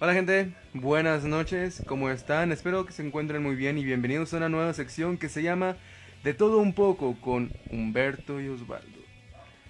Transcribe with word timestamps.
Hola 0.00 0.14
gente, 0.14 0.54
buenas 0.74 1.24
noches, 1.24 1.82
¿cómo 1.84 2.08
están? 2.08 2.52
Espero 2.52 2.86
que 2.86 2.92
se 2.92 3.04
encuentren 3.04 3.42
muy 3.42 3.56
bien 3.56 3.78
y 3.78 3.84
bienvenidos 3.84 4.32
a 4.32 4.36
una 4.36 4.48
nueva 4.48 4.72
sección 4.72 5.18
que 5.18 5.28
se 5.28 5.42
llama 5.42 5.76
De 6.22 6.34
todo 6.34 6.58
un 6.58 6.72
poco 6.72 7.16
con 7.20 7.50
Humberto 7.72 8.40
y 8.40 8.46
Osvaldo. 8.46 9.00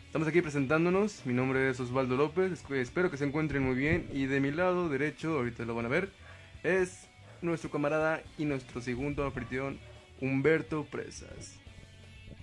Estamos 0.05 0.29
aquí 0.29 0.43
presentándonos, 0.43 1.25
mi 1.25 1.33
nombre 1.33 1.71
es 1.71 1.81
Osvaldo 1.81 2.19
López, 2.19 2.63
espero 2.73 3.11
que 3.11 3.17
se 3.17 3.25
encuentren 3.25 3.63
muy 3.63 3.75
bien 3.75 4.07
y 4.13 4.27
de 4.27 4.41
mi 4.41 4.51
lado 4.51 4.91
derecho, 4.91 5.39
ahorita 5.39 5.65
lo 5.65 5.75
van 5.75 5.87
a 5.87 5.89
ver, 5.89 6.11
es 6.63 7.09
nuestro 7.41 7.71
camarada 7.71 8.23
y 8.37 8.45
nuestro 8.45 8.83
segundo 8.83 9.25
anfitrión 9.25 9.79
Humberto 10.21 10.85
Presas. 10.85 11.59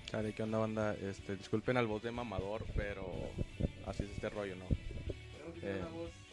Chale, 0.08 0.34
¿qué 0.34 0.42
onda 0.42 0.58
banda? 0.58 0.96
Este, 0.96 1.36
disculpen 1.36 1.78
al 1.78 1.86
voz 1.86 2.02
de 2.02 2.10
mamador, 2.10 2.66
pero 2.76 3.06
así 3.86 4.06
es 4.06 4.10
este 4.10 4.32
rollo, 4.32 4.56
¿no? 4.56 4.66
Tenemos 4.66 5.54
que 5.54 5.60
tener 5.62 5.82
Eh. 5.84 6.25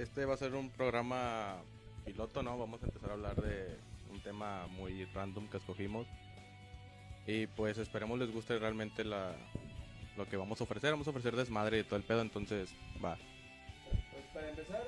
Este 0.00 0.24
va 0.24 0.32
a 0.32 0.38
ser 0.38 0.54
un 0.54 0.70
programa 0.70 1.56
piloto, 2.06 2.42
¿no? 2.42 2.56
Vamos 2.58 2.82
a 2.82 2.86
empezar 2.86 3.10
a 3.10 3.12
hablar 3.12 3.36
de 3.36 3.76
un 4.10 4.18
tema 4.22 4.66
muy 4.68 5.04
random 5.04 5.46
que 5.48 5.58
escogimos. 5.58 6.06
Y 7.26 7.46
pues 7.48 7.76
esperemos 7.76 8.18
les 8.18 8.32
guste 8.32 8.58
realmente 8.58 9.04
la, 9.04 9.34
lo 10.16 10.26
que 10.26 10.38
vamos 10.38 10.58
a 10.58 10.64
ofrecer. 10.64 10.92
Vamos 10.92 11.06
a 11.06 11.10
ofrecer 11.10 11.36
desmadre 11.36 11.80
y 11.80 11.84
todo 11.84 11.96
el 11.96 12.02
pedo, 12.02 12.22
entonces 12.22 12.74
va. 13.04 13.18
Pues 14.10 14.24
para 14.32 14.48
empezar, 14.48 14.86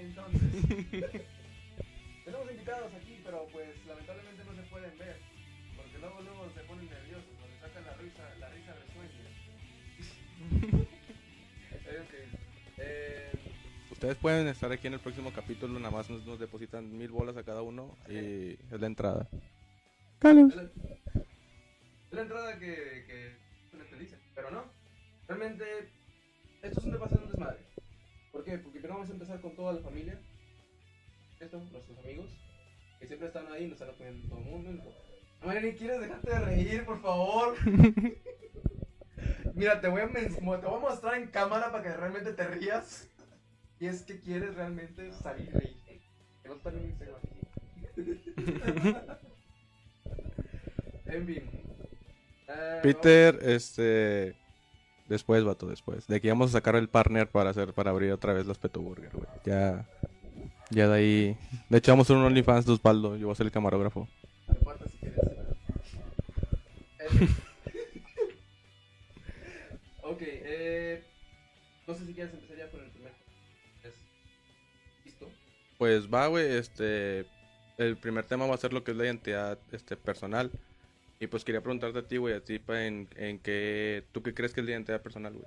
Entonces, 0.00 0.40
tenemos 2.24 2.50
invitados 2.50 2.92
aquí, 2.94 3.20
pero 3.22 3.46
pues 3.52 3.68
lamentablemente 3.86 4.44
no 4.44 4.54
se 4.54 4.62
pueden 4.70 4.98
ver, 4.98 5.16
porque 5.76 5.98
luego 5.98 6.20
luego 6.22 6.50
se 6.54 6.60
ponen 6.60 6.88
nerviosos, 6.88 7.28
o 7.42 7.46
les 7.48 7.60
sacan 7.60 7.84
la 7.84 7.92
risa, 7.94 8.34
la 8.38 8.48
risa 8.50 8.74
risueña. 8.86 10.90
Eh, 11.72 12.02
ok. 12.02 12.14
Eh, 12.78 13.30
Ustedes 13.90 14.16
pueden 14.16 14.46
estar 14.48 14.70
aquí 14.70 14.86
en 14.86 14.94
el 14.94 15.00
próximo 15.00 15.32
capítulo, 15.32 15.78
nada 15.78 15.90
más 15.90 16.08
nos, 16.08 16.24
nos 16.24 16.38
depositan 16.38 16.96
mil 16.96 17.10
bolas 17.10 17.36
a 17.36 17.42
cada 17.42 17.62
uno 17.62 17.96
y 18.08 18.52
es 18.52 18.80
la 18.80 18.86
entrada. 18.86 19.28
Es 19.32 19.40
la, 20.54 20.60
es 20.62 22.12
la 22.12 22.22
entrada 22.22 22.58
que, 22.58 23.04
que 23.06 23.36
te 23.90 23.96
dicen, 23.96 24.18
pero 24.34 24.50
no. 24.50 24.64
Realmente, 25.26 25.64
esto 26.62 26.80
es 26.80 26.86
un 26.86 26.92
repasar 26.92 27.19
vamos 29.00 29.08
a 29.08 29.14
empezar 29.14 29.40
con 29.40 29.56
toda 29.56 29.72
la 29.72 29.80
familia. 29.80 30.20
Esto, 31.40 31.56
nuestros 31.56 31.98
amigos, 32.00 32.26
que 32.98 33.06
siempre 33.06 33.28
están 33.28 33.50
ahí, 33.50 33.64
nos 33.64 33.80
están 33.80 33.88
apoyando 33.94 34.28
todo 34.28 34.40
el 34.40 34.44
mundo. 34.44 34.94
Mariani, 35.42 35.72
¿quieres 35.72 36.02
dejarte 36.02 36.30
de 36.30 36.38
reír, 36.40 36.84
por 36.84 37.00
favor? 37.00 37.54
Mira, 39.54 39.80
te 39.80 39.88
voy, 39.88 40.02
a 40.02 40.12
te 40.12 40.28
voy 40.38 40.58
a 40.58 40.78
mostrar 40.78 41.14
en 41.14 41.28
cámara 41.28 41.72
para 41.72 41.82
que 41.82 41.96
realmente 41.96 42.34
te 42.34 42.46
rías. 42.46 43.08
Y 43.78 43.86
es 43.86 44.02
que 44.02 44.20
quieres 44.20 44.54
realmente 44.54 45.10
salir 45.14 45.48
y 45.48 45.52
reír. 45.52 45.82
Que 46.42 46.48
no 46.50 46.56
está 46.56 46.68
en 46.68 46.84
Instagram. 46.84 47.20
En 51.06 51.26
fin. 51.26 51.50
Eh, 52.48 52.80
Peter, 52.82 53.38
este. 53.40 54.36
Después, 55.10 55.42
vato, 55.42 55.66
después. 55.66 56.06
De 56.06 56.14
aquí 56.14 56.28
vamos 56.28 56.50
a 56.50 56.52
sacar 56.52 56.76
el 56.76 56.88
partner 56.88 57.28
para 57.28 57.50
hacer, 57.50 57.74
para 57.74 57.90
abrir 57.90 58.12
otra 58.12 58.32
vez 58.32 58.46
las 58.46 58.58
Peto 58.58 58.80
Burger, 58.80 59.10
güey. 59.12 59.26
Ya. 59.44 59.84
Ya 60.70 60.86
de 60.86 60.94
ahí. 60.94 61.36
De 61.68 61.78
hecho, 61.78 61.90
vamos 61.90 62.04
a 62.04 62.12
hacer 62.12 62.16
un 62.16 62.26
OnlyFans 62.26 62.64
de 62.64 62.72
Osvaldo. 62.74 63.16
Yo 63.16 63.26
voy 63.26 63.32
a 63.32 63.34
ser 63.34 63.46
el 63.46 63.50
camarógrafo. 63.50 64.06
No 64.46 64.54
importa 64.54 64.84
si 64.88 64.98
quieres. 64.98 65.18
Ok, 70.02 70.18
eh, 70.22 71.02
no 71.88 71.94
sé 71.94 72.06
si 72.06 72.14
quieres 72.14 72.32
empezar 72.32 72.56
ya 72.56 72.70
con 72.70 72.80
el 72.80 72.90
primer. 72.90 73.12
¿Es 73.82 73.94
¿Listo? 75.04 75.28
Pues 75.76 76.08
va, 76.08 76.28
güey, 76.28 76.52
este. 76.52 77.26
El 77.78 77.96
primer 77.96 78.26
tema 78.26 78.46
va 78.46 78.54
a 78.54 78.58
ser 78.58 78.72
lo 78.72 78.84
que 78.84 78.92
es 78.92 78.96
la 78.96 79.06
identidad 79.06 79.58
este, 79.72 79.96
personal. 79.96 80.52
Y 81.22 81.26
pues 81.26 81.44
quería 81.44 81.60
preguntarte 81.60 81.98
a 81.98 82.08
ti, 82.08 82.16
güey, 82.16 82.34
a 82.34 82.42
ti, 82.42 82.58
pa, 82.58 82.86
en, 82.86 83.06
en 83.16 83.38
qué. 83.40 84.04
¿Tú 84.10 84.22
qué 84.22 84.32
crees 84.32 84.54
que 84.54 84.60
es 84.60 84.66
la 84.66 84.72
identidad 84.72 85.02
personal, 85.02 85.34
güey? 85.34 85.46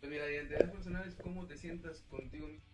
Pues 0.00 0.10
mira, 0.10 0.24
la 0.26 0.32
identidad 0.32 0.72
personal 0.72 1.06
es 1.06 1.14
cómo 1.14 1.46
te 1.46 1.56
sientas 1.56 2.02
contigo 2.10 2.48
mismo. 2.48 2.64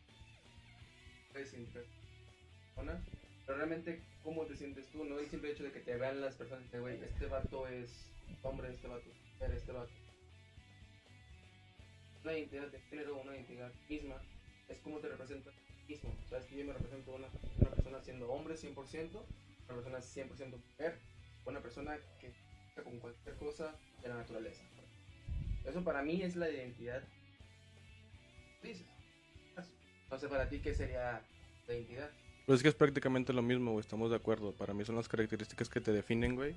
Pero 3.47 3.59
realmente 3.59 4.01
cómo 4.25 4.47
te 4.47 4.57
sientes 4.57 4.89
tú, 4.89 5.05
no 5.05 5.19
el 5.19 5.29
simple 5.29 5.51
hecho 5.51 5.65
de 5.65 5.73
que 5.73 5.81
te 5.81 5.97
vean 5.97 6.23
las 6.23 6.35
personas 6.37 6.65
y 6.73 6.79
güey, 6.79 6.99
este 7.03 7.27
vato 7.27 7.69
es 7.69 8.07
hombre, 8.43 8.73
este 8.73 8.89
vato 8.89 9.05
es 9.41 9.53
este 9.53 9.73
vato. 9.73 9.91
Una 12.25 12.33
identidad 12.33 12.69
de 12.69 12.81
género, 12.81 13.21
una 13.21 13.35
identidad 13.35 13.73
misma, 13.89 14.17
es 14.69 14.79
cómo 14.81 14.99
te 15.01 15.09
representas 15.09 15.55
a 15.55 15.59
ti 15.59 15.93
mismo. 15.93 16.15
Sabes 16.29 16.47
que 16.47 16.57
yo 16.57 16.65
me 16.65 16.73
represento 16.73 17.15
una, 17.15 17.29
una 17.59 17.71
persona 17.71 18.01
siendo 18.01 18.31
hombre 18.31 18.55
100%, 18.55 19.11
una 19.13 19.75
persona 19.75 19.99
100% 19.99 20.51
mujer, 20.51 20.99
una 21.47 21.61
persona 21.61 21.97
que 22.21 22.33
con 22.83 22.99
cualquier 22.99 23.37
cosa 23.37 23.75
de 24.03 24.09
la 24.09 24.17
naturaleza. 24.17 24.65
Eso 25.65 25.85
para 25.85 26.03
mí 26.03 26.23
es 26.23 26.37
la 26.37 26.49
identidad. 26.51 27.03
Dices. 28.63 28.87
Sé 30.19 30.29
para 30.29 30.49
ti 30.49 30.59
qué 30.59 30.75
sería 30.75 31.23
la 31.69 31.75
identidad. 31.75 32.11
Pues 32.47 32.59
es 32.59 32.63
que 32.63 32.69
es 32.69 32.75
prácticamente 32.75 33.33
lo 33.33 33.43
mismo, 33.43 33.73
güey, 33.73 33.81
estamos 33.81 34.11
de 34.11 34.17
acuerdo. 34.17 34.53
Para 34.53 34.75
mí 34.75 34.85
son 34.85 34.97
las 34.97 35.09
características 35.09 35.69
que 35.69 35.81
te 35.81 35.93
definen, 35.93 36.35
güey. 36.35 36.57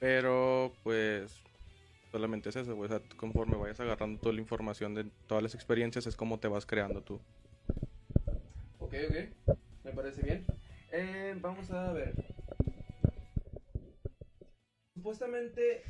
Pero, 0.00 0.72
pues, 0.82 1.42
solamente 2.10 2.48
es 2.48 2.56
eso, 2.56 2.74
güey. 2.74 2.90
O 2.90 2.98
sea, 2.98 3.00
conforme 3.16 3.56
vayas 3.56 3.78
agarrando 3.78 4.20
toda 4.20 4.34
la 4.34 4.40
información 4.40 4.94
de 4.94 5.04
todas 5.26 5.42
las 5.42 5.54
experiencias, 5.54 6.06
es 6.06 6.16
como 6.16 6.40
te 6.40 6.48
vas 6.48 6.66
creando 6.66 7.02
tú. 7.02 7.20
Ok, 8.80 8.94
ok. 9.08 9.56
Me 9.84 9.92
parece 9.92 10.22
bien. 10.22 10.44
Eh, 10.90 11.36
vamos 11.40 11.70
a 11.70 11.92
ver. 11.92 12.14
Supuestamente, 15.06 15.84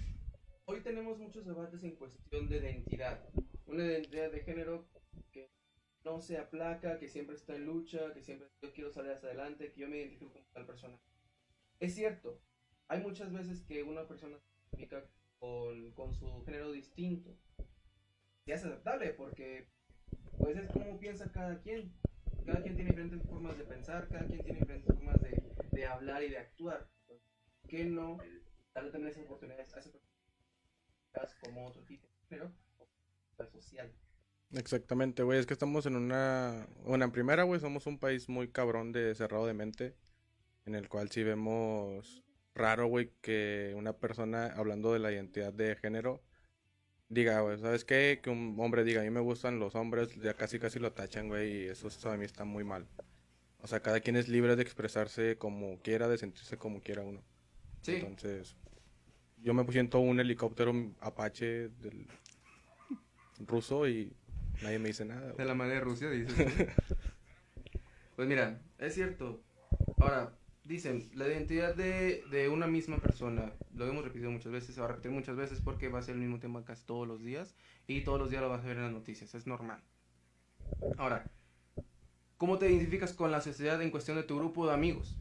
hoy 0.66 0.82
tenemos 0.82 1.16
muchos 1.16 1.46
debates 1.46 1.82
en 1.82 1.96
cuestión 1.96 2.50
de 2.50 2.58
identidad. 2.58 3.26
Una 3.64 3.86
identidad 3.86 4.30
de 4.30 4.40
género 4.40 4.90
que 5.32 5.50
no 6.04 6.20
se 6.20 6.36
aplaca, 6.36 6.98
que 6.98 7.08
siempre 7.08 7.34
está 7.34 7.56
en 7.56 7.64
lucha, 7.64 8.12
que 8.12 8.20
siempre 8.20 8.50
yo 8.60 8.74
quiero 8.74 8.90
salir 8.90 9.12
hacia 9.12 9.30
adelante, 9.30 9.72
que 9.72 9.80
yo 9.80 9.88
me 9.88 9.96
identifico 9.96 10.34
como 10.34 10.44
tal 10.52 10.66
persona. 10.66 11.00
Es 11.80 11.94
cierto, 11.94 12.42
hay 12.88 13.00
muchas 13.00 13.32
veces 13.32 13.62
que 13.62 13.82
una 13.82 14.06
persona 14.06 14.38
se 14.38 14.50
identifica 14.76 15.08
con, 15.38 15.92
con 15.92 16.14
su 16.14 16.44
género 16.44 16.70
distinto. 16.70 17.34
Y 18.44 18.52
es 18.52 18.66
aceptable 18.66 19.14
porque 19.14 19.70
pues 20.36 20.58
es 20.58 20.70
como 20.70 20.98
piensa 20.98 21.32
cada 21.32 21.62
quien. 21.62 21.90
Cada 22.44 22.62
quien 22.62 22.76
tiene 22.76 22.90
diferentes 22.90 23.22
formas 23.22 23.56
de 23.56 23.64
pensar, 23.64 24.08
cada 24.08 24.26
quien 24.26 24.42
tiene 24.42 24.58
diferentes 24.58 24.94
formas 24.94 25.18
de, 25.22 25.42
de 25.72 25.86
hablar 25.86 26.22
y 26.22 26.28
de 26.28 26.36
actuar. 26.36 26.90
¿Por 27.06 27.18
qué 27.66 27.86
no 27.86 28.18
darle 28.76 28.90
también 28.90 29.10
esas 29.10 29.24
oportunidades 29.24 29.74
a 29.74 29.80
esas 29.80 29.92
personas 29.92 31.34
como 31.40 31.66
otro 31.66 31.82
tipo 31.82 32.06
de 32.06 32.28
género 32.28 32.52
o 33.38 33.46
social? 33.46 33.90
Exactamente, 34.52 35.22
güey. 35.22 35.38
Es 35.40 35.46
que 35.46 35.54
estamos 35.54 35.86
en 35.86 35.96
una. 35.96 36.68
Bueno, 36.84 37.04
en 37.06 37.10
primera, 37.10 37.42
güey, 37.42 37.60
somos 37.60 37.86
un 37.86 37.98
país 37.98 38.28
muy 38.28 38.48
cabrón 38.48 38.92
de 38.92 39.14
cerrado 39.14 39.46
de 39.46 39.54
mente. 39.54 39.96
En 40.66 40.74
el 40.74 40.88
cual 40.88 41.10
sí 41.10 41.22
vemos 41.22 42.22
raro, 42.54 42.86
güey, 42.88 43.12
que 43.20 43.74
una 43.76 43.92
persona 43.92 44.46
hablando 44.46 44.92
de 44.92 44.98
la 44.98 45.12
identidad 45.12 45.52
de 45.52 45.76
género 45.76 46.22
diga, 47.08 47.40
güey, 47.40 47.58
¿sabes 47.58 47.84
qué? 47.84 48.20
Que 48.20 48.30
un 48.30 48.56
hombre 48.58 48.82
diga, 48.82 49.00
a 49.00 49.04
mí 49.04 49.10
me 49.10 49.20
gustan 49.20 49.60
los 49.60 49.76
hombres, 49.76 50.14
ya 50.16 50.34
casi 50.34 50.58
casi 50.58 50.80
lo 50.80 50.92
tachan, 50.92 51.28
güey, 51.28 51.52
y 51.52 51.68
eso, 51.68 51.86
eso 51.86 52.10
a 52.10 52.16
mí 52.16 52.24
está 52.24 52.44
muy 52.44 52.64
mal. 52.64 52.88
O 53.60 53.68
sea, 53.68 53.80
cada 53.80 54.00
quien 54.00 54.16
es 54.16 54.28
libre 54.28 54.56
de 54.56 54.62
expresarse 54.62 55.38
como 55.38 55.78
quiera, 55.82 56.08
de 56.08 56.18
sentirse 56.18 56.56
como 56.56 56.80
quiera 56.80 57.02
uno. 57.02 57.22
Sí, 57.82 57.94
Entonces, 57.96 58.56
yo 59.42 59.54
me 59.54 59.64
siento 59.72 60.00
un 60.00 60.20
helicóptero 60.20 60.72
Apache 61.00 61.68
del 61.68 62.06
ruso 63.46 63.88
y 63.88 64.12
Nadie 64.62 64.78
me 64.78 64.88
dice 64.88 65.04
nada. 65.04 65.32
De 65.32 65.44
la 65.44 65.54
madre 65.54 65.74
de 65.74 65.80
Rusia, 65.80 66.10
dices. 66.10 66.34
pues 68.16 68.28
mira, 68.28 68.60
es 68.78 68.94
cierto. 68.94 69.42
Ahora, 69.98 70.32
dicen, 70.64 71.10
la 71.14 71.26
identidad 71.28 71.74
de, 71.74 72.22
de, 72.30 72.48
una 72.48 72.66
misma 72.66 72.98
persona, 72.98 73.52
lo 73.74 73.86
hemos 73.86 74.04
repetido 74.04 74.30
muchas 74.30 74.52
veces, 74.52 74.74
se 74.74 74.80
va 74.80 74.86
a 74.86 74.90
repetir 74.90 75.10
muchas 75.10 75.36
veces 75.36 75.60
porque 75.60 75.88
va 75.88 75.98
a 75.98 76.02
ser 76.02 76.14
el 76.14 76.20
mismo 76.20 76.38
tema 76.38 76.64
casi 76.64 76.84
todos 76.86 77.06
los 77.06 77.22
días 77.22 77.54
y 77.86 78.02
todos 78.02 78.18
los 78.18 78.30
días 78.30 78.42
lo 78.42 78.48
vas 78.48 78.64
a 78.64 78.68
ver 78.68 78.78
en 78.78 78.84
las 78.84 78.92
noticias, 78.92 79.34
es 79.34 79.46
normal. 79.46 79.82
Ahora, 80.96 81.30
¿cómo 82.38 82.58
te 82.58 82.70
identificas 82.70 83.12
con 83.12 83.30
la 83.30 83.40
sociedad 83.40 83.80
en 83.82 83.90
cuestión 83.90 84.16
de 84.16 84.22
tu 84.22 84.36
grupo 84.36 84.66
de 84.66 84.74
amigos? 84.74 85.16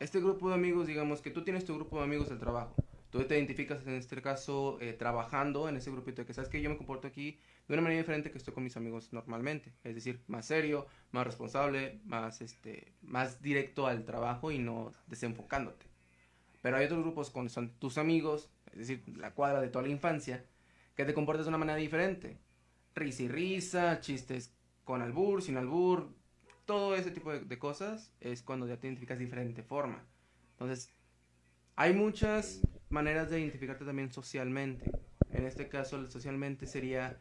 Este 0.00 0.20
grupo 0.20 0.48
de 0.48 0.56
amigos, 0.56 0.86
digamos 0.86 1.20
que 1.22 1.30
tú 1.30 1.44
tienes 1.44 1.64
tu 1.64 1.74
grupo 1.74 1.98
de 1.98 2.04
amigos 2.04 2.28
del 2.28 2.40
trabajo. 2.40 2.74
Tú 3.14 3.22
te 3.22 3.36
identificas 3.36 3.86
en 3.86 3.94
este 3.94 4.20
caso 4.20 4.76
eh, 4.80 4.92
trabajando 4.92 5.68
en 5.68 5.76
ese 5.76 5.88
grupito 5.92 6.22
de 6.22 6.26
que 6.26 6.34
sabes 6.34 6.50
que 6.50 6.60
yo 6.60 6.68
me 6.68 6.76
comporto 6.76 7.06
aquí 7.06 7.38
de 7.68 7.74
una 7.74 7.82
manera 7.82 8.00
diferente 8.00 8.32
que 8.32 8.38
estoy 8.38 8.52
con 8.52 8.64
mis 8.64 8.76
amigos 8.76 9.12
normalmente. 9.12 9.72
Es 9.84 9.94
decir, 9.94 10.24
más 10.26 10.46
serio, 10.46 10.88
más 11.12 11.24
responsable, 11.24 12.00
más, 12.06 12.40
este, 12.40 12.92
más 13.02 13.40
directo 13.40 13.86
al 13.86 14.04
trabajo 14.04 14.50
y 14.50 14.58
no 14.58 14.90
desenfocándote. 15.06 15.86
Pero 16.60 16.76
hay 16.76 16.86
otros 16.86 17.02
grupos 17.02 17.30
con 17.30 17.48
son 17.50 17.78
tus 17.78 17.98
amigos, 17.98 18.50
es 18.72 18.78
decir, 18.78 19.04
la 19.16 19.32
cuadra 19.32 19.60
de 19.60 19.68
toda 19.68 19.84
la 19.86 19.92
infancia, 19.92 20.44
que 20.96 21.04
te 21.04 21.14
comportas 21.14 21.46
de 21.46 21.50
una 21.50 21.58
manera 21.58 21.78
diferente. 21.78 22.40
Risa 22.96 23.22
y 23.22 23.28
risa, 23.28 24.00
chistes 24.00 24.56
con 24.82 25.02
albur, 25.02 25.40
sin 25.40 25.56
albur, 25.56 26.12
todo 26.64 26.96
ese 26.96 27.12
tipo 27.12 27.32
de, 27.32 27.58
cosas 27.60 28.12
es 28.18 28.42
cuando 28.42 28.66
ya 28.66 28.76
te 28.76 28.88
identificas 28.88 29.18
de 29.18 29.24
diferente 29.26 29.62
forma. 29.62 30.04
Entonces, 30.54 30.92
hay 31.76 31.92
muchas 31.92 32.60
maneras 32.94 33.28
de 33.28 33.40
identificarte 33.40 33.84
también 33.84 34.12
socialmente. 34.12 34.90
En 35.32 35.44
este 35.44 35.68
caso, 35.68 36.06
socialmente 36.06 36.66
sería, 36.66 37.20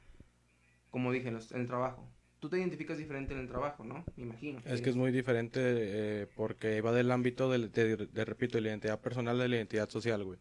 como 0.92 1.12
dije, 1.12 1.30
el 1.30 1.68
trabajo. 1.68 2.08
Tú 2.40 2.50
te 2.50 2.60
identificas 2.60 2.98
diferente 2.98 3.34
en 3.34 3.40
el 3.40 3.48
trabajo, 3.48 3.84
¿no? 3.84 4.06
Me 4.16 4.24
imagino. 4.24 4.62
Es 4.66 4.82
que 4.82 4.90
es 4.90 4.96
muy 4.96 5.12
diferente 5.12 5.60
eh, 5.64 6.28
porque 6.36 6.82
va 6.82 6.92
del 6.92 7.12
ámbito 7.12 7.50
de, 7.50 7.70
de, 7.70 8.26
repito, 8.26 8.58
de 8.58 8.62
la 8.62 8.70
identidad 8.70 9.02
personal 9.02 9.38
de 9.40 9.48
la 9.48 9.56
identidad 9.56 9.90
social, 9.90 10.24
güey. 10.24 10.40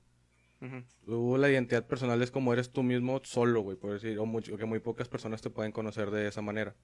la 0.60 1.50
identidad 1.50 1.86
personal 1.86 2.20
es 2.22 2.30
como 2.30 2.52
eres 2.52 2.70
tú 2.70 2.82
mismo 2.82 3.20
solo, 3.24 3.62
güey, 3.62 3.76
por 3.76 3.92
decir, 3.92 4.18
o 4.18 4.26
mucho, 4.26 4.56
que 4.56 4.66
muy 4.66 4.80
pocas 4.80 5.08
personas 5.08 5.40
te 5.40 5.50
pueden 5.50 5.72
conocer 5.72 6.10
de 6.10 6.28
esa 6.28 6.42
manera. 6.42 6.74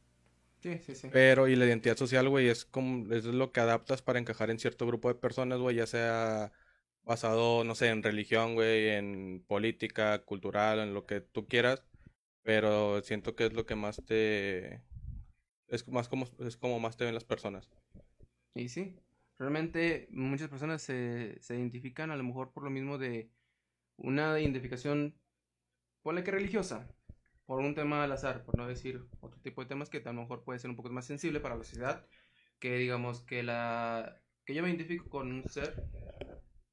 Sí, 0.60 0.78
sí, 0.78 0.94
sí. 0.94 1.08
Pero, 1.12 1.48
y 1.48 1.56
la 1.56 1.66
identidad 1.66 1.96
social, 1.96 2.28
güey, 2.28 2.48
es 2.48 2.64
como, 2.64 3.12
es 3.12 3.24
lo 3.24 3.52
que 3.52 3.60
adaptas 3.60 4.02
para 4.02 4.18
encajar 4.18 4.50
en 4.50 4.58
cierto 4.58 4.86
grupo 4.86 5.08
de 5.08 5.16
personas, 5.16 5.58
güey, 5.58 5.76
ya 5.76 5.86
sea 5.86 6.52
basado, 7.08 7.64
no 7.64 7.74
sé, 7.74 7.88
en 7.88 8.02
religión, 8.02 8.54
güey, 8.54 8.90
en 8.90 9.42
política, 9.48 10.24
cultural, 10.24 10.78
en 10.78 10.92
lo 10.92 11.06
que 11.06 11.22
tú 11.22 11.48
quieras, 11.48 11.82
pero 12.42 13.00
siento 13.00 13.34
que 13.34 13.46
es 13.46 13.54
lo 13.54 13.64
que 13.64 13.74
más 13.74 14.02
te... 14.04 14.82
Es 15.68 15.88
más 15.88 16.08
como, 16.08 16.26
es 16.40 16.56
como 16.58 16.78
más 16.78 16.98
te 16.98 17.04
ven 17.06 17.14
las 17.14 17.24
personas. 17.24 17.70
Y 18.54 18.68
sí, 18.68 19.00
realmente 19.38 20.08
muchas 20.10 20.50
personas 20.50 20.82
se, 20.82 21.38
se 21.40 21.56
identifican 21.56 22.10
a 22.10 22.16
lo 22.16 22.24
mejor 22.24 22.52
por 22.52 22.62
lo 22.62 22.70
mismo 22.70 22.98
de 22.98 23.30
una 23.96 24.38
identificación, 24.38 25.18
ponle 26.02 26.24
que 26.24 26.30
religiosa, 26.30 26.94
por 27.46 27.60
un 27.60 27.74
tema 27.74 28.04
al 28.04 28.12
azar, 28.12 28.44
por 28.44 28.58
no 28.58 28.68
decir 28.68 29.02
otro 29.20 29.40
tipo 29.40 29.62
de 29.62 29.68
temas 29.68 29.88
que 29.88 30.02
a 30.04 30.12
lo 30.12 30.20
mejor 30.20 30.44
puede 30.44 30.58
ser 30.58 30.68
un 30.68 30.76
poco 30.76 30.90
más 30.90 31.06
sensible 31.06 31.40
para 31.40 31.56
la 31.56 31.64
sociedad, 31.64 32.06
que 32.58 32.76
digamos 32.76 33.22
que 33.22 33.42
la 33.42 34.20
que 34.44 34.54
yo 34.54 34.62
me 34.62 34.68
identifico 34.68 35.08
con 35.08 35.32
un 35.32 35.48
ser 35.48 35.74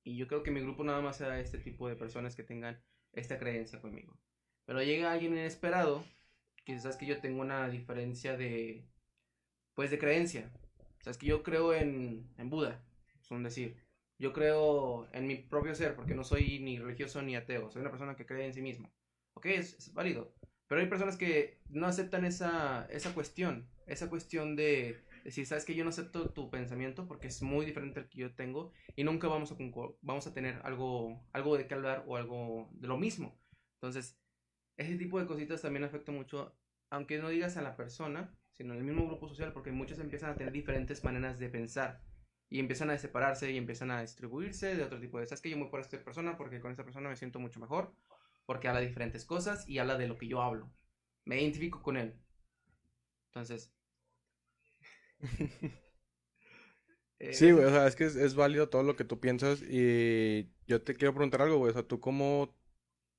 y 0.05 0.15
yo 0.15 0.27
creo 0.27 0.43
que 0.43 0.51
mi 0.51 0.61
grupo 0.61 0.83
nada 0.83 1.01
más 1.01 1.17
será 1.17 1.39
este 1.39 1.57
tipo 1.57 1.89
de 1.89 1.95
personas 1.95 2.35
que 2.35 2.43
tengan 2.43 2.79
esta 3.11 3.39
creencia 3.39 3.81
conmigo. 3.81 4.17
Pero 4.65 4.81
llega 4.83 5.11
alguien 5.11 5.33
inesperado, 5.33 6.05
quizás 6.63 6.95
que 6.95 7.07
yo 7.07 7.19
tengo 7.19 7.41
una 7.41 7.67
diferencia 7.67 8.37
de 8.37 8.85
pues 9.73 9.89
de 9.91 9.99
creencia. 9.99 10.51
O 10.99 11.03
sea, 11.03 11.11
es 11.11 11.17
que 11.17 11.25
yo 11.25 11.43
creo 11.43 11.73
en, 11.73 12.29
en 12.37 12.49
Buda, 12.49 12.81
es 13.19 13.43
decir. 13.43 13.75
Yo 14.17 14.31
creo 14.31 15.09
en 15.11 15.27
mi 15.27 15.35
propio 15.35 15.75
ser, 15.75 15.95
porque 15.95 16.15
no 16.15 16.23
soy 16.23 16.59
ni 16.59 16.79
religioso 16.79 17.21
ni 17.21 17.35
ateo, 17.35 17.69
soy 17.69 17.81
una 17.81 17.91
persona 17.91 18.15
que 18.15 18.25
cree 18.25 18.45
en 18.45 18.53
sí 18.53 18.61
mismo. 18.61 18.89
Ok, 19.33 19.47
es, 19.47 19.73
es 19.73 19.93
válido. 19.93 20.33
Pero 20.67 20.79
hay 20.79 20.87
personas 20.87 21.17
que 21.17 21.59
no 21.69 21.87
aceptan 21.87 22.23
esa, 22.25 22.87
esa 22.89 23.13
cuestión, 23.13 23.67
esa 23.87 24.09
cuestión 24.09 24.55
de 24.55 25.03
decir, 25.25 25.45
sabes 25.45 25.65
que 25.65 25.75
yo 25.75 25.83
no 25.83 25.89
acepto 25.89 26.29
tu 26.29 26.49
pensamiento 26.51 27.07
porque 27.07 27.27
es 27.27 27.41
muy 27.41 27.65
diferente 27.65 27.99
al 27.99 28.07
que 28.07 28.19
yo 28.19 28.35
tengo 28.35 28.71
y 28.95 29.03
nunca 29.03 29.27
vamos 29.27 29.51
a, 29.51 29.55
vamos 30.01 30.27
a 30.27 30.33
tener 30.33 30.61
algo, 30.63 31.19
algo 31.33 31.57
de 31.57 31.67
qué 31.67 31.73
hablar 31.73 32.03
o 32.07 32.15
algo 32.15 32.69
de 32.73 32.87
lo 32.87 32.97
mismo. 32.97 33.37
Entonces, 33.73 34.17
ese 34.77 34.95
tipo 34.97 35.19
de 35.19 35.25
cositas 35.25 35.61
también 35.61 35.83
afecta 35.83 36.11
mucho, 36.11 36.55
aunque 36.91 37.17
no 37.17 37.29
digas 37.29 37.57
a 37.57 37.63
la 37.63 37.75
persona, 37.75 38.37
sino 38.51 38.73
el 38.73 38.83
mismo 38.83 39.07
grupo 39.07 39.27
social, 39.27 39.51
porque 39.51 39.71
muchos 39.71 39.99
empiezan 39.99 40.29
a 40.29 40.35
tener 40.35 40.53
diferentes 40.53 41.03
maneras 41.03 41.39
de 41.39 41.49
pensar 41.49 42.01
y 42.47 42.59
empiezan 42.59 42.91
a 42.91 42.97
separarse 42.97 43.51
y 43.51 43.57
empiezan 43.57 43.89
a 43.89 44.01
distribuirse 44.01 44.75
de 44.75 44.83
otro 44.83 44.99
tipo 44.99 45.19
de, 45.19 45.25
sabes 45.25 45.41
que 45.41 45.49
yo 45.49 45.57
voy 45.57 45.69
por 45.69 45.79
esta 45.79 46.01
persona 46.03 46.37
porque 46.37 46.61
con 46.61 46.69
esta 46.69 46.83
persona 46.83 47.09
me 47.09 47.15
siento 47.15 47.39
mucho 47.39 47.59
mejor 47.59 47.93
porque 48.45 48.67
habla 48.67 48.79
diferentes 48.79 49.25
cosas 49.25 49.67
y 49.67 49.79
habla 49.79 49.97
de 49.97 50.07
lo 50.07 50.17
que 50.17 50.27
yo 50.27 50.43
hablo. 50.43 50.71
Me 51.25 51.41
identifico 51.41 51.81
con 51.81 51.97
él. 51.97 52.13
Entonces... 53.29 53.74
Eh, 57.19 57.33
sí, 57.33 57.51
güey, 57.51 57.63
o 57.63 57.69
sea, 57.69 57.87
es 57.87 57.95
que 57.95 58.03
es, 58.05 58.35
válido 58.35 58.67
todo 58.67 58.83
lo 58.83 58.97
que 58.97 59.05
tú 59.05 59.21
piensas 59.21 59.61
y 59.61 60.49
yo 60.67 60.81
te 60.81 60.95
quiero 60.95 61.13
preguntar 61.13 61.41
algo, 61.41 61.57
güey, 61.57 61.69
o 61.69 61.73
sea, 61.73 61.83
¿tú 61.83 62.01
cómo, 62.01 62.53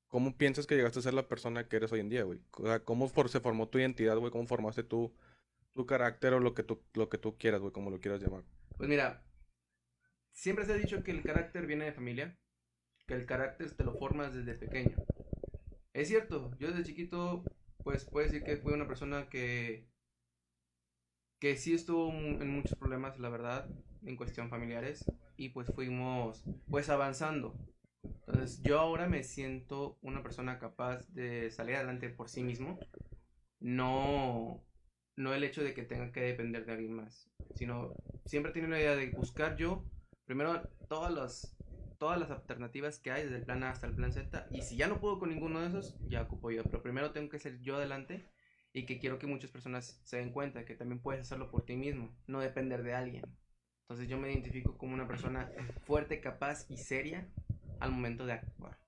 cómo 0.09 0.37
piensas 0.37 0.67
que 0.67 0.77
llegaste 0.77 0.99
a 0.99 1.03
ser 1.03 1.15
la 1.15 1.29
persona 1.29 1.67
que 1.67 1.77
eres 1.77 1.93
hoy 1.93 2.01
en 2.01 2.11
día, 2.11 2.25
güey? 2.25 2.41
O 2.53 2.67
sea, 2.67 2.85
¿cómo 2.85 3.09
se 3.09 3.41
formó 3.41 3.69
tu 3.69 3.79
identidad, 3.79 4.19
güey? 4.19 4.31
¿Cómo 4.31 4.47
formaste 4.47 4.83
tu, 4.83 5.17
tu 5.73 5.87
carácter 5.87 6.35
o 6.35 6.41
lo 6.41 6.55
que 6.55 6.63
tú, 6.63 6.83
lo 6.93 7.09
que 7.09 7.17
tú 7.17 7.39
quieras, 7.39 7.61
güey, 7.61 7.73
como 7.73 7.91
lo 7.91 7.99
quieras 7.99 8.21
llamar? 8.21 8.45
Pues 8.77 8.89
mira, 8.89 9.25
siempre 10.33 10.67
se 10.67 10.73
ha 10.73 10.77
dicho 10.77 11.03
que 11.03 11.11
el 11.11 11.23
carácter 11.23 11.67
viene 11.67 11.87
de 11.87 11.93
familia, 11.93 12.39
que 13.07 13.15
el 13.15 13.25
carácter 13.25 13.71
te 13.71 13.85
lo 13.85 13.95
formas 13.95 14.35
desde 14.35 14.55
pequeño. 14.55 14.97
Es 15.95 16.09
cierto, 16.09 16.55
yo 16.59 16.69
desde 16.69 16.85
chiquito, 16.85 17.43
pues 17.83 18.05
puedo 18.05 18.27
decir 18.27 18.45
que 18.45 18.59
fui 18.59 18.75
una 18.75 18.87
persona 18.87 19.31
que, 19.31 19.89
que 21.39 21.57
sí 21.57 21.75
estuvo 21.75 22.11
en 22.11 22.51
muchos 22.51 22.79
problemas, 22.79 23.19
la 23.19 23.29
verdad, 23.29 23.69
en 24.03 24.17
cuestión 24.17 24.49
familiares, 24.49 25.05
y 25.37 25.51
pues 25.51 25.73
fuimos, 25.75 26.45
pues 26.71 26.89
avanzando. 26.89 27.55
Entonces 28.03 28.63
yo 28.63 28.79
ahora 28.79 29.09
me 29.09 29.23
siento 29.23 29.99
una 30.03 30.23
persona 30.23 30.59
capaz 30.59 31.07
de 31.09 31.51
salir 31.51 31.77
adelante 31.77 32.09
por 32.09 32.29
sí 32.29 32.43
mismo, 32.43 32.79
no, 33.61 34.65
no 35.17 35.35
el 35.35 35.45
hecho 35.45 35.63
de 35.63 35.75
que 35.75 35.83
tenga 35.83 36.13
que 36.13 36.21
depender 36.21 36.67
de 36.67 36.73
alguien 36.73 36.95
más, 36.95 37.31
sino 37.55 37.95
siempre 38.25 38.53
tiene 38.53 38.69
la 38.69 38.79
idea 38.79 38.97
de 38.97 39.11
buscar 39.11 39.57
yo, 39.57 39.85
primero 40.25 40.63
todas 40.89 41.13
las 41.13 41.57
todas 41.99 42.19
las 42.19 42.31
alternativas 42.31 42.99
que 42.99 43.11
hay, 43.11 43.25
desde 43.25 43.37
el 43.37 43.45
plan 43.45 43.63
A 43.63 43.71
hasta 43.71 43.87
el 43.87 43.95
plan 43.95 44.13
Z. 44.13 44.49
Y 44.51 44.63
si 44.63 44.77
ya 44.77 44.87
no 44.87 45.01
puedo 45.01 45.19
con 45.19 45.31
ninguno 45.31 45.61
de 45.61 45.69
esos, 45.69 45.97
ya 46.09 46.23
ocupo 46.23 46.51
yo. 46.51 46.63
Pero 46.65 46.83
primero 46.83 47.13
tengo 47.13 47.29
que 47.29 47.39
ser 47.39 47.59
yo 47.61 47.77
adelante 47.77 48.29
y 48.77 48.85
que 48.85 48.99
quiero 48.99 49.19
que 49.19 49.27
muchas 49.27 49.51
personas 49.51 49.99
se 50.05 50.19
den 50.19 50.31
cuenta 50.31 50.67
que 50.67 50.75
también 50.75 51.01
puedes 51.01 51.23
hacerlo 51.23 51.51
por 51.51 51.65
ti 51.65 51.77
mismo, 51.77 52.15
no 52.27 52.41
depender 52.41 52.83
de 52.83 52.93
alguien. 52.93 53.25
Entonces 53.85 54.07
yo 54.07 54.19
me 54.19 54.31
identifico 54.31 54.77
como 54.77 54.93
una 54.93 55.09
persona 55.09 55.51
fuerte, 55.87 56.21
capaz 56.21 56.67
y 56.69 56.77
seria 56.77 57.27
al 57.81 57.91
momento 57.91 58.27
de 58.27 58.35
actuar. 58.35 58.79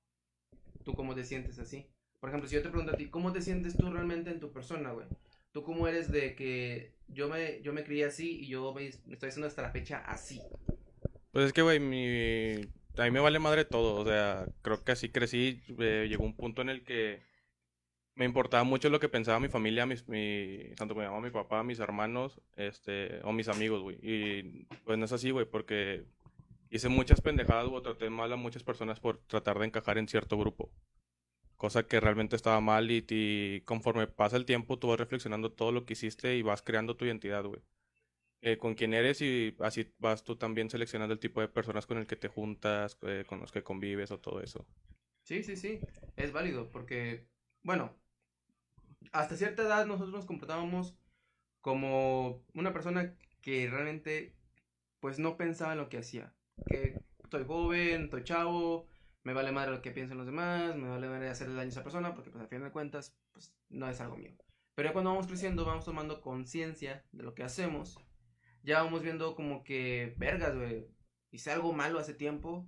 ¿Tú 0.85 0.95
cómo 0.95 1.15
te 1.15 1.25
sientes 1.25 1.59
así? 1.59 1.87
Por 2.21 2.29
ejemplo, 2.29 2.47
si 2.51 2.57
yo 2.57 2.63
te 2.63 2.69
pregunto 2.69 2.93
a 2.93 2.97
ti, 2.97 3.09
¿cómo 3.09 3.33
te 3.33 3.41
sientes 3.41 3.79
tú 3.79 3.91
realmente 3.91 4.29
en 4.29 4.41
tu 4.41 4.53
persona, 4.53 4.91
güey? 4.91 5.07
¿Tú 5.53 5.63
cómo 5.63 5.89
eres 5.89 6.13
de 6.13 6.35
que 6.35 6.93
yo 7.07 7.31
me, 7.31 7.63
yo 7.63 7.73
me 7.73 7.83
crié 7.83 8.05
así 8.05 8.41
y 8.41 8.49
yo 8.49 8.75
me, 8.75 8.91
me 9.07 9.15
estoy 9.15 9.31
haciendo 9.31 9.47
hasta 9.47 9.63
la 9.63 9.71
fecha 9.71 10.01
así? 10.01 10.39
Pues 11.33 11.47
es 11.47 11.53
que, 11.55 11.63
güey, 11.63 11.81
mi, 11.81 12.61
a 12.99 13.05
mí 13.05 13.11
me 13.11 13.21
vale 13.21 13.39
madre 13.39 13.65
todo, 13.65 14.03
o 14.03 14.05
sea, 14.05 14.49
creo 14.61 14.85
que 14.85 14.93
así 14.93 15.09
crecí, 15.09 15.63
eh, 15.79 16.09
llegó 16.11 16.25
un 16.25 16.37
punto 16.37 16.61
en 16.61 16.69
el 16.69 16.85
que 16.85 17.23
me 18.19 18.25
importaba 18.25 18.65
mucho 18.65 18.91
lo 18.91 18.99
que 18.99 19.09
pensaba 19.09 19.39
mi 19.39 19.49
familia, 19.49 19.87
mis, 19.87 20.09
mi, 20.09 20.73
tanto 20.77 20.97
mi 20.97 21.05
mi 21.23 21.31
papá, 21.31 21.63
mis 21.63 21.79
hermanos, 21.79 22.41
este, 22.57 23.21
o 23.23 23.33
mis 23.33 23.47
amigos, 23.47 23.81
güey. 23.81 23.97
Y 24.03 24.65
pues 24.85 24.99
no 24.99 25.05
es 25.05 25.13
así, 25.13 25.31
güey, 25.31 25.47
porque 25.47 26.05
hice 26.69 26.89
muchas 26.89 27.21
pendejadas, 27.21 27.69
o 27.71 27.81
traté 27.81 28.11
mal 28.11 28.33
a 28.33 28.37
muchas 28.37 28.65
personas 28.65 28.99
por 28.99 29.19
tratar 29.19 29.61
de 29.61 29.67
encajar 29.67 29.99
en 29.99 30.09
cierto 30.09 30.37
grupo. 30.37 30.73
Cosa 31.57 31.87
que 31.87 32.01
realmente 32.01 32.35
estaba 32.35 32.61
mal 32.61 32.91
y, 32.91 33.05
y 33.09 33.61
conforme 33.61 34.09
pasa 34.09 34.37
el 34.37 34.47
tiempo 34.47 34.79
tú 34.81 34.89
vas 34.89 34.99
reflexionando 34.99 35.53
todo 35.53 35.71
lo 35.71 35.85
que 35.87 35.93
hiciste 35.93 36.37
y 36.37 36.43
vas 36.43 36.63
creando 36.63 36.97
tu 36.97 37.05
identidad, 37.05 37.45
güey. 37.45 37.63
Eh, 38.41 38.59
con 38.59 38.75
quién 38.75 38.95
eres 38.95 39.23
y 39.23 39.55
así 39.61 39.93
vas 39.99 40.25
tú 40.25 40.35
también 40.37 40.71
seleccionando 40.71 41.13
el 41.13 41.21
tipo 41.21 41.41
de 41.41 41.49
personas 41.49 41.87
con 41.87 41.99
el 41.99 42.07
que 42.07 42.17
te 42.17 42.29
juntas, 42.29 42.99
eh, 43.03 43.25
con 43.29 43.41
los 43.41 43.53
que 43.53 43.63
convives 43.63 44.11
o 44.11 44.19
todo 44.19 44.41
eso. 44.41 44.67
Sí, 45.23 45.45
sí, 45.45 45.57
sí, 45.57 45.81
es 46.17 46.33
válido 46.33 46.71
porque, 46.71 47.29
bueno, 47.63 47.95
hasta 49.13 49.37
cierta 49.37 49.63
edad 49.63 49.87
nosotros 49.87 50.15
nos 50.15 50.27
comportábamos 50.27 50.97
como 51.61 52.45
una 52.55 52.73
persona 52.73 53.15
que 53.41 53.69
realmente 53.69 54.37
pues 55.01 55.19
no 55.19 55.37
pensaba 55.37 55.73
en 55.73 55.79
lo 55.79 55.89
que 55.89 55.99
hacía, 55.99 56.35
que 56.67 57.01
estoy 57.23 57.45
joven, 57.45 58.05
estoy 58.05 58.25
chavo, 58.25 58.87
me 59.23 59.33
vale 59.33 59.53
madre 59.53 59.73
lo 59.73 59.83
que 59.83 59.91
piensen 59.91 60.19
los 60.19 60.27
demás, 60.27 60.77
me 60.77 60.89
vale 60.89 61.09
madre 61.09 61.29
hacerle 61.29 61.55
daño 61.55 61.69
a 61.69 61.73
esa 61.73 61.83
persona 61.83 62.15
porque 62.15 62.31
pues 62.31 62.45
a 62.45 62.49
fin 62.49 62.63
de 62.63 62.73
cuentas 62.73 63.17
pues 63.33 63.55
no 63.69 63.89
es 63.89 64.01
algo 64.01 64.17
mío. 64.17 64.35
Pero 64.75 64.91
ya 64.91 64.93
cuando 64.93 65.11
vamos 65.11 65.27
creciendo, 65.27 65.65
vamos 65.65 65.85
tomando 65.85 66.21
conciencia 66.21 67.05
de 67.11 67.25
lo 67.25 67.35
que 67.35 67.43
hacemos. 67.43 67.99
Ya 68.63 68.81
vamos 68.83 69.03
viendo 69.03 69.35
como 69.35 69.65
que, 69.65 70.15
vergas, 70.19 70.55
güey. 70.55 70.87
Hice 71.33 71.51
algo 71.51 71.73
malo 71.73 71.99
hace 71.99 72.15
tiempo, 72.15 72.65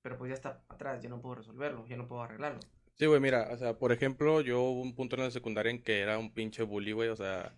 pero 0.00 0.16
pues 0.16 0.30
ya 0.30 0.34
está 0.36 0.64
atrás, 0.70 1.02
ya 1.02 1.10
no 1.10 1.20
puedo 1.20 1.34
resolverlo, 1.34 1.86
ya 1.86 1.98
no 1.98 2.08
puedo 2.08 2.22
arreglarlo. 2.22 2.60
Sí, 2.94 3.06
güey, 3.06 3.20
mira, 3.20 3.48
o 3.50 3.56
sea, 3.56 3.78
por 3.78 3.92
ejemplo, 3.92 4.40
yo 4.42 4.60
hubo 4.60 4.82
un 4.82 4.94
punto 4.94 5.16
en 5.16 5.22
la 5.22 5.30
secundaria 5.30 5.70
en 5.70 5.82
que 5.82 6.00
era 6.00 6.18
un 6.18 6.32
pinche 6.32 6.62
bully, 6.62 6.92
güey, 6.92 7.08
o 7.08 7.16
sea, 7.16 7.54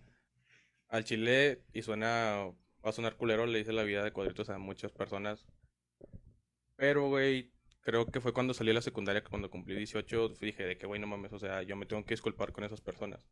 al 0.89 1.03
chile, 1.03 1.63
y 1.73 1.81
suena, 1.81 2.51
va 2.85 2.89
a 2.89 2.93
sonar 2.93 3.17
culero, 3.17 3.45
le 3.45 3.59
hice 3.59 3.73
la 3.73 3.83
vida 3.83 4.03
de 4.03 4.11
cuadritos 4.13 4.49
a 4.49 4.57
muchas 4.57 4.91
personas. 4.93 5.45
Pero, 6.75 7.07
güey, 7.09 7.51
creo 7.81 8.05
que 8.05 8.21
fue 8.21 8.33
cuando 8.33 8.53
salí 8.53 8.69
de 8.69 8.75
la 8.75 8.81
secundaria, 8.81 9.23
cuando 9.23 9.49
cumplí 9.49 9.75
18, 9.75 10.29
dije 10.39 10.65
de 10.65 10.77
que, 10.77 10.87
güey, 10.87 10.99
no 11.01 11.07
mames, 11.07 11.33
o 11.33 11.39
sea, 11.39 11.61
yo 11.63 11.75
me 11.75 11.85
tengo 11.85 12.05
que 12.05 12.13
disculpar 12.13 12.51
con 12.53 12.63
esas 12.63 12.81
personas. 12.81 13.27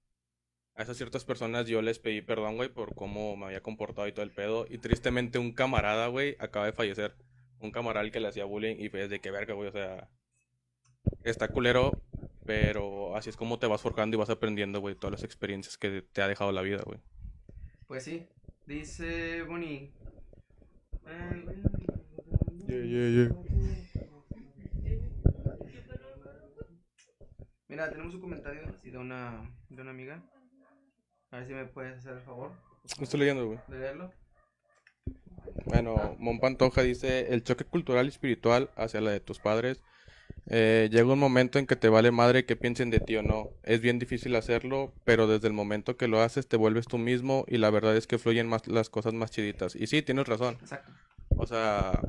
A 0.75 0.83
esas 0.83 0.97
ciertas 0.97 1.25
personas 1.25 1.67
yo 1.67 1.81
les 1.81 1.99
pedí 1.99 2.21
perdón, 2.21 2.55
güey, 2.57 2.69
por 2.69 2.95
cómo 2.95 3.35
me 3.37 3.45
había 3.45 3.61
comportado 3.61 4.07
y 4.07 4.13
todo 4.13 4.23
el 4.23 4.31
pedo. 4.31 4.65
Y 4.69 4.77
tristemente 4.79 5.37
un 5.39 5.53
camarada, 5.53 6.07
güey, 6.07 6.35
acaba 6.39 6.65
de 6.65 6.73
fallecer. 6.73 7.15
Un 7.59 7.71
camarada 7.71 8.09
que 8.09 8.19
le 8.19 8.27
hacía 8.27 8.45
bullying 8.45 8.77
y 8.79 8.89
fue 8.89 9.07
de 9.07 9.19
que 9.19 9.31
verga, 9.31 9.53
güey, 9.53 9.69
o 9.69 9.71
sea, 9.71 10.09
está 11.23 11.47
culero, 11.49 12.01
pero 12.45 13.15
así 13.15 13.29
es 13.29 13.37
como 13.37 13.59
te 13.59 13.67
vas 13.67 13.81
forjando 13.81 14.15
y 14.15 14.19
vas 14.19 14.29
aprendiendo, 14.29 14.79
güey, 14.79 14.95
todas 14.95 15.11
las 15.11 15.23
experiencias 15.23 15.77
que 15.77 16.01
te 16.01 16.21
ha 16.21 16.27
dejado 16.27 16.51
la 16.51 16.61
vida, 16.61 16.81
güey. 16.85 16.99
Pues 17.87 18.03
sí, 18.03 18.27
dice 18.65 19.43
Bonnie. 19.43 19.91
Yeah, 22.67 22.83
yeah, 22.83 23.09
yeah. 23.09 23.29
Mira, 27.67 27.89
tenemos 27.89 28.13
un 28.13 28.21
comentario 28.21 28.61
así 28.67 28.91
de 28.91 28.97
una, 28.97 29.49
de 29.69 29.81
una 29.81 29.91
amiga. 29.91 30.21
A 31.31 31.37
ver 31.37 31.47
si 31.47 31.53
me 31.53 31.65
puedes 31.65 31.97
hacer 31.97 32.13
el 32.13 32.21
favor 32.21 32.51
Lo 32.97 33.03
estoy 33.03 33.21
leyendo, 33.21 33.45
güey. 33.47 33.59
de 33.69 33.79
leerlo. 33.79 34.11
Bueno, 35.65 36.15
Mon 36.19 36.39
Pantoja 36.39 36.81
dice, 36.81 37.33
el 37.33 37.43
choque 37.43 37.63
cultural 37.63 38.05
y 38.05 38.09
espiritual 38.09 38.69
hacia 38.75 38.99
la 39.01 39.11
de 39.11 39.19
tus 39.21 39.39
padres. 39.39 39.81
Eh, 40.47 40.89
llega 40.91 41.13
un 41.13 41.19
momento 41.19 41.59
en 41.59 41.67
que 41.67 41.75
te 41.75 41.89
vale 41.89 42.11
madre 42.11 42.45
que 42.45 42.55
piensen 42.55 42.89
de 42.89 42.99
ti 42.99 43.15
o 43.15 43.23
no. 43.23 43.49
Es 43.63 43.81
bien 43.81 43.99
difícil 43.99 44.35
hacerlo, 44.35 44.93
pero 45.05 45.27
desde 45.27 45.47
el 45.47 45.53
momento 45.53 45.97
que 45.97 46.07
lo 46.07 46.21
haces 46.21 46.47
te 46.47 46.57
vuelves 46.57 46.87
tú 46.87 46.97
mismo 46.97 47.45
y 47.47 47.57
la 47.57 47.69
verdad 47.69 47.95
es 47.95 48.07
que 48.07 48.17
fluyen 48.17 48.47
más 48.47 48.67
las 48.67 48.89
cosas 48.89 49.13
más 49.13 49.31
chiditas. 49.31 49.75
Y 49.75 49.87
sí, 49.87 50.01
tienes 50.01 50.27
razón. 50.27 50.57
Exacto. 50.61 50.91
O 51.37 51.45
sea, 51.45 52.01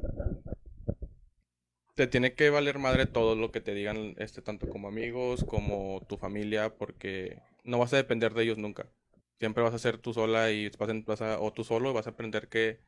te 1.95 2.07
tiene 2.07 2.35
que 2.35 2.51
valer 2.51 2.79
madre 2.79 3.07
todo 3.07 3.37
lo 3.37 3.53
que 3.53 3.61
te 3.61 3.75
digan, 3.75 4.15
este, 4.19 4.43
tanto 4.43 4.69
como 4.69 4.89
amigos, 4.89 5.45
como 5.45 6.01
tu 6.09 6.17
familia, 6.17 6.75
porque 6.77 7.39
no 7.65 7.79
vas 7.79 7.93
a 7.93 7.97
depender 7.97 8.35
de 8.35 8.45
ellos 8.45 8.59
nunca. 8.59 8.87
Siempre 9.39 9.63
vas 9.63 9.75
a 9.75 9.79
ser 9.79 9.99
tú 9.99 10.13
sola 10.13 10.51
y 10.51 10.71
vas 11.07 11.21
a, 11.21 11.41
o 11.41 11.53
tú 11.53 11.65
solo 11.65 11.91
y 11.91 11.95
vas 11.95 12.07
a 12.07 12.11
aprender 12.11 12.49
que 12.49 12.81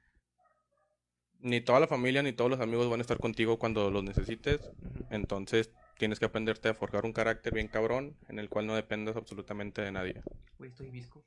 ni 1.44 1.60
toda 1.60 1.78
la 1.78 1.86
familia 1.86 2.22
ni 2.22 2.32
todos 2.32 2.50
los 2.50 2.60
amigos 2.60 2.88
van 2.90 3.00
a 3.00 3.02
estar 3.02 3.18
contigo 3.18 3.58
cuando 3.58 3.90
los 3.90 4.02
necesites. 4.02 4.72
Entonces 5.10 5.70
tienes 5.98 6.18
que 6.18 6.24
aprenderte 6.24 6.70
a 6.70 6.74
forjar 6.74 7.04
un 7.04 7.12
carácter 7.12 7.52
bien 7.52 7.68
cabrón 7.68 8.16
en 8.28 8.38
el 8.38 8.48
cual 8.48 8.66
no 8.66 8.74
dependas 8.74 9.16
absolutamente 9.16 9.82
de 9.82 9.92
nadie. 9.92 10.22
Güey, 10.58 10.70
estoy 10.70 10.90
visco. 10.90 11.24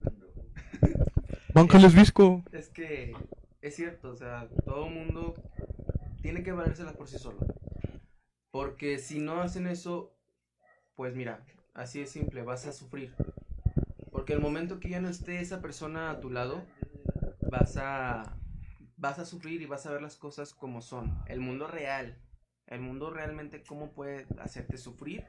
¡Báncales 1.54 1.94
visco! 1.94 2.44
Es 2.52 2.68
que 2.68 3.14
es 3.62 3.74
cierto, 3.74 4.10
o 4.10 4.16
sea, 4.16 4.48
todo 4.66 4.88
mundo 4.88 5.34
tiene 6.20 6.42
que 6.42 6.52
valérselas 6.52 6.94
por 6.94 7.08
sí 7.08 7.18
solo. 7.18 7.38
Porque 8.50 8.98
si 8.98 9.18
no 9.18 9.40
hacen 9.40 9.66
eso, 9.66 10.14
pues 10.94 11.16
mira, 11.16 11.44
así 11.72 12.02
es 12.02 12.10
simple, 12.10 12.42
vas 12.42 12.66
a 12.66 12.72
sufrir. 12.72 13.14
Porque 14.12 14.34
el 14.34 14.40
momento 14.40 14.78
que 14.78 14.90
ya 14.90 15.00
no 15.00 15.08
esté 15.08 15.40
esa 15.40 15.62
persona 15.62 16.10
a 16.10 16.20
tu 16.20 16.30
lado, 16.30 16.66
vas 17.50 17.78
a 17.78 18.36
vas 18.96 19.18
a 19.18 19.24
sufrir 19.24 19.62
y 19.62 19.66
vas 19.66 19.86
a 19.86 19.92
ver 19.92 20.02
las 20.02 20.16
cosas 20.16 20.54
como 20.54 20.80
son, 20.80 21.22
el 21.26 21.40
mundo 21.40 21.66
real, 21.66 22.18
el 22.66 22.80
mundo 22.80 23.10
realmente 23.10 23.62
cómo 23.62 23.92
puede 23.92 24.26
hacerte 24.38 24.78
sufrir 24.78 25.24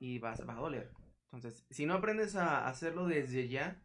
y 0.00 0.18
vas 0.18 0.46
va 0.48 0.54
a 0.54 0.60
doler. 0.60 0.90
Entonces, 1.32 1.64
si 1.70 1.86
no 1.86 1.94
aprendes 1.94 2.36
a 2.36 2.68
hacerlo 2.68 3.06
desde 3.06 3.48
ya, 3.48 3.82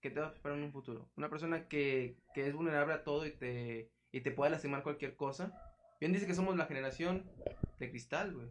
¿qué 0.00 0.10
te 0.10 0.20
va 0.20 0.28
a 0.28 0.32
esperar 0.32 0.58
en 0.58 0.64
un 0.64 0.72
futuro? 0.72 1.08
Una 1.16 1.30
persona 1.30 1.68
que, 1.68 2.20
que 2.34 2.46
es 2.46 2.54
vulnerable 2.54 2.94
a 2.94 3.04
todo 3.04 3.26
y 3.26 3.32
te, 3.32 3.92
y 4.10 4.20
te 4.20 4.30
puede 4.30 4.50
lastimar 4.50 4.82
cualquier 4.82 5.16
cosa. 5.16 5.52
Bien 6.00 6.12
dice 6.12 6.26
que 6.26 6.34
somos 6.34 6.56
la 6.56 6.66
generación 6.66 7.30
de 7.78 7.90
cristal, 7.90 8.34
güey. 8.34 8.48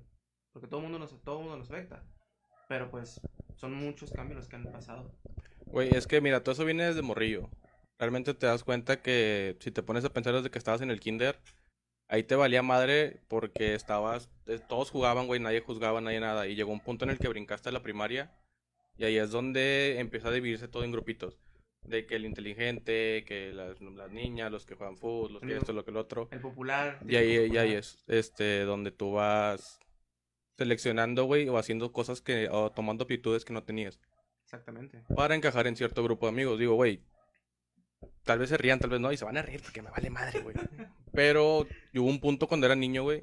Porque 0.54 0.68
todo 0.68 0.80
el 0.80 0.84
mundo 0.84 1.00
nos, 1.00 1.22
todo 1.24 1.42
mundo 1.42 1.58
nos 1.58 1.70
afecta. 1.70 2.04
Pero 2.70 2.90
pues 2.90 3.22
son 3.56 3.74
muchos 3.74 4.12
cambios 4.12 4.38
los 4.38 4.48
que 4.48 4.56
han 4.56 4.72
pasado. 4.72 5.12
Güey, 5.66 5.90
es 5.94 6.08
que 6.08 6.22
mira, 6.22 6.42
todo 6.42 6.54
eso 6.54 6.66
viene 6.66 6.86
desde 6.86 7.02
morrillo. 7.02 7.50
Realmente 8.00 8.34
te 8.34 8.46
das 8.46 8.64
cuenta 8.64 9.02
que 9.02 9.58
si 9.60 9.72
te 9.72 9.84
pones 9.84 10.06
a 10.06 10.14
pensar 10.14 10.34
desde 10.34 10.52
que 10.52 10.60
estabas 10.60 10.82
en 10.82 10.92
el 10.92 11.00
kinder, 11.00 11.40
ahí 12.08 12.24
te 12.24 12.36
valía 12.36 12.62
madre 12.62 13.22
porque 13.28 13.74
estabas, 13.74 14.30
eh, 14.46 14.60
todos 14.68 14.92
jugaban, 14.92 15.28
güey, 15.28 15.40
nadie 15.40 15.62
juzgaba, 15.62 16.00
nadie 16.02 16.20
nada. 16.20 16.48
Y 16.48 16.56
llegó 16.56 16.72
un 16.72 16.80
punto 16.80 17.06
en 17.06 17.12
el 17.12 17.20
que 17.20 17.28
brincaste 17.28 17.70
a 17.70 17.72
la 17.72 17.82
primaria 17.82 18.32
y 18.98 19.06
ahí 19.06 19.18
es 19.18 19.32
donde 19.32 20.00
empieza 20.00 20.30
a 20.30 20.32
dividirse 20.32 20.68
todo 20.68 20.84
en 20.84 20.92
grupitos. 20.92 21.40
De 21.84 22.06
que 22.06 22.16
el 22.16 22.26
inteligente, 22.26 23.24
que 23.26 23.54
las, 23.54 23.80
las 23.80 24.12
niñas, 24.12 24.52
los 24.52 24.66
que 24.66 24.76
juegan 24.76 24.98
fútbol, 24.98 25.34
los 25.34 25.42
que 25.42 25.56
esto, 25.56 25.72
lo 25.74 25.86
que 25.86 25.92
el 25.92 25.98
otro. 25.98 26.28
El 26.32 26.42
popular. 26.42 27.00
Y 27.08 27.16
ahí, 27.16 27.30
y 27.30 27.34
ahí 27.34 27.48
popular. 27.48 27.68
es, 27.68 28.04
este, 28.08 28.62
donde 28.62 28.92
tú 28.92 29.14
vas 29.14 29.80
seleccionando, 30.58 31.26
güey, 31.26 31.48
o 31.48 31.58
haciendo 31.58 31.94
cosas 31.94 32.20
que, 32.20 32.50
o 32.50 32.72
tomando 32.72 33.04
aptitudes 33.04 33.46
que 33.46 33.54
no 33.54 33.64
tenías 33.64 34.00
Exactamente. 34.44 35.04
para 35.16 35.36
encajar 35.36 35.68
en 35.68 35.76
cierto 35.76 36.04
grupo 36.04 36.26
de 36.26 36.32
amigos. 36.32 36.60
Digo, 36.60 36.74
güey, 36.76 37.02
tal 38.24 38.40
vez 38.40 38.50
se 38.50 38.58
rían, 38.58 38.80
tal 38.80 38.90
vez 38.90 39.00
no, 39.00 39.12
y 39.12 39.18
se 39.18 39.26
van 39.26 39.38
a 39.38 39.42
reír 39.42 39.62
porque 39.62 39.82
me 39.82 39.90
vale 39.92 40.10
madre, 40.10 40.42
güey. 40.42 40.56
Pero 41.14 41.68
hubo 41.96 42.08
un 42.08 42.20
punto 42.20 42.48
cuando 42.48 42.66
era 42.66 42.76
niño, 42.76 43.04
güey, 43.04 43.22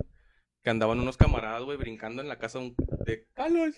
que 0.63 0.71
andaban 0.71 1.01
unos 1.01 1.17
camaradas, 1.17 1.63
güey, 1.63 1.77
brincando 1.77 2.23
en 2.23 2.29
la 2.29 2.39
casa 2.39 2.59
de 2.59 2.65
un- 2.67 2.77
de 3.05 3.27
Carlos. 3.35 3.75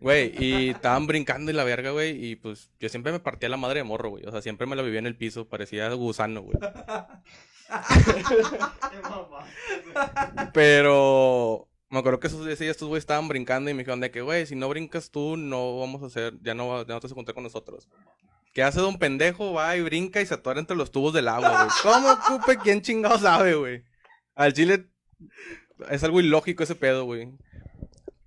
Güey, 0.00 0.34
y 0.38 0.70
estaban 0.70 1.06
brincando 1.06 1.50
y 1.50 1.54
la 1.54 1.64
verga, 1.64 1.90
güey, 1.92 2.10
y 2.26 2.36
pues 2.36 2.70
yo 2.78 2.90
siempre 2.90 3.10
me 3.12 3.20
partía 3.20 3.48
la 3.48 3.56
madre 3.56 3.80
de 3.80 3.84
morro, 3.84 4.10
güey. 4.10 4.26
O 4.26 4.30
sea, 4.30 4.42
siempre 4.42 4.66
me 4.66 4.76
la 4.76 4.82
vivía 4.82 4.98
en 4.98 5.06
el 5.06 5.16
piso, 5.16 5.48
parecía 5.48 5.88
gusano, 5.94 6.42
güey. 6.42 6.58
Pero 10.52 11.68
me 11.88 11.98
acuerdo 11.98 12.20
que 12.20 12.26
esos 12.26 12.44
días 12.44 12.60
estos 12.60 12.88
güeyes 12.88 13.02
estaban 13.02 13.28
brincando 13.28 13.70
y 13.70 13.74
me 13.74 13.78
dijeron 13.80 14.00
de 14.00 14.10
que, 14.10 14.20
güey, 14.20 14.46
si 14.46 14.56
no 14.56 14.68
brincas 14.68 15.10
tú, 15.10 15.36
no 15.36 15.78
vamos 15.78 16.02
a 16.02 16.06
hacer, 16.06 16.34
ya 16.42 16.54
no, 16.54 16.84
ya 16.86 16.94
no 16.94 17.00
te 17.00 17.06
vas 17.06 17.12
a 17.12 17.14
juntar 17.14 17.34
con 17.34 17.44
nosotros. 17.44 17.88
¿Qué 18.54 18.62
hace 18.62 18.80
don 18.80 18.98
pendejo? 18.98 19.52
Va 19.52 19.76
y 19.76 19.82
brinca 19.82 20.20
y 20.20 20.26
se 20.26 20.34
atora 20.34 20.60
entre 20.60 20.76
los 20.76 20.92
tubos 20.92 21.12
del 21.12 21.26
agua, 21.26 21.64
güey. 21.64 21.76
¿Cómo 21.82 22.12
ocupe? 22.12 22.56
¿Quién 22.56 22.82
chingado 22.82 23.18
sabe, 23.18 23.56
güey? 23.56 23.84
Al 24.36 24.52
chile 24.52 24.86
es 25.90 26.04
algo 26.04 26.20
ilógico 26.20 26.62
ese 26.62 26.76
pedo, 26.76 27.04
güey. 27.04 27.36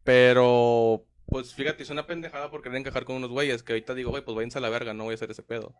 Pero, 0.03 1.05
pues 1.27 1.53
fíjate, 1.53 1.84
es 1.84 1.89
una 1.91 2.07
pendejada 2.07 2.51
por 2.51 2.62
querer 2.62 2.77
encajar 2.77 3.05
con 3.05 3.15
unos 3.15 3.29
güeyes 3.29 3.63
que 3.63 3.72
ahorita 3.72 3.93
digo, 3.93 4.10
güey, 4.10 4.24
pues 4.24 4.36
váyanse 4.36 4.57
a 4.57 4.62
la 4.62 4.69
verga, 4.69 4.93
no 4.93 5.05
voy 5.05 5.13
a 5.13 5.15
hacer 5.15 5.31
ese 5.31 5.43
pedo. 5.43 5.74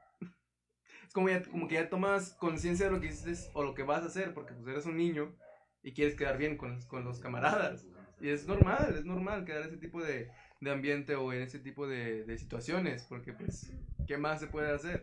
Es 1.06 1.14
como, 1.14 1.28
ya, 1.28 1.44
como 1.44 1.68
que 1.68 1.76
ya 1.76 1.90
tomas 1.90 2.34
conciencia 2.36 2.86
de 2.86 2.94
lo 2.94 3.02
que 3.02 3.08
dices 3.08 3.50
o 3.54 3.64
lo 3.64 3.74
que 3.74 3.84
vas 3.84 4.04
a 4.04 4.08
hacer, 4.08 4.34
porque 4.34 4.54
pues 4.54 4.68
eres 4.68 4.86
un 4.86 4.96
niño 4.96 5.36
y 5.84 5.94
quieres 5.94 6.16
quedar 6.16 6.38
bien 6.38 6.56
con, 6.56 6.82
con 6.84 7.04
los 7.04 7.20
camaradas. 7.20 7.86
Y 8.22 8.30
es 8.30 8.48
normal, 8.48 8.96
es 8.98 9.04
normal 9.04 9.44
quedar 9.44 9.64
ese 9.64 9.78
tipo 9.78 10.02
de, 10.02 10.30
de 10.60 10.72
ambiente 10.72 11.16
o 11.16 11.32
en 11.34 11.42
ese 11.42 11.60
tipo 11.60 11.88
de, 11.88 12.38
situaciones, 12.38 13.06
porque 13.08 13.34
pues, 13.34 13.72
¿qué 14.08 14.18
más 14.18 14.40
se 14.40 14.48
puede 14.48 14.72
hacer? 14.72 15.02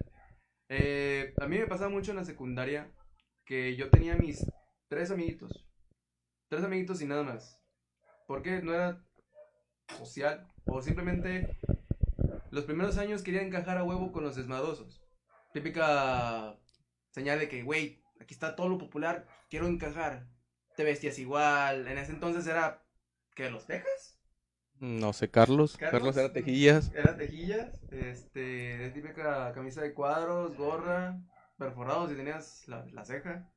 Eh, 0.68 1.34
a 1.40 1.46
mí 1.46 1.58
me 1.58 1.66
pasaba 1.66 1.90
mucho 1.90 2.10
en 2.10 2.16
la 2.16 2.24
secundaria 2.24 2.90
que 3.44 3.76
yo 3.76 3.90
tenía 3.90 4.16
mis 4.16 4.44
tres 4.88 5.10
amiguitos. 5.10 5.66
Tres 6.48 6.64
amiguitos 6.64 7.02
y 7.02 7.06
nada 7.06 7.22
más. 7.22 7.60
Porque 8.26 8.62
no 8.62 8.72
era 8.72 9.04
social 9.98 10.50
o 10.64 10.80
simplemente 10.80 11.58
los 12.50 12.64
primeros 12.64 12.98
años 12.98 13.22
quería 13.22 13.42
encajar 13.42 13.76
a 13.76 13.84
huevo 13.84 14.12
con 14.12 14.24
los 14.24 14.36
desmadrosos. 14.36 15.02
Típica 15.52 16.58
señal 17.10 17.38
de 17.38 17.48
que, 17.48 17.62
güey, 17.62 18.02
aquí 18.20 18.34
está 18.34 18.56
todo 18.56 18.68
lo 18.68 18.78
popular, 18.78 19.26
quiero 19.50 19.66
encajar. 19.66 20.26
Te 20.76 20.84
vestías 20.84 21.18
igual. 21.18 21.86
En 21.86 21.98
ese 21.98 22.12
entonces 22.12 22.46
era, 22.46 22.84
¿qué? 23.34 23.50
¿Los 23.50 23.66
Texas? 23.66 24.13
No 24.84 25.14
sé, 25.14 25.30
Carlos. 25.30 25.78
¿Carlos? 25.78 25.92
Carlos 25.92 26.16
era 26.18 26.32
tejillas. 26.32 26.92
Era 26.94 27.16
tejillas, 27.16 27.80
este, 27.90 28.90
típica 28.90 29.50
camisa 29.52 29.80
de 29.80 29.94
cuadros, 29.94 30.54
gorra, 30.58 31.18
perforados 31.56 32.12
y 32.12 32.16
tenías 32.16 32.68
la, 32.68 32.84
la 32.92 33.04
ceja. 33.04 33.50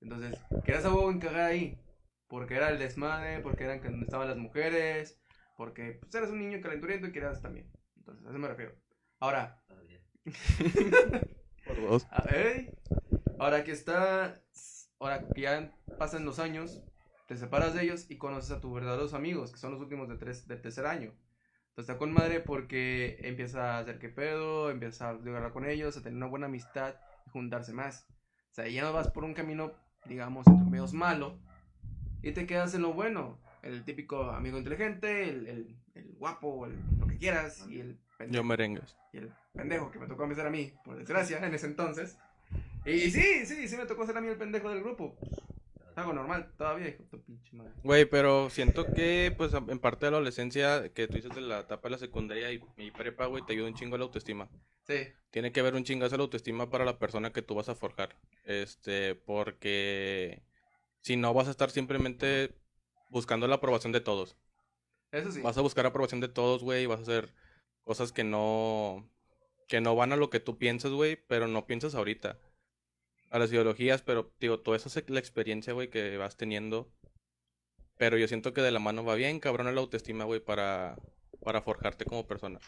Entonces, 0.00 0.38
querías 0.64 0.84
a 0.84 0.94
huevo 0.94 1.10
encajar 1.10 1.40
ahí. 1.40 1.76
Porque 2.28 2.54
era 2.54 2.68
el 2.70 2.78
desmadre, 2.78 3.40
porque 3.40 3.64
eran 3.64 3.82
donde 3.82 4.04
estaban 4.04 4.28
las 4.28 4.36
mujeres, 4.36 5.20
porque 5.56 5.98
pues, 6.00 6.14
eras 6.14 6.30
un 6.30 6.38
niño 6.38 6.60
calenturiento 6.62 7.08
y 7.08 7.12
querías 7.12 7.42
también. 7.42 7.68
Entonces, 7.96 8.24
a 8.24 8.30
eso 8.30 8.38
me 8.38 8.48
refiero. 8.48 8.76
Ahora, 9.18 9.60
Por 11.64 11.80
dos. 11.80 12.06
a 12.10 12.22
ver, 12.22 12.78
ahora 13.38 13.64
que 13.64 13.72
está, 13.72 14.40
ahora 15.00 15.26
que 15.34 15.40
ya 15.40 15.72
pasan 15.98 16.24
los 16.24 16.38
años, 16.38 16.82
te 17.28 17.36
separas 17.36 17.74
de 17.74 17.82
ellos 17.82 18.06
y 18.10 18.16
conoces 18.16 18.50
a 18.50 18.60
tus 18.60 18.72
verdaderos 18.72 19.12
amigos, 19.12 19.52
que 19.52 19.58
son 19.58 19.72
los 19.72 19.80
últimos 19.82 20.08
de 20.08 20.16
tres, 20.16 20.48
del 20.48 20.62
tercer 20.62 20.86
año. 20.86 21.12
Entonces 21.68 21.90
está 21.90 21.98
con 21.98 22.10
madre 22.10 22.40
porque 22.40 23.18
empieza 23.20 23.76
a 23.76 23.80
hacer 23.80 23.98
que 23.98 24.08
pedo, 24.08 24.70
empieza 24.70 25.08
a 25.08 25.10
hablar 25.10 25.52
con 25.52 25.66
ellos, 25.68 25.96
a 25.98 26.02
tener 26.02 26.16
una 26.16 26.26
buena 26.26 26.46
amistad 26.46 26.94
y 27.26 27.30
juntarse 27.30 27.74
más. 27.74 28.06
O 28.50 28.54
sea, 28.54 28.66
ya 28.66 28.82
no 28.82 28.94
vas 28.94 29.10
por 29.10 29.24
un 29.24 29.34
camino, 29.34 29.72
digamos, 30.06 30.46
entre 30.46 30.70
medios 30.70 30.94
malo 30.94 31.38
y 32.22 32.32
te 32.32 32.46
quedas 32.46 32.74
en 32.74 32.80
lo 32.82 32.94
bueno. 32.94 33.38
El 33.62 33.84
típico 33.84 34.30
amigo 34.30 34.56
inteligente, 34.56 35.28
el, 35.28 35.46
el, 35.46 35.76
el 35.94 36.14
guapo, 36.14 36.64
el, 36.64 36.78
lo 36.98 37.06
que 37.06 37.18
quieras, 37.18 37.66
y 37.68 37.80
el 37.80 37.98
Yo 38.30 38.42
merengues. 38.42 38.96
y 39.12 39.18
el 39.18 39.32
pendejo 39.52 39.90
que 39.90 39.98
me 39.98 40.06
tocó 40.06 40.22
empezar 40.22 40.46
a 40.46 40.50
mí, 40.50 40.72
por 40.82 40.96
desgracia, 40.96 41.44
en 41.44 41.52
ese 41.52 41.66
entonces. 41.66 42.18
Y 42.86 43.10
sí, 43.10 43.44
sí, 43.44 43.68
sí 43.68 43.76
me 43.76 43.84
tocó 43.84 44.06
ser 44.06 44.16
a 44.16 44.20
mí 44.22 44.28
el 44.28 44.38
pendejo 44.38 44.70
del 44.70 44.80
grupo. 44.82 45.14
Algo 45.98 46.12
normal, 46.12 46.54
todavía, 46.56 46.90
hijo 46.90 47.02
de 47.02 47.08
tu 47.08 47.20
pinche 47.24 47.56
madre. 47.56 47.72
Güey, 47.82 48.04
pero 48.04 48.50
siento 48.50 48.86
que, 48.86 49.34
pues, 49.36 49.52
en 49.52 49.80
parte 49.80 50.06
de 50.06 50.12
la 50.12 50.18
adolescencia, 50.18 50.92
que 50.92 51.08
tú 51.08 51.16
dices 51.16 51.34
de 51.34 51.40
la 51.40 51.60
etapa 51.60 51.88
de 51.88 51.90
la 51.92 51.98
secundaria 51.98 52.52
y, 52.52 52.62
y 52.76 52.92
prepa, 52.92 53.26
güey, 53.26 53.44
te 53.44 53.54
ayuda 53.54 53.66
un 53.66 53.74
chingo 53.74 53.98
la 53.98 54.04
autoestima. 54.04 54.48
Sí, 54.84 55.08
Tiene 55.30 55.50
que 55.50 55.58
haber 55.58 55.74
un 55.74 55.82
chingazo 55.82 56.16
la 56.16 56.22
autoestima 56.22 56.70
para 56.70 56.84
la 56.84 57.00
persona 57.00 57.32
que 57.32 57.42
tú 57.42 57.56
vas 57.56 57.68
a 57.68 57.74
forjar. 57.74 58.14
Este, 58.44 59.16
porque 59.16 60.40
si 61.00 61.16
no 61.16 61.34
vas 61.34 61.48
a 61.48 61.50
estar 61.50 61.70
simplemente 61.70 62.54
buscando 63.10 63.48
la 63.48 63.56
aprobación 63.56 63.92
de 63.92 64.00
todos. 64.00 64.36
eso 65.10 65.32
sí. 65.32 65.42
Vas 65.42 65.58
a 65.58 65.62
buscar 65.62 65.84
aprobación 65.84 66.20
de 66.20 66.28
todos, 66.28 66.62
güey, 66.62 66.84
y 66.84 66.86
vas 66.86 67.00
a 67.00 67.02
hacer 67.02 67.34
cosas 67.82 68.12
que 68.12 68.22
no 68.22 69.10
que 69.66 69.80
no 69.80 69.96
van 69.96 70.12
a 70.12 70.16
lo 70.16 70.30
que 70.30 70.40
tú 70.40 70.58
piensas, 70.58 70.92
güey, 70.92 71.16
pero 71.26 71.48
no 71.48 71.66
piensas 71.66 71.94
ahorita. 71.96 72.38
A 73.30 73.38
las 73.38 73.50
ideologías, 73.52 74.02
pero 74.02 74.32
digo, 74.40 74.60
todo 74.60 74.74
eso 74.74 74.88
es 74.88 75.10
la 75.10 75.18
experiencia, 75.18 75.72
güey, 75.72 75.88
que 75.90 76.16
vas 76.16 76.36
teniendo. 76.36 76.90
Pero 77.96 78.16
yo 78.16 78.28
siento 78.28 78.52
que 78.54 78.62
de 78.62 78.70
la 78.70 78.78
mano 78.78 79.04
va 79.04 79.14
bien, 79.16 79.40
cabrón, 79.40 79.74
la 79.74 79.80
autoestima, 79.80 80.24
güey, 80.24 80.40
para 80.40 80.96
para 81.40 81.62
forjarte 81.62 82.04
como 82.04 82.26
persona. 82.26 82.58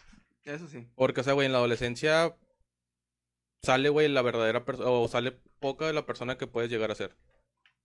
Eso 0.43 0.67
sí. 0.67 0.87
Porque, 0.95 1.21
o 1.21 1.23
sea, 1.23 1.33
güey, 1.33 1.45
en 1.45 1.51
la 1.51 1.59
adolescencia 1.59 2.35
sale, 3.61 3.89
güey, 3.89 4.07
la 4.07 4.21
verdadera 4.21 4.65
persona, 4.65 4.89
o 4.89 5.07
sale 5.07 5.33
poca 5.59 5.85
de 5.85 5.93
la 5.93 6.05
persona 6.05 6.37
que 6.37 6.47
puedes 6.47 6.71
llegar 6.71 6.91
a 6.91 6.95
ser. 6.95 7.15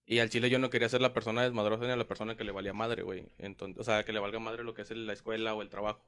Y 0.07 0.21
al 0.21 0.31
chile 0.31 0.49
yo 0.49 0.59
no 0.59 0.71
quería 0.71 0.89
ser 0.89 1.03
la 1.03 1.13
persona 1.13 1.43
desmadrosa 1.43 1.87
ni 1.87 1.97
la 1.97 2.07
persona 2.07 2.37
que 2.37 2.45
le 2.45 2.53
valía 2.53 2.73
madre, 2.73 3.03
güey. 3.03 3.29
Entonces, 3.39 3.81
o 3.81 3.85
sea, 3.85 4.05
que 4.05 4.13
le 4.13 4.21
valga 4.21 4.39
madre 4.39 4.65
lo 4.65 4.73
que 4.73 4.83
es 4.83 4.91
la 4.91 5.13
escuela 5.13 5.55
o 5.55 5.63
el 5.63 5.69
trabajo. 5.69 6.07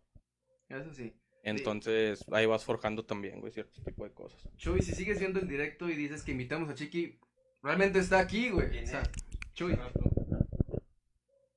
Eso 0.68 0.94
sí. 0.94 1.14
Entonces, 1.48 2.24
ahí 2.32 2.46
vas 2.46 2.64
forjando 2.64 3.04
también, 3.04 3.40
güey, 3.40 3.52
cierto 3.52 3.82
tipo 3.82 4.04
de 4.04 4.12
cosas. 4.12 4.48
Chuy, 4.56 4.82
si 4.82 4.94
sigues 4.94 5.18
viendo 5.18 5.40
el 5.40 5.48
directo 5.48 5.88
y 5.88 5.94
dices 5.94 6.22
que 6.22 6.32
invitamos 6.32 6.68
a 6.70 6.74
Chiqui, 6.74 7.18
realmente 7.62 7.98
está 7.98 8.18
aquí, 8.18 8.50
güey. 8.50 8.84
O 8.84 8.86
sea, 8.86 9.02
Chuy, 9.54 9.78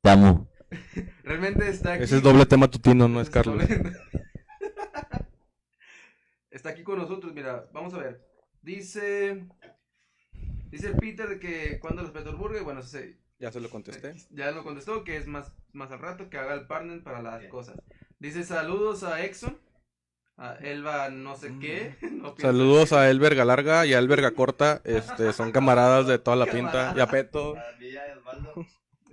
Te 0.01 0.09
amo. 0.09 0.49
realmente 1.23 1.67
está 1.67 1.93
aquí. 1.93 2.03
Ese 2.03 2.17
es 2.17 2.23
doble 2.23 2.45
tema 2.45 2.69
tutino, 2.69 3.07
no 3.07 3.21
es 3.21 3.29
Carlos. 3.29 3.63
está 6.51 6.69
aquí 6.69 6.83
con 6.83 6.97
nosotros, 6.99 7.33
mira, 7.33 7.67
vamos 7.73 7.93
a 7.93 7.97
ver. 7.97 8.25
Dice. 8.61 9.45
Dice 10.69 10.87
el 10.87 10.95
Peter 10.95 11.39
que 11.39 11.79
cuando 11.79 12.01
respeta 12.03 12.29
el 12.29 12.37
burger, 12.37 12.63
bueno, 12.63 12.81
se, 12.81 13.17
Ya 13.39 13.51
se 13.51 13.59
lo 13.59 13.69
contesté. 13.69 14.15
ya 14.29 14.51
lo 14.51 14.63
contestó, 14.63 15.03
que 15.03 15.17
es 15.17 15.27
más, 15.27 15.51
más 15.73 15.91
al 15.91 15.99
rato 15.99 16.29
que 16.29 16.37
haga 16.37 16.53
el 16.53 16.65
partner 16.65 17.03
para 17.03 17.21
las 17.21 17.45
cosas. 17.47 17.77
Dice 18.19 18.43
saludos 18.43 19.03
a 19.03 19.25
Exxon, 19.25 19.57
a 20.37 20.55
Elba 20.55 21.09
no 21.09 21.35
sé 21.35 21.53
qué. 21.59 21.95
no 22.01 22.35
pienso 22.35 22.41
Saludos 22.41 22.93
a 22.93 23.09
El 23.09 23.19
Verga 23.19 23.45
Larga 23.45 23.85
y 23.85 23.93
a 23.93 23.99
El 23.99 24.07
Verga 24.07 24.31
Corta. 24.31 24.81
Este, 24.83 25.33
son 25.33 25.51
camaradas 25.51 26.07
de 26.07 26.19
toda 26.19 26.35
la 26.37 26.45
pinta. 26.45 26.93
Y 26.95 26.99
a 26.99 27.07
Peto. 27.07 27.55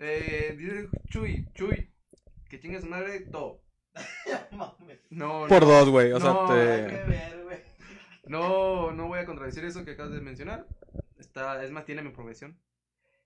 Eh, 0.00 0.54
dice 0.56 0.88
Chuy, 1.08 1.48
Chuy, 1.54 1.92
que 2.48 2.60
chingue 2.60 2.80
su 2.80 2.86
madre 2.86 3.20
todo. 3.20 3.62
No, 5.10 5.46
Por 5.48 5.62
no, 5.62 5.68
dos, 5.68 5.88
güey. 5.88 6.12
O 6.12 6.20
sea, 6.20 6.32
No, 6.32 6.46
te... 6.48 7.24
no, 8.26 8.92
no 8.92 9.08
voy 9.08 9.20
a 9.20 9.24
contradecir 9.24 9.64
eso 9.64 9.84
que 9.84 9.92
acabas 9.92 10.12
de 10.12 10.20
mencionar. 10.20 10.66
Está, 11.18 11.64
es 11.64 11.70
más, 11.70 11.86
tiene 11.86 12.02
mi 12.02 12.10
profesión. 12.10 12.60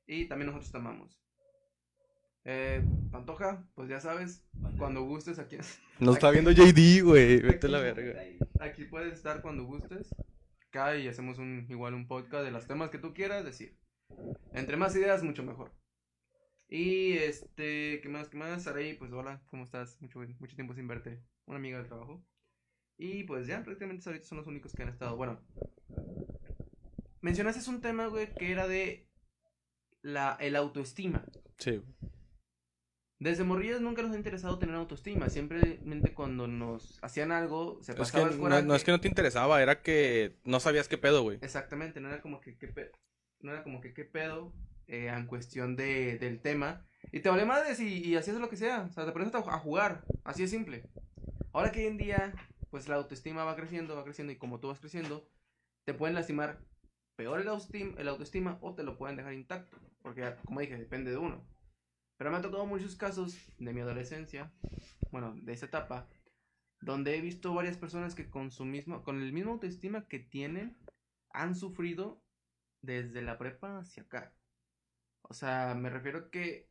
Y 0.07 0.27
también 0.27 0.47
nosotros 0.47 0.71
te 0.71 0.79
amamos. 0.79 1.22
Eh, 2.45 2.85
Pantoja, 3.11 3.65
pues 3.75 3.89
ya 3.89 4.01
sabes, 4.01 4.45
cuando 4.79 5.03
gustes 5.05 5.39
aquí, 5.39 5.57
Nos 6.01 6.17
está 6.17 6.31
viendo 6.31 6.51
JD, 6.51 7.05
güey. 7.05 7.41
Vete 7.41 7.67
a 7.69 7.71
la 7.71 7.81
verga. 7.81 8.21
aquí 8.61 8.85
puedes 8.85 9.15
estar 9.15 9.43
cuando 9.43 9.65
gustes. 9.65 10.15
Acá 10.69 10.97
y 10.97 11.07
hacemos 11.07 11.39
un, 11.39 11.67
igual 11.69 11.95
un 11.95 12.09
podcast 12.09 12.45
de 12.45 12.51
los 12.51 12.67
temas 12.67 12.91
que 12.91 12.99
tú 12.99 13.13
quieras 13.15 13.45
decir. 13.45 13.79
Entre 14.53 14.77
más 14.77 14.97
ideas, 14.97 15.23
mucho 15.23 15.43
mejor. 15.43 15.73
Y 16.69 17.13
este, 17.19 18.01
¿qué 18.01 18.09
más? 18.09 18.29
¿Qué 18.29 18.39
más? 18.39 18.63
Saraí, 18.63 18.95
pues 18.95 19.13
hola, 19.13 19.43
¿cómo 19.51 19.65
estás? 19.65 20.01
Mucho, 20.01 20.21
mucho 20.41 20.57
tiempo 20.57 20.75
sin 20.75 20.89
verte. 20.89 21.23
Una 21.45 21.59
amiga 21.59 21.79
del 21.79 21.87
trabajo. 21.87 22.25
Y 22.97 23.25
pues 23.25 23.47
ya, 23.47 23.63
prácticamente 23.63 24.09
ahorita 24.09 24.27
son 24.27 24.39
los 24.39 24.47
únicos 24.47 24.73
que 24.73 24.83
han 24.83 24.89
estado. 24.89 25.17
Bueno, 25.17 25.41
mencionaste 27.21 27.69
un 27.69 27.81
tema, 27.81 28.07
güey, 28.07 28.33
que 28.35 28.51
era 28.51 28.67
de 28.67 29.09
la, 30.01 30.37
el 30.41 30.57
autoestima. 30.57 31.25
Sí. 31.59 31.83
Desde 33.23 33.45
morrillos 33.45 33.81
nunca 33.81 34.03
nos 34.03 34.13
ha 34.13 34.17
interesado 34.17 34.59
tener 34.59 34.75
autoestima. 34.75 35.29
Simplemente 35.31 36.13
cuando 36.13 36.49
nos 36.49 36.99
hacían 37.03 37.31
algo, 37.33 37.79
se 37.83 37.93
Es 37.93 37.99
pasaba 37.99 38.25
que 38.25 38.35
el 38.35 38.37
no, 38.37 38.43
coraje. 38.43 38.67
no 38.67 38.75
es 38.75 38.85
que 38.85 38.91
no 38.91 39.01
te 39.01 39.09
interesaba, 39.09 39.63
era 39.63 39.81
que 39.83 40.37
no 40.45 40.61
sabías 40.61 40.89
qué 40.89 40.99
pedo, 40.99 41.23
güey. 41.23 41.39
Exactamente, 41.41 42.01
no 42.01 42.09
era 42.09 42.21
como 42.21 42.41
que 42.41 42.57
qué 42.57 42.69
pedo, 42.69 42.93
no 43.41 43.53
era 43.53 43.63
como 43.63 43.81
que 43.81 43.93
qué 43.95 44.05
pedo 44.05 44.53
eh, 44.87 45.09
en 45.09 45.27
cuestión 45.27 45.77
de, 45.77 46.19
del 46.19 46.41
tema. 46.41 46.87
Y 47.13 47.21
te 47.21 47.29
vale 47.29 47.45
madres 47.45 47.81
y, 47.81 48.05
y 48.05 48.17
hacías 48.17 48.37
lo 48.39 48.49
que 48.49 48.57
sea, 48.57 48.83
o 48.91 48.93
sea, 48.93 49.05
te 49.07 49.13
pones 49.13 49.35
a 49.35 49.39
a 49.39 49.59
jugar, 49.59 50.05
así 50.25 50.43
de 50.43 50.49
simple. 50.49 50.91
Ahora 51.53 51.73
que 51.73 51.81
hoy 51.81 51.87
en 51.87 51.99
día, 51.99 52.35
pues 52.71 52.89
la 52.89 52.97
autoestima 52.97 53.45
va 53.45 53.57
creciendo, 53.57 53.97
va 53.97 54.05
creciendo 54.05 54.33
y 54.33 54.37
como 54.39 54.61
tú 54.61 54.69
vas 54.69 54.81
creciendo, 54.81 55.29
te 55.85 55.95
pueden 55.95 56.15
lastimar 56.15 56.61
peor 57.17 57.41
el 57.41 57.49
autoestima, 57.49 57.95
el 58.01 58.09
autoestima 58.09 58.59
o 58.63 58.75
te 58.75 58.85
lo 58.85 58.97
pueden 58.99 59.17
dejar 59.17 59.35
intacto, 59.35 59.79
porque 60.03 60.35
como 60.45 60.61
dije, 60.61 60.77
depende 60.79 61.11
de 61.11 61.19
uno. 61.19 61.52
Pero 62.23 62.31
me 62.31 62.37
ha 62.37 62.41
tocado 62.43 62.67
muchos 62.67 62.95
casos 62.95 63.37
de 63.59 63.73
mi 63.75 63.81
adolescencia, 63.81 64.53
bueno, 65.11 65.35
de 65.43 65.53
esa 65.55 65.67
etapa, 65.67 66.09
donde 66.81 67.17
he 67.17 67.21
visto 67.21 67.53
varias 67.53 67.77
personas 67.77 68.15
que 68.15 68.31
con 68.31 68.53
su 68.53 68.65
mismo, 68.65 69.03
con 69.03 69.21
el 69.21 69.33
mismo 69.33 69.51
autoestima 69.51 70.07
que 70.07 70.21
tienen, 70.21 70.79
han 71.33 71.57
sufrido 71.57 72.23
desde 72.81 73.23
la 73.23 73.39
prepa 73.39 73.81
hacia 73.81 74.05
acá. 74.05 74.37
O 75.23 75.35
sea, 75.35 75.75
me 75.77 75.91
refiero 75.91 76.31
que 76.31 76.69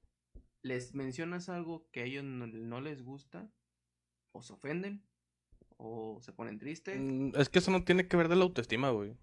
les 0.64 0.96
mencionas 0.96 1.50
algo 1.50 1.86
que 1.92 2.00
a 2.00 2.06
ellos 2.06 2.24
no, 2.24 2.48
no 2.48 2.80
les 2.80 3.04
gusta, 3.04 3.52
o 4.34 4.42
se 4.44 4.54
ofenden, 4.54 5.04
o 5.76 6.22
se 6.22 6.32
ponen 6.32 6.60
tristes. 6.60 6.98
Mm, 6.98 7.32
Es 7.36 7.50
que 7.50 7.60
eso 7.60 7.72
no 7.72 7.84
tiene 7.84 8.08
que 8.08 8.16
ver 8.16 8.30
de 8.30 8.38
la 8.38 8.44
autoestima, 8.46 8.90
güey. 8.92 9.10
Yo 9.10 9.18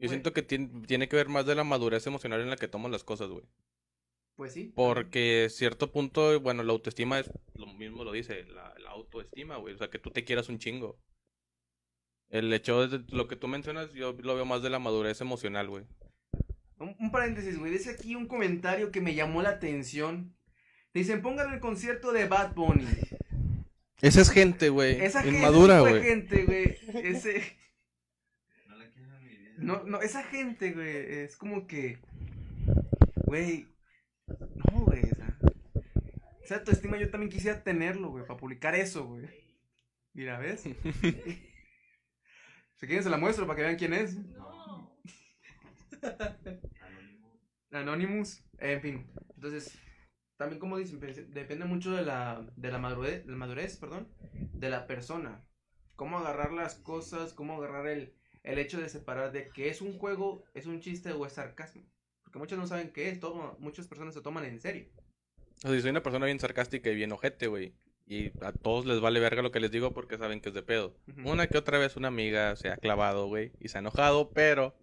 Güey. 0.00 0.08
siento 0.10 0.34
que 0.34 0.46
tien- 0.46 0.86
tiene 0.86 1.08
que 1.08 1.16
ver 1.16 1.30
más 1.30 1.46
de 1.46 1.54
la 1.54 1.64
madurez 1.64 2.06
emocional 2.06 2.42
en 2.42 2.50
la 2.50 2.56
que 2.56 2.68
tomas 2.68 2.92
las 2.92 3.04
cosas, 3.04 3.30
güey. 3.30 3.46
Pues 4.36 4.54
sí. 4.54 4.72
Porque 4.74 5.48
cierto 5.50 5.92
punto, 5.92 6.40
bueno, 6.40 6.62
la 6.62 6.72
autoestima 6.72 7.18
es, 7.18 7.30
lo 7.54 7.66
mismo 7.66 8.04
lo 8.04 8.12
dice, 8.12 8.44
la, 8.44 8.74
la 8.78 8.90
autoestima, 8.90 9.56
güey. 9.56 9.74
O 9.74 9.78
sea, 9.78 9.90
que 9.90 9.98
tú 9.98 10.10
te 10.10 10.24
quieras 10.24 10.48
un 10.48 10.58
chingo. 10.58 10.98
El 12.30 12.52
hecho 12.52 12.88
de 12.88 13.04
lo 13.14 13.28
que 13.28 13.36
tú 13.36 13.46
mencionas, 13.46 13.92
yo 13.92 14.12
lo 14.12 14.34
veo 14.34 14.46
más 14.46 14.62
de 14.62 14.70
la 14.70 14.78
madurez 14.78 15.20
emocional, 15.20 15.68
güey. 15.68 15.84
Un, 16.78 16.96
un 16.98 17.10
paréntesis, 17.10 17.58
güey. 17.58 17.72
Dice 17.72 17.90
aquí 17.90 18.14
un 18.14 18.26
comentario 18.26 18.90
que 18.90 19.02
me 19.02 19.14
llamó 19.14 19.42
la 19.42 19.50
atención. 19.50 20.34
Dicen, 20.94 21.22
pongan 21.22 21.52
el 21.52 21.60
concierto 21.60 22.12
de 22.12 22.26
Bad 22.26 22.54
Bunny. 22.54 22.86
Esa 24.00 24.22
es 24.22 24.30
gente, 24.30 24.68
güey. 24.70 25.00
Esa 25.00 25.22
gente, 25.22 25.38
Inmadura, 25.38 25.80
güey. 25.80 26.02
gente, 26.02 26.44
güey. 26.44 26.76
Ese... 27.04 27.56
No, 29.58 29.84
no, 29.84 30.00
esa 30.00 30.24
gente, 30.24 30.72
güey, 30.72 31.22
es 31.22 31.36
como 31.36 31.68
que, 31.68 32.00
güey, 33.26 33.68
no, 34.26 34.80
güey, 34.80 35.02
o 35.04 35.14
sea, 35.14 35.38
esa 36.42 36.56
autoestima 36.56 36.98
yo 36.98 37.10
también 37.10 37.30
quisiera 37.30 37.62
tenerlo, 37.62 38.10
güey, 38.10 38.26
para 38.26 38.38
publicar 38.38 38.74
eso, 38.74 39.06
güey. 39.06 39.28
Mira, 40.12 40.38
¿ves? 40.38 40.60
si 40.62 40.76
quieren 42.80 43.02
se 43.02 43.10
la 43.10 43.16
muestro 43.16 43.46
para 43.46 43.56
que 43.56 43.62
vean 43.62 43.76
quién 43.76 43.92
es. 43.94 44.18
Anonymous, 47.70 48.44
en 48.58 48.80
fin, 48.82 49.06
entonces, 49.36 49.78
también 50.36 50.60
como 50.60 50.76
dicen, 50.76 51.00
pues, 51.00 51.32
depende 51.32 51.64
mucho 51.64 51.92
de 51.92 52.02
la, 52.02 52.46
de 52.56 52.70
la 52.70 52.78
madurez, 52.78 53.24
de 53.24 53.32
la 53.32 53.38
madurez, 53.38 53.76
perdón, 53.76 54.08
de 54.32 54.70
la 54.70 54.86
persona. 54.86 55.44
Cómo 55.96 56.18
agarrar 56.18 56.52
las 56.52 56.74
cosas, 56.74 57.32
cómo 57.32 57.56
agarrar 57.56 57.86
el, 57.86 58.14
el 58.42 58.58
hecho 58.58 58.80
de 58.80 58.88
separar 58.88 59.32
de 59.32 59.48
que 59.48 59.68
es 59.68 59.80
un 59.80 59.98
juego, 59.98 60.44
es 60.54 60.66
un 60.66 60.80
chiste 60.80 61.12
o 61.12 61.24
es 61.26 61.32
sarcasmo. 61.32 61.82
Porque 62.22 62.38
muchos 62.38 62.58
no 62.58 62.66
saben 62.66 62.92
qué 62.92 63.08
es, 63.08 63.20
todo, 63.20 63.56
muchas 63.58 63.86
personas 63.86 64.14
se 64.14 64.20
toman 64.20 64.44
en 64.44 64.60
serio. 64.60 64.88
O 65.64 65.68
sea, 65.68 65.70
si 65.72 65.80
soy 65.80 65.90
una 65.90 66.02
persona 66.02 66.26
bien 66.26 66.40
sarcástica 66.40 66.90
y 66.90 66.94
bien 66.94 67.12
ojete, 67.12 67.46
güey. 67.46 67.74
Y 68.06 68.32
a 68.44 68.52
todos 68.52 68.84
les 68.84 69.00
vale 69.00 69.20
verga 69.20 69.42
lo 69.42 69.52
que 69.52 69.60
les 69.60 69.70
digo 69.70 69.92
porque 69.92 70.18
saben 70.18 70.40
que 70.40 70.48
es 70.48 70.54
de 70.54 70.62
pedo. 70.62 70.96
Una 71.24 71.46
que 71.46 71.56
otra 71.56 71.78
vez 71.78 71.96
una 71.96 72.08
amiga 72.08 72.56
se 72.56 72.68
ha 72.68 72.76
clavado, 72.76 73.26
güey. 73.28 73.52
Y 73.60 73.68
se 73.68 73.78
ha 73.78 73.80
enojado, 73.80 74.30
pero... 74.30 74.74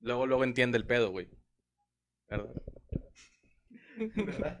Luego, 0.00 0.26
luego 0.26 0.44
entiende 0.44 0.76
el 0.76 0.86
pedo, 0.86 1.10
güey. 1.10 1.30
¿Verdad? 2.28 2.50
¿Verdad? 4.14 4.60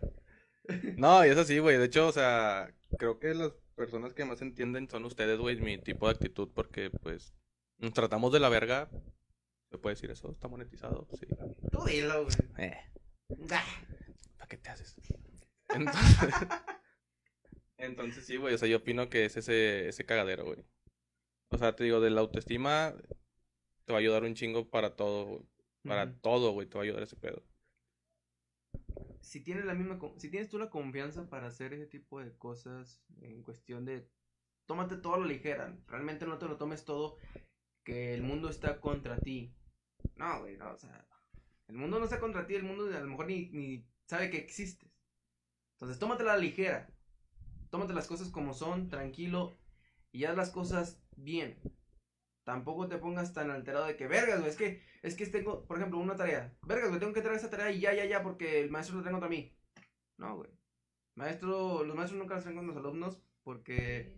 No, 0.96 1.26
y 1.26 1.28
es 1.28 1.36
así, 1.36 1.58
güey. 1.58 1.76
De 1.76 1.84
hecho, 1.84 2.08
o 2.08 2.12
sea, 2.12 2.72
creo 2.98 3.18
que 3.18 3.34
las 3.34 3.52
personas 3.76 4.14
que 4.14 4.24
más 4.24 4.40
entienden 4.40 4.88
son 4.88 5.04
ustedes, 5.04 5.38
güey, 5.38 5.60
mi 5.60 5.76
tipo 5.76 6.06
de 6.06 6.14
actitud, 6.14 6.48
porque, 6.54 6.90
pues, 6.90 7.34
nos 7.76 7.92
tratamos 7.92 8.32
de 8.32 8.40
la 8.40 8.48
verga. 8.48 8.88
¿Se 9.70 9.76
puede 9.76 9.96
decir 9.96 10.10
eso? 10.10 10.30
¿Está 10.30 10.48
monetizado? 10.48 11.06
Sí. 11.18 11.26
Tú 11.70 11.84
dilo, 11.84 12.24
güey. 12.24 12.36
Eh. 12.56 12.78
¿Para 14.44 14.48
qué 14.48 14.58
te 14.58 14.70
haces? 14.70 14.94
Entonces, 15.70 16.18
entonces 17.78 18.26
sí, 18.26 18.36
güey, 18.36 18.54
o 18.54 18.58
sea, 18.58 18.68
yo 18.68 18.78
opino 18.78 19.08
que 19.08 19.24
es 19.24 19.36
ese, 19.38 19.88
ese 19.88 20.04
cagadero, 20.04 20.44
güey. 20.44 20.66
O 21.50 21.56
sea, 21.58 21.74
te 21.74 21.84
digo, 21.84 22.00
de 22.00 22.10
la 22.10 22.20
autoestima 22.20 22.94
te 23.86 23.92
va 23.92 23.98
a 23.98 24.00
ayudar 24.00 24.24
un 24.24 24.34
chingo 24.34 24.68
para 24.70 24.96
todo, 24.96 25.26
güey. 25.26 25.42
Para 25.86 26.14
todo, 26.20 26.52
güey, 26.52 26.68
te 26.68 26.74
va 26.76 26.82
a 26.82 26.84
ayudar 26.84 27.02
ese 27.04 27.16
pedo. 27.16 27.42
si 29.20 29.40
tienes 29.40 29.64
la 29.64 29.74
misma 29.74 29.98
si 30.18 30.30
tienes 30.30 30.50
tú 30.50 30.58
la 30.58 30.70
confianza 30.70 31.28
para 31.28 31.48
hacer 31.48 31.72
ese 31.72 31.86
tipo 31.86 32.20
de 32.20 32.36
cosas 32.36 33.02
en 33.22 33.42
cuestión 33.42 33.84
de 33.84 34.08
tómate 34.66 34.96
todo 34.98 35.14
a 35.14 35.18
la 35.20 35.26
ligera 35.26 35.76
realmente 35.88 36.26
no 36.26 36.38
te 36.38 36.46
lo 36.46 36.56
tomes 36.58 36.84
todo 36.84 37.16
que 37.84 38.14
el 38.14 38.22
mundo 38.22 38.48
está 38.50 38.80
contra 38.80 39.18
ti 39.18 39.54
no 40.16 40.40
güey 40.40 40.56
no 40.58 40.72
o 40.72 40.78
sea 40.78 41.06
el 41.68 41.76
mundo 41.76 41.98
no 41.98 42.04
está 42.04 42.20
contra 42.20 42.46
ti 42.46 42.54
el 42.54 42.64
mundo 42.64 42.86
a 42.86 43.00
lo 43.00 43.06
mejor 43.06 43.26
ni, 43.26 43.50
ni 43.50 43.86
sabe 44.06 44.30
que 44.30 44.38
existes 44.38 44.90
entonces 45.74 45.98
tómatela 45.98 46.32
a 46.32 46.36
la 46.36 46.42
ligera 46.42 46.88
tómate 47.70 47.94
las 47.94 48.06
cosas 48.06 48.28
como 48.28 48.54
son 48.54 48.88
tranquilo 48.88 49.58
y 50.12 50.24
haz 50.24 50.36
las 50.36 50.50
cosas 50.50 51.02
bien 51.16 51.58
tampoco 52.44 52.88
te 52.88 52.98
pongas 52.98 53.32
tan 53.32 53.50
alterado 53.50 53.86
de 53.86 53.96
que 53.96 54.06
vergas 54.06 54.40
güey 54.40 54.50
es 54.50 54.56
que 54.56 54.94
es 55.04 55.16
que 55.16 55.26
tengo, 55.26 55.66
por 55.66 55.76
ejemplo, 55.76 55.98
una 55.98 56.16
tarea. 56.16 56.56
Vergas, 56.62 56.88
güey, 56.88 56.98
tengo 56.98 57.12
que 57.12 57.20
traer 57.20 57.36
esa 57.36 57.50
tarea 57.50 57.70
y 57.70 57.78
ya, 57.78 57.92
ya, 57.92 58.06
ya, 58.06 58.22
porque 58.22 58.62
el 58.62 58.70
maestro 58.70 58.96
lo 58.96 59.02
trae 59.02 59.12
contra 59.12 59.28
mí. 59.28 59.54
No, 60.16 60.36
güey. 60.36 60.48
Maestro, 61.14 61.84
los 61.84 61.94
maestros 61.94 62.18
nunca 62.18 62.36
los 62.36 62.42
traen 62.42 62.56
con 62.56 62.66
los 62.66 62.76
alumnos 62.78 63.20
porque... 63.42 64.16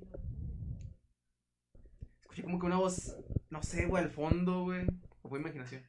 Escuché 2.20 2.44
como 2.44 2.61
que 2.61 2.66
una 2.66 2.77
voz, 2.77 3.16
no 3.51 3.64
sé, 3.64 3.87
güey, 3.87 4.05
al 4.05 4.11
fondo, 4.11 4.62
güey. 4.62 4.87
O 5.22 5.29
fue 5.29 5.40
imaginación. 5.40 5.83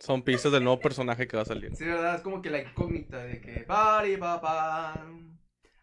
Son 0.00 0.22
pistas 0.22 0.52
del 0.52 0.62
nuevo 0.64 0.80
personaje 0.80 1.26
que 1.26 1.36
va 1.36 1.42
a 1.42 1.46
salir. 1.46 1.74
Sí, 1.74 1.84
verdad, 1.84 2.16
es 2.16 2.20
como 2.22 2.42
que 2.42 2.50
la 2.50 2.60
incógnita 2.62 3.24
de 3.24 3.40
que... 3.40 3.60
Pari, 3.60 4.16
papá. 4.16 5.06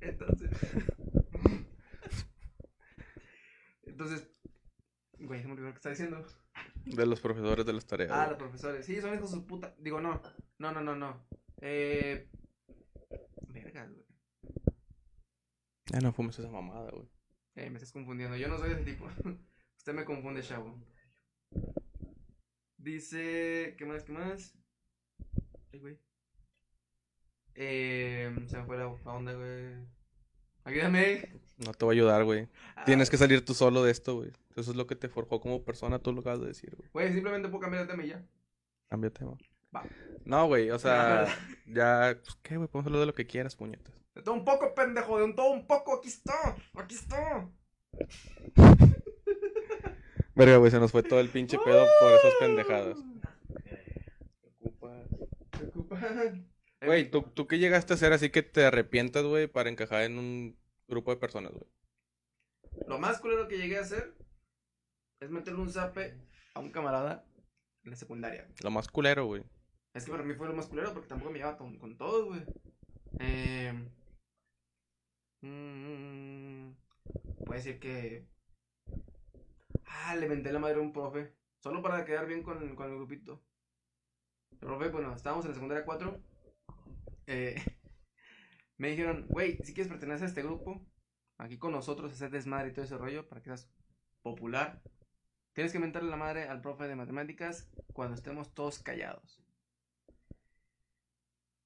Entonces... 0.00 0.50
Entonces... 3.84 4.28
Güey, 5.18 5.40
se 5.40 5.46
me 5.46 5.52
olvidó 5.54 5.68
lo 5.68 5.72
que 5.72 5.78
estaba 5.78 5.94
diciendo. 5.94 6.24
De 6.84 7.06
los 7.06 7.20
profesores 7.20 7.66
de 7.66 7.72
las 7.72 7.86
tareas. 7.86 8.10
Ah, 8.12 8.18
güey. 8.18 8.28
los 8.30 8.38
profesores. 8.38 8.86
Sí, 8.86 9.00
son 9.00 9.14
hijos 9.14 9.30
de 9.30 9.38
su 9.38 9.46
puta. 9.46 9.74
Digo, 9.78 10.00
no. 10.00 10.20
No, 10.58 10.72
no, 10.72 10.80
no, 10.80 10.94
no. 10.94 11.26
Eh. 11.60 12.28
Vergas, 13.48 13.90
güey. 13.90 14.06
Ya 15.86 16.00
no 16.00 16.12
fumes 16.12 16.38
esa 16.38 16.50
mamada, 16.50 16.90
güey. 16.90 17.08
Eh, 17.56 17.70
me 17.70 17.76
estás 17.76 17.92
confundiendo. 17.92 18.36
Yo 18.36 18.48
no 18.48 18.58
soy 18.58 18.68
de 18.68 18.74
ese 18.76 18.84
tipo. 18.84 19.08
Usted 19.86 19.98
me 19.98 20.04
confunde, 20.04 20.42
chavo. 20.42 20.74
Dice. 22.76 23.76
¿Qué 23.78 23.84
más? 23.84 24.02
¿Qué 24.02 24.12
más? 24.12 24.52
Ay, 25.72 25.78
güey. 25.78 26.00
Eh. 27.54 28.34
Se 28.48 28.58
me 28.58 28.64
fue 28.64 28.78
la, 28.78 28.88
onda, 28.88 29.32
güey. 29.34 29.76
Ayúdame. 30.64 31.40
No 31.58 31.72
te 31.72 31.84
voy 31.84 31.94
a 31.94 31.98
ayudar, 31.98 32.24
güey. 32.24 32.48
Ah, 32.74 32.82
Tienes 32.84 33.10
que 33.10 33.16
salir 33.16 33.44
tú 33.44 33.54
solo 33.54 33.84
de 33.84 33.92
esto, 33.92 34.16
güey. 34.16 34.32
Eso 34.56 34.72
es 34.72 34.76
lo 34.76 34.88
que 34.88 34.96
te 34.96 35.08
forjó 35.08 35.40
como 35.40 35.62
persona, 35.62 36.00
tú 36.00 36.12
lo 36.12 36.22
acabas 36.22 36.40
de 36.40 36.48
decir, 36.48 36.74
güey. 36.74 36.90
Güey, 36.92 37.12
simplemente 37.12 37.48
puedo 37.48 37.60
cambiar 37.60 37.86
de 37.86 37.92
tema 37.92 38.02
y 38.02 38.08
ya. 38.08 38.26
Cambia 38.88 39.10
de 39.10 39.16
tema. 39.16 39.38
Va. 39.72 39.84
No, 40.24 40.48
güey, 40.48 40.68
o 40.72 40.80
sea, 40.80 41.26
ya, 41.68 42.18
pues, 42.24 42.36
¿qué, 42.42 42.56
güey? 42.56 42.66
Podemos 42.66 42.86
hablar 42.86 43.00
de 43.02 43.06
lo 43.06 43.14
que 43.14 43.28
quieras, 43.28 43.54
puñetas. 43.54 43.94
De 44.16 44.22
todo 44.22 44.34
un 44.34 44.44
poco, 44.44 44.74
pendejo. 44.74 45.16
De 45.16 45.26
un 45.26 45.36
todo 45.36 45.52
un 45.52 45.64
poco. 45.64 45.96
Aquí 45.96 46.08
está. 46.08 46.56
Aquí 46.74 46.96
está. 46.96 47.48
Verga, 50.36 50.58
güey, 50.58 50.70
se 50.70 50.78
nos 50.78 50.92
fue 50.92 51.02
todo 51.02 51.18
el 51.18 51.30
pinche 51.30 51.58
pedo 51.58 51.86
por 51.98 52.12
esas 52.12 52.34
pendejadas. 52.38 52.98
Preocupan. 55.50 56.52
Güey, 56.82 57.10
¿tú, 57.10 57.22
¿tú 57.22 57.46
qué 57.46 57.58
llegaste 57.58 57.94
a 57.94 57.96
hacer 57.96 58.12
así 58.12 58.28
que 58.28 58.42
te 58.42 58.66
arrepientas, 58.66 59.24
güey, 59.24 59.46
para 59.46 59.70
encajar 59.70 60.02
en 60.02 60.18
un 60.18 60.56
grupo 60.88 61.10
de 61.10 61.16
personas, 61.16 61.52
güey? 61.52 61.64
Lo 62.86 62.98
más 62.98 63.18
culero 63.18 63.48
que 63.48 63.56
llegué 63.56 63.78
a 63.78 63.80
hacer 63.80 64.14
es 65.20 65.30
meterle 65.30 65.60
un 65.62 65.70
zape 65.70 66.18
a 66.52 66.60
un 66.60 66.70
camarada 66.70 67.24
en 67.84 67.92
la 67.92 67.96
secundaria. 67.96 68.46
Lo 68.62 68.70
más 68.70 68.88
culero, 68.88 69.24
güey. 69.24 69.42
Es 69.94 70.04
que 70.04 70.10
para 70.10 70.22
mí 70.22 70.34
fue 70.34 70.48
lo 70.48 70.54
más 70.54 70.66
culero 70.66 70.92
porque 70.92 71.08
tampoco 71.08 71.32
me 71.32 71.38
llevaba 71.38 71.56
con, 71.56 71.78
con 71.78 71.96
todos, 71.96 72.26
güey. 72.26 72.42
Eh, 73.20 73.72
mm, 75.40 76.72
puede 77.46 77.58
decir 77.58 77.80
que. 77.80 78.26
Ah, 79.86 80.14
le 80.16 80.28
vendé 80.28 80.52
la 80.52 80.58
madre 80.58 80.76
a 80.76 80.80
un 80.80 80.92
profe. 80.92 81.34
Solo 81.58 81.82
para 81.82 82.04
quedar 82.04 82.26
bien 82.26 82.42
con, 82.42 82.74
con 82.76 82.90
el 82.90 82.96
grupito. 82.96 83.42
El 84.52 84.58
profe, 84.58 84.88
bueno, 84.90 85.14
estábamos 85.14 85.44
en 85.44 85.50
la 85.50 85.54
secundaria 85.54 85.84
4. 85.84 86.20
eh, 87.26 87.56
me 88.78 88.88
dijeron, 88.90 89.26
güey, 89.28 89.58
si 89.64 89.74
quieres 89.74 89.90
pertenecer 89.90 90.24
a 90.24 90.28
este 90.28 90.42
grupo, 90.42 90.86
aquí 91.38 91.58
con 91.58 91.72
nosotros, 91.72 92.12
hacer 92.12 92.30
desmadre 92.30 92.68
y 92.68 92.72
todo 92.72 92.84
ese 92.84 92.96
rollo, 92.98 93.28
para 93.28 93.40
que 93.42 93.50
seas 93.50 93.70
popular, 94.22 94.82
tienes 95.54 95.72
que 95.72 95.78
mentarle 95.78 96.10
la 96.10 96.16
madre 96.16 96.48
al 96.48 96.60
profe 96.60 96.86
de 96.88 96.96
matemáticas 96.96 97.70
cuando 97.92 98.14
estemos 98.14 98.54
todos 98.54 98.78
callados. 98.80 99.42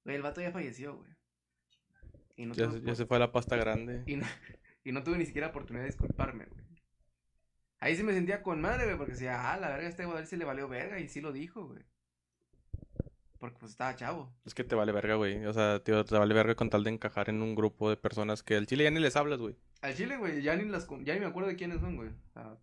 Güey, 0.03 0.15
el 0.15 0.21
vato 0.23 0.41
ya 0.41 0.51
falleció, 0.51 0.97
güey. 0.97 1.11
Y 2.35 2.45
no, 2.45 2.53
Ya, 2.53 2.67
tuve, 2.67 2.79
se- 2.79 2.85
ya 2.85 2.95
se 2.95 3.05
fue 3.05 3.17
a 3.17 3.19
la 3.19 3.31
pasta 3.31 3.55
grande. 3.55 4.03
y, 4.05 4.15
no, 4.15 4.25
y 4.83 4.91
no 4.91 5.03
tuve 5.03 5.17
ni 5.17 5.25
siquiera 5.25 5.47
oportunidad 5.49 5.83
de 5.83 5.89
disculparme, 5.91 6.45
güey. 6.45 6.60
Ahí 7.81 7.97
sí 7.97 8.03
me 8.03 8.13
sentía 8.13 8.41
con 8.43 8.61
madre, 8.61 8.85
güey, 8.85 8.95
porque 8.97 9.11
decía, 9.13 9.51
ah, 9.51 9.57
la 9.57 9.67
verga, 9.69 9.89
este 9.89 10.05
güey 10.05 10.25
sí 10.25 10.37
le 10.37 10.45
valió 10.45 10.69
verga, 10.69 10.99
y 10.99 11.07
sí 11.09 11.19
lo 11.19 11.33
dijo, 11.33 11.65
güey. 11.67 11.83
Porque 13.39 13.57
pues 13.59 13.71
estaba 13.71 13.95
chavo. 13.95 14.31
Es 14.45 14.53
que 14.53 14.63
te 14.63 14.75
vale 14.75 14.91
verga, 14.91 15.15
güey. 15.15 15.43
O 15.47 15.51
sea, 15.53 15.83
tío, 15.83 16.05
te 16.05 16.15
vale 16.15 16.33
verga 16.33 16.53
con 16.55 16.69
tal 16.69 16.83
de 16.83 16.91
encajar 16.91 17.27
en 17.29 17.41
un 17.41 17.55
grupo 17.55 17.89
de 17.89 17.97
personas 17.97 18.43
que 18.43 18.55
al 18.55 18.67
chile 18.67 18.83
ya 18.83 18.91
ni 18.91 18.99
les 18.99 19.15
hablas, 19.15 19.39
güey. 19.39 19.55
Al 19.81 19.95
chile, 19.95 20.15
güey, 20.17 20.43
ya 20.43 20.55
ni 20.55 20.65
las 20.69 20.85
con- 20.85 21.03
ya 21.03 21.15
ni 21.15 21.19
me 21.21 21.25
acuerdo 21.25 21.49
de 21.49 21.55
quiénes 21.55 21.81
son, 21.81 21.95
güey. 21.95 22.09
O 22.09 22.31
sea, 22.33 22.55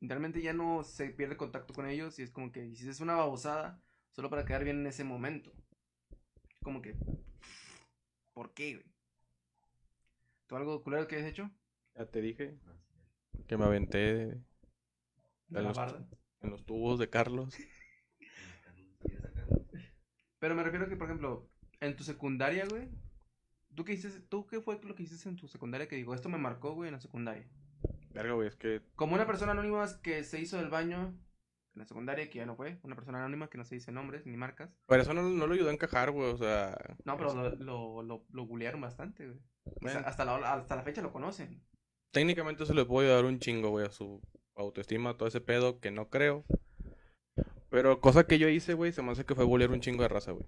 realmente 0.00 0.42
ya 0.42 0.52
no 0.52 0.82
se 0.82 1.10
pierde 1.10 1.36
contacto 1.36 1.72
con 1.72 1.88
ellos 1.88 2.18
y 2.18 2.22
es 2.22 2.32
como 2.32 2.50
que 2.50 2.66
hiciste 2.66 3.00
una 3.04 3.14
babosada 3.14 3.80
solo 4.10 4.28
para 4.28 4.44
quedar 4.44 4.64
bien 4.64 4.80
en 4.80 4.86
ese 4.88 5.04
momento. 5.04 5.52
Como 6.64 6.82
que 6.82 6.96
¿Por 8.34 8.52
qué, 8.52 8.74
güey? 8.74 8.86
¿Tú 10.48 10.56
algo 10.56 10.82
culero 10.82 11.06
que 11.06 11.16
has 11.16 11.24
hecho? 11.24 11.50
Ya 11.94 12.04
te 12.06 12.20
dije 12.20 12.58
que 13.46 13.56
me 13.56 13.64
aventé 13.64 14.36
en 15.48 15.54
la 15.54 15.62
los, 15.62 15.76
barda. 15.76 16.06
en 16.40 16.50
los 16.50 16.64
tubos 16.64 16.98
de 16.98 17.10
Carlos. 17.10 17.54
Pero 20.38 20.54
me 20.54 20.62
refiero 20.62 20.88
que, 20.88 20.96
por 20.96 21.06
ejemplo, 21.06 21.48
en 21.80 21.96
tu 21.96 22.04
secundaria, 22.04 22.66
güey. 22.68 22.88
¿Tú 23.74 23.84
qué 23.84 23.92
hiciste? 23.92 24.20
¿Tú 24.20 24.46
qué 24.46 24.60
fue 24.60 24.80
lo 24.82 24.94
que 24.94 25.02
hiciste 25.02 25.28
en 25.28 25.36
tu 25.36 25.48
secundaria 25.48 25.88
que 25.88 25.96
digo, 25.96 26.14
esto 26.14 26.28
me 26.28 26.38
marcó, 26.38 26.74
güey, 26.74 26.88
en 26.88 26.94
la 26.94 27.00
secundaria? 27.00 27.46
Verga, 28.14 28.32
güey, 28.34 28.48
es 28.48 28.56
que 28.56 28.80
Como 28.94 29.14
una 29.14 29.26
persona 29.26 29.52
anónima 29.52 29.86
que 30.02 30.24
se 30.24 30.40
hizo 30.40 30.56
del 30.56 30.70
baño 30.70 31.08
en 31.74 31.80
la 31.80 31.84
secundaria, 31.84 32.30
que 32.30 32.38
ya 32.38 32.46
no 32.46 32.56
fue. 32.56 32.78
Una 32.82 32.96
persona 32.96 33.18
anónima 33.18 33.48
que 33.50 33.58
no 33.58 33.64
se 33.64 33.74
dice 33.74 33.92
nombres 33.92 34.24
ni 34.24 34.38
marcas. 34.38 34.70
Pero 34.86 35.02
eso 35.02 35.12
no, 35.12 35.22
no 35.22 35.46
lo 35.46 35.52
ayudó 35.52 35.68
a 35.68 35.74
encajar, 35.74 36.10
güey, 36.10 36.32
o 36.32 36.38
sea... 36.38 36.74
No, 37.04 37.18
pero 37.18 37.34
lo, 37.34 37.50
lo, 37.56 38.02
lo, 38.02 38.24
lo 38.30 38.46
bulearon 38.46 38.80
bastante, 38.80 39.26
güey. 39.26 39.38
O 39.64 39.70
sea, 39.70 39.78
bueno, 39.82 40.00
hasta, 40.06 40.24
la, 40.24 40.54
hasta 40.54 40.76
la 40.76 40.82
fecha 40.82 41.02
lo 41.02 41.12
conocen. 41.12 41.62
técnicamente 42.12 42.64
se 42.64 42.72
le 42.72 42.86
puede 42.86 43.08
ayudar 43.08 43.26
un 43.26 43.38
chingo, 43.38 43.68
güey, 43.70 43.84
a 43.84 43.90
su 43.90 44.22
autoestima, 44.56 45.16
todo 45.16 45.28
ese 45.28 45.40
pedo, 45.40 45.80
que 45.80 45.90
no 45.90 46.08
creo. 46.08 46.44
Pero 47.70 48.00
cosa 48.00 48.26
que 48.26 48.38
yo 48.38 48.48
hice, 48.48 48.74
güey, 48.74 48.92
se 48.92 49.02
me 49.02 49.12
hace 49.12 49.24
que 49.24 49.34
fue 49.34 49.44
bullear 49.44 49.70
un 49.70 49.80
chingo 49.80 50.02
de 50.02 50.08
raza, 50.08 50.32
güey. 50.32 50.46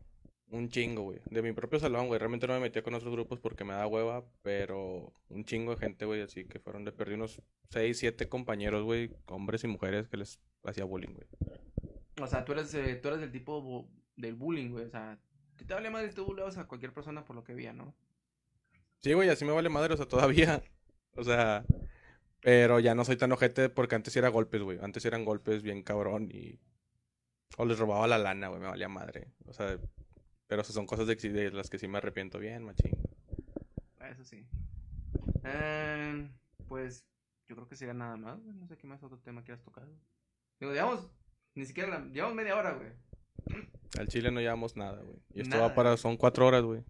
Un 0.51 0.71
chingo, 0.71 1.03
güey. 1.03 1.21
De 1.27 1.43
mi 1.43 1.53
propio 1.53 1.79
salón, 1.79 2.07
güey. 2.07 2.19
Realmente 2.19 2.47
no 2.47 2.55
me 2.55 2.61
metía 2.61 2.83
con 2.83 2.95
otros 2.95 3.13
grupos 3.13 3.39
porque 3.39 3.65
me 3.65 3.75
da 3.75 3.87
hueva, 3.87 4.25
pero 4.43 5.13
un 5.29 5.45
chingo 5.45 5.75
de 5.75 5.81
gente, 5.81 6.07
güey, 6.07 6.23
así 6.23 6.47
que 6.47 6.59
fueron 6.59 6.85
de 6.85 6.93
perdí 6.93 7.15
unos 7.15 7.43
6, 7.71 7.99
7 7.99 8.29
compañeros, 8.29 8.83
güey, 8.85 9.11
hombres 9.27 9.63
y 9.65 9.67
mujeres 9.67 10.09
que 10.09 10.17
les 10.17 10.41
hacía 10.65 10.85
bullying, 10.85 11.13
güey. 11.13 11.27
O 12.21 12.27
sea, 12.27 12.45
tú 12.45 12.53
eres, 12.53 12.73
eh, 12.75 12.97
tú 12.97 13.09
eres 13.09 13.21
del 13.21 13.31
tipo 13.31 13.89
del 14.17 14.35
bullying, 14.37 14.71
güey. 14.71 14.87
O 14.87 14.91
sea, 14.91 15.19
te, 15.57 15.67
te 15.67 15.75
vale 15.75 15.91
madre, 15.91 16.09
tú 16.15 16.25
buleabas 16.25 16.57
a 16.57 16.67
cualquier 16.67 16.95
persona 16.95 17.25
por 17.25 17.37
lo 17.37 17.45
que 17.45 17.55
veía, 17.55 17.75
¿no? 17.75 17.95
Sí, 19.03 19.13
güey, 19.13 19.29
así 19.29 19.45
me 19.45 19.53
vale 19.53 19.69
madre, 19.69 19.95
o 19.95 19.97
sea, 19.97 20.07
todavía. 20.07 20.63
O 21.17 21.25
sea, 21.25 21.65
pero 22.41 22.81
ya 22.81 22.95
no 22.95 23.05
soy 23.05 23.17
tan 23.17 23.33
ojete 23.33 23.69
porque 23.69 23.95
antes 23.95 24.17
era 24.17 24.29
golpes, 24.29 24.63
güey. 24.63 24.79
Antes 24.81 25.05
eran 25.05 25.25
golpes 25.25 25.63
bien 25.63 25.83
cabrón 25.83 26.31
y. 26.31 26.59
O 27.57 27.65
les 27.65 27.79
robaba 27.79 28.07
la 28.07 28.19
lana, 28.19 28.49
güey, 28.49 28.61
me 28.61 28.69
valía 28.69 28.89
madre. 28.89 29.33
O 29.47 29.53
sea, 29.53 29.79
pero 30.47 30.65
son 30.65 30.87
cosas 30.87 31.07
de, 31.07 31.17
de 31.17 31.51
las 31.51 31.71
que 31.71 31.79
sí 31.79 31.89
me 31.89 31.99
arrepiento 31.99 32.39
bien, 32.39 32.65
machín. 32.65 32.93
Eso 34.11 34.25
sí. 34.25 34.47
Eh, 35.45 36.31
pues 36.67 37.05
yo 37.49 37.57
creo 37.57 37.69
que 37.69 37.77
sería 37.77 37.95
nada 37.95 38.17
más, 38.17 38.41
güey. 38.41 38.55
No 38.55 38.67
sé 38.67 38.77
qué 38.77 38.87
más 38.87 39.03
otro 39.03 39.19
tema 39.19 39.43
quieras 39.43 39.63
tocar. 39.63 39.87
Digo, 40.61 40.73
digamos, 40.73 41.11
ni 41.55 41.65
siquiera 41.67 41.89
la, 41.89 42.07
llevamos 42.07 42.37
media 42.37 42.57
hora, 42.57 42.73
güey. 42.73 42.93
Al 43.99 44.09
chile 44.09 44.31
no 44.31 44.41
llevamos 44.41 44.77
nada, 44.77 45.03
güey. 45.03 45.19
Y 45.35 45.41
esto 45.41 45.57
Nada, 45.57 45.69
va 45.69 45.75
para, 45.75 45.97
son 45.97 46.17
cuatro 46.17 46.47
horas, 46.47 46.63
güey. 46.63 46.85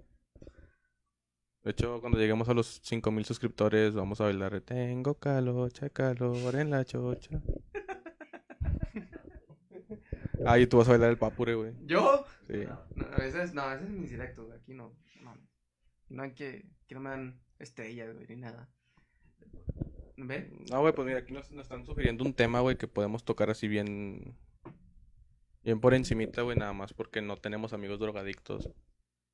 De 1.69 1.73
hecho, 1.73 2.01
cuando 2.01 2.19
lleguemos 2.19 2.49
a 2.49 2.55
los 2.55 2.81
cinco 2.83 3.11
mil 3.11 3.27
suscriptores, 3.27 3.93
vamos 3.93 4.19
a 4.23 4.25
bailar. 4.25 4.59
Tengo 4.63 5.13
calor, 5.17 5.71
calor 5.93 6.57
en 6.57 6.71
la 6.71 6.83
chocha. 6.83 7.43
Ah, 10.47 10.59
y 10.59 10.67
tú 10.67 10.79
vas 10.79 10.87
a 10.89 10.93
bailar 10.93 11.11
el 11.11 11.19
papure, 11.19 11.57
güey. 11.57 11.75
¿Yo? 11.85 12.25
Sí. 12.47 12.65
No, 12.95 13.07
ese 13.17 13.43
es, 13.43 13.53
no, 13.53 13.71
ese 13.71 13.85
es 13.85 13.91
mis 13.91 14.09
directos, 14.09 14.47
güey. 14.47 14.57
Aquí 14.57 14.73
no. 14.73 14.95
No, 15.21 15.35
no 16.09 16.23
hay 16.23 16.33
que. 16.33 16.65
Que 16.87 16.95
no 16.95 17.01
me 17.03 17.11
dan 17.11 17.41
estrellas, 17.59 18.15
güey, 18.15 18.27
ni 18.29 18.37
nada. 18.37 18.71
¿Ve? 20.17 20.51
No, 20.71 20.81
güey, 20.81 20.95
pues 20.95 21.07
mira, 21.07 21.19
aquí 21.19 21.35
nos, 21.35 21.51
nos 21.51 21.65
están 21.65 21.85
sugiriendo 21.85 22.25
un 22.25 22.33
tema, 22.33 22.61
güey, 22.61 22.79
que 22.79 22.89
podemos 22.89 23.25
tocar 23.25 23.51
así 23.51 23.69
bien... 23.69 24.39
Bien 25.65 25.81
por 25.81 25.93
encimita, 25.93 26.41
güey, 26.43 26.57
nada 26.57 26.73
más 26.73 26.95
porque 26.95 27.21
no 27.21 27.37
tenemos 27.37 27.75
amigos 27.75 27.99
drogadictos. 27.99 28.71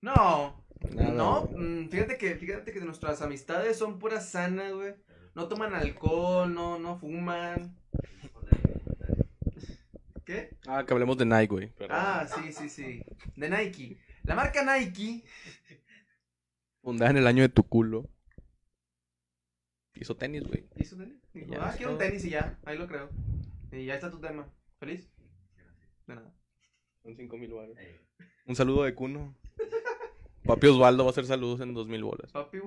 No. 0.05 0.63
Nada, 0.93 1.13
no, 1.13 1.47
güey. 1.47 1.65
mm, 1.65 1.89
fíjate 1.89 2.19
que, 2.19 2.37
fíjate 2.37 2.73
que 2.75 2.81
nuestras 2.81 3.23
amistades 3.23 3.79
son 3.79 3.99
puras 3.99 4.29
sanas, 4.31 4.71
güey. 4.75 4.95
No 5.35 5.49
toman 5.49 5.75
alcohol, 5.75 6.53
no, 6.53 6.79
no 6.79 6.99
fuman. 6.99 7.75
¿Qué? 10.27 10.57
Ah, 10.67 10.85
que 10.87 10.93
hablemos 10.93 11.17
de 11.17 11.25
Nike, 11.25 11.47
güey. 11.47 11.69
perdón. 11.71 11.97
Ah, 11.99 12.27
sí, 12.29 12.53
sí, 12.53 12.69
sí. 12.69 13.03
De 13.35 13.49
Nike. 13.49 13.99
La 14.25 14.35
marca 14.35 14.63
Nike. 14.63 15.25
Fundada 16.83 17.11
en 17.11 17.17
el 17.17 17.27
año 17.27 17.41
de 17.43 17.49
tu 17.49 17.63
culo. 17.63 18.07
Hizo 19.95 20.19
tenis, 20.19 20.43
güey. 20.43 20.69
hizo 20.77 20.99
tenis. 20.99 21.17
Dijo, 21.33 21.55
ah, 21.61 21.73
quiero 21.75 21.93
un 21.93 21.99
tenis 21.99 22.23
y 22.27 22.31
ya. 22.31 22.59
Ahí 22.67 22.77
lo 22.77 22.87
creo. 22.87 23.09
Y 23.73 23.87
ya 23.87 23.95
está 23.95 24.11
tu 24.11 24.21
tema. 24.21 24.47
¿Feliz? 24.79 25.11
De 26.07 26.15
nada. 26.15 26.31
Son 27.03 27.17
cinco 27.17 27.39
mil 27.39 27.51
bolas. 27.51 27.79
Un 28.45 28.55
saludo 28.55 28.83
de 28.85 28.95
Cuno. 28.95 29.35
Papi 30.45 30.67
Osvaldo 30.67 31.05
va 31.05 31.11
a 31.11 31.13
hacer 31.13 31.27
saludos 31.27 31.61
en 31.61 31.75
dos 31.75 31.89
mil 31.89 32.05
bolas. 32.05 32.31
Papi, 32.33 32.61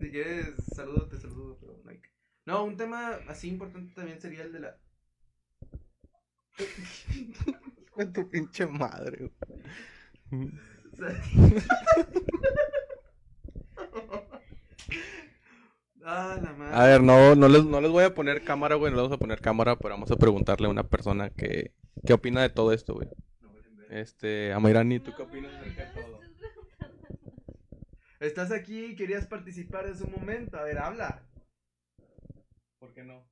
si 0.00 0.10
quieres 0.10 0.54
saludo, 0.74 1.06
te 1.08 1.18
saludo, 1.18 1.58
pero 1.60 1.80
Nike. 1.84 2.10
No, 2.46 2.64
un 2.64 2.76
tema 2.76 3.18
así 3.28 3.48
importante 3.48 3.94
también 3.94 4.20
sería 4.20 4.42
el 4.42 4.52
de 4.52 4.60
la. 4.60 4.76
Con 7.92 8.12
tu 8.12 8.28
pinche 8.28 8.66
madre, 8.66 9.30
güey. 10.30 10.50
ah, 16.04 16.38
la 16.42 16.52
madre. 16.52 16.74
A 16.74 16.84
ver, 16.86 17.02
no, 17.02 17.34
no, 17.34 17.48
les, 17.48 17.64
no 17.64 17.80
les 17.80 17.90
voy 17.90 18.04
a 18.04 18.14
poner 18.14 18.44
cámara, 18.44 18.76
güey. 18.76 18.90
No 18.90 18.96
les 18.96 19.02
vamos 19.04 19.16
a 19.16 19.20
poner 19.20 19.40
cámara, 19.40 19.76
pero 19.76 19.94
vamos 19.94 20.10
a 20.10 20.16
preguntarle 20.16 20.66
a 20.66 20.70
una 20.70 20.88
persona 20.88 21.30
que, 21.30 21.74
qué 22.06 22.12
opina 22.12 22.42
de 22.42 22.50
todo 22.50 22.72
esto, 22.72 22.94
güey. 22.94 23.08
Este, 23.90 24.52
Amairani, 24.52 25.00
¿tú 25.00 25.12
qué 25.16 25.22
opinas 25.22 25.52
acerca 25.54 25.84
de 25.84 26.02
todo? 26.02 26.19
Estás 28.20 28.52
aquí, 28.52 28.94
querías 28.96 29.26
participar 29.26 29.86
en 29.86 29.96
su 29.96 30.06
momento. 30.06 30.58
A 30.58 30.64
ver, 30.64 30.76
habla. 30.76 31.22
¿Por 32.78 32.92
qué 32.92 33.02
no? 33.02 33.26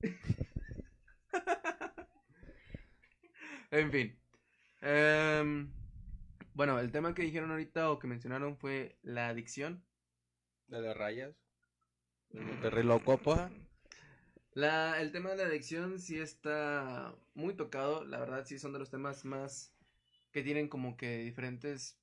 En 3.70 3.90
fin. 3.90 4.18
Em, 4.82 5.72
bueno, 6.52 6.78
el 6.78 6.92
tema 6.92 7.14
que 7.14 7.22
dijeron 7.22 7.50
ahorita 7.50 7.90
o 7.90 7.98
que 7.98 8.06
mencionaron 8.06 8.58
fue 8.58 8.98
la 9.02 9.28
adicción. 9.28 9.82
De 10.66 10.82
las 10.82 10.94
rayas. 10.94 11.34
De 12.30 12.40
Monterrey 12.40 12.84
loco, 12.84 13.16
pa. 13.16 13.50
La, 14.52 15.00
el 15.00 15.10
tema 15.10 15.30
de 15.30 15.36
la 15.36 15.44
adicción 15.44 15.98
sí 15.98 16.18
está 16.18 17.14
muy 17.32 17.54
tocado, 17.54 18.04
la 18.04 18.18
verdad 18.18 18.44
sí 18.44 18.58
son 18.58 18.74
de 18.74 18.78
los 18.78 18.90
temas 18.90 19.24
más 19.24 19.74
que 20.32 20.42
tienen 20.42 20.68
como 20.68 20.98
que 20.98 21.18
diferentes 21.18 22.01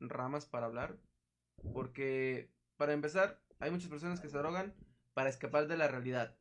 ramas 0.00 0.46
para 0.46 0.66
hablar, 0.66 0.96
porque 1.72 2.50
para 2.76 2.92
empezar 2.92 3.40
hay 3.60 3.70
muchas 3.70 3.88
personas 3.88 4.20
que 4.20 4.28
se 4.28 4.38
drogan 4.38 4.74
para 5.14 5.28
escapar 5.28 5.66
de 5.66 5.76
la 5.76 5.88
realidad. 5.88 6.36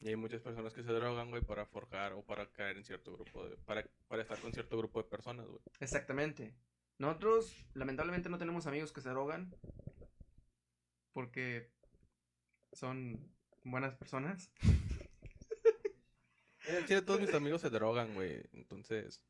Y 0.00 0.08
hay 0.08 0.16
muchas 0.16 0.42
personas 0.42 0.74
que 0.74 0.82
se 0.82 0.92
drogan, 0.92 1.30
güey, 1.30 1.42
para 1.42 1.64
forjar 1.64 2.12
o 2.14 2.24
para 2.24 2.50
caer 2.50 2.76
en 2.76 2.84
cierto 2.84 3.12
grupo 3.12 3.48
de... 3.48 3.56
Para, 3.58 3.88
para 4.08 4.22
estar 4.22 4.38
con 4.40 4.52
cierto 4.52 4.76
grupo 4.76 5.00
de 5.00 5.08
personas, 5.08 5.46
güey. 5.46 5.60
Exactamente. 5.78 6.56
Nosotros 6.98 7.56
lamentablemente 7.74 8.28
no 8.28 8.36
tenemos 8.36 8.66
amigos 8.66 8.92
que 8.92 9.00
se 9.00 9.10
drogan 9.10 9.54
porque 11.12 11.70
son 12.72 13.32
buenas 13.62 13.94
personas. 13.94 14.50
Todos 17.06 17.20
mis 17.20 17.34
amigos 17.34 17.60
se 17.60 17.70
drogan, 17.70 18.14
güey. 18.14 18.42
Entonces... 18.52 19.22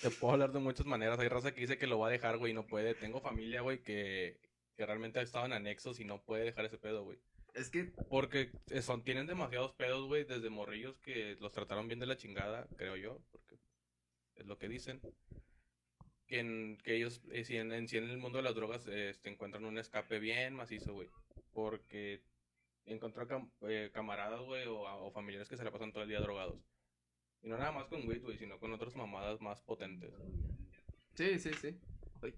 Te 0.00 0.10
puedo 0.10 0.32
hablar 0.34 0.52
de 0.52 0.58
muchas 0.58 0.86
maneras. 0.86 1.18
Hay 1.18 1.28
raza 1.28 1.52
que 1.54 1.60
dice 1.60 1.78
que 1.78 1.86
lo 1.86 1.98
va 1.98 2.08
a 2.08 2.10
dejar, 2.10 2.38
güey, 2.38 2.52
y 2.52 2.54
no 2.54 2.66
puede. 2.66 2.94
Tengo 2.94 3.20
familia, 3.20 3.60
güey, 3.62 3.82
que, 3.82 4.40
que 4.76 4.86
realmente 4.86 5.18
ha 5.18 5.22
estado 5.22 5.46
en 5.46 5.52
anexos 5.52 6.00
y 6.00 6.04
no 6.04 6.22
puede 6.22 6.44
dejar 6.44 6.64
ese 6.64 6.78
pedo, 6.78 7.04
güey. 7.04 7.18
Es 7.54 7.70
que 7.70 7.84
Porque 8.08 8.50
son, 8.82 9.04
tienen 9.04 9.26
demasiados 9.26 9.72
pedos, 9.74 10.06
güey, 10.06 10.24
desde 10.24 10.50
morrillos 10.50 10.98
que 10.98 11.36
los 11.40 11.52
trataron 11.52 11.86
bien 11.86 12.00
de 12.00 12.06
la 12.06 12.16
chingada, 12.16 12.66
creo 12.76 12.96
yo, 12.96 13.20
porque 13.30 13.56
es 14.34 14.46
lo 14.46 14.58
que 14.58 14.68
dicen. 14.68 15.00
Que, 16.26 16.40
en- 16.40 16.78
que 16.78 16.96
ellos, 16.96 17.20
eh, 17.32 17.44
si 17.44 17.56
en, 17.56 17.70
en, 17.72 17.86
sí 17.86 17.98
en 17.98 18.08
el 18.10 18.18
mundo 18.18 18.38
de 18.38 18.44
las 18.44 18.54
drogas, 18.54 18.86
eh, 18.88 19.10
este, 19.10 19.28
encuentran 19.30 19.64
un 19.64 19.78
escape 19.78 20.18
bien 20.18 20.54
macizo, 20.54 20.92
güey. 20.94 21.08
Porque 21.52 22.22
encontrar 22.86 23.28
cam- 23.28 23.50
eh, 23.68 23.90
camaradas, 23.92 24.40
güey, 24.40 24.66
o, 24.66 24.80
o 24.80 25.10
familiares 25.12 25.48
que 25.48 25.56
se 25.56 25.64
la 25.64 25.70
pasan 25.70 25.92
todo 25.92 26.02
el 26.02 26.08
día 26.08 26.20
drogados. 26.20 26.58
Y 27.44 27.48
no 27.48 27.58
nada 27.58 27.72
más 27.72 27.86
con 27.88 28.08
weed, 28.08 28.22
güey, 28.22 28.38
sino 28.38 28.58
con 28.58 28.72
otras 28.72 28.96
mamadas 28.96 29.40
más 29.40 29.60
potentes. 29.60 30.12
sí, 31.14 31.38
sí, 31.38 31.50
sí. 31.60 31.76
Ay. 32.22 32.34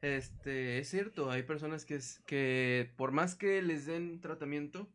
Este, 0.00 0.78
es 0.78 0.88
cierto, 0.88 1.30
hay 1.30 1.42
personas 1.42 1.84
que, 1.84 1.94
es, 1.96 2.20
que 2.26 2.92
por 2.96 3.12
más 3.12 3.34
que 3.34 3.62
les 3.62 3.86
den 3.86 4.20
tratamiento, 4.20 4.88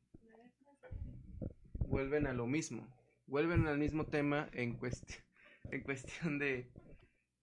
vuelven 1.88 2.28
a 2.28 2.34
lo 2.34 2.46
mismo, 2.48 2.88
vuelven 3.26 3.68
al 3.68 3.78
mismo 3.78 4.06
tema 4.08 4.50
en, 4.54 4.76
cuestión 4.78 5.24
en 5.72 5.84
cuestión 5.84 6.40
de, 6.40 6.70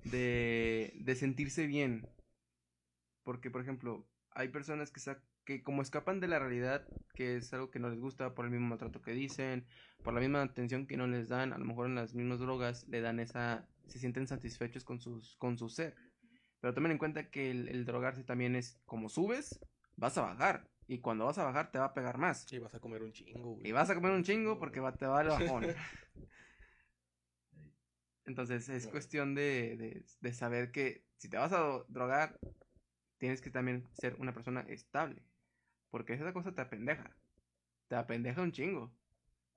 de, 0.05 0.93
de 0.97 1.17
sentirse 1.17 1.67
bien. 1.67 2.07
Porque, 3.25 3.51
por 3.51 3.63
ejemplo, 3.63 4.07
hay 4.31 4.49
personas 4.49 4.91
que, 4.91 5.01
sa- 5.01 5.23
que 5.45 5.63
como 5.63 5.83
escapan 5.83 6.21
de 6.21 6.29
la 6.29 6.39
realidad, 6.39 6.87
que 7.15 7.37
es 7.37 7.53
algo 7.53 7.71
que 7.71 7.79
no 7.79 7.89
les 7.89 8.01
gusta 8.01 8.35
por 8.35 8.45
el 8.45 8.51
mismo 8.51 8.69
maltrato 8.69 9.03
que 9.03 9.13
dicen, 9.13 9.67
por 10.03 10.15
la 10.15 10.21
misma 10.21 10.43
atención 10.43 10.87
que 10.87 10.97
no 10.97 11.07
les 11.07 11.29
dan, 11.29 11.53
a 11.53 11.59
lo 11.59 11.65
mejor 11.65 11.87
en 11.87 11.95
las 11.95 12.15
mismas 12.15 12.41
drogas 12.41 12.89
le 12.89 13.01
dan 13.01 13.21
esa, 13.21 13.69
se 13.87 13.99
sienten 13.99 14.27
satisfechos 14.27 14.85
con 14.85 15.01
sus, 15.01 15.37
con 15.37 15.59
su 15.59 15.69
ser. 15.69 15.95
Pero 16.61 16.75
tomen 16.75 16.93
en 16.93 16.99
cuenta 16.99 17.31
que 17.31 17.51
el, 17.51 17.69
el 17.69 17.85
drogarse 17.85 18.25
también 18.25 18.57
es 18.57 18.81
como 18.87 19.09
subes, 19.09 19.61
vas 19.97 20.17
a 20.19 20.23
bajar. 20.23 20.71
Y 20.87 21.01
cuando 21.01 21.27
vas 21.27 21.39
a 21.39 21.45
bajar 21.45 21.71
te 21.71 21.79
va 21.79 21.87
a 21.87 21.95
pegar 21.95 22.19
más. 22.19 22.45
Sí, 22.47 22.59
vas 22.59 22.75
a 22.75 22.81
comer 22.81 23.03
un 23.03 23.13
chingo, 23.13 23.55
güey. 23.55 23.69
Y 23.69 23.73
vas 23.73 23.89
a 23.91 23.95
comer 23.95 24.13
un 24.13 24.23
chingo 24.23 24.59
porque 24.59 24.81
va, 24.81 24.95
te 24.95 25.07
va 25.07 25.23
el 25.23 25.29
bajón. 25.29 25.67
Entonces 28.27 28.69
es 28.71 28.87
cuestión 28.87 29.35
de, 29.35 29.77
de, 29.77 30.05
de 30.21 30.33
saber 30.33 30.73
que 30.73 31.05
si 31.19 31.29
te 31.29 31.37
vas 31.37 31.53
a 31.53 31.85
drogar, 31.89 32.39
tienes 33.19 33.41
que 33.41 33.51
también 33.51 33.87
ser 33.93 34.17
una 34.19 34.33
persona 34.33 34.61
estable. 34.69 35.23
Porque 35.95 36.15
esa 36.15 36.33
cosa 36.33 36.53
te 36.53 36.61
apendeja. 36.61 37.09
Te 37.87 37.95
apendeja 37.95 38.43
un 38.43 38.51
chingo. 38.51 38.93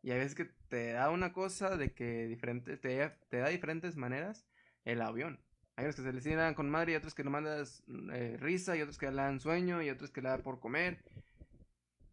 Y 0.03 0.11
hay 0.11 0.19
veces 0.19 0.35
que 0.35 0.45
te 0.45 0.91
da 0.91 1.09
una 1.09 1.33
cosa 1.33 1.77
de 1.77 1.95
que 1.95 2.27
diferente, 2.27 2.77
te, 2.77 3.11
da 3.31 3.49
diferentes 3.49 3.95
maneras 3.95 4.45
el 4.85 5.01
avión. 5.01 5.39
Hay 5.75 5.85
unos 5.85 5.95
que 5.95 6.03
se 6.03 6.13
les 6.13 6.23
dan 6.23 6.53
con 6.53 6.69
madre 6.69 6.91
y 6.91 6.95
otros 6.95 7.15
que 7.15 7.23
no 7.23 7.31
mandas 7.31 7.81
eh, 8.13 8.37
risa 8.39 8.77
y 8.77 8.83
otros 8.83 8.99
que 8.99 9.09
le 9.09 9.15
dan 9.15 9.39
sueño 9.39 9.81
y 9.81 9.89
otros 9.89 10.11
que 10.11 10.21
le 10.21 10.29
da 10.29 10.37
por 10.37 10.59
comer. 10.59 10.99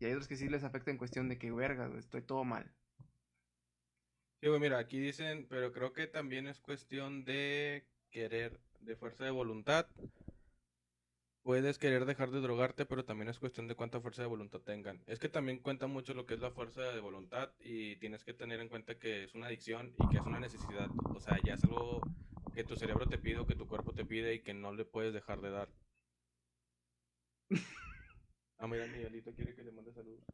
Y 0.01 0.07
hay 0.07 0.13
otros 0.13 0.27
que 0.27 0.37
sí 0.37 0.49
les 0.49 0.65
afecta 0.65 0.91
en 0.91 0.97
cuestión 0.97 1.29
de 1.29 1.37
que, 1.37 1.53
verga, 1.53 1.91
estoy 1.99 2.23
todo 2.23 2.45
mal. 2.45 2.65
Sí, 4.41 4.49
güey, 4.49 4.59
mira, 4.59 4.79
aquí 4.79 5.01
dicen, 5.01 5.47
pero 5.51 5.71
creo 5.71 5.93
que 5.93 6.07
también 6.07 6.47
es 6.47 6.61
cuestión 6.61 7.27
de 7.27 7.87
querer, 8.11 8.59
de 8.81 8.97
fuerza 8.97 9.25
de 9.25 9.33
voluntad. 9.33 9.87
Puedes 11.45 11.79
querer 11.79 12.07
dejar 12.07 12.31
de 12.31 12.41
drogarte, 12.41 12.87
pero 12.87 13.05
también 13.05 13.29
es 13.29 13.39
cuestión 13.39 13.69
de 13.69 13.75
cuánta 13.75 14.01
fuerza 14.01 14.23
de 14.23 14.29
voluntad 14.29 14.61
tengan. 14.61 15.03
Es 15.07 15.19
que 15.19 15.29
también 15.29 15.59
cuenta 15.59 15.87
mucho 15.87 16.15
lo 16.15 16.25
que 16.25 16.33
es 16.33 16.41
la 16.41 16.51
fuerza 16.51 16.81
de 16.81 17.01
voluntad 17.01 17.53
y 17.61 17.97
tienes 17.97 18.25
que 18.25 18.33
tener 18.33 18.61
en 18.61 18.71
cuenta 18.71 18.99
que 18.99 19.25
es 19.25 19.35
una 19.35 19.49
adicción 19.49 19.95
y 19.99 20.09
que 20.09 20.17
es 20.17 20.23
una 20.25 20.41
necesidad. 20.41 20.89
O 21.15 21.21
sea, 21.21 21.39
ya 21.45 21.53
es 21.53 21.65
algo 21.65 22.01
que 22.55 22.65
tu 22.65 22.77
cerebro 22.77 23.07
te 23.07 23.19
pide 23.19 23.41
o 23.41 23.47
que 23.47 23.57
tu 23.57 23.69
cuerpo 23.69 23.93
te 23.93 24.07
pide 24.07 24.33
y 24.33 24.41
que 24.41 24.55
no 24.55 24.73
le 24.73 24.87
puedes 24.87 25.13
dejar 25.13 25.43
de 25.43 25.51
dar. 25.51 25.69
Ah, 28.57 28.69
mira, 28.69 28.87
Miguelito 28.87 29.35
quiere 29.35 29.55
que 29.55 29.65
le 29.65 29.73
mande 29.73 29.93
saludos. 29.93 30.25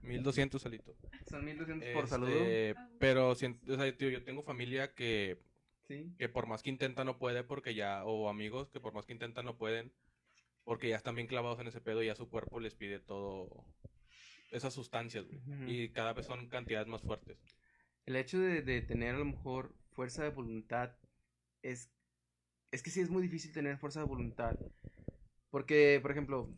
1200 0.00 0.62
salito. 0.62 0.96
Son 1.28 1.44
1200 1.44 1.88
por 1.90 2.06
saludo. 2.06 2.30
Este, 2.30 2.74
Pero, 2.98 3.28
o 3.28 3.34
sea, 3.34 3.52
tío, 3.98 4.08
yo 4.08 4.22
tengo 4.24 4.42
familia 4.42 4.94
que, 4.94 5.42
Sí. 5.90 6.14
que 6.18 6.28
por 6.28 6.46
más 6.46 6.62
que 6.62 6.70
intenta 6.70 7.02
no 7.02 7.18
puede 7.18 7.42
porque 7.42 7.74
ya, 7.74 8.04
o 8.04 8.28
amigos 8.28 8.70
que 8.70 8.78
por 8.78 8.94
más 8.94 9.06
que 9.06 9.12
intentan 9.12 9.44
no 9.44 9.58
pueden 9.58 9.92
porque 10.62 10.88
ya 10.88 10.94
están 10.94 11.16
bien 11.16 11.26
clavados 11.26 11.58
en 11.58 11.66
ese 11.66 11.80
pedo 11.80 12.00
y 12.00 12.06
ya 12.06 12.14
su 12.14 12.28
cuerpo 12.28 12.60
les 12.60 12.76
pide 12.76 13.00
todo, 13.00 13.66
esas 14.52 14.72
sustancias, 14.72 15.26
güey. 15.26 15.40
Y 15.66 15.88
cada 15.88 16.12
vez 16.12 16.26
son 16.26 16.48
cantidades 16.48 16.86
más 16.86 17.02
fuertes. 17.02 17.38
El 18.06 18.14
hecho 18.14 18.38
de, 18.38 18.62
de 18.62 18.80
tener 18.82 19.16
a 19.16 19.18
lo 19.18 19.24
mejor 19.24 19.74
fuerza 19.92 20.22
de 20.22 20.30
voluntad 20.30 20.96
es. 21.62 21.90
Es 22.70 22.82
que 22.82 22.90
sí 22.90 23.00
es 23.00 23.10
muy 23.10 23.22
difícil 23.22 23.52
tener 23.52 23.78
fuerza 23.78 24.00
de 24.00 24.06
voluntad. 24.06 24.56
Porque, 25.50 25.98
por 26.00 26.12
ejemplo, 26.12 26.54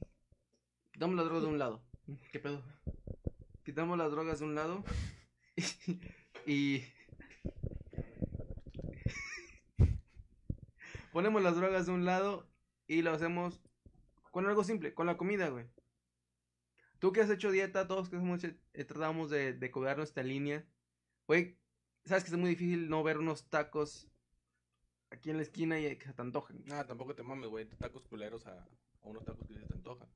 quitamos 0.92 1.16
las 1.16 1.24
drogas 1.24 1.44
de 1.44 1.48
un 1.48 1.58
lado. 1.58 1.82
¿Qué 2.32 2.38
pedo? 2.38 2.62
Quitamos 3.64 3.96
las 3.96 4.10
drogas 4.10 4.40
de 4.40 4.44
un 4.44 4.54
lado. 4.54 4.84
Y. 6.44 6.82
Ponemos 11.12 11.42
las 11.42 11.56
drogas 11.56 11.86
de 11.86 11.92
un 11.92 12.04
lado 12.04 12.48
y 12.86 13.02
lo 13.02 13.12
hacemos 13.12 13.60
con 14.30 14.46
algo 14.46 14.64
simple, 14.64 14.94
con 14.94 15.06
la 15.06 15.16
comida, 15.16 15.48
güey. 15.50 15.66
Tú 16.98 17.12
que 17.12 17.20
has 17.20 17.30
hecho 17.30 17.50
dieta, 17.50 17.86
todos 17.86 18.08
que 18.08 18.16
hemos 18.16 18.42
hecho- 18.42 18.56
eh, 18.72 18.84
tratamos 18.84 19.28
de, 19.30 19.52
de 19.52 19.70
cuidar 19.70 19.96
nuestra 19.98 20.22
línea. 20.22 20.64
Güey, 21.26 21.58
sabes 22.04 22.24
que 22.24 22.30
es 22.30 22.36
muy 22.36 22.50
difícil 22.50 22.88
no 22.88 23.02
ver 23.02 23.18
unos 23.18 23.48
tacos 23.50 24.08
aquí 25.10 25.30
en 25.30 25.36
la 25.36 25.42
esquina 25.42 25.78
y 25.78 25.96
que 25.96 26.06
se 26.06 26.14
te 26.14 26.22
antojen. 26.22 26.64
Nada, 26.64 26.86
tampoco 26.86 27.14
te 27.14 27.22
mames, 27.22 27.50
güey. 27.50 27.66
Tacos 27.66 28.04
culeros 28.06 28.46
a, 28.46 28.62
a 29.02 29.08
unos 29.08 29.24
tacos 29.24 29.46
que 29.46 29.54
se 29.54 29.66
te 29.66 29.74
antojan. 29.74 30.08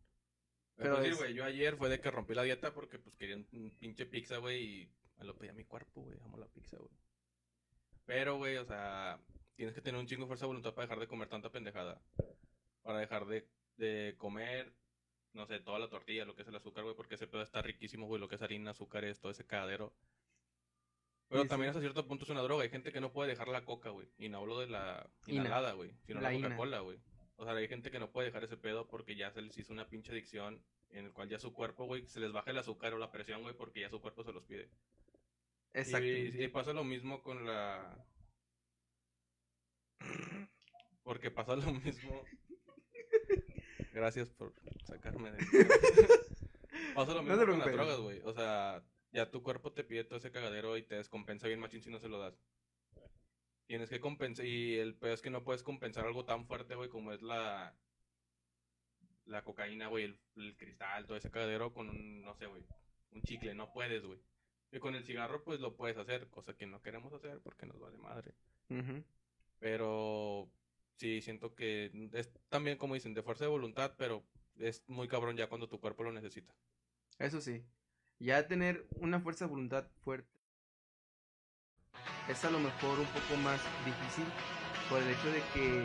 Pero 0.76 0.96
Pero 0.96 1.14
sí, 1.14 1.18
güey, 1.18 1.35
yo 1.35 1.44
ayer 1.44 1.76
fue 1.76 1.88
de 1.88 2.00
que 2.00 2.11
rompí 2.11 2.35
la 2.35 2.42
dieta 2.42 2.72
porque 2.72 2.98
pues 2.98 3.16
quería 3.16 3.37
un, 3.37 3.46
un 3.52 3.70
pinche 3.78 4.06
pizza, 4.06 4.38
güey, 4.38 4.62
y 4.82 4.92
me 5.18 5.24
lo 5.24 5.37
pedí 5.37 5.48
a 5.50 5.54
mi 5.54 5.64
cuerpo, 5.64 6.02
güey. 6.02 6.18
Amo 6.22 6.38
la 6.38 6.46
pizza, 6.48 6.76
güey. 6.78 6.90
Pero, 8.04 8.37
güey, 8.37 8.56
o 8.59 8.64
sea, 8.64 9.20
tienes 9.57 9.75
que 9.75 9.81
tener 9.81 10.01
un 10.01 10.07
chingo 10.07 10.23
de 10.23 10.27
fuerza 10.29 10.45
de 10.45 10.49
voluntad 10.49 10.75
para 10.75 10.87
dejar 10.87 11.01
de 11.01 11.09
comer 11.09 11.29
tanta 11.29 11.51
pendejada. 11.51 12.01
Para 12.83 13.01
dejar 13.01 13.27
de, 13.27 13.49
de 13.77 14.14
comer, 14.19 14.73
no 15.33 15.47
sé, 15.47 15.61
toda 15.61 15.79
la 15.79 15.88
tortilla, 15.88 16.25
lo 16.25 16.37
que 16.37 16.42
es 16.42 16.49
el 16.49 16.57
azúcar, 16.57 16.85
güey, 16.85 16.95
porque 16.95 17.16
ese 17.16 17.27
pedo 17.27 17.42
está 17.42 17.62
riquísimo, 17.62 18.07
güey, 18.07 18.21
lo 18.21 18.29
que 18.29 18.37
es 18.37 18.42
harina, 18.42 18.71
azúcar, 18.71 19.05
es 19.05 19.19
todo 19.21 19.33
ese 19.33 19.47
cagadero. 19.47 19.92
Pero 21.29 21.42
Sí, 21.42 21.49
también 21.49 21.69
sí. 21.69 21.71
hasta 21.71 21.81
cierto 21.81 22.07
punto 22.07 22.25
es 22.25 22.31
una 22.31 22.42
droga. 22.42 22.62
Hay 22.62 22.71
gente 22.71 22.92
que 22.92 23.01
no 23.01 23.12
puede 23.12 23.31
dejar 23.31 23.49
la 23.49 23.64
coca, 23.64 23.90
güey. 23.90 24.07
Y 24.16 24.29
no 24.29 24.38
hablo 24.38 24.61
de 24.61 24.69
la 24.69 25.11
inhalada, 25.27 25.73
güey, 25.73 25.90
sino 26.07 26.21
La. 26.21 26.33
Coca-Cola, 26.33 26.81
güey. 26.81 26.99
O 27.37 27.45
sea, 27.45 27.55
hay 27.55 27.66
gente 27.69 27.90
que 27.90 27.99
no 27.99 28.12
puede 28.12 28.27
dejar 28.29 28.45
ese 28.45 28.57
pedo 28.57 28.87
porque 28.87 29.16
ya 29.16 29.31
se 29.33 29.42
les 29.42 29.59
hizo 29.59 29.73
una 29.73 29.88
pinche 29.88 30.12
adicción 30.12 30.62
en 30.90 31.07
el 31.07 31.12
cual 31.12 31.29
ya 31.29 31.38
su 31.38 31.53
cuerpo, 31.53 31.85
güey, 31.85 32.07
se 32.07 32.21
les 32.21 32.31
baja 32.33 32.53
el 32.53 32.59
azúcar 32.59 32.95
o 32.95 32.99
la 32.99 33.11
presión, 33.11 33.42
güey, 33.42 33.55
porque 33.57 33.81
ya 33.81 33.90
su 33.90 34.01
cuerpo 34.01 34.23
se 34.23 34.33
los 34.33 34.45
pide. 34.45 34.71
Exacto. 35.75 36.07
Y, 36.07 36.45
y 36.45 36.49
pasa 36.49 36.73
lo 36.73 36.85
mismo 36.85 37.23
con 37.23 37.45
la... 37.45 38.07
Porque 41.02 41.30
pasa 41.30 41.56
lo 41.56 41.72
mismo... 41.72 42.24
Gracias 43.92 44.28
por 44.30 44.52
sacarme 44.85 45.32
de... 45.32 45.38
pasa 46.94 47.14
lo 47.14 47.22
mismo 47.22 47.46
con 47.46 47.59
las 47.59 47.72
drogas, 47.72 48.00
güey. 48.00 48.20
O 48.24 48.32
sea, 48.32 48.82
ya 49.12 49.30
tu 49.30 49.42
cuerpo 49.42 49.72
te 49.72 49.85
pide 49.85 50.04
todo 50.04 50.18
ese 50.18 50.30
cagadero 50.30 50.76
y 50.76 50.82
te 50.82 50.96
descompensa 50.96 51.46
bien 51.46 51.61
machín 51.61 51.82
si 51.82 51.90
no 51.90 51.98
se 51.98 52.09
lo 52.09 52.18
das. 52.18 52.38
Tienes 53.66 53.88
que 53.88 54.00
compensar, 54.00 54.44
y 54.44 54.78
el 54.78 54.94
peor 54.94 55.14
es 55.14 55.22
que 55.22 55.30
no 55.30 55.42
puedes 55.42 55.62
compensar 55.62 56.04
algo 56.04 56.24
tan 56.24 56.46
fuerte, 56.46 56.74
güey, 56.74 56.88
como 56.88 57.12
es 57.12 57.22
la... 57.22 57.74
La 59.24 59.42
cocaína, 59.42 59.88
güey, 59.88 60.04
el, 60.04 60.20
el 60.37 60.56
cristal, 60.56 61.06
todo 61.06 61.16
ese 61.16 61.32
cagadero 61.32 61.72
con 61.72 61.88
un, 61.88 62.22
no 62.22 62.35
sé, 62.37 62.46
güey, 62.46 62.64
un 63.11 63.22
chicle, 63.22 63.54
no 63.54 63.72
puedes, 63.72 64.04
güey. 64.04 64.20
Y 64.72 64.78
con 64.78 64.94
el 64.94 65.04
cigarro, 65.04 65.42
pues 65.42 65.59
lo 65.61 65.74
puedes 65.74 65.96
hacer, 65.96 66.28
cosa 66.28 66.54
que 66.54 66.66
no 66.66 66.82
queremos 66.82 67.12
hacer 67.12 67.40
porque 67.40 67.66
nos 67.66 67.78
vale 67.80 67.96
madre. 67.98 68.35
Ujú. 68.68 69.02
Pero 69.59 70.51
sí, 70.97 71.21
siento 71.23 71.55
que 71.55 72.09
es 72.12 72.31
también, 72.49 72.79
como 72.79 72.95
dicen, 72.95 73.14
de 73.14 73.23
fuerza 73.23 73.45
de 73.45 73.51
voluntad, 73.51 73.95
pero 73.97 74.25
es 74.59 74.83
muy 74.88 75.09
cabrón 75.09 75.37
ya 75.37 75.49
cuando 75.49 75.69
tu 75.69 75.81
cuerpo 75.81 76.03
lo 76.03 76.12
necesita. 76.12 76.55
Eso 77.19 77.40
sí. 77.40 77.64
Ya 78.19 78.47
tener 78.47 78.87
una 79.01 79.21
fuerza 79.21 79.45
de 79.45 79.51
voluntad 79.51 79.88
fuerte 80.01 80.37
es 82.29 82.45
a 82.45 82.51
lo 82.51 82.59
mejor 82.59 82.99
un 82.99 83.07
poco 83.07 83.37
más 83.42 83.61
difícil 83.85 84.25
por 84.88 85.03
el 85.03 85.09
hecho 85.09 85.31
de 85.31 85.42
que 85.55 85.85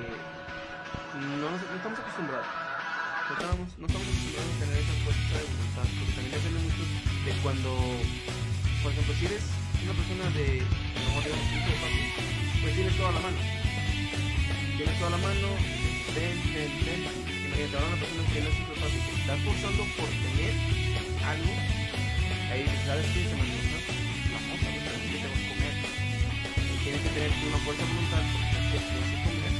no, 1.39 1.55
estamos 1.75 1.99
acostumbrados. 1.99 2.47
No 3.29 3.35
estamos, 3.35 3.77
no 3.77 3.87
estamos 3.87 4.07
acostumbrados 4.07 4.55
a 4.55 4.59
tener 4.59 4.77
esa 4.77 4.93
fuerza 5.03 5.37
de 5.37 5.45
voluntad. 5.45 5.87
Porque 5.99 6.13
también 6.15 6.33
depende 6.35 6.59
mucho 6.59 6.83
de 7.25 7.31
cuando, 7.43 7.71
por 8.83 8.91
ejemplo, 8.91 9.13
si 9.15 9.25
eres 9.25 9.43
una 9.83 9.93
persona 9.93 10.25
de, 10.31 10.61
no 10.61 11.21
digamos, 11.21 11.45
hijo 11.51 11.69
de 11.69 11.77
papi, 11.81 12.61
pues 12.61 12.75
tienes 12.75 12.97
toda 12.97 13.11
la 13.11 13.19
mano. 13.19 13.60
Tienes 14.81 14.97
toda 14.97 15.11
la 15.11 15.17
mano, 15.17 15.47
ten, 16.15 16.41
ten, 16.41 16.71
ten. 16.81 17.01
Imagínate, 17.45 17.77
ahora 17.77 17.85
una 17.85 18.01
persona 18.01 18.25
que 18.33 18.41
no 18.41 18.49
es 18.49 18.57
de 18.57 18.65
papi, 18.81 18.97
que 18.97 19.13
está 19.21 19.37
forzando 19.37 19.83
por 19.93 20.09
tener 20.09 20.53
algo, 21.21 21.53
ahí 22.49 22.65
¿sabes 22.87 23.05
qué? 23.13 23.21
Se 23.29 23.35
me 23.37 23.45
que 23.45 23.61
tienes 26.81 27.01
que 27.01 27.09
tener 27.09 27.29
una 27.45 27.59
fuerza 27.59 27.85
voluntad 27.85 28.23
porque 28.33 28.49
tienes 28.73 29.05
que 29.05 29.17
comer 29.21 29.53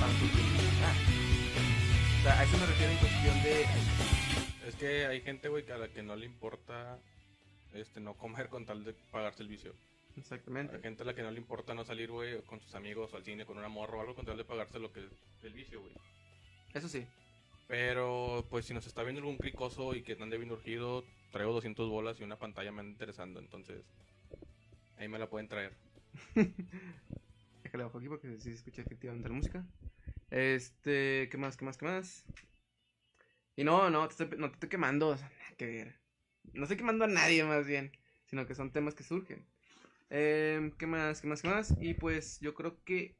para 0.00 0.12
tu. 0.20 0.24
O 2.12 2.22
sea, 2.22 2.32
a 2.38 2.44
eso 2.44 2.58
me 2.58 2.66
refiero 2.66 2.92
en 2.92 2.98
cuestión 2.98 3.42
de... 3.42 3.64
Es 4.68 4.74
que 4.76 5.06
hay 5.06 5.22
gente, 5.22 5.48
güey, 5.48 5.64
que 5.64 5.72
a 5.72 5.78
la 5.78 5.88
que 5.88 6.02
no 6.02 6.14
le 6.14 6.26
importa 6.26 6.98
este 7.72 8.00
no 8.00 8.18
comer 8.18 8.50
con 8.50 8.66
tal 8.66 8.84
de 8.84 8.92
pagarse 8.92 9.42
el 9.42 9.48
vicio. 9.48 9.74
Exactamente. 10.18 10.76
Hay 10.76 10.82
gente 10.82 11.02
a 11.02 11.06
la 11.06 11.14
que 11.14 11.22
no 11.22 11.30
le 11.30 11.38
importa 11.38 11.74
no 11.74 11.84
salir, 11.84 12.10
güey, 12.10 12.42
con 12.42 12.60
sus 12.60 12.74
amigos 12.74 13.12
o 13.12 13.16
al 13.16 13.24
cine 13.24 13.46
con 13.46 13.58
una 13.58 13.68
morra 13.68 13.98
o 13.98 14.00
algo 14.00 14.14
con 14.14 14.26
tal 14.26 14.36
de 14.36 14.44
pagarse 14.44 14.78
lo 14.78 14.92
que 14.92 15.00
es 15.00 15.44
el 15.44 15.52
vicio, 15.52 15.80
güey. 15.80 15.94
Eso 16.74 16.88
sí. 16.88 17.06
Pero, 17.66 18.46
pues, 18.50 18.64
si 18.66 18.74
nos 18.74 18.86
está 18.86 19.02
viendo 19.02 19.20
algún 19.20 19.36
cricoso 19.36 19.94
y 19.94 20.02
que 20.02 20.16
ande 20.20 20.38
bien 20.38 20.50
urgido, 20.50 21.04
traigo 21.32 21.52
200 21.52 21.88
bolas 21.88 22.18
y 22.20 22.24
una 22.24 22.38
pantalla 22.38 22.72
me 22.72 22.80
anda 22.80 22.92
interesando, 22.92 23.40
entonces 23.40 23.84
ahí 24.96 25.08
me 25.08 25.18
la 25.18 25.28
pueden 25.28 25.48
traer. 25.48 25.72
Déjale 27.64 27.82
abajo 27.84 27.98
aquí 27.98 28.08
porque 28.08 28.36
sí 28.38 28.50
se 28.50 28.56
escucha 28.56 28.82
efectivamente 28.82 29.28
la 29.28 29.34
música. 29.34 29.64
Este, 30.30 31.28
¿qué 31.30 31.38
más, 31.38 31.56
qué 31.56 31.64
más, 31.64 31.76
qué 31.76 31.86
más? 31.86 32.24
Y 33.56 33.64
no, 33.64 33.90
no, 33.90 34.06
te 34.08 34.12
estoy- 34.24 34.38
no 34.38 34.48
te 34.48 34.54
estoy 34.54 34.68
quemando, 34.68 35.08
o 35.08 35.16
sea, 35.16 35.28
nada 35.28 35.56
que 35.56 35.66
ver. 35.66 36.00
No 36.54 36.62
estoy 36.64 36.76
quemando 36.76 37.04
a 37.04 37.08
nadie 37.08 37.44
más 37.44 37.66
bien, 37.66 37.92
sino 38.26 38.46
que 38.46 38.54
son 38.54 38.72
temas 38.72 38.94
que 38.94 39.02
surgen. 39.04 39.44
Em, 40.10 40.70
¿Qué 40.78 40.86
más, 40.86 41.20
qué 41.20 41.28
más, 41.28 41.42
qué 41.42 41.48
más? 41.48 41.74
Y 41.80 41.94
pues 41.94 42.38
yo 42.40 42.54
creo 42.54 42.82
que... 42.84 43.16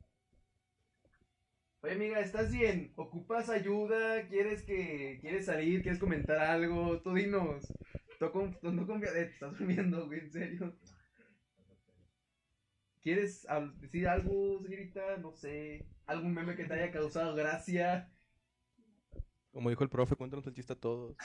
Oye, 1.82 1.92
amiga, 1.94 2.20
¿estás 2.20 2.50
bien? 2.52 2.92
¿Ocupas 2.96 3.48
ayuda? 3.48 4.26
¿Quieres 4.28 4.62
que... 4.62 5.18
¿Quieres 5.20 5.46
salir? 5.46 5.82
¿Quieres 5.82 6.00
comentar 6.00 6.38
algo? 6.38 7.00
Tú 7.02 7.14
dinos. 7.14 7.66
Tú 8.18 8.30
con- 8.32 8.56
no 8.62 8.86
confías... 8.86 9.14
eh, 9.14 9.24
te 9.26 9.32
estás 9.32 9.58
durmiendo, 9.58 10.06
güey, 10.06 10.20
en 10.20 10.32
serio. 10.32 10.76
¿Quieres 13.02 13.46
decir 13.80 14.06
algo, 14.08 14.60
señorita? 14.62 15.16
No 15.18 15.32
sé. 15.32 15.86
¿Algún 16.06 16.32
meme 16.34 16.54
que 16.56 16.64
te 16.64 16.74
haya 16.74 16.90
causado 16.92 17.34
gracia? 17.34 18.10
Como 19.52 19.70
dijo 19.70 19.82
el 19.84 19.90
profe, 19.90 20.16
cuéntanos 20.16 20.46
el 20.46 20.54
chiste 20.54 20.72
a 20.72 20.76
todos. 20.76 21.16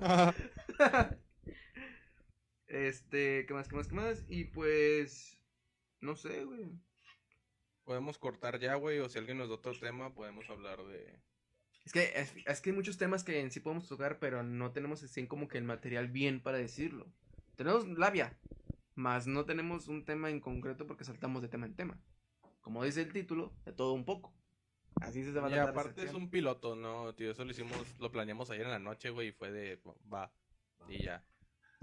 Este, 2.72 3.44
¿qué 3.44 3.52
más, 3.52 3.68
qué 3.68 3.76
más, 3.76 3.88
qué 3.88 3.94
más? 3.94 4.24
Y 4.28 4.44
pues... 4.44 5.38
No 6.00 6.16
sé, 6.16 6.44
güey. 6.44 6.70
podemos 7.84 8.18
cortar 8.18 8.58
ya, 8.58 8.76
güey, 8.76 8.98
o 8.98 9.10
si 9.10 9.18
alguien 9.18 9.36
nos 9.36 9.50
da 9.50 9.56
otro 9.56 9.78
tema, 9.78 10.14
podemos 10.14 10.48
hablar 10.48 10.82
de... 10.84 11.20
Es 11.84 11.92
que, 11.92 12.12
es, 12.16 12.34
es 12.46 12.60
que 12.60 12.70
hay 12.70 12.76
muchos 12.76 12.96
temas 12.96 13.24
que 13.24 13.40
en 13.40 13.50
sí 13.50 13.60
podemos 13.60 13.86
tocar, 13.88 14.18
pero 14.18 14.42
no 14.42 14.72
tenemos 14.72 15.02
así 15.02 15.26
como 15.26 15.48
que 15.48 15.58
el 15.58 15.64
material 15.64 16.08
bien 16.08 16.40
para 16.40 16.56
decirlo. 16.56 17.12
Tenemos 17.56 17.86
labia, 17.86 18.38
más 18.94 19.26
no 19.26 19.44
tenemos 19.44 19.88
un 19.88 20.04
tema 20.06 20.30
en 20.30 20.40
concreto 20.40 20.86
porque 20.86 21.04
saltamos 21.04 21.42
de 21.42 21.48
tema 21.48 21.66
en 21.66 21.76
tema. 21.76 22.00
Como 22.62 22.84
dice 22.84 23.02
el 23.02 23.12
título, 23.12 23.52
de 23.66 23.72
todo 23.72 23.92
un 23.92 24.06
poco. 24.06 24.32
Así 25.02 25.24
se 25.24 25.32
va 25.32 25.48
a 25.48 25.50
Y 25.50 25.58
aparte 25.58 26.04
es 26.04 26.14
un 26.14 26.30
piloto, 26.30 26.74
¿no? 26.74 27.14
Tío, 27.14 27.32
eso 27.32 27.44
lo 27.44 27.50
hicimos, 27.50 27.98
lo 27.98 28.10
planeamos 28.10 28.50
ayer 28.50 28.64
en 28.64 28.72
la 28.72 28.78
noche, 28.78 29.10
güey, 29.10 29.28
y 29.28 29.32
fue 29.32 29.50
de, 29.50 29.78
va, 30.12 30.32
y 30.88 31.02
ya. 31.02 31.22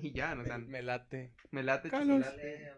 Y 0.01 0.11
ya, 0.13 0.33
no, 0.35 0.43
o 0.43 0.45
sea, 0.45 0.57
Me, 0.57 0.67
me 0.67 0.81
late. 0.81 1.33
me 1.51 1.63
late. 1.63 1.89
Carlos. 1.89 2.21
Dale. 2.21 2.73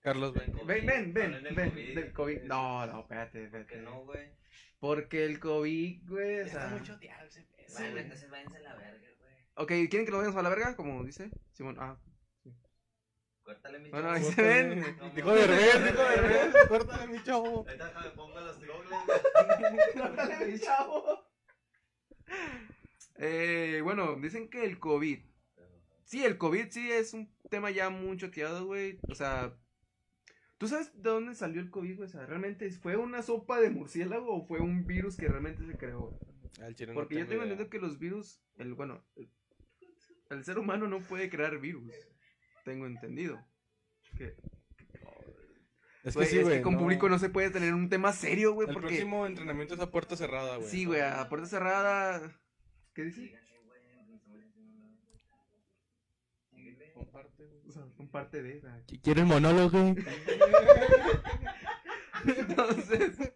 Carlos, 0.00 0.32
ven. 0.32 0.52
Ven, 0.66 0.86
ven, 0.86 1.12
ven, 1.12 1.42
del 1.42 1.54
ven, 1.54 1.70
COVID, 1.70 1.94
del 1.94 2.12
COVID. 2.12 2.36
güey. 2.38 2.48
No, 2.48 2.86
no, 2.86 3.00
espérate, 3.00 3.38
Que 3.38 3.44
espérate. 3.44 3.76
no, 3.82 4.04
güey. 4.04 4.30
Porque 4.78 5.24
el 5.26 5.38
COVID, 5.38 6.08
güey, 6.08 6.40
o 6.40 6.48
sea... 6.48 6.80
choteado 6.82 7.26
ese 7.26 7.42
pedo, 7.42 7.66
Bueno, 7.78 7.98
entonces 7.98 8.30
váyanse 8.30 8.56
a 8.56 8.60
la 8.60 8.74
verga, 8.76 9.08
güey. 9.18 9.34
Ok, 9.56 9.68
¿quieren 9.90 10.06
que 10.06 10.10
lo 10.10 10.18
vayamos 10.18 10.38
a 10.38 10.42
la 10.42 10.48
verga? 10.48 10.74
Como 10.74 11.04
dice 11.04 11.30
Simón. 11.52 11.76
Ah, 11.78 11.98
Córtale 13.42 13.78
mi 13.80 13.90
Bueno, 13.90 14.06
chavo. 14.08 14.16
ahí 14.26 14.32
se 14.32 14.42
ven. 14.42 14.96
Dijo 15.14 15.34
de 15.34 15.46
revés, 15.46 15.84
dijo 15.84 16.02
de 16.02 16.16
revés. 16.16 16.54
Córtale, 16.68 17.06
mi 17.08 17.22
chavo. 17.22 17.46
Ahorita 17.66 17.86
déjame 17.86 18.10
pongo 18.10 18.40
los 18.40 18.56
güey. 18.58 18.70
Córtale, 19.98 20.46
mi 20.46 20.58
chavo. 20.58 21.26
Eh, 23.22 23.82
bueno, 23.84 24.16
dicen 24.16 24.48
que 24.48 24.64
el 24.64 24.78
COVID. 24.78 25.18
Sí, 26.04 26.24
el 26.24 26.38
COVID 26.38 26.70
sí 26.70 26.90
es 26.90 27.12
un 27.12 27.30
tema 27.50 27.70
ya 27.70 27.90
muy 27.90 28.16
choteado, 28.16 28.64
güey. 28.64 28.98
O 29.08 29.14
sea, 29.14 29.54
¿tú 30.56 30.66
sabes 30.66 30.90
de 30.94 31.10
dónde 31.10 31.34
salió 31.34 31.60
el 31.60 31.70
COVID, 31.70 31.96
güey? 31.96 32.08
O 32.08 32.10
sea, 32.10 32.24
¿realmente 32.24 32.70
fue 32.70 32.96
una 32.96 33.22
sopa 33.22 33.60
de 33.60 33.70
murciélago 33.70 34.34
o 34.34 34.46
fue 34.46 34.60
un 34.60 34.86
virus 34.86 35.16
que 35.16 35.28
realmente 35.28 35.64
se 35.66 35.76
creó? 35.76 36.18
No 36.58 36.94
Porque 36.94 37.16
yo 37.16 37.26
tengo 37.26 37.42
entendido 37.42 37.70
que 37.70 37.78
los 37.78 37.98
virus, 37.98 38.42
el 38.56 38.74
bueno, 38.74 39.04
el, 39.16 39.30
el 40.30 40.44
ser 40.44 40.58
humano 40.58 40.88
no 40.88 41.00
puede 41.00 41.28
crear 41.28 41.58
virus. 41.58 41.92
Tengo 42.64 42.86
entendido. 42.86 43.38
Que, 44.16 44.34
Es 46.04 46.16
que 46.16 46.26
sí, 46.26 46.38
es 46.38 46.48
que 46.48 46.62
con 46.62 46.78
público 46.78 47.08
no 47.08 47.18
se 47.18 47.28
puede 47.28 47.50
tener 47.50 47.74
un 47.74 47.90
tema 47.90 48.12
serio, 48.12 48.54
güey, 48.54 48.66
El 48.68 48.74
porque 48.74 48.88
próximo 48.88 49.26
entrenamiento 49.26 49.74
es 49.74 49.80
a 49.80 49.90
puerta 49.90 50.16
cerrada, 50.16 50.56
güey. 50.56 50.68
sí, 50.68 50.86
güey, 50.86 51.02
a 51.02 51.28
puerta 51.28 51.46
cerrada. 51.46 52.39
¿Qué. 53.04 53.10
Síguele. 56.50 56.92
Comparte. 56.92 57.62
O 57.66 57.72
sea, 57.72 57.88
son 57.96 58.08
parte 58.08 58.42
de 58.42 58.56
esa. 58.58 58.82
¿Quieres 59.02 59.24
monólogo? 59.24 59.78
Entonces, 62.26 63.18
Eh, 63.20 63.32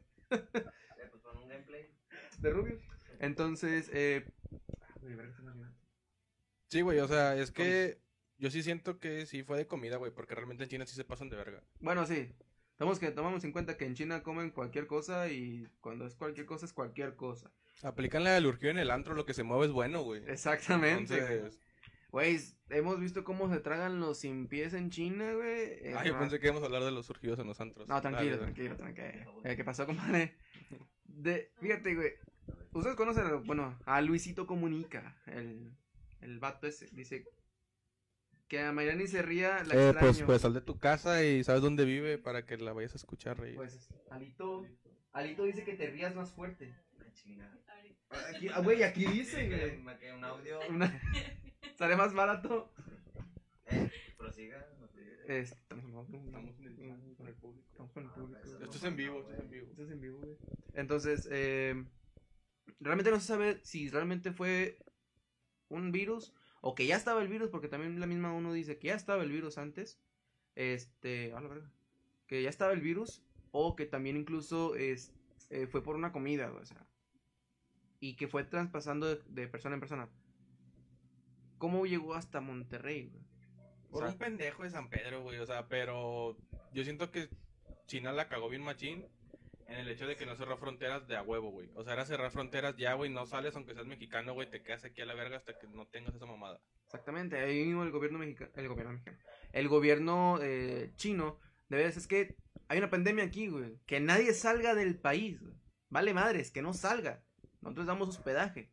pues 1.11 1.23
pon 1.23 1.37
un 1.39 1.49
gameplay. 1.49 1.91
de 2.39 2.51
Rubius. 2.51 2.83
Entonces, 3.21 3.91
eh. 3.93 4.25
Olvidó. 5.03 5.23
Sí, 6.69 6.81
güey, 6.81 6.99
o 6.99 7.07
sea, 7.09 7.37
es 7.37 7.51
que 7.53 8.01
yo 8.39 8.51
sí 8.51 8.62
siento 8.62 8.99
que 8.99 9.27
sí 9.27 9.43
fue 9.45 9.57
de 9.57 9.67
comida, 9.67 9.97
güey, 9.97 10.11
porque 10.12 10.35
realmente 10.35 10.65
en 10.65 10.71
China 10.71 10.87
sí 10.87 10.97
se 10.97 11.05
pasan 11.05 11.31
de 11.31 11.37
verga. 11.37 11.62
Bueno, 11.81 12.05
sí. 12.05 12.33
Tomamos 12.77 12.99
que 12.99 13.12
tomamos 13.12 13.45
en 13.45 13.53
cuenta 13.53 13.77
que 13.77 13.87
en 13.87 13.95
China 13.95 14.25
comen 14.25 14.51
cualquier 14.51 14.89
cosa 14.89 15.29
y 15.29 15.69
cuando 15.81 16.07
es 16.07 16.17
cualquier 16.17 16.45
cosa 16.47 16.67
es 16.67 16.73
cualquier 16.73 17.15
cosa. 17.15 17.53
Aplican 17.83 18.25
la 18.25 18.33
del 18.33 18.47
urgido 18.47 18.70
en 18.70 18.79
el 18.79 18.91
antro, 18.91 19.14
lo 19.14 19.27
que 19.27 19.35
se 19.35 19.43
mueve 19.43 19.66
es 19.66 19.72
bueno, 19.72 20.03
güey. 20.03 20.22
Exactamente. 20.27 21.20
güey. 21.20 21.33
Entonces, 21.35 21.61
Güey, 22.11 22.39
hemos 22.70 23.01
visto 23.01 23.25
cómo 23.25 23.53
se 23.53 23.59
tragan 23.59 23.99
los 23.99 24.20
sin 24.20 24.47
pies 24.47 24.72
en 24.72 24.89
China, 24.91 25.33
güey. 25.35 25.93
Ah, 25.95 26.05
yo 26.05 26.16
pensé 26.16 26.39
que 26.39 26.47
íbamos 26.47 26.62
a 26.62 26.66
hablar 26.66 26.85
de 26.85 26.93
los 26.93 27.11
urgidos 27.11 27.41
en 27.41 27.49
los 27.49 27.61
antros. 27.61 27.89
No, 27.89 28.01
tranquilo, 28.01 28.37
Dale, 28.37 28.43
tranquilo, 28.53 28.77
tranquilo. 28.77 29.41
Eh, 29.43 29.57
¿Qué 29.57 29.64
pasó, 29.64 29.85
compadre? 29.85 30.37
De, 31.03 31.51
fíjate, 31.61 31.95
güey. 31.97 32.12
Ustedes 32.72 32.95
conocen, 32.95 33.43
bueno, 33.45 33.77
a 33.85 34.01
Luisito 34.01 34.47
Comunica, 34.47 35.20
el, 35.27 35.77
el 36.20 36.39
vato 36.39 36.68
ese. 36.68 36.87
Dice 36.93 37.25
que 38.47 38.61
a 38.61 38.70
Mayrani 38.70 39.09
se 39.09 39.22
ría, 39.22 39.64
la 39.64 39.75
Eh, 39.75 39.89
extraño. 39.89 39.99
pues, 39.99 40.22
pues 40.22 40.41
sal 40.43 40.55
de 40.55 40.61
tu 40.61 40.79
casa 40.79 41.25
y 41.25 41.43
sabes 41.43 41.62
dónde 41.62 41.85
vive 41.85 42.18
para 42.18 42.47
que 42.47 42.57
la 42.59 42.72
vayas 42.72 42.93
a 42.93 42.99
escuchar 42.99 43.41
reír. 43.41 43.57
Pues, 43.57 43.89
Alito, 44.12 44.64
Alito 45.12 45.43
dice 45.45 45.64
que 45.64 45.75
te 45.75 45.89
rías 45.91 46.14
más 46.14 46.31
fuerte. 46.33 46.72
Chingada. 47.15 47.59
Aquí, 48.35 48.49
ah, 48.49 48.61
güey, 48.61 48.83
aquí 48.83 49.07
dice, 49.07 49.49
güey. 49.49 49.79
me 49.79 50.12
un 50.15 50.25
audio. 50.25 50.61
Una- 50.71 51.01
Sale 51.77 51.97
más 51.97 52.15
barato. 52.15 52.73
Eh, 53.67 53.91
prosiga. 54.17 54.65
Este, 55.27 55.55
estamos, 55.57 56.09
en- 56.11 56.27
Estamos 56.27 56.59
en 56.61 56.67
el- 56.67 57.17
con 57.17 57.27
el 57.27 57.35
público. 57.35 57.67
estamos 57.71 57.93
con 57.93 58.05
el 58.05 58.11
público. 58.11 58.41
Esto 58.62 58.77
es 58.77 58.85
en 58.85 58.97
vivo, 58.97 59.21
esto 59.21 59.33
es 59.33 59.41
en 59.41 59.51
vivo. 59.51 59.67
Esto 59.71 59.83
es 59.85 59.91
en 59.91 60.01
vivo, 60.01 60.19
güey. 60.21 60.37
Entonces, 60.75 61.29
eh, 61.33 61.85
realmente 62.81 63.11
no 63.11 63.19
se 63.21 63.27
sabe 63.27 63.61
si 63.65 63.89
realmente 63.89 64.33
fue 64.33 64.79
un 65.69 65.93
virus 65.93 66.35
o 66.61 66.75
que 66.75 66.87
ya 66.87 66.97
estaba 66.97 67.23
el 67.23 67.29
virus, 67.29 67.49
porque 67.51 67.69
también 67.69 67.99
la 68.01 68.07
misma 68.07 68.33
uno 68.35 68.53
dice 68.53 68.79
que 68.79 68.89
ya 68.89 68.95
estaba 68.95 69.23
el 69.23 69.33
virus 69.33 69.57
antes. 69.59 69.99
Este, 70.57 71.33
a 71.33 71.41
la 71.41 71.49
verga. 71.49 71.71
Que 72.27 72.43
ya 72.43 72.51
estaba 72.51 72.73
el 72.73 72.81
virus 72.81 73.23
o 73.51 73.75
que 73.77 73.87
también 73.87 74.17
incluso 74.17 74.77
es, 74.77 75.12
eh, 75.51 75.67
fue 75.67 75.83
por 75.83 75.97
una 75.97 76.12
comida, 76.12 76.53
o 76.53 76.65
sea. 76.67 76.87
Y 78.01 78.16
que 78.16 78.28
fue 78.28 78.45
traspasando 78.45 79.07
de, 79.07 79.22
de 79.28 79.49
persona 79.49 79.74
en 79.74 79.80
persona. 79.80 80.09
¿Cómo 81.59 81.86
llegó 81.86 82.14
hasta 82.14 82.40
Monterrey, 82.40 83.07
güey? 83.07 83.24
O 83.88 83.90
Por 83.92 84.03
sea, 84.03 84.12
un 84.12 84.18
pendejo 84.18 84.64
de 84.64 84.70
San 84.70 84.90
Pedro, 84.90 85.22
güey, 85.22 85.38
o 85.38 85.47
sea, 85.47 85.68
pero 85.68 86.36
yo 86.72 86.82
siento 86.84 87.11
que 87.11 87.28
China 87.86 88.12
la 88.12 88.28
cagó 88.28 88.49
bien 88.49 88.62
machín 88.62 89.07
en 89.66 89.78
el 89.78 89.88
hecho 89.88 90.07
de 90.07 90.16
que 90.16 90.26
no 90.26 90.36
cerró 90.36 90.57
fronteras 90.57 91.07
de 91.07 91.16
a 91.16 91.22
huevo, 91.22 91.51
güey. 91.51 91.70
O 91.74 91.84
sea, 91.84 91.95
era 91.95 92.05
cerrar 92.05 92.30
fronteras 92.30 92.76
ya, 92.76 92.95
güey, 92.95 93.11
no 93.11 93.24
sales 93.26 93.55
aunque 93.57 93.74
seas 93.74 93.86
mexicano, 93.86 94.34
güey, 94.34 94.51
te 94.51 94.62
quedas 94.62 94.84
aquí 94.84 95.01
a 95.01 95.07
la 95.07 95.14
verga 95.14 95.36
hasta 95.36 95.59
que 95.59 95.66
no 95.68 95.86
tengas 95.86 96.14
esa 96.14 96.26
mamada. 96.26 96.61
Exactamente, 96.86 97.38
ahí 97.38 97.64
mismo 97.64 97.82
el 97.82 97.90
gobierno 97.90 98.18
mexicano, 98.18 98.51
el 98.55 98.68
gobierno 98.68 98.92
mexicano, 98.92 99.18
el 99.53 99.68
gobierno 99.68 100.38
eh, 100.42 100.92
chino, 100.97 101.38
de 101.68 101.76
veces 101.76 101.99
es 101.99 102.07
que 102.07 102.36
hay 102.68 102.78
una 102.78 102.90
pandemia 102.90 103.24
aquí, 103.24 103.49
güey, 103.49 103.78
que 103.86 104.01
nadie 104.01 104.34
salga 104.34 104.74
del 104.74 104.99
país, 104.99 105.40
güey. 105.40 105.55
Vale 105.88 106.12
madres, 106.14 106.51
que 106.51 106.62
no 106.62 106.72
salga. 106.72 107.22
Nosotros 107.65 107.87
damos 107.87 108.09
hospedaje. 108.11 108.71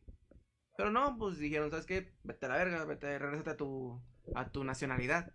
Pero 0.76 0.90
no, 0.90 1.16
pues 1.18 1.38
dijeron, 1.38 1.70
¿sabes 1.70 1.86
qué? 1.86 2.12
Vete 2.22 2.46
a 2.46 2.50
la 2.50 2.56
verga, 2.58 2.84
vete, 2.84 3.18
regrésate 3.18 3.50
a 3.50 3.56
tu, 3.56 4.00
a 4.34 4.50
tu 4.50 4.64
nacionalidad. 4.64 5.32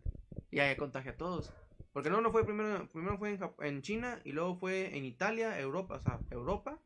Y 0.51 0.59
ahí 0.59 0.75
contagia 0.77 1.11
a 1.11 1.17
todos. 1.17 1.51
Porque 1.91 2.11
no, 2.11 2.21
no 2.21 2.31
fue 2.31 2.45
primero, 2.45 2.87
primero 2.91 3.17
fue 3.17 3.37
en, 3.61 3.81
China 3.81 4.21
y 4.23 4.31
luego 4.31 4.55
fue 4.57 4.95
en 4.95 5.05
Italia, 5.05 5.59
Europa, 5.59 5.95
o 5.95 5.99
sea, 5.99 6.19
Europa. 6.29 6.79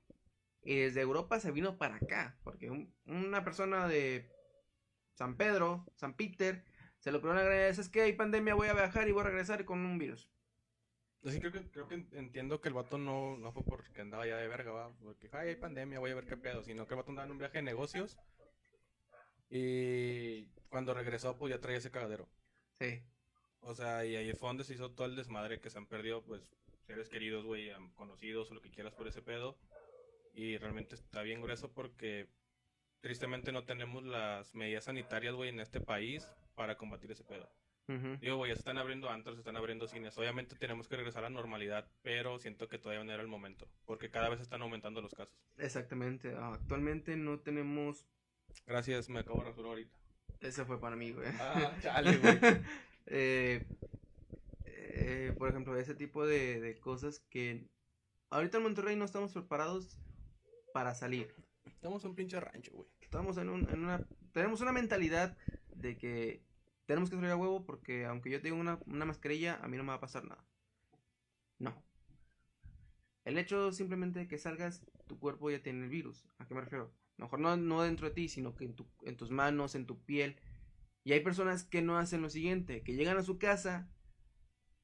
Y 0.64 0.78
desde 0.80 1.02
Europa 1.02 1.40
se 1.42 1.52
vino 1.52 1.78
para 1.78 1.96
acá. 1.98 2.40
Porque 2.44 2.70
un- 2.72 2.96
una 3.06 3.44
persona 3.44 3.88
de 3.88 4.32
San 5.14 5.36
Pedro, 5.36 5.86
San 5.96 6.16
Peter, 6.16 6.64
se 7.00 7.12
lo 7.12 7.20
primero 7.20 7.42
que 7.42 7.48
agradece 7.48 7.82
es 7.82 7.90
que 7.90 8.02
hay 8.04 8.14
pandemia, 8.14 8.56
voy 8.56 8.70
a 8.70 8.74
viajar 8.74 9.08
y 9.10 9.12
voy 9.12 9.22
a 9.22 9.26
regresar 9.26 9.66
con 9.66 9.80
un 9.80 9.98
virus. 9.98 10.32
Así 11.24 11.40
creo 11.40 11.52
que, 11.52 11.62
creo 11.70 11.88
que 11.88 12.04
entiendo 12.14 12.62
que 12.62 12.70
el 12.70 12.74
vato 12.74 12.98
no, 12.98 13.38
no 13.38 13.52
fue 13.52 13.64
porque 13.64 14.02
andaba 14.02 14.26
ya 14.26 14.38
de 14.38 14.48
verga, 14.48 14.72
va, 14.72 14.92
porque 15.04 15.30
ay, 15.34 15.50
hay 15.50 15.56
pandemia, 15.56 16.00
voy 16.00 16.12
a 16.12 16.16
ver 16.16 16.26
qué 16.26 16.36
pedo, 16.36 16.64
sino 16.64 16.88
que 16.88 16.96
el 16.96 16.98
vato 16.98 17.12
andaba 17.12 17.28
en 17.28 17.32
un 17.32 17.38
viaje 17.38 17.60
de 17.60 17.64
negocios 17.64 18.18
y 19.50 20.46
cuando 20.70 20.94
regresó 20.94 21.38
pues 21.38 21.54
ya 21.54 21.62
traía 21.62 21.78
ese 21.78 21.92
cagadero. 21.92 22.28
Sí. 22.80 23.04
O 23.60 23.76
sea, 23.76 24.06
y 24.06 24.16
ahí 24.16 24.34
fue 24.34 24.50
donde 24.50 24.64
se 24.64 24.74
hizo 24.74 24.92
todo 24.92 25.06
el 25.06 25.16
desmadre 25.16 25.60
que 25.60 25.70
se 25.70 25.78
han 25.78 25.86
perdido, 25.86 26.24
pues, 26.24 26.42
seres 26.88 27.10
queridos, 27.10 27.46
güey, 27.46 27.72
conocidos 27.96 28.50
o 28.50 28.56
lo 28.56 28.62
que 28.62 28.72
quieras 28.72 28.94
por 28.94 29.08
ese 29.08 29.22
pedo. 29.22 29.58
Y 30.34 30.58
realmente 30.58 30.96
está 30.96 31.22
bien 31.22 31.42
grueso 31.42 31.72
porque 31.72 32.28
tristemente 33.02 33.52
no 33.52 33.66
tenemos 33.66 34.04
las 34.04 34.56
medidas 34.56 34.86
sanitarias, 34.86 35.36
güey, 35.36 35.50
en 35.50 35.60
este 35.60 35.80
país 35.80 36.28
para 36.56 36.78
combatir 36.78 37.12
ese 37.12 37.24
pedo. 37.24 37.52
Ujú. 37.88 38.18
Digo, 38.22 38.38
güey, 38.38 38.50
ya 38.52 38.56
se 38.56 38.60
están 38.60 38.78
abriendo 38.78 39.10
antros, 39.10 39.36
se 39.36 39.42
están 39.42 39.58
abriendo 39.58 39.88
cines. 39.88 40.18
Obviamente 40.18 40.56
tenemos 40.56 40.88
que 40.88 40.96
regresar 40.96 41.24
a 41.26 41.30
la 41.30 41.36
normalidad, 41.36 41.90
pero 42.04 42.40
siento 42.40 42.68
que 42.70 42.78
todavía 42.78 43.04
no 43.04 43.12
era 43.12 43.22
el 43.22 43.28
momento, 43.28 43.68
porque 43.86 44.10
cada 44.10 44.30
vez 44.30 44.40
están 44.40 44.62
aumentando 44.62 45.02
los 45.02 45.14
casos. 45.14 45.36
Exactamente. 45.58 46.34
Ah, 46.38 46.54
Actualmente 46.54 47.16
no 47.18 47.40
tenemos. 47.40 48.06
Gracias, 48.66 49.10
me 49.10 49.20
acabo 49.20 49.40
de 49.40 49.46
rasurar 49.50 49.70
ahorita. 49.72 49.98
Ese 50.40 50.66
fue 50.66 50.80
para 50.80 50.96
mí, 50.96 51.12
güey. 51.12 51.28
Ah, 51.40 51.76
chale, 51.82 52.18
güey. 52.18 52.40
Eh, 53.08 53.66
eh, 54.66 55.34
por 55.38 55.50
ejemplo, 55.50 55.76
ese 55.78 55.96
tipo 55.96 56.26
de, 56.26 56.60
de 56.62 56.80
cosas 56.80 57.20
que 57.30 57.68
ahorita 58.30 58.58
en 58.58 58.64
Monterrey 58.64 58.96
no 58.96 59.06
estamos 59.06 59.34
preparados 59.34 59.98
para 60.74 60.94
salir. 60.96 61.34
Estamos 61.66 62.04
en 62.04 62.12
un 62.12 62.16
pinche 62.16 62.40
rancho, 62.40 62.72
güey. 62.74 62.88
Estamos 63.02 63.38
en, 63.38 63.50
un- 63.50 63.70
en 63.70 63.84
una... 63.84 64.06
Tenemos 64.34 64.62
una 64.62 64.72
mentalidad 64.72 65.36
de 65.76 65.98
que 65.98 66.42
tenemos 66.92 67.10
que 67.10 67.16
salir 67.16 67.32
a 67.32 67.38
huevo 67.38 67.66
porque 67.66 68.06
aunque 68.06 68.30
yo 68.30 68.42
tenga 68.42 68.56
una, 68.58 68.80
una 68.86 69.06
mascarilla, 69.06 69.56
a 69.64 69.68
mí 69.68 69.78
no 69.78 69.84
me 69.84 69.90
va 69.90 69.96
a 69.96 70.00
pasar 70.02 70.24
nada. 70.26 70.46
No. 71.60 71.82
El 73.24 73.38
hecho 73.38 73.72
simplemente 73.72 74.20
de 74.20 74.28
que 74.28 74.38
salgas, 74.38 74.84
tu 75.08 75.20
cuerpo 75.20 75.50
ya 75.52 75.62
tiene 75.62 75.84
el 75.84 75.90
virus. 75.90 76.28
¿A 76.40 76.48
qué 76.48 76.54
me 76.56 76.62
refiero? 76.62 76.86
A 77.18 77.22
lo 77.22 77.26
mejor 77.26 77.40
no, 77.40 77.56
no 77.56 77.82
dentro 77.84 78.08
de 78.10 78.16
ti, 78.16 78.30
sino 78.30 78.56
que 78.56 78.66
en, 78.66 78.76
tu, 78.76 78.88
en 79.04 79.16
tus 79.16 79.30
manos, 79.32 79.76
en 79.76 79.86
tu 79.86 80.02
piel. 80.04 80.38
Y 81.04 81.14
hay 81.14 81.20
personas 81.22 81.64
que 81.64 81.82
no 81.82 81.98
hacen 81.98 82.22
lo 82.22 82.30
siguiente, 82.30 82.82
que 82.84 82.94
llegan 82.96 83.18
a 83.18 83.24
su 83.24 83.38
casa, 83.38 83.90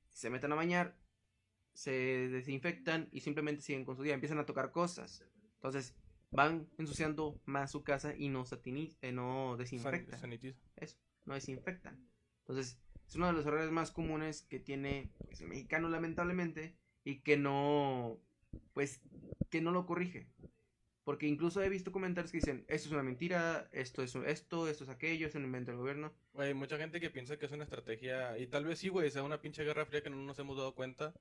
se 0.10 0.30
meten 0.30 0.52
a 0.52 0.56
bañar, 0.56 0.98
se 1.74 1.92
desinfectan 1.92 3.10
y 3.12 3.22
simplemente 3.22 3.62
siguen 3.62 3.86
con 3.86 3.96
su 3.96 4.04
día, 4.04 4.14
empiezan 4.14 4.40
a 4.40 4.46
tocar 4.46 4.72
cosas. 4.72 5.24
Entonces 5.56 5.96
van 6.32 6.70
ensuciando 6.78 7.42
más 7.46 7.72
su 7.72 7.84
casa 7.84 8.14
y 8.16 8.30
no, 8.30 8.46
satini- 8.46 8.96
eh, 9.02 9.12
no 9.12 9.50
San- 9.52 9.58
desinfectan. 9.58 10.20
sanitiza. 10.20 10.60
Eso, 10.76 10.98
no 11.28 11.36
desinfectan. 11.36 12.10
Entonces, 12.40 12.80
es 13.08 13.16
uno 13.16 13.28
de 13.28 13.34
los 13.34 13.46
errores 13.46 13.72
más 13.72 13.92
comunes 13.92 14.42
que 14.42 14.60
tiene 14.60 15.12
pues, 15.26 15.42
el 15.42 15.48
mexicano, 15.48 15.90
lamentablemente, 15.90 16.76
y 17.04 17.20
que 17.20 17.38
no, 17.38 18.20
pues, 18.74 19.02
que 19.50 19.62
no 19.62 19.72
lo 19.72 19.86
corrige. 19.86 20.28
Porque 21.04 21.28
incluso 21.28 21.62
he 21.62 21.70
visto 21.70 21.92
comentarios 21.92 22.32
que 22.32 22.40
dicen, 22.40 22.66
esto 22.68 22.90
es 22.90 22.94
una 22.94 23.04
mentira, 23.04 23.70
esto 23.72 24.04
es 24.04 24.14
esto, 24.16 24.68
esto 24.68 24.84
es 24.84 24.90
aquello, 24.90 25.28
es 25.28 25.36
un 25.36 25.46
invento 25.46 25.72
del 25.72 25.80
gobierno. 25.80 26.14
Güey, 26.34 26.54
mucha 26.54 26.78
gente 26.78 27.00
que 27.00 27.10
piensa 27.10 27.38
que 27.38 27.46
es 27.46 27.52
una 27.52 27.64
estrategia, 27.64 28.38
y 28.38 28.48
tal 28.48 28.66
vez 28.66 28.80
sí, 28.80 28.90
güey, 28.90 29.10
sea 29.10 29.24
una 29.24 29.40
pinche 29.40 29.64
guerra 29.64 29.86
fría 29.86 30.02
que 30.04 30.10
no 30.10 30.18
nos 30.18 30.38
hemos 30.40 30.58
dado 30.58 30.76
cuenta, 30.76 31.14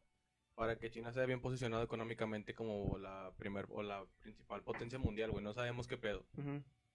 para 0.56 0.78
que 0.78 0.90
China 0.90 1.12
sea 1.12 1.26
bien 1.26 1.40
posicionado 1.40 1.84
económicamente 1.84 2.54
como 2.54 2.98
la 2.98 3.32
primer 3.36 3.66
o 3.68 3.82
la 3.82 4.04
principal 4.18 4.62
potencia 4.62 4.98
mundial, 4.98 5.30
güey. 5.30 5.44
No 5.44 5.52
sabemos 5.52 5.86
qué 5.86 5.98
pedo. 5.98 6.26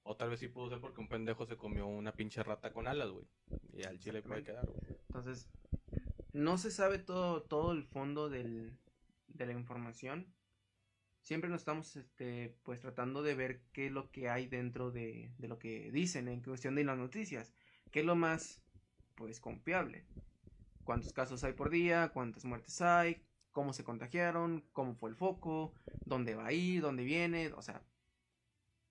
O 0.03 0.15
tal 0.15 0.29
vez 0.29 0.39
sí 0.39 0.47
pudo 0.47 0.69
ser 0.69 0.79
porque 0.79 0.99
un 1.01 1.07
pendejo 1.07 1.45
se 1.45 1.57
comió 1.57 1.85
una 1.87 2.13
pinche 2.13 2.41
rata 2.43 2.71
con 2.73 2.87
alas, 2.87 3.09
güey. 3.11 3.25
Y 3.73 3.83
al 3.83 3.99
chile 3.99 4.21
puede 4.21 4.43
quedar, 4.43 4.65
güey. 4.65 4.79
Entonces, 5.07 5.47
no 6.33 6.57
se 6.57 6.71
sabe 6.71 6.97
todo, 6.97 7.43
todo 7.43 7.71
el 7.71 7.83
fondo 7.83 8.29
del, 8.29 8.77
de 9.27 9.45
la 9.45 9.53
información. 9.53 10.33
Siempre 11.21 11.49
nos 11.51 11.61
estamos 11.61 11.95
este, 11.95 12.57
pues 12.63 12.81
tratando 12.81 13.21
de 13.21 13.35
ver 13.35 13.61
qué 13.73 13.87
es 13.87 13.91
lo 13.91 14.09
que 14.11 14.27
hay 14.27 14.47
dentro 14.47 14.89
de, 14.91 15.31
de 15.37 15.47
lo 15.47 15.59
que 15.59 15.91
dicen 15.91 16.27
en 16.27 16.41
cuestión 16.41 16.73
de 16.75 16.83
las 16.83 16.97
noticias. 16.97 17.53
¿Qué 17.91 17.99
es 17.99 18.05
lo 18.05 18.15
más 18.15 18.63
pues 19.15 19.39
confiable? 19.39 20.05
¿Cuántos 20.83 21.13
casos 21.13 21.43
hay 21.43 21.53
por 21.53 21.69
día? 21.69 22.09
¿Cuántas 22.11 22.43
muertes 22.43 22.81
hay? 22.81 23.21
¿Cómo 23.51 23.71
se 23.71 23.83
contagiaron? 23.83 24.65
¿Cómo 24.71 24.95
fue 24.95 25.11
el 25.11 25.15
foco? 25.15 25.73
¿Dónde 26.05 26.33
va 26.33 26.47
a 26.47 26.53
ir? 26.53 26.81
¿Dónde 26.81 27.03
viene? 27.03 27.53
O 27.53 27.61
sea, 27.61 27.83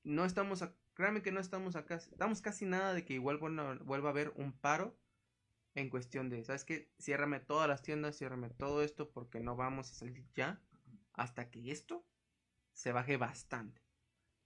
no 0.05 0.25
estamos, 0.25 0.63
a- 0.63 0.73
créanme 1.01 1.23
que 1.23 1.33
no 1.33 1.41
estamos 1.41 1.77
acá, 1.77 1.97
estamos 1.97 2.41
casi 2.41 2.65
nada 2.67 2.95
de 2.95 3.05
que 3.05 3.15
igual 3.15 3.39
vuelva, 3.39 3.75
vuelva 3.83 4.09
a 4.09 4.13
haber 4.13 4.33
un 4.37 4.53
paro 4.53 4.97
en 5.75 5.89
cuestión 5.89 6.29
de, 6.31 6.45
¿sabes 6.45 6.65
qué? 6.65 6.91
Ciérrame 7.01 7.41
todas 7.41 7.69
las 7.69 7.83
tiendas, 7.83 8.17
ciérrame 8.19 8.51
todo 8.51 8.83
esto 8.83 9.11
porque 9.11 9.41
no 9.41 9.57
vamos 9.57 9.91
a 9.91 9.95
salir 9.95 10.25
ya 10.35 10.61
hasta 11.13 11.51
que 11.51 11.71
esto 11.71 12.05
se 12.73 12.93
baje 12.93 13.17
bastante. 13.17 13.83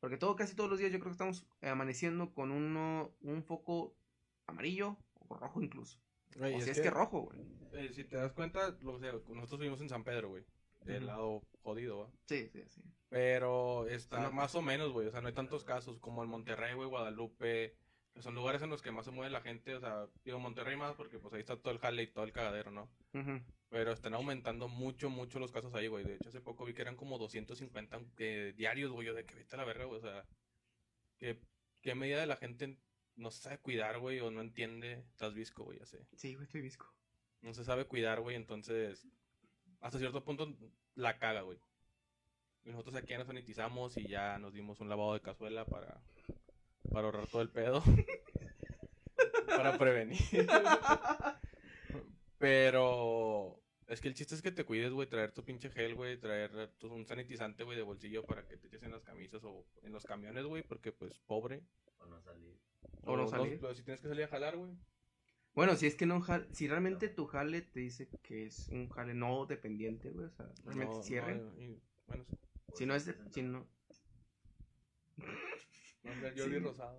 Porque 0.00 0.16
todo, 0.18 0.36
casi 0.36 0.54
todos 0.54 0.68
los 0.68 0.78
días 0.78 0.92
yo 0.92 0.98
creo 0.98 1.10
que 1.10 1.14
estamos 1.14 1.46
eh, 1.62 1.68
amaneciendo 1.70 2.34
con 2.34 2.50
uno, 2.50 3.14
un 3.20 3.42
foco 3.42 3.96
amarillo 4.46 4.98
o 5.28 5.36
rojo 5.36 5.62
incluso. 5.62 5.98
O 6.38 6.44
es 6.44 6.64
si 6.64 6.70
es 6.70 6.76
que- 6.78 6.82
que 6.84 6.90
rojo, 6.90 7.22
güey. 7.22 7.40
Eh, 7.72 7.90
si 7.92 8.04
te 8.04 8.16
das 8.16 8.32
cuenta, 8.32 8.76
lo, 8.82 8.94
o 8.94 8.98
sea, 8.98 9.12
nosotros 9.12 9.60
vivimos 9.60 9.80
en 9.80 9.88
San 9.88 10.04
Pedro, 10.04 10.28
güey. 10.28 10.44
Del 10.84 11.06
lado 11.06 11.42
jodido, 11.62 11.98
¿va? 12.00 12.10
Sí, 12.26 12.48
sí, 12.52 12.62
sí. 12.68 12.82
Pero 13.08 13.86
está 13.86 14.30
más 14.30 14.54
o 14.54 14.62
menos, 14.62 14.92
güey. 14.92 15.06
O 15.06 15.10
sea, 15.10 15.20
no 15.20 15.28
hay 15.28 15.34
tantos 15.34 15.64
casos 15.64 15.98
como 15.98 16.22
en 16.22 16.28
Monterrey, 16.28 16.74
güey, 16.74 16.88
Guadalupe. 16.88 17.76
Que 18.12 18.22
son 18.22 18.34
lugares 18.34 18.62
en 18.62 18.70
los 18.70 18.82
que 18.82 18.92
más 18.92 19.04
se 19.04 19.10
mueve 19.10 19.30
la 19.30 19.40
gente. 19.40 19.74
O 19.74 19.80
sea, 19.80 20.08
digo 20.24 20.38
Monterrey 20.38 20.76
más 20.76 20.94
porque 20.94 21.18
pues 21.18 21.32
ahí 21.34 21.40
está 21.40 21.56
todo 21.56 21.72
el 21.72 21.78
jale 21.78 22.02
y 22.02 22.06
todo 22.08 22.24
el 22.24 22.32
cagadero, 22.32 22.70
¿no? 22.70 22.90
Ujú. 23.12 23.40
Pero 23.70 23.92
están 23.92 24.14
aumentando 24.14 24.68
mucho, 24.68 25.10
mucho 25.10 25.38
los 25.38 25.52
casos 25.52 25.74
ahí, 25.74 25.86
güey. 25.86 26.04
De 26.04 26.16
hecho, 26.16 26.28
hace 26.28 26.40
poco 26.40 26.64
vi 26.64 26.74
que 26.74 26.82
eran 26.82 26.96
como 26.96 27.18
250 27.18 28.00
eh, 28.18 28.52
diarios, 28.56 28.90
güey. 28.90 29.06
Yo 29.06 29.14
de 29.14 29.24
que 29.24 29.34
vete 29.34 29.56
a 29.56 29.58
la 29.58 29.64
verga, 29.64 29.84
güey. 29.84 29.98
O 29.98 30.02
sea, 30.02 30.26
que 31.18 31.40
qué 31.82 31.94
medida 31.94 32.20
de 32.20 32.26
la 32.26 32.36
gente 32.36 32.78
no 33.16 33.30
se 33.30 33.42
sabe 33.42 33.58
cuidar, 33.58 33.98
güey, 33.98 34.20
o 34.20 34.30
no 34.30 34.40
entiende. 34.40 35.04
Estás 35.10 35.34
visco, 35.34 35.64
güey, 35.64 35.78
ya 35.78 35.86
sé. 35.86 36.06
Sí, 36.16 36.34
güey, 36.34 36.44
estoy 36.44 36.62
visco. 36.62 36.92
No 37.42 37.54
se 37.54 37.64
sabe 37.64 37.86
cuidar, 37.86 38.20
güey. 38.20 38.36
Entonces, 38.36 39.06
hasta 39.84 39.98
cierto 39.98 40.24
punto 40.24 40.48
la 40.94 41.18
caga, 41.18 41.42
güey. 41.42 41.58
Y 42.64 42.70
nosotros 42.70 42.94
aquí 42.96 43.08
ya 43.10 43.18
nos 43.18 43.26
sanitizamos 43.26 43.96
y 43.98 44.08
ya 44.08 44.38
nos 44.38 44.54
dimos 44.54 44.80
un 44.80 44.88
lavado 44.88 45.12
de 45.12 45.20
cazuela 45.20 45.66
para, 45.66 46.00
para 46.90 47.04
ahorrar 47.06 47.26
todo 47.26 47.42
el 47.42 47.50
pedo. 47.50 47.82
para 49.46 49.76
prevenir. 49.76 50.18
Pero 52.38 53.60
es 53.86 54.00
que 54.00 54.08
el 54.08 54.14
chiste 54.14 54.34
es 54.34 54.42
que 54.42 54.52
te 54.52 54.64
cuides, 54.64 54.92
güey, 54.92 55.08
traer 55.08 55.32
tu 55.32 55.44
pinche 55.44 55.70
gel, 55.70 55.94
güey, 55.94 56.18
traer 56.18 56.68
tu- 56.78 56.92
un 56.92 57.06
sanitizante, 57.06 57.64
güey, 57.64 57.76
de 57.76 57.82
bolsillo 57.82 58.24
para 58.24 58.46
que 58.46 58.56
te 58.56 58.66
eches 58.68 58.82
en 58.82 58.92
las 58.92 59.02
camisas 59.02 59.42
o 59.44 59.66
en 59.82 59.92
los 59.92 60.04
camiones, 60.04 60.44
güey, 60.44 60.62
porque 60.62 60.92
pues 60.92 61.18
pobre. 61.20 61.62
O 61.98 62.06
no 62.06 62.20
salir. 62.22 62.58
O 63.02 63.16
no 63.16 63.28
salir. 63.28 63.58
pero 63.60 63.74
si 63.74 63.82
tienes 63.82 64.00
que 64.00 64.08
salir 64.08 64.24
a 64.24 64.28
jalar, 64.28 64.56
güey. 64.56 64.72
Bueno, 65.54 65.76
si 65.76 65.86
es 65.86 65.94
que 65.94 66.04
no 66.06 66.24
si 66.52 66.66
realmente 66.66 67.08
tu 67.08 67.26
jale 67.26 67.62
te 67.62 67.80
dice 67.80 68.08
que 68.22 68.46
es 68.46 68.68
un 68.70 68.88
jale 68.88 69.14
no 69.14 69.46
dependiente, 69.46 70.10
güey, 70.10 70.26
o 70.26 70.30
sea, 70.30 70.50
realmente 70.64 70.96
No, 70.96 71.02
cierre. 71.02 71.34
no, 71.36 71.60
y- 71.60 71.80
bueno, 72.08 72.24
sí. 72.28 72.36
si 72.74 72.86
no 72.86 72.94
es, 72.94 73.06
de- 73.06 73.16
si 73.30 73.42
no, 73.42 73.66
Jordi 76.36 76.42
Sí. 76.42 76.58
Rosado. 76.58 76.98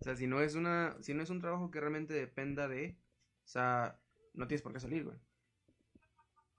O 0.00 0.02
sea, 0.04 0.16
si 0.16 0.26
no 0.26 0.40
es 0.40 0.54
una, 0.54 0.96
si 1.00 1.12
no 1.12 1.22
es 1.22 1.28
un 1.30 1.40
trabajo 1.40 1.70
que 1.70 1.78
realmente 1.80 2.14
dependa 2.14 2.68
de, 2.68 2.96
o 3.44 3.48
sea, 3.48 4.00
no 4.32 4.46
tienes 4.48 4.62
por 4.62 4.72
qué 4.72 4.80
salir, 4.80 5.04
güey. 5.04 5.18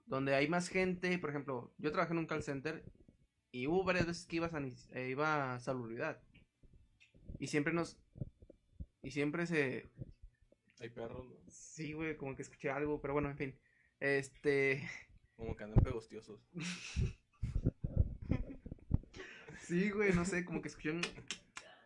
Donde 0.06 0.34
hay 0.34 0.48
más 0.48 0.68
gente, 0.68 1.18
por 1.18 1.30
ejemplo, 1.30 1.74
yo 1.78 1.90
trabajé 1.90 2.12
en 2.12 2.18
un 2.18 2.26
call 2.26 2.42
center 2.44 2.84
y 3.50 3.66
hubo 3.66 3.82
varias 3.82 4.06
veces 4.06 4.26
que 4.26 4.36
iba 4.36 4.46
a, 4.46 4.60
eh, 4.92 5.08
iba 5.10 5.54
a 5.54 5.58
salubridad. 5.60 6.22
Y 7.40 7.48
siempre 7.48 7.72
nos, 7.72 7.98
y 9.02 9.10
siempre 9.10 9.46
se, 9.46 9.90
Hay 10.80 10.90
perros, 10.90 11.26
¿no? 11.26 11.36
sí, 11.48 11.92
güey, 11.92 12.16
como 12.16 12.34
que 12.36 12.42
escuché 12.42 12.70
algo, 12.70 13.00
pero 13.00 13.14
bueno, 13.14 13.30
en 13.30 13.36
fin, 13.36 13.58
este, 14.00 14.82
Como 15.36 15.56
que 15.56 15.64
andan 15.64 15.82
pegostiosos. 15.82 16.40
sí, 19.60 19.90
güey, 19.90 20.12
no 20.12 20.24
sé, 20.24 20.44
como 20.44 20.62
que 20.62 20.68
escuché 20.68 20.92
un, 20.92 21.00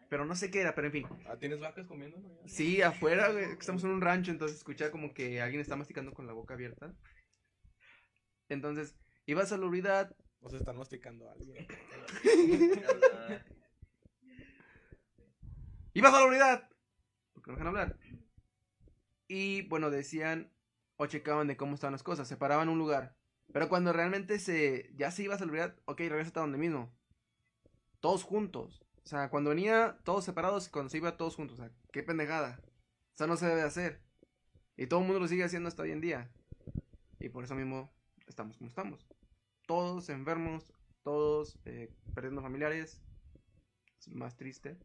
pero 0.08 0.24
no 0.24 0.34
sé 0.34 0.50
qué 0.50 0.60
era, 0.60 0.74
pero 0.74 0.88
en 0.88 0.92
fin. 0.92 1.06
Ah, 1.26 1.36
¿tienes 1.38 1.60
vacas 1.60 1.86
comiendo? 1.86 2.18
no? 2.18 2.28
Sí, 2.46 2.82
afuera, 2.82 3.30
güey. 3.30 3.44
Estamos 3.58 3.82
en 3.84 3.90
un 3.90 4.00
rancho, 4.00 4.30
entonces 4.30 4.58
escucha 4.58 4.90
como 4.90 5.12
que 5.12 5.40
alguien 5.40 5.60
está 5.60 5.76
masticando 5.76 6.12
con 6.12 6.26
la 6.26 6.32
boca 6.32 6.54
abierta. 6.54 6.94
Entonces, 8.48 8.96
iba 9.26 9.42
a 9.42 9.46
salubridad. 9.46 10.14
O 10.40 10.50
se 10.50 10.58
están 10.58 10.76
masticando 10.76 11.28
a 11.28 11.32
alguien. 11.32 11.66
¡Iba 15.94 16.08
a 16.10 16.12
salubridad! 16.12 16.70
No 17.46 17.52
dejan 17.52 17.68
hablar. 17.68 17.98
Y 19.28 19.62
bueno, 19.68 19.90
decían 19.90 20.52
o 20.96 21.06
checaban 21.06 21.46
de 21.46 21.56
cómo 21.56 21.74
estaban 21.74 21.92
las 21.92 22.02
cosas. 22.02 22.28
Se 22.28 22.36
paraban 22.36 22.68
en 22.68 22.72
un 22.72 22.78
lugar. 22.78 23.16
Pero 23.52 23.68
cuando 23.68 23.92
realmente 23.92 24.38
se 24.38 24.92
ya 24.96 25.10
se 25.10 25.22
iba 25.22 25.36
a 25.36 25.38
salubridad, 25.38 25.76
ok, 25.86 26.00
regresa 26.00 26.32
a 26.36 26.42
donde 26.42 26.58
mismo. 26.58 26.92
Todos 28.00 28.24
juntos. 28.24 28.84
O 29.04 29.08
sea, 29.08 29.30
cuando 29.30 29.50
venía 29.50 29.98
todos 30.04 30.24
separados 30.24 30.68
cuando 30.68 30.90
se 30.90 30.98
iba 30.98 31.16
todos 31.16 31.36
juntos. 31.36 31.58
O 31.58 31.62
sea, 31.62 31.72
qué 31.92 32.02
pendejada. 32.02 32.60
Eso 33.14 33.26
no 33.26 33.36
se 33.36 33.46
debe 33.46 33.62
hacer. 33.62 34.02
Y 34.76 34.88
todo 34.88 35.00
el 35.00 35.06
mundo 35.06 35.20
lo 35.20 35.28
sigue 35.28 35.44
haciendo 35.44 35.68
hasta 35.68 35.82
hoy 35.82 35.92
en 35.92 36.00
día. 36.00 36.30
Y 37.20 37.28
por 37.28 37.44
eso 37.44 37.54
mismo 37.54 37.92
estamos 38.26 38.56
como 38.58 38.68
estamos. 38.68 39.06
Todos 39.66 40.08
enfermos, 40.08 40.72
todos 41.02 41.58
eh, 41.64 41.94
perdiendo 42.14 42.42
familiares. 42.42 43.00
Es 44.00 44.08
más 44.08 44.36
triste. 44.36 44.76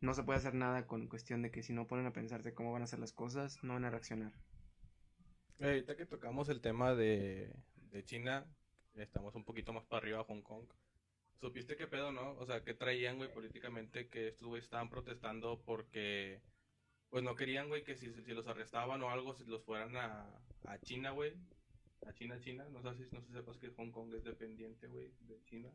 No 0.00 0.14
se 0.14 0.22
puede 0.22 0.38
hacer 0.38 0.54
nada 0.54 0.86
con 0.86 1.08
cuestión 1.08 1.42
de 1.42 1.50
que 1.50 1.62
si 1.62 1.72
no 1.72 1.86
ponen 1.86 2.06
a 2.06 2.12
pensarse 2.12 2.54
cómo 2.54 2.72
van 2.72 2.82
a 2.82 2.84
hacer 2.84 3.00
las 3.00 3.12
cosas, 3.12 3.62
no 3.64 3.74
van 3.74 3.84
a 3.84 3.90
reaccionar. 3.90 4.32
Eh, 5.58 5.66
ahorita 5.66 5.96
que 5.96 6.06
tocamos 6.06 6.48
el 6.48 6.60
tema 6.60 6.94
de, 6.94 7.52
de 7.90 8.04
China, 8.04 8.46
estamos 8.94 9.34
un 9.34 9.44
poquito 9.44 9.72
más 9.72 9.84
para 9.86 10.02
arriba, 10.02 10.24
Hong 10.24 10.42
Kong. 10.42 10.66
¿Supiste 11.40 11.76
qué 11.76 11.86
pedo, 11.86 12.12
no? 12.12 12.32
O 12.32 12.46
sea, 12.46 12.64
que 12.64 12.74
traían, 12.74 13.16
güey, 13.16 13.32
políticamente 13.32 14.08
que 14.08 14.28
estos 14.28 14.48
güeyes 14.48 14.64
estaban 14.64 14.90
protestando 14.90 15.62
porque, 15.64 16.42
pues 17.10 17.22
no 17.22 17.34
querían, 17.34 17.68
güey, 17.68 17.84
que 17.84 17.96
si, 17.96 18.12
si 18.22 18.32
los 18.32 18.46
arrestaban 18.46 19.02
o 19.02 19.10
algo, 19.10 19.34
si 19.34 19.44
los 19.44 19.64
fueran 19.64 19.96
a, 19.96 20.26
a 20.64 20.78
China, 20.80 21.10
güey. 21.10 21.34
A 22.06 22.12
China, 22.12 22.38
China. 22.40 22.68
No 22.70 22.82
sé 22.82 23.04
si 23.04 23.14
no 23.14 23.20
sé 23.20 23.26
si 23.28 23.32
sepas 23.32 23.58
que 23.58 23.70
Hong 23.70 23.90
Kong 23.90 24.14
es 24.14 24.24
dependiente, 24.24 24.86
güey, 24.88 25.12
de 25.20 25.42
China. 25.44 25.70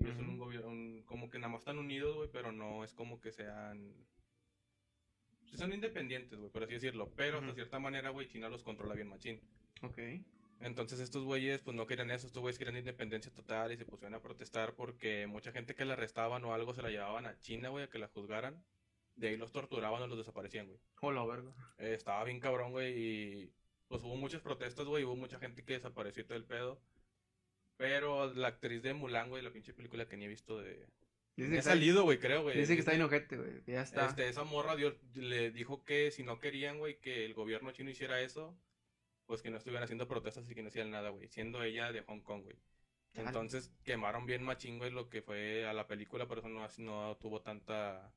Ellos 0.00 0.16
son 0.16 0.24
Ujú. 0.26 0.32
un 0.32 0.38
gobierno, 0.38 1.04
como 1.06 1.30
que 1.30 1.38
nada 1.38 1.52
más 1.52 1.60
están 1.60 1.78
unidos, 1.78 2.16
güey, 2.16 2.28
pero 2.32 2.52
no 2.52 2.84
es 2.84 2.92
como 2.94 3.20
que 3.20 3.32
sean... 3.32 3.94
Son 5.54 5.72
independientes, 5.72 6.38
güey, 6.38 6.50
por 6.50 6.62
así 6.62 6.74
decirlo. 6.74 7.10
Pero 7.16 7.38
hasta 7.38 7.48
Ujú. 7.48 7.56
cierta 7.56 7.78
manera, 7.78 8.10
güey, 8.10 8.28
China 8.28 8.48
los 8.48 8.62
controla 8.62 8.94
bien 8.94 9.08
machín. 9.08 9.40
Ok. 9.82 9.98
Entonces 10.60 11.00
estos 11.00 11.24
güeyes 11.24 11.62
pues 11.62 11.74
no 11.74 11.86
querían 11.86 12.10
eso, 12.10 12.26
estos 12.26 12.40
güeyes 12.42 12.58
querían 12.58 12.76
independencia 12.76 13.32
total 13.32 13.72
y 13.72 13.78
se 13.78 13.86
pusieron 13.86 14.14
a 14.14 14.20
protestar 14.20 14.74
porque 14.74 15.26
mucha 15.26 15.52
gente 15.52 15.74
que 15.74 15.86
la 15.86 15.94
arrestaban 15.94 16.44
o 16.44 16.52
algo 16.52 16.74
se 16.74 16.82
la 16.82 16.90
llevaban 16.90 17.26
a 17.26 17.38
China, 17.40 17.70
güey, 17.70 17.84
a 17.84 17.88
que 17.88 17.98
la 17.98 18.08
juzgaran. 18.08 18.62
De 19.16 19.28
ahí 19.28 19.36
los 19.36 19.52
torturaban 19.52 20.02
o 20.02 20.06
los 20.06 20.18
desaparecían, 20.18 20.66
güey. 20.66 20.78
Hola, 21.00 21.24
verga. 21.24 21.52
Eh, 21.78 21.94
estaba 21.94 22.22
bien 22.24 22.40
cabrón, 22.40 22.72
güey, 22.72 22.92
y 22.96 23.52
pues 23.88 24.02
hubo 24.02 24.16
muchas 24.16 24.40
protestas, 24.42 24.86
güey, 24.86 25.04
hubo 25.04 25.16
mucha 25.16 25.38
gente 25.38 25.64
que 25.64 25.74
desapareció 25.74 26.22
y 26.22 26.26
todo 26.26 26.36
el 26.38 26.44
pedo. 26.44 26.80
Pero 27.80 28.30
la 28.34 28.48
actriz 28.48 28.82
de 28.82 28.92
Mulan, 28.92 29.30
güey, 29.30 29.42
la 29.42 29.50
pinche 29.50 29.72
película 29.72 30.06
que 30.06 30.18
ni 30.18 30.26
he 30.26 30.28
visto 30.28 30.60
de... 30.60 30.86
Dice 31.34 31.50
que, 31.50 31.58
ha 31.60 31.62
salido, 31.62 32.02
güey, 32.02 32.18
creo, 32.18 32.42
güey. 32.42 32.58
dice 32.58 32.74
que 32.74 32.80
está 32.80 32.94
inojete, 32.94 33.38
güey. 33.38 33.62
Ya 33.66 33.80
está. 33.80 34.04
Este, 34.04 34.28
esa 34.28 34.44
morra 34.44 34.76
dio- 34.76 34.98
le 35.14 35.50
dijo 35.50 35.82
que 35.86 36.10
si 36.10 36.22
no 36.22 36.38
querían, 36.40 36.76
güey, 36.78 37.00
que 37.00 37.24
el 37.24 37.32
gobierno 37.32 37.72
chino 37.72 37.88
hiciera 37.88 38.20
eso, 38.20 38.54
pues 39.24 39.40
que 39.40 39.48
no 39.48 39.56
estuvieran 39.56 39.84
haciendo 39.84 40.06
protestas 40.06 40.50
y 40.50 40.54
que 40.54 40.60
no 40.62 40.68
hicieran 40.68 40.90
nada, 40.90 41.08
güey. 41.08 41.28
Siendo 41.28 41.62
ella 41.62 41.90
de 41.90 42.02
Hong 42.02 42.20
Kong, 42.20 42.42
güey. 42.42 42.56
Entonces 43.14 43.72
quemaron 43.82 44.26
bien 44.26 44.42
machín, 44.42 44.76
güey, 44.76 44.90
lo 44.90 45.08
que 45.08 45.22
fue 45.22 45.64
a 45.66 45.72
la 45.72 45.86
película, 45.86 46.28
por 46.28 46.40
eso 46.40 46.50
no, 46.50 46.68
no 46.78 47.16
tuvo 47.16 47.40
tanta... 47.40 48.12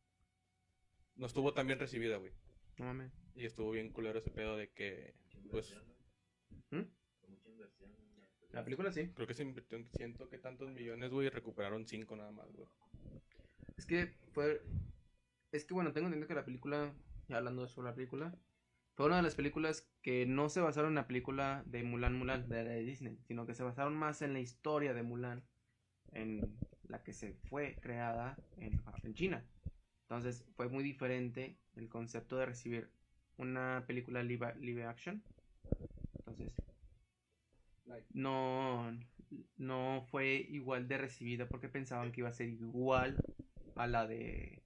No 1.15 1.25
estuvo 1.25 1.53
tan 1.53 1.67
bien 1.67 1.79
recibida, 1.79 2.17
güey. 2.17 2.33
No 2.77 2.85
mames. 2.87 3.13
Y 3.33 3.45
estuvo 3.45 3.71
bien 3.71 3.91
culero 3.93 4.19
ese 4.19 4.29
pedo 4.31 4.57
de 4.57 4.71
que, 4.71 5.13
pues, 5.49 5.71
inversión, 5.71 5.83
¿Mm? 6.71 6.75
¿no? 6.79 6.87
Mucha 7.29 7.49
inversión 7.49 7.95
en 7.95 8.13
la 8.53 8.63
película. 8.63 8.89
La 8.89 8.91
película 8.91 8.91
sí. 8.91 9.13
creo 9.13 9.27
que 9.27 9.33
se 9.33 9.43
invirtió 9.43 9.77
en 9.77 9.89
ciento 9.89 10.29
que 10.29 10.37
tantos 10.37 10.71
millones, 10.71 11.11
güey, 11.11 11.27
y 11.27 11.29
recuperaron 11.29 11.87
cinco 11.87 12.15
nada 12.15 12.31
más, 12.31 12.51
güey. 12.53 12.67
Es 13.77 13.85
que 13.85 14.13
fue. 14.31 14.61
Es 15.51 15.65
que 15.65 15.73
bueno, 15.73 15.91
tengo 15.91 16.07
entendido 16.07 16.27
que 16.27 16.35
la 16.35 16.45
película. 16.45 16.93
Ya 17.27 17.37
hablando 17.37 17.67
sobre 17.67 17.89
la 17.89 17.95
película. 17.95 18.35
Fue 18.95 19.07
una 19.07 19.17
de 19.17 19.23
las 19.23 19.35
películas 19.35 19.89
que 20.03 20.25
no 20.27 20.49
se 20.49 20.61
basaron 20.61 20.91
en 20.91 20.95
la 20.95 21.07
película 21.07 21.63
de 21.65 21.81
Mulan 21.83 22.15
Mulan, 22.15 22.47
de, 22.47 22.63
de 22.63 22.83
Disney, 22.83 23.17
sino 23.23 23.47
que 23.47 23.55
se 23.55 23.63
basaron 23.63 23.95
más 23.95 24.21
en 24.21 24.33
la 24.33 24.39
historia 24.39 24.93
de 24.93 25.01
Mulan, 25.01 25.43
en 26.11 26.55
la 26.87 27.01
que 27.03 27.13
se 27.13 27.33
fue 27.49 27.75
creada 27.81 28.37
en, 28.57 28.83
en 29.01 29.13
China. 29.15 29.43
Entonces 30.03 30.45
fue 30.55 30.69
muy 30.69 30.83
diferente 30.83 31.57
el 31.75 31.89
concepto 31.89 32.37
de 32.37 32.45
recibir 32.45 32.91
una 33.37 33.83
película 33.87 34.21
live, 34.21 34.53
live 34.59 34.85
action. 34.85 35.23
No, 38.13 38.91
no 39.57 40.05
fue 40.11 40.35
igual 40.49 40.87
de 40.87 40.97
recibida 40.97 41.47
porque 41.49 41.69
pensaban 41.69 42.11
que 42.11 42.21
iba 42.21 42.29
a 42.29 42.33
ser 42.33 42.49
igual 42.49 43.17
a 43.75 43.87
la 43.87 44.07
de 44.07 44.63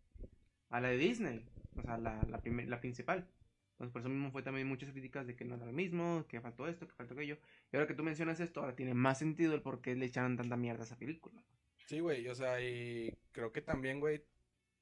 a 0.69 0.81
la 0.81 0.89
de 0.89 0.97
Disney, 0.97 1.45
o 1.77 1.81
sea, 1.83 1.97
la, 1.97 2.23
la, 2.23 2.41
primer- 2.41 2.67
la 2.67 2.79
principal. 2.81 3.27
Entonces, 3.71 3.91
por 3.93 4.01
eso 4.01 4.09
mismo 4.09 4.31
fue 4.31 4.41
también 4.43 4.67
muchas 4.67 4.91
críticas 4.91 5.27
de 5.27 5.35
que 5.35 5.45
no 5.45 5.55
era 5.55 5.65
lo 5.65 5.71
mismo, 5.71 6.25
que 6.27 6.41
faltó 6.41 6.67
esto, 6.67 6.87
que 6.87 6.93
faltó 6.95 7.13
aquello. 7.13 7.37
Y 7.71 7.75
ahora 7.75 7.87
que 7.87 7.93
tú 7.93 8.03
mencionas 8.03 8.39
esto, 8.39 8.59
ahora 8.61 8.75
tiene 8.75 8.93
más 8.93 9.19
sentido 9.19 9.53
el 9.53 9.61
por 9.61 9.81
qué 9.81 9.95
le 9.95 10.05
echaron 10.07 10.35
tanta 10.37 10.57
mierda 10.57 10.81
a 10.83 10.85
esa 10.85 10.97
película. 10.97 11.43
Sí, 11.85 11.99
güey, 11.99 12.27
o 12.27 12.35
sea, 12.35 12.61
y 12.61 13.17
creo 13.31 13.51
que 13.51 13.61
también, 13.61 13.99
güey, 13.99 14.23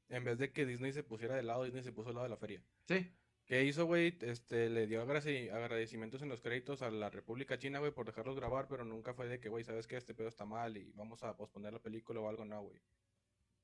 en 0.09 0.23
vez 0.23 0.37
de 0.39 0.51
que 0.51 0.65
Disney 0.65 0.91
se 0.93 1.03
pusiera 1.03 1.35
de 1.35 1.43
lado, 1.43 1.63
Disney 1.63 1.83
se 1.83 1.91
puso 1.91 2.09
del 2.09 2.15
lado 2.15 2.25
de 2.25 2.29
la 2.31 2.37
feria. 2.37 2.63
Sí. 2.87 3.11
¿Qué 3.45 3.63
hizo, 3.63 3.85
güey? 3.85 4.17
Este, 4.21 4.69
le 4.69 4.87
dio 4.87 5.05
agradeci- 5.05 5.51
agradecimientos 5.51 6.21
en 6.23 6.29
los 6.29 6.41
créditos 6.41 6.81
a 6.81 6.89
la 6.89 7.11
República 7.11 7.59
China, 7.59 7.77
güey, 7.79 7.91
por 7.91 8.07
dejarlos 8.07 8.35
grabar, 8.35 8.67
pero 8.67 8.83
nunca 8.85 9.13
fue 9.13 9.27
de 9.27 9.39
que, 9.39 9.49
güey, 9.49 9.63
¿sabes 9.63 9.85
qué? 9.85 9.97
Este 9.97 10.15
pedo 10.15 10.27
está 10.27 10.45
mal 10.45 10.77
y 10.77 10.91
vamos 10.95 11.23
a 11.23 11.37
posponer 11.37 11.71
la 11.71 11.79
película 11.81 12.19
o 12.21 12.27
algo, 12.27 12.43
no, 12.43 12.61
güey. 12.63 12.81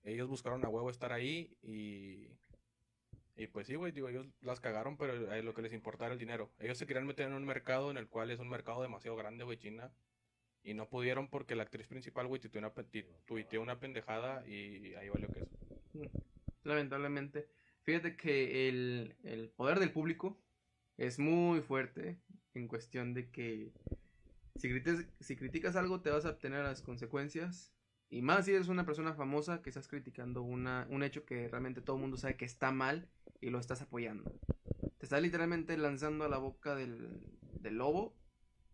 Ellos 0.03 0.27
buscaron 0.27 0.63
a 0.65 0.69
huevo 0.69 0.89
estar 0.89 1.11
ahí 1.11 1.57
y... 1.63 2.27
Y 3.37 3.47
pues 3.47 3.65
sí, 3.65 3.75
güey, 3.75 3.91
digo, 3.91 4.09
ellos 4.09 4.27
las 4.41 4.59
cagaron, 4.59 4.97
pero 4.97 5.33
eh, 5.33 5.41
lo 5.41 5.53
que 5.55 5.63
les 5.63 5.73
importaba 5.73 6.07
era 6.07 6.13
el 6.13 6.19
dinero. 6.19 6.51
Ellos 6.59 6.77
se 6.77 6.85
querían 6.85 7.07
meter 7.07 7.25
en 7.27 7.33
un 7.33 7.45
mercado 7.45 7.89
en 7.89 7.97
el 7.97 8.07
cual 8.07 8.29
es 8.29 8.39
un 8.39 8.49
mercado 8.49 8.83
demasiado 8.83 9.17
grande, 9.17 9.45
güey, 9.45 9.57
China. 9.57 9.91
Y 10.63 10.75
no 10.75 10.89
pudieron 10.89 11.27
porque 11.27 11.55
la 11.55 11.63
actriz 11.63 11.87
principal, 11.87 12.27
güey, 12.27 12.39
tuiteó 12.39 12.59
una, 12.59 12.71
tuiteó 13.25 13.61
una 13.61 13.79
pendejada 13.79 14.47
y 14.47 14.93
ahí 14.93 15.09
valió 15.09 15.27
que 15.29 15.39
eso. 15.39 15.57
Lamentablemente. 16.63 17.47
Fíjate 17.83 18.15
que 18.15 18.69
el, 18.69 19.15
el 19.23 19.49
poder 19.49 19.79
del 19.79 19.91
público 19.91 20.39
es 20.97 21.17
muy 21.19 21.61
fuerte 21.61 22.21
en 22.53 22.67
cuestión 22.67 23.13
de 23.13 23.31
que 23.31 23.71
si, 24.55 24.69
si 25.19 25.35
criticas 25.35 25.75
algo 25.75 26.01
te 26.01 26.11
vas 26.11 26.25
a 26.25 26.31
obtener 26.31 26.63
las 26.63 26.81
consecuencias. 26.81 27.73
Y 28.09 28.21
más 28.21 28.45
si 28.45 28.53
eres 28.53 28.67
una 28.67 28.85
persona 28.85 29.13
famosa 29.13 29.61
que 29.61 29.69
estás 29.69 29.87
criticando 29.87 30.41
una, 30.41 30.85
un 30.89 31.01
hecho 31.01 31.25
que 31.25 31.47
realmente 31.47 31.81
todo 31.81 31.95
el 31.95 32.01
mundo 32.01 32.17
sabe 32.17 32.35
que 32.35 32.45
está 32.45 32.71
mal 32.71 33.09
y 33.39 33.49
lo 33.49 33.59
estás 33.59 33.81
apoyando. 33.81 34.37
Te 34.97 35.05
estás 35.05 35.21
literalmente 35.21 35.77
lanzando 35.77 36.25
a 36.25 36.29
la 36.29 36.37
boca 36.37 36.75
del, 36.75 37.21
del 37.61 37.75
lobo, 37.75 38.17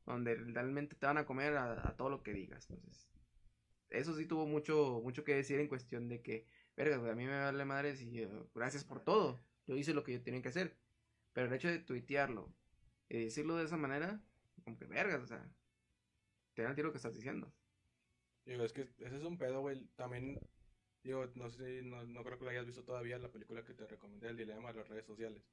donde 0.06 0.36
realmente 0.36 0.96
te 0.96 1.06
van 1.06 1.18
a 1.18 1.26
comer 1.26 1.56
a, 1.56 1.88
a 1.88 1.96
todo 1.96 2.10
lo 2.10 2.24
que 2.24 2.34
digas. 2.34 2.68
Entonces, 2.72 3.08
eso 3.90 4.16
sí 4.16 4.26
tuvo 4.26 4.48
mucho, 4.48 5.02
mucho 5.04 5.24
que 5.24 5.36
decir 5.36 5.60
en 5.60 5.68
cuestión 5.68 6.10
de 6.10 6.22
que 6.22 6.48
verga, 6.78 6.98
güey, 6.98 7.12
a 7.12 7.16
mí 7.16 7.26
me 7.26 7.38
vale 7.38 7.66
madres 7.66 8.02
y 8.02 8.22
eh, 8.22 8.30
gracias 8.56 8.86
por 8.86 9.04
todo. 9.04 9.40
Yo 9.66 9.76
hice 9.76 9.94
lo 9.94 10.04
que 10.04 10.14
yo 10.14 10.22
tenía 10.22 10.42
que 10.42 10.50
hacer. 10.50 10.78
Pero 11.34 11.48
el 11.48 11.54
hecho 11.54 11.68
de 11.68 11.80
tuitearlo 11.80 12.54
y 13.10 13.26
decirlo 13.26 13.56
de 13.58 13.66
esa 13.66 13.78
manera, 13.78 14.22
como 14.64 14.78
que 14.78 14.86
vergas, 14.86 15.22
o 15.22 15.28
sea, 15.28 15.46
te 16.54 16.62
dan 16.62 16.72
el 16.72 16.76
tiro 16.76 16.92
que 16.92 16.98
estás 16.98 17.14
diciendo. 17.14 17.52
Digo, 18.46 18.64
es 18.64 18.72
que 18.74 18.82
ese 19.00 19.18
es 19.18 19.24
un 19.24 19.38
pedo, 19.38 19.60
güey. 19.62 19.86
También, 19.96 20.40
digo, 21.04 21.26
no 21.36 21.50
sé, 21.50 21.82
no, 21.84 22.04
no 22.06 22.24
creo 22.24 22.38
que 22.40 22.46
lo 22.46 22.52
hayas 22.52 22.66
visto 22.66 22.84
todavía, 22.84 23.18
la 23.20 23.30
película 23.32 23.64
que 23.64 23.74
te 23.74 23.86
recomendé, 23.86 24.30
El 24.30 24.38
Dilema 24.38 24.72
de 24.72 24.80
las 24.80 24.88
Redes 24.88 25.06
Sociales. 25.06 25.44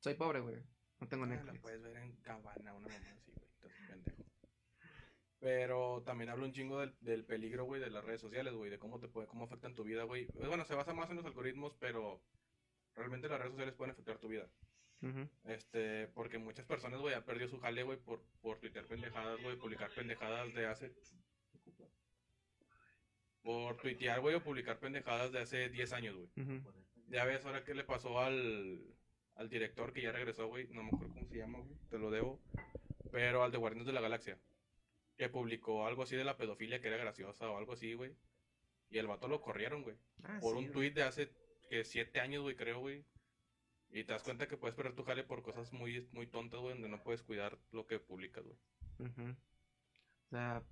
Soy 0.00 0.14
pobre, 0.14 0.40
güey. 0.40 0.56
No 1.00 1.08
tengo 1.08 1.24
Ah, 1.24 1.28
la 1.28 1.36
Netflix. 1.36 1.60
puedes 1.62 1.82
ver 1.82 1.96
en 1.96 2.12
Cabana, 2.16 2.74
una 2.74 2.88
mamá 2.88 3.10
así. 3.16 3.31
Pero 5.42 6.04
también 6.06 6.30
habla 6.30 6.44
un 6.44 6.52
chingo 6.52 6.78
del, 6.78 6.94
del 7.00 7.24
peligro, 7.24 7.64
güey, 7.64 7.80
de 7.80 7.90
las 7.90 8.04
redes 8.04 8.20
sociales, 8.20 8.54
güey, 8.54 8.70
de 8.70 8.78
cómo 8.78 9.00
te 9.00 9.08
puede, 9.08 9.26
cómo 9.26 9.42
afectan 9.42 9.74
tu 9.74 9.82
vida, 9.82 10.04
güey. 10.04 10.26
Pues, 10.26 10.46
bueno, 10.46 10.64
se 10.64 10.76
basa 10.76 10.94
más 10.94 11.10
en 11.10 11.16
los 11.16 11.26
algoritmos, 11.26 11.74
pero 11.80 12.22
realmente 12.94 13.28
las 13.28 13.40
redes 13.40 13.50
sociales 13.50 13.74
pueden 13.74 13.90
afectar 13.90 14.18
tu 14.18 14.28
vida. 14.28 14.48
Este, 15.42 16.06
porque 16.14 16.38
muchas 16.38 16.64
personas, 16.64 17.00
güey, 17.00 17.16
han 17.16 17.24
perdido 17.24 17.48
su 17.48 17.58
jale, 17.58 17.82
güey, 17.82 17.98
por, 17.98 18.22
por 18.40 18.60
tuitear 18.60 18.86
pendejadas, 18.86 19.42
güey, 19.42 19.56
publicar 19.56 19.90
pendejadas 19.90 20.54
de 20.54 20.66
hace... 20.66 20.92
Por 23.42 23.76
tuitear, 23.78 24.20
güey, 24.20 24.36
o 24.36 24.44
publicar 24.44 24.78
pendejadas 24.78 25.32
de 25.32 25.40
hace 25.40 25.68
10 25.70 25.92
años, 25.92 26.14
güey. 26.14 26.62
Ya 27.08 27.24
ves 27.24 27.44
ahora 27.44 27.64
qué 27.64 27.74
le 27.74 27.82
pasó 27.82 28.20
al, 28.20 28.80
al 29.34 29.48
director 29.48 29.92
que 29.92 30.02
ya 30.02 30.12
regresó, 30.12 30.46
güey. 30.46 30.68
No 30.68 30.84
me 30.84 30.90
acuerdo 30.90 31.14
cómo 31.14 31.26
se 31.26 31.36
llama, 31.36 31.58
güey. 31.58 31.76
Te 31.90 31.98
lo 31.98 32.12
debo. 32.12 32.40
Pero 33.10 33.42
al 33.42 33.50
de 33.50 33.58
Guardianes 33.58 33.88
de 33.88 33.92
la 33.92 34.00
Galaxia. 34.00 34.38
Que 35.22 35.28
publicó 35.28 35.86
algo 35.86 36.02
así 36.02 36.16
de 36.16 36.24
la 36.24 36.36
pedofilia 36.36 36.80
que 36.80 36.88
era 36.88 36.96
graciosa 36.96 37.48
o 37.48 37.56
algo 37.56 37.74
así, 37.74 37.94
güey. 37.94 38.16
Y 38.90 38.98
el 38.98 39.06
vato 39.06 39.28
lo 39.28 39.40
corrieron, 39.40 39.84
güey. 39.84 39.96
Ah, 40.24 40.38
Por 40.40 40.58
sí, 40.58 40.64
un 40.64 40.72
tuit 40.72 40.94
de 40.96 41.04
hace 41.04 41.32
que 41.70 41.84
siete 41.84 42.18
años, 42.18 42.42
güey, 42.42 42.56
creo, 42.56 42.80
güey. 42.80 43.04
Y 43.90 44.02
te 44.02 44.12
das 44.14 44.24
cuenta 44.24 44.48
que 44.48 44.56
puedes 44.56 44.74
perder 44.74 44.96
tu 44.96 45.04
jale 45.04 45.22
por 45.22 45.44
cosas 45.44 45.72
muy, 45.72 46.08
muy 46.10 46.26
tontas, 46.26 46.58
güey, 46.58 46.72
donde 46.72 46.88
no 46.88 47.00
puedes 47.04 47.22
cuidar 47.22 47.56
lo 47.70 47.86
que 47.86 48.00
publicas, 48.00 48.42
güey. 48.44 48.56
O 48.98 50.28
sea, 50.28 50.64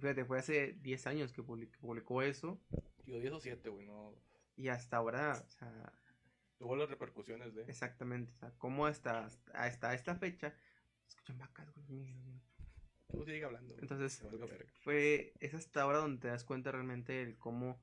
fíjate, 0.00 0.24
fue 0.24 0.40
hace 0.40 0.72
10 0.72 1.06
años 1.06 1.32
que 1.32 1.42
public- 1.44 1.78
publicó 1.78 2.22
eso. 2.22 2.60
Digo, 3.04 3.20
10 3.20 3.32
o 3.34 3.40
7, 3.40 3.68
güey, 3.68 3.86
no. 3.86 4.16
Y 4.56 4.66
hasta 4.66 4.96
ahora, 4.96 5.40
o 5.46 5.48
sea, 5.48 5.92
Tuvo 6.58 6.74
las 6.74 6.88
repercusiones 6.90 7.54
de. 7.54 7.62
exactamente. 7.64 8.32
O 8.32 8.36
sea, 8.38 8.50
cómo 8.58 8.84
hasta, 8.86 9.28
hasta 9.54 9.94
esta 9.94 10.16
fecha. 10.16 10.56
Escuchan 11.06 11.38
vacas, 11.38 11.72
güey. 11.86 12.40
Tú 13.12 13.24
sigue 13.24 13.44
hablando. 13.44 13.74
Entonces, 13.78 14.24
fue 14.82 15.34
es 15.40 15.54
hasta 15.54 15.82
ahora 15.82 15.98
donde 15.98 16.20
te 16.20 16.28
das 16.28 16.44
cuenta 16.44 16.72
realmente 16.72 17.22
el 17.22 17.38
cómo 17.38 17.80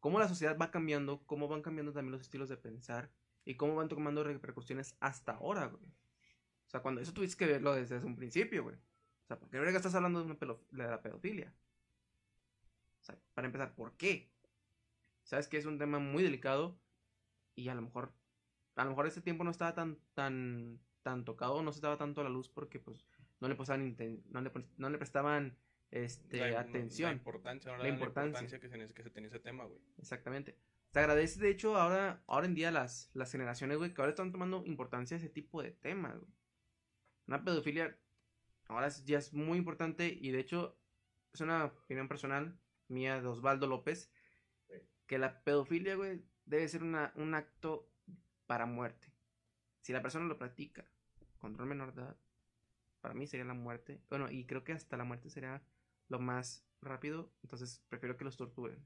cómo 0.00 0.18
la 0.18 0.28
sociedad 0.28 0.56
va 0.56 0.70
cambiando, 0.70 1.22
cómo 1.26 1.48
van 1.48 1.62
cambiando 1.62 1.92
también 1.92 2.12
los 2.12 2.20
estilos 2.20 2.48
de 2.48 2.56
pensar 2.56 3.10
y 3.44 3.56
cómo 3.56 3.74
van 3.74 3.88
tomando 3.88 4.22
repercusiones 4.24 4.96
hasta 5.00 5.32
ahora, 5.32 5.66
güey. 5.66 5.84
O 5.84 6.68
sea, 6.68 6.80
cuando 6.80 7.00
eso 7.00 7.12
tuviste 7.12 7.36
que 7.36 7.50
verlo 7.50 7.74
desde 7.74 7.98
un 7.98 8.16
principio, 8.16 8.64
güey. 8.64 8.76
O 8.76 9.26
sea, 9.26 9.38
¿por 9.38 9.48
qué 9.48 9.58
verga 9.58 9.76
estás 9.76 9.94
hablando 9.94 10.20
de, 10.20 10.26
una 10.26 10.36
de 10.36 10.90
la 10.90 11.02
pedofilia? 11.02 11.52
O 13.00 13.04
sea, 13.04 13.18
para 13.34 13.46
empezar, 13.46 13.74
¿por 13.74 13.96
qué? 13.96 14.30
Sabes 15.24 15.48
que 15.48 15.58
es 15.58 15.66
un 15.66 15.78
tema 15.78 15.98
muy 15.98 16.22
delicado 16.22 16.78
y 17.54 17.68
a 17.68 17.74
lo 17.74 17.82
mejor 17.82 18.12
a 18.76 18.84
lo 18.84 18.90
mejor 18.90 19.06
ese 19.06 19.22
tiempo 19.22 19.42
no 19.42 19.50
estaba 19.50 19.74
tan 19.74 19.98
tan 20.14 20.78
tan 21.02 21.24
tocado, 21.24 21.62
no 21.62 21.72
se 21.72 21.78
estaba 21.78 21.96
tanto 21.96 22.20
a 22.20 22.24
la 22.24 22.30
luz 22.30 22.48
porque 22.48 22.78
pues 22.78 23.04
no 23.40 23.48
le 23.48 23.54
prestaban 23.54 23.96
no 24.30 24.40
le, 24.40 24.52
no 24.78 24.90
le 24.90 24.98
prestaban 24.98 25.56
este 25.90 26.38
La- 26.38 26.48
La 26.50 26.60
atención. 26.60 27.12
importancia, 27.12 27.76
La 27.76 27.88
importancia. 27.88 28.58
que 28.60 28.68
se, 28.68 28.94
que 28.94 29.02
se 29.02 29.10
tenía 29.10 29.28
ese 29.28 29.38
tema, 29.40 29.64
güey. 29.64 29.80
Exactamente. 29.98 30.56
Se 30.92 30.98
agradece, 31.00 31.40
de 31.40 31.50
hecho, 31.50 31.76
ahora, 31.76 32.22
ahora 32.26 32.46
en 32.46 32.54
día 32.54 32.70
las, 32.70 33.10
las 33.14 33.30
generaciones, 33.30 33.76
güey, 33.78 33.92
que 33.92 34.00
ahora 34.00 34.10
están 34.10 34.32
tomando 34.32 34.64
importancia 34.66 35.16
a 35.16 35.18
ese 35.18 35.28
tipo 35.28 35.62
de 35.62 35.72
temas, 35.72 36.18
güey. 36.18 36.32
Una 37.26 37.44
pedofilia 37.44 37.96
ahora 38.68 38.86
es- 38.88 39.04
ya 39.04 39.18
es 39.18 39.32
muy 39.32 39.58
importante 39.58 40.06
y 40.08 40.30
de 40.30 40.40
hecho 40.40 40.78
es 41.32 41.40
una 41.40 41.66
opinión 41.66 42.08
personal 42.08 42.58
mía 42.88 43.20
de 43.20 43.26
Osvaldo 43.28 43.66
López 43.66 44.10
que 45.06 45.18
la 45.18 45.42
pedofilia, 45.44 45.94
güey, 45.96 46.24
debe 46.46 46.66
ser 46.68 46.82
una, 46.82 47.12
un 47.16 47.34
acto 47.34 47.92
para 48.46 48.66
muerte. 48.66 49.12
Si 49.82 49.92
la 49.92 50.02
persona 50.02 50.24
lo 50.26 50.36
practica 50.38 50.84
contra 51.38 51.62
un 51.62 51.68
menor 51.68 51.94
de 51.94 52.02
edad, 52.02 52.16
para 53.06 53.14
mí 53.14 53.28
sería 53.28 53.44
la 53.46 53.54
muerte. 53.54 54.00
Bueno, 54.10 54.28
y 54.28 54.46
creo 54.46 54.64
que 54.64 54.72
hasta 54.72 54.96
la 54.96 55.04
muerte 55.04 55.30
sería 55.30 55.62
lo 56.08 56.18
más 56.18 56.64
rápido, 56.80 57.30
entonces 57.44 57.80
prefiero 57.88 58.16
que 58.16 58.24
los 58.24 58.36
torturen. 58.36 58.84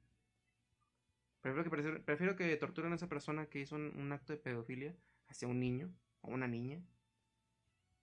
Prefiero 1.41 1.65
que, 1.65 2.01
prefiero, 2.01 2.37
que 2.37 2.55
torturen 2.59 2.93
a 2.93 2.97
esa 2.97 3.09
persona 3.09 3.47
que 3.47 3.61
hizo 3.61 3.77
un, 3.77 3.97
un 3.97 4.13
acto 4.13 4.35
de 4.35 4.39
pedofilia 4.39 4.95
hacia 5.29 5.49
un 5.49 5.59
niño 5.59 5.91
o 6.21 6.29
una 6.33 6.47
niña 6.47 6.83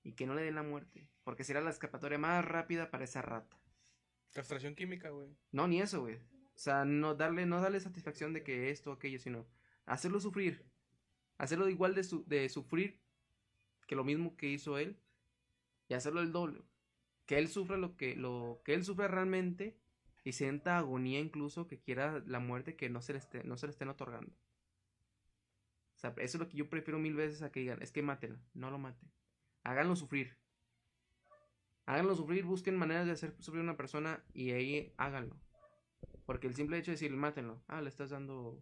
y 0.01 0.13
que 0.13 0.25
no 0.25 0.33
le 0.33 0.41
den 0.41 0.55
la 0.55 0.63
muerte, 0.63 1.07
porque 1.23 1.43
será 1.43 1.61
la 1.61 1.69
escapatoria 1.69 2.17
más 2.17 2.43
rápida 2.43 2.89
para 2.89 3.03
esa 3.03 3.21
rata. 3.21 3.55
Castración 4.33 4.73
química, 4.73 5.11
güey. 5.11 5.29
No, 5.51 5.67
ni 5.67 5.81
eso, 5.81 6.01
güey. 6.01 6.15
O 6.15 6.57
sea, 6.59 6.83
no 6.83 7.13
darle, 7.13 7.45
no 7.45 7.61
darle 7.61 7.79
satisfacción 7.79 8.33
de 8.33 8.41
que 8.41 8.71
esto 8.71 8.89
o 8.89 8.93
aquello, 8.93 9.19
sino 9.19 9.45
hacerlo 9.85 10.19
sufrir. 10.19 10.65
Hacerlo 11.37 11.69
igual 11.69 11.93
de, 11.93 12.03
su- 12.03 12.25
de 12.25 12.49
sufrir 12.49 12.99
que 13.85 13.95
lo 13.95 14.03
mismo 14.03 14.35
que 14.35 14.47
hizo 14.49 14.79
él 14.79 14.97
y 15.87 15.93
hacerlo 15.93 16.21
el 16.21 16.31
doble. 16.31 16.63
Que 17.25 17.37
él 17.37 17.47
sufra 17.49 17.77
lo 17.77 17.97
que, 17.97 18.15
lo 18.15 18.61
que 18.63 18.73
él 18.73 18.83
sufre 18.83 19.07
realmente 19.07 19.77
y 20.23 20.33
sienta 20.33 20.77
agonía 20.77 21.19
incluso 21.19 21.67
que 21.67 21.79
quiera 21.79 22.23
la 22.25 22.39
muerte 22.39 22.75
que 22.75 22.89
no 22.89 23.01
se 23.01 23.13
le, 23.13 23.21
no 23.43 23.57
se 23.57 23.67
le 23.67 23.71
estén 23.71 23.89
otorgando. 23.89 24.31
O 25.95 25.99
sea, 25.99 26.11
eso 26.17 26.37
es 26.37 26.39
lo 26.39 26.47
que 26.47 26.57
yo 26.57 26.69
prefiero 26.69 26.99
mil 26.99 27.15
veces 27.15 27.41
a 27.41 27.51
que 27.51 27.61
digan, 27.61 27.81
es 27.81 27.91
que 27.91 28.01
mátenlo, 28.01 28.39
no 28.53 28.69
lo 28.69 28.77
maten. 28.77 29.09
Háganlo 29.63 29.95
sufrir. 29.95 30.37
Háganlo 31.85 32.15
sufrir, 32.15 32.45
busquen 32.45 32.77
maneras 32.77 33.05
de 33.05 33.13
hacer 33.13 33.35
sufrir 33.39 33.61
a 33.61 33.63
una 33.63 33.77
persona 33.77 34.23
y 34.33 34.51
ahí 34.51 34.93
háganlo. 34.97 35.37
Porque 36.25 36.47
el 36.47 36.55
simple 36.55 36.77
hecho 36.77 36.91
de 36.91 36.95
decir, 36.95 37.11
mátenlo, 37.11 37.63
ah, 37.67 37.81
le 37.81 37.89
estás 37.89 38.09
dando. 38.09 38.61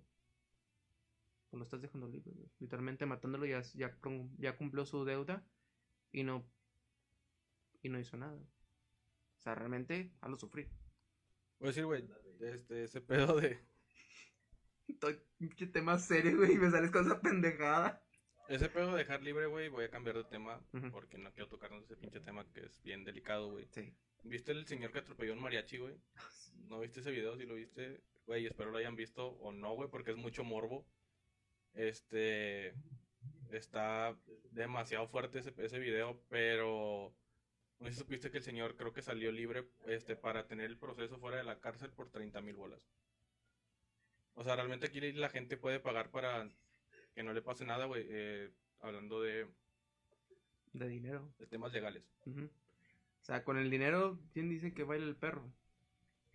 O 1.49 1.57
lo 1.57 1.63
estás 1.63 1.81
dejando 1.81 2.07
libre. 2.07 2.31
Literalmente 2.59 3.05
matándolo 3.05 3.45
ya, 3.47 3.61
ya, 3.73 3.97
ya 4.37 4.55
cumplió 4.55 4.85
su 4.85 5.03
deuda 5.03 5.43
y 6.11 6.23
no. 6.23 6.45
Y 7.85 7.89
no 7.89 7.99
hizo 7.99 8.17
nada. 8.17 8.33
O 8.33 9.41
sea, 9.41 9.53
realmente, 9.53 10.11
hazlo 10.19 10.37
sufrir. 10.37 10.71
Voy 11.59 11.67
a 11.67 11.69
decir, 11.69 11.85
güey, 11.85 12.03
este, 12.41 12.85
ese 12.85 12.99
pedo 12.99 13.39
de. 13.39 13.59
Pinche 15.37 15.67
tema 15.67 15.99
serio, 15.99 16.35
güey, 16.35 16.53
y 16.53 16.57
me 16.57 16.71
sales 16.71 16.89
con 16.89 17.05
esa 17.05 17.21
pendejada. 17.21 18.03
Ese 18.49 18.69
pedo 18.69 18.93
de 18.93 18.97
dejar 18.97 19.21
libre, 19.21 19.45
güey, 19.45 19.69
voy 19.69 19.83
a 19.83 19.91
cambiar 19.91 20.15
de 20.15 20.23
tema 20.23 20.65
porque 20.91 21.19
no 21.19 21.31
quiero 21.31 21.47
tocarnos 21.47 21.83
ese 21.83 21.95
pinche 21.95 22.19
tema 22.21 22.51
que 22.53 22.61
es 22.61 22.81
bien 22.81 23.03
delicado, 23.03 23.51
güey. 23.51 23.67
Sí. 23.69 23.93
¿Viste 24.23 24.51
el 24.51 24.65
señor 24.65 24.91
que 24.91 24.99
atropelló 24.99 25.33
a 25.33 25.35
un 25.35 25.43
mariachi, 25.43 25.77
güey? 25.77 25.95
¿No 26.67 26.79
viste 26.79 27.01
ese 27.01 27.11
video? 27.11 27.37
Si 27.37 27.45
lo 27.45 27.53
viste, 27.53 28.01
güey, 28.25 28.47
espero 28.47 28.71
lo 28.71 28.79
hayan 28.79 28.95
visto 28.95 29.27
o 29.27 29.51
no, 29.51 29.75
güey, 29.75 29.91
porque 29.91 30.09
es 30.09 30.17
mucho 30.17 30.43
morbo. 30.43 30.87
Este. 31.75 32.73
está 33.51 34.17
demasiado 34.49 35.07
fuerte 35.07 35.37
ese, 35.37 35.53
ese 35.59 35.77
video, 35.77 36.19
pero 36.29 37.15
no 37.79 37.87
sé 37.87 37.93
si 37.93 37.99
supiste 37.99 38.31
que 38.31 38.37
el 38.37 38.43
señor 38.43 38.75
creo 38.75 38.93
que 38.93 39.01
salió 39.01 39.31
libre 39.31 39.67
este, 39.85 40.15
para 40.15 40.47
tener 40.47 40.65
el 40.65 40.77
proceso 40.77 41.17
fuera 41.19 41.37
de 41.37 41.43
la 41.43 41.59
cárcel 41.59 41.91
por 41.91 42.09
30 42.09 42.41
mil 42.41 42.55
bolas. 42.55 42.87
O 44.33 44.43
sea, 44.43 44.55
realmente 44.55 44.87
aquí 44.87 44.99
la 45.13 45.29
gente 45.29 45.57
puede 45.57 45.79
pagar 45.79 46.09
para 46.11 46.49
que 47.13 47.23
no 47.23 47.33
le 47.33 47.41
pase 47.41 47.65
nada, 47.65 47.85
güey. 47.85 48.05
eh, 48.09 48.51
hablando 48.81 49.21
de, 49.21 49.47
De 50.73 50.87
dinero. 50.87 51.33
de 51.39 51.47
temas 51.47 51.71
legales. 51.73 52.03
O 52.25 53.25
sea, 53.25 53.43
con 53.43 53.57
el 53.57 53.69
dinero, 53.69 54.19
¿quién 54.33 54.49
dice 54.49 54.73
que 54.73 54.83
baila 54.83 55.05
el 55.05 55.15
perro? 55.15 55.51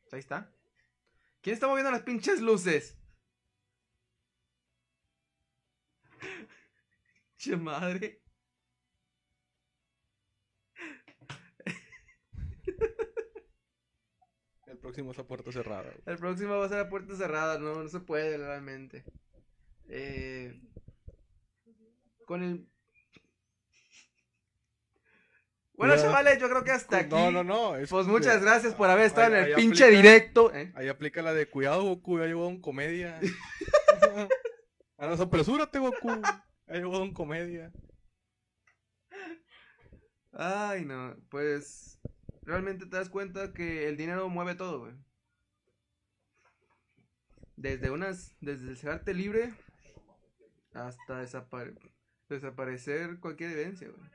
Pues 0.03 0.15
ahí 0.15 0.21
está. 0.21 0.51
¿Quién 1.43 1.55
está 1.55 1.69
moviendo 1.69 1.91
las 1.91 2.03
pinches 2.03 2.41
luces? 2.41 2.97
Che 7.39 7.57
madre. 7.57 8.21
Próximo 14.91 15.13
es 15.13 15.19
a 15.19 15.25
puerta 15.27 15.53
cerrada, 15.53 15.83
güey. 15.83 16.03
El 16.07 16.17
próximo 16.19 16.59
va 16.59 16.67
a 16.67 16.69
ser 16.69 16.79
a 16.81 16.89
puerta 16.89 17.15
cerrada, 17.17 17.59
no, 17.59 17.83
no 17.83 17.89
se 17.89 18.01
puede 18.01 18.37
realmente. 18.37 19.05
Eh, 19.89 20.61
con 22.27 22.43
el... 22.43 22.67
Bueno, 25.75 25.97
chavales, 25.97 26.39
yo 26.39 26.49
creo 26.51 26.63
que 26.63 26.73
hasta 26.73 26.99
aquí. 26.99 27.09
No, 27.11 27.31
no, 27.31 27.43
no. 27.43 27.77
es 27.77 27.89
Pues 27.89 28.05
que- 28.07 28.13
muchas 28.13 28.43
gracias 28.43 28.75
por 28.75 28.91
haber 28.91 29.07
estado 29.07 29.35
Ahí- 29.35 29.43
en 29.43 29.49
el 29.49 29.55
pinche 29.55 29.85
aplica- 29.85 30.03
directo. 30.03 30.55
¿eh? 30.55 30.73
Ahí 30.75 30.89
aplica 30.89 31.23
la 31.23 31.33
de 31.33 31.49
cuidado, 31.49 31.83
Goku, 31.85 32.19
ya 32.19 32.27
llegó 32.27 32.43
Don 32.45 32.61
Comedia. 32.61 33.19
ah, 34.99 35.07
no, 35.07 35.13
apresúrate, 35.23 35.79
Goku. 35.79 36.21
Ya 36.67 36.75
llegó 36.75 36.99
Don 36.99 37.15
Comedia. 37.15 37.73
Ay, 40.33 40.85
no, 40.85 41.17
pues 41.31 41.99
realmente 42.43 42.87
te 42.87 42.97
das 42.97 43.09
cuenta 43.09 43.53
que 43.53 43.89
el 43.89 43.97
dinero 43.97 44.29
mueve 44.29 44.55
todo, 44.55 44.81
güey. 44.81 44.93
Desde 47.57 47.91
unas, 47.91 48.35
desde 48.41 48.67
dejarte 48.67 49.13
libre 49.15 49.53
hasta 50.73 51.23
desapare- 51.23 51.77
desaparecer 52.29 53.19
cualquier 53.21 53.51
evidencia, 53.51 53.89
güey. 53.89 54.11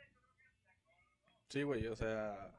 Sí, 1.50 1.62
güey, 1.64 1.86
o 1.88 1.96
sea. 1.96 2.52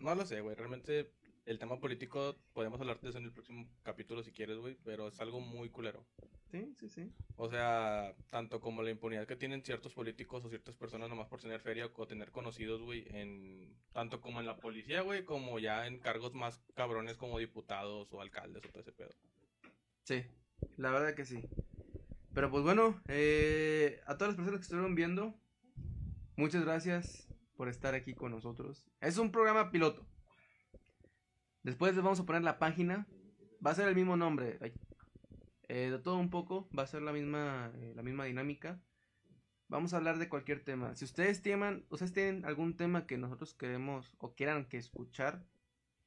No 0.00 0.14
lo 0.14 0.26
sé, 0.26 0.40
güey. 0.42 0.54
Realmente 0.54 1.10
el 1.48 1.58
tema 1.58 1.80
político 1.80 2.36
podemos 2.52 2.78
hablar 2.78 3.00
de 3.00 3.08
eso 3.08 3.18
en 3.18 3.24
el 3.24 3.32
próximo 3.32 3.66
capítulo 3.82 4.22
si 4.22 4.32
quieres, 4.32 4.58
güey. 4.58 4.76
Pero 4.84 5.08
es 5.08 5.18
algo 5.18 5.40
muy 5.40 5.70
culero. 5.70 6.04
Sí, 6.50 6.74
sí, 6.78 6.88
sí. 6.88 7.12
O 7.36 7.48
sea, 7.48 8.14
tanto 8.30 8.60
como 8.60 8.82
la 8.82 8.90
impunidad 8.90 9.26
que 9.26 9.36
tienen 9.36 9.64
ciertos 9.64 9.94
políticos 9.94 10.44
o 10.44 10.50
ciertas 10.50 10.76
personas 10.76 11.08
nomás 11.08 11.26
por 11.26 11.40
tener 11.40 11.60
feria 11.60 11.90
o 11.94 12.06
tener 12.06 12.30
conocidos, 12.30 12.82
güey, 12.82 13.06
en 13.10 13.74
tanto 13.92 14.20
como 14.20 14.40
en 14.40 14.46
la 14.46 14.56
policía, 14.56 15.00
güey, 15.00 15.24
como 15.24 15.58
ya 15.58 15.86
en 15.86 15.98
cargos 15.98 16.34
más 16.34 16.60
cabrones 16.74 17.16
como 17.16 17.38
diputados 17.38 18.12
o 18.12 18.20
alcaldes 18.20 18.64
o 18.64 18.68
todo 18.68 18.80
ese 18.82 18.92
pedo. 18.92 19.14
Sí, 20.04 20.24
la 20.76 20.90
verdad 20.90 21.14
que 21.14 21.24
sí. 21.24 21.42
Pero 22.34 22.50
pues 22.50 22.62
bueno, 22.62 23.00
eh, 23.08 24.00
a 24.06 24.16
todas 24.16 24.28
las 24.28 24.36
personas 24.36 24.60
que 24.60 24.64
estuvieron 24.64 24.94
viendo, 24.94 25.34
muchas 26.36 26.64
gracias 26.64 27.26
por 27.56 27.68
estar 27.68 27.94
aquí 27.94 28.14
con 28.14 28.32
nosotros. 28.32 28.86
Es 29.00 29.16
un 29.18 29.32
programa 29.32 29.70
piloto. 29.70 30.06
Después 31.68 31.94
les 31.94 32.02
vamos 32.02 32.18
a 32.18 32.24
poner 32.24 32.42
la 32.42 32.58
página. 32.58 33.06
Va 33.64 33.72
a 33.72 33.74
ser 33.74 33.88
el 33.88 33.94
mismo 33.94 34.16
nombre. 34.16 34.58
eh, 35.68 35.90
de 35.90 35.98
todo 35.98 36.16
un 36.16 36.30
poco. 36.30 36.66
Va 36.76 36.84
a 36.84 36.86
ser 36.86 37.02
la 37.02 37.12
misma, 37.12 37.70
eh, 37.76 37.92
la 37.94 38.02
misma 38.02 38.24
dinámica. 38.24 38.80
Vamos 39.68 39.92
a 39.92 39.98
hablar 39.98 40.16
de 40.18 40.30
cualquier 40.30 40.64
tema. 40.64 40.94
Si 40.94 41.04
ustedes 41.04 41.42
tienen, 41.42 41.84
ustedes 41.90 42.14
tienen 42.14 42.46
algún 42.46 42.74
tema 42.74 43.06
que 43.06 43.18
nosotros 43.18 43.52
queremos 43.52 44.14
o 44.18 44.34
quieran 44.34 44.64
que 44.64 44.78
escuchar, 44.78 45.44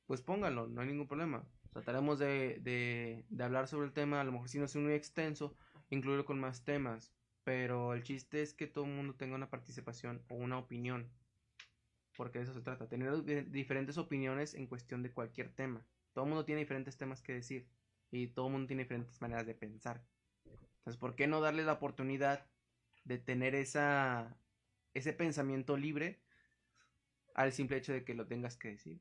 pues 0.08 0.22
pónganlo, 0.24 0.68
no 0.68 0.82
hay 0.82 0.88
ningún 0.88 1.08
problema. 1.08 1.46
Trataremos 1.72 2.18
de, 2.18 2.60
de, 2.64 3.26
de 3.30 3.44
hablar 3.44 3.68
sobre 3.68 3.86
el 3.86 3.94
tema, 3.94 4.20
a 4.20 4.24
lo 4.24 4.32
mejor 4.32 4.50
si 4.50 4.58
no 4.58 4.66
es 4.66 4.76
muy 4.76 4.94
extenso, 4.94 5.56
incluirlo 5.92 6.26
con 6.26 6.40
más 6.40 6.64
temas. 6.66 7.14
Pero 7.44 7.94
el 7.94 8.02
chiste 8.02 8.42
es 8.42 8.56
que 8.56 8.66
todo 8.66 8.86
el 8.86 8.92
mundo 8.94 9.14
tenga 9.14 9.36
una 9.36 9.52
participación 9.52 10.24
o 10.28 10.34
una 10.36 10.58
opinión. 10.58 11.12
Porque 12.22 12.38
de 12.38 12.44
eso 12.44 12.54
se 12.54 12.62
trata, 12.62 12.88
tener 12.88 13.24
di- 13.24 13.42
diferentes 13.50 13.98
opiniones 13.98 14.54
en 14.54 14.68
cuestión 14.68 15.02
de 15.02 15.12
cualquier 15.12 15.50
tema. 15.56 15.84
Todo 16.14 16.26
el 16.26 16.30
mundo 16.30 16.46
tiene 16.46 16.62
diferentes 16.62 16.96
temas 16.96 17.20
que 17.24 17.34
decir 17.34 17.68
y 18.12 18.28
todo 18.28 18.46
el 18.46 18.52
mundo 18.52 18.68
tiene 18.68 18.84
diferentes 18.84 19.20
maneras 19.22 19.48
de 19.48 19.56
pensar. 19.56 20.06
Entonces, 20.46 21.00
¿por 21.00 21.16
qué 21.16 21.26
no 21.26 21.42
darle 21.42 21.64
la 21.64 21.74
oportunidad 21.74 22.46
de 23.06 23.18
tener 23.18 23.56
esa, 23.56 24.38
ese 24.94 25.14
pensamiento 25.14 25.78
libre 25.78 26.22
al 27.34 27.54
simple 27.54 27.78
hecho 27.78 27.92
de 27.92 28.04
que 28.06 28.14
lo 28.14 28.28
tengas 28.28 28.56
que 28.56 28.68
decir? 28.68 29.00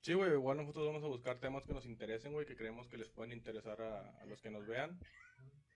Sí, 0.00 0.14
güey, 0.14 0.32
igual 0.32 0.56
nosotros 0.56 0.86
vamos 0.86 1.04
a 1.04 1.08
buscar 1.08 1.38
temas 1.38 1.66
que 1.66 1.74
nos 1.74 1.84
interesen, 1.84 2.32
güey, 2.32 2.46
que 2.46 2.56
creemos 2.56 2.88
que 2.88 2.96
les 2.96 3.10
pueden 3.10 3.32
interesar 3.34 3.82
a, 3.82 4.16
a 4.18 4.24
los 4.24 4.40
que 4.40 4.50
nos 4.50 4.66
vean. 4.66 4.98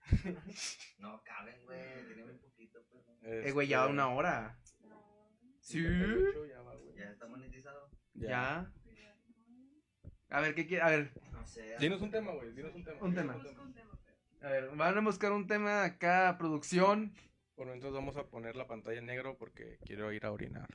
No 0.97 1.21
caben, 1.23 1.63
güey. 1.65 2.07
Tiene 2.07 2.23
muy 2.25 2.33
poquito, 2.39 2.83
pues. 2.89 3.05
¿no? 3.07 3.13
Eh, 3.21 3.51
güey, 3.51 3.67
ya 3.67 3.81
Este, 3.81 3.91
una 3.93 4.09
hora. 4.09 4.57
Sí. 5.61 5.79
58 5.79 6.45
ya 6.47 6.61
va, 6.61 6.75
güey. 6.75 6.95
Ya 6.95 7.11
está 7.11 7.27
monetizado. 7.27 7.89
Ya. 8.13 8.71
A 10.29 10.41
ver, 10.41 10.55
¿qué 10.55 10.65
quiere? 10.67 10.83
A 10.83 10.89
ver, 10.89 11.11
No 11.31 11.45
sé. 11.45 11.75
Dinos 11.79 12.01
un 12.01 12.11
tema, 12.11 12.31
güey, 12.33 12.51
dinos 12.53 12.73
un 12.75 12.83
tema. 12.83 12.99
Un 13.01 13.15
tema. 13.15 13.41
a 14.41 14.49
ver, 14.49 14.69
van 14.75 14.97
a 14.97 15.01
buscar 15.01 15.31
un 15.31 15.47
tema 15.47 15.83
acá, 15.83 16.35
producción. 16.37 17.13
Por 17.55 17.67
mientras 17.67 17.93
vamos 17.93 18.17
a 18.17 18.27
poner 18.27 18.55
la 18.55 18.67
pantalla 18.67 18.99
en 18.99 19.05
negro 19.05 19.37
porque 19.37 19.77
quiero 19.85 20.11
ir 20.11 20.25
a 20.25 20.31
orinar. 20.31 20.67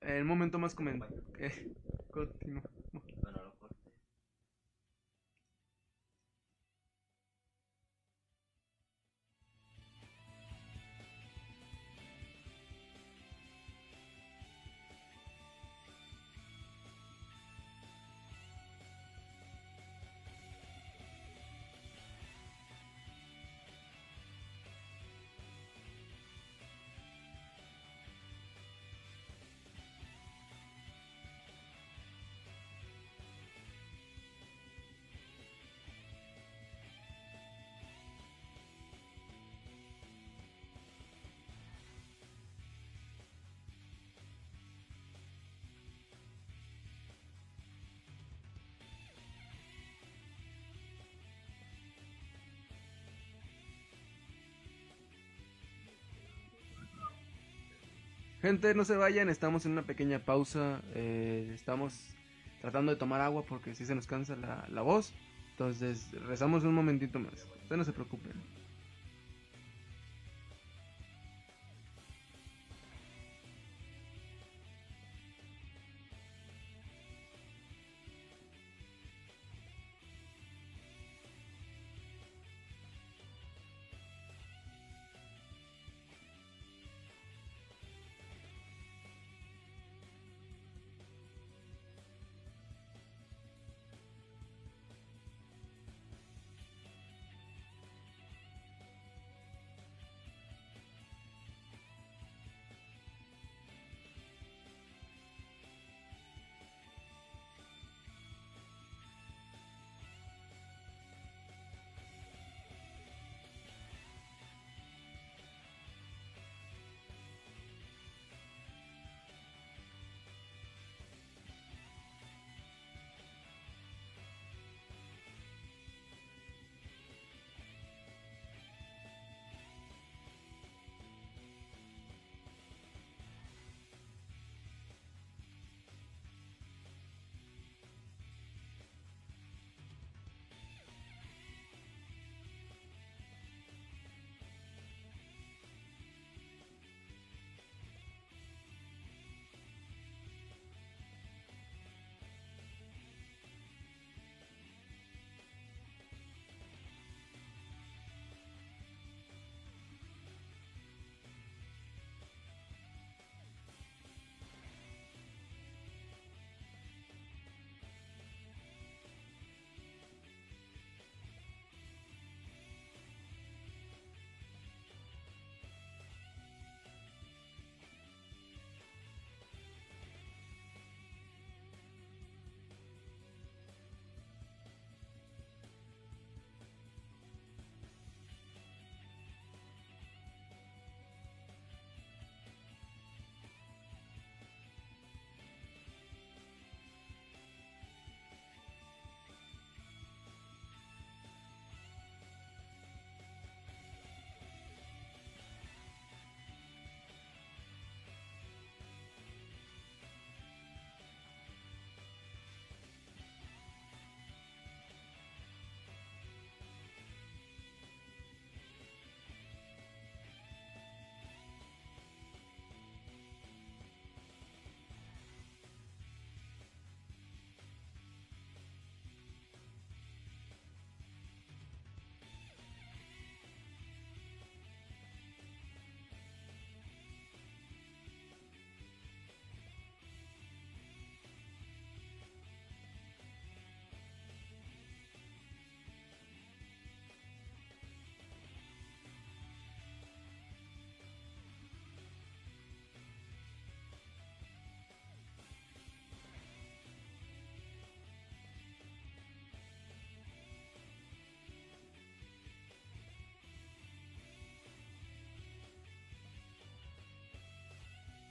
En 0.00 0.16
el 0.16 0.24
momento 0.24 0.58
más 0.58 0.74
comen... 0.74 1.02
eh, 1.38 1.72
continúa. 2.10 2.62
Gente, 58.44 58.74
no 58.74 58.84
se 58.84 58.94
vayan, 58.94 59.30
estamos 59.30 59.64
en 59.64 59.72
una 59.72 59.84
pequeña 59.84 60.18
pausa. 60.18 60.82
eh, 60.94 61.50
estamos 61.54 62.14
tratando 62.60 62.92
de 62.92 62.98
tomar 62.98 63.22
agua 63.22 63.42
porque 63.46 63.74
si 63.74 63.86
se 63.86 63.94
nos 63.94 64.06
cansa 64.06 64.36
la, 64.36 64.66
la 64.68 64.82
voz. 64.82 65.14
Entonces, 65.52 66.12
rezamos 66.26 66.62
un 66.62 66.74
momentito 66.74 67.18
más. 67.18 67.48
Ustedes 67.62 67.78
no 67.78 67.84
se 67.84 67.94
preocupen. 67.94 68.32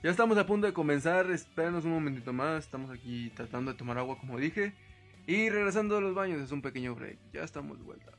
Ya 0.04 0.10
estamos 0.10 0.36
a 0.36 0.44
punto 0.44 0.66
de 0.66 0.74
comenzar, 0.74 1.30
espérenos 1.30 1.86
un 1.86 1.92
momentito 1.92 2.30
más, 2.34 2.64
estamos 2.64 2.90
aquí 2.90 3.32
tratando 3.34 3.72
de 3.72 3.78
tomar 3.78 3.96
agua 3.96 4.18
como 4.18 4.36
dije. 4.36 4.74
Y 5.26 5.48
regresando 5.48 5.94
de 5.94 6.02
los 6.02 6.14
baños 6.14 6.42
es 6.42 6.52
un 6.52 6.60
pequeño 6.60 6.94
break, 6.94 7.16
ya 7.32 7.42
estamos 7.42 7.78
de 7.78 7.84
vuelta. 7.84 8.12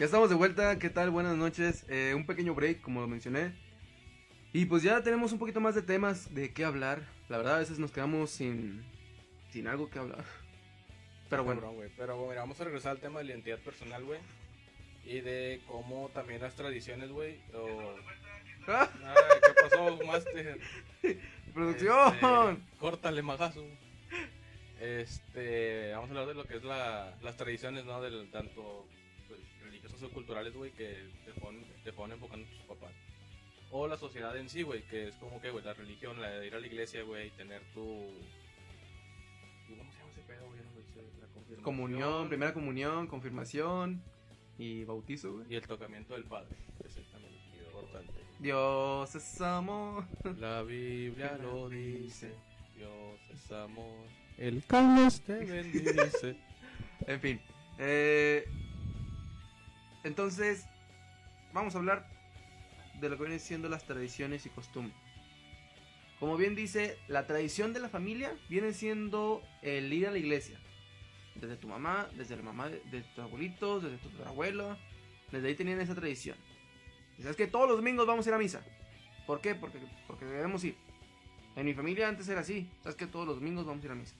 Ya 0.00 0.06
estamos 0.06 0.30
de 0.30 0.34
vuelta, 0.34 0.78
¿qué 0.78 0.88
tal? 0.88 1.10
Buenas 1.10 1.36
noches. 1.36 1.84
Eh, 1.90 2.14
un 2.16 2.24
pequeño 2.24 2.54
break, 2.54 2.80
como 2.80 3.02
lo 3.02 3.06
mencioné. 3.06 3.52
Y 4.50 4.64
pues 4.64 4.82
ya 4.82 5.02
tenemos 5.02 5.30
un 5.32 5.38
poquito 5.38 5.60
más 5.60 5.74
de 5.74 5.82
temas 5.82 6.34
de 6.34 6.54
qué 6.54 6.64
hablar. 6.64 7.02
La 7.28 7.36
verdad, 7.36 7.56
a 7.56 7.58
veces 7.58 7.78
nos 7.78 7.92
quedamos 7.92 8.30
sin, 8.30 8.82
sin 9.50 9.68
algo 9.68 9.90
que 9.90 9.98
hablar. 9.98 10.24
Pero 11.28 11.44
bueno, 11.44 11.60
Cabrón. 11.60 11.92
Pero 11.98 12.16
bueno, 12.16 12.30
mira, 12.30 12.40
vamos 12.40 12.58
a 12.58 12.64
regresar 12.64 12.92
al 12.92 12.98
tema 12.98 13.18
de 13.18 13.26
la 13.26 13.32
identidad 13.32 13.58
personal, 13.58 14.02
güey. 14.02 14.20
Y 15.04 15.20
de 15.20 15.60
cómo 15.66 16.08
también 16.14 16.40
las 16.40 16.54
tradiciones, 16.54 17.10
güey. 17.10 17.38
O... 17.52 17.94
¡Ah! 18.68 18.88
¿Qué 19.42 19.62
pasó, 19.68 19.98
Master? 20.06 20.60
¡Producción! 21.52 22.14
Este, 22.14 22.78
córtale, 22.78 23.20
magazo. 23.20 23.66
Este, 24.80 25.92
vamos 25.92 26.08
a 26.08 26.12
hablar 26.12 26.26
de 26.26 26.34
lo 26.36 26.46
que 26.46 26.56
es 26.56 26.64
la, 26.64 27.18
las 27.20 27.36
tradiciones, 27.36 27.84
¿no? 27.84 28.00
Del 28.00 28.30
tanto 28.30 28.86
pues, 30.00 30.08
religiosas 30.08 30.10
o 30.10 30.14
culturales, 30.14 30.54
güey, 30.54 30.72
que 30.72 30.96
te 31.24 31.32
ponen, 31.40 31.64
te 31.84 31.92
ponen 31.92 32.14
enfocando 32.14 32.46
tus 32.48 32.62
papás. 32.62 32.92
O 33.70 33.86
la 33.86 33.96
sociedad 33.96 34.36
en 34.36 34.48
sí, 34.48 34.62
güey, 34.62 34.82
que 34.82 35.08
es 35.08 35.14
como 35.16 35.40
que, 35.40 35.50
güey, 35.50 35.64
la 35.64 35.74
religión, 35.74 36.20
la 36.20 36.30
de 36.30 36.46
ir 36.46 36.54
a 36.54 36.60
la 36.60 36.66
iglesia, 36.66 37.02
güey, 37.02 37.28
y 37.28 37.30
tener 37.30 37.62
tu... 37.72 37.82
¿Cómo 39.68 39.92
se 39.92 39.98
llama 39.98 40.10
ese 40.10 40.22
pedo, 40.22 40.46
güey? 40.46 40.60
No. 41.56 41.62
Comunión, 41.62 42.28
primera 42.28 42.52
comunión, 42.52 43.06
confirmación 43.06 44.02
y 44.58 44.84
bautizo, 44.84 45.32
güey. 45.34 45.46
Y 45.50 45.54
el 45.54 45.66
tocamiento 45.66 46.14
del 46.14 46.24
Padre, 46.24 46.56
también 47.12 47.34
importante. 47.66 48.12
Dios 48.38 49.14
es 49.14 49.40
amor. 49.40 50.04
La 50.38 50.62
Biblia 50.62 51.38
lo 51.42 51.68
dice, 51.68 52.32
Dios 52.76 53.20
es 53.32 53.52
amor. 53.52 54.06
El 54.36 54.64
Carlos 54.64 55.20
te 55.20 55.34
bendice. 55.44 56.36
En 57.06 57.20
fin. 57.20 57.40
eh, 57.78 58.44
entonces, 60.04 60.66
vamos 61.52 61.74
a 61.74 61.78
hablar 61.78 62.06
de 63.00 63.08
lo 63.08 63.16
que 63.16 63.22
vienen 63.22 63.40
siendo 63.40 63.68
las 63.68 63.84
tradiciones 63.84 64.46
y 64.46 64.50
costumbres. 64.50 64.96
Como 66.18 66.36
bien 66.36 66.54
dice, 66.54 66.98
la 67.08 67.26
tradición 67.26 67.72
de 67.72 67.80
la 67.80 67.88
familia 67.88 68.36
viene 68.48 68.72
siendo 68.74 69.42
el 69.62 69.90
ir 69.92 70.06
a 70.06 70.10
la 70.10 70.18
iglesia. 70.18 70.60
Desde 71.34 71.56
tu 71.56 71.66
mamá, 71.66 72.08
desde 72.14 72.36
la 72.36 72.42
mamá 72.42 72.68
de, 72.68 73.02
tus 73.14 73.24
abuelitos, 73.24 73.82
desde 73.82 73.96
tu 73.96 74.22
abuelo. 74.24 74.76
Desde 75.32 75.48
ahí 75.48 75.54
tenían 75.54 75.80
esa 75.80 75.94
tradición. 75.94 76.36
Sabes 77.18 77.36
que 77.36 77.46
todos 77.46 77.68
los 77.68 77.76
domingos 77.76 78.06
vamos 78.06 78.26
a 78.26 78.30
ir 78.30 78.34
a 78.34 78.38
misa. 78.38 78.62
¿Por 79.26 79.40
qué? 79.40 79.54
Porque, 79.54 79.78
porque 80.06 80.24
debemos 80.24 80.62
ir. 80.64 80.76
En 81.56 81.66
mi 81.66 81.74
familia 81.74 82.08
antes 82.08 82.28
era 82.28 82.40
así. 82.40 82.70
Sabes 82.82 82.96
que 82.96 83.06
todos 83.06 83.26
los 83.26 83.36
domingos 83.36 83.64
vamos 83.64 83.82
a 83.82 83.86
ir 83.86 83.92
a 83.92 83.94
misa. 83.94 84.16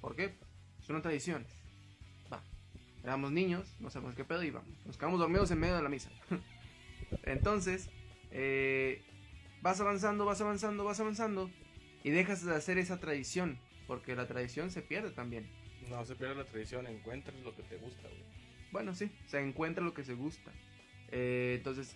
¿Por 0.00 0.16
qué? 0.16 0.34
Es 0.80 0.88
una 0.88 1.02
tradición. 1.02 1.46
Éramos 3.02 3.32
niños, 3.32 3.74
no 3.80 3.90
sabemos 3.90 4.14
qué 4.14 4.24
pedo 4.24 4.42
y 4.42 4.50
vamos. 4.50 4.70
Nos 4.86 4.96
quedamos 4.96 5.18
dormidos 5.18 5.50
en 5.50 5.58
medio 5.58 5.76
de 5.76 5.82
la 5.82 5.88
misa. 5.88 6.10
Entonces, 7.24 7.90
eh, 8.30 9.02
vas 9.60 9.80
avanzando, 9.80 10.24
vas 10.24 10.40
avanzando, 10.40 10.84
vas 10.84 11.00
avanzando 11.00 11.50
y 12.04 12.10
dejas 12.10 12.44
de 12.44 12.54
hacer 12.54 12.78
esa 12.78 13.00
tradición. 13.00 13.58
Porque 13.86 14.14
la 14.14 14.26
tradición 14.26 14.70
se 14.70 14.82
pierde 14.82 15.10
también. 15.10 15.46
No 15.90 16.04
se 16.04 16.14
pierde 16.14 16.36
la 16.36 16.44
tradición, 16.44 16.86
encuentres 16.86 17.42
lo 17.42 17.54
que 17.54 17.62
te 17.62 17.76
gusta, 17.76 18.08
güey. 18.08 18.22
Bueno, 18.70 18.94
sí, 18.94 19.10
se 19.26 19.40
encuentra 19.40 19.84
lo 19.84 19.92
que 19.92 20.04
se 20.04 20.14
gusta. 20.14 20.50
Eh, 21.10 21.56
entonces, 21.58 21.94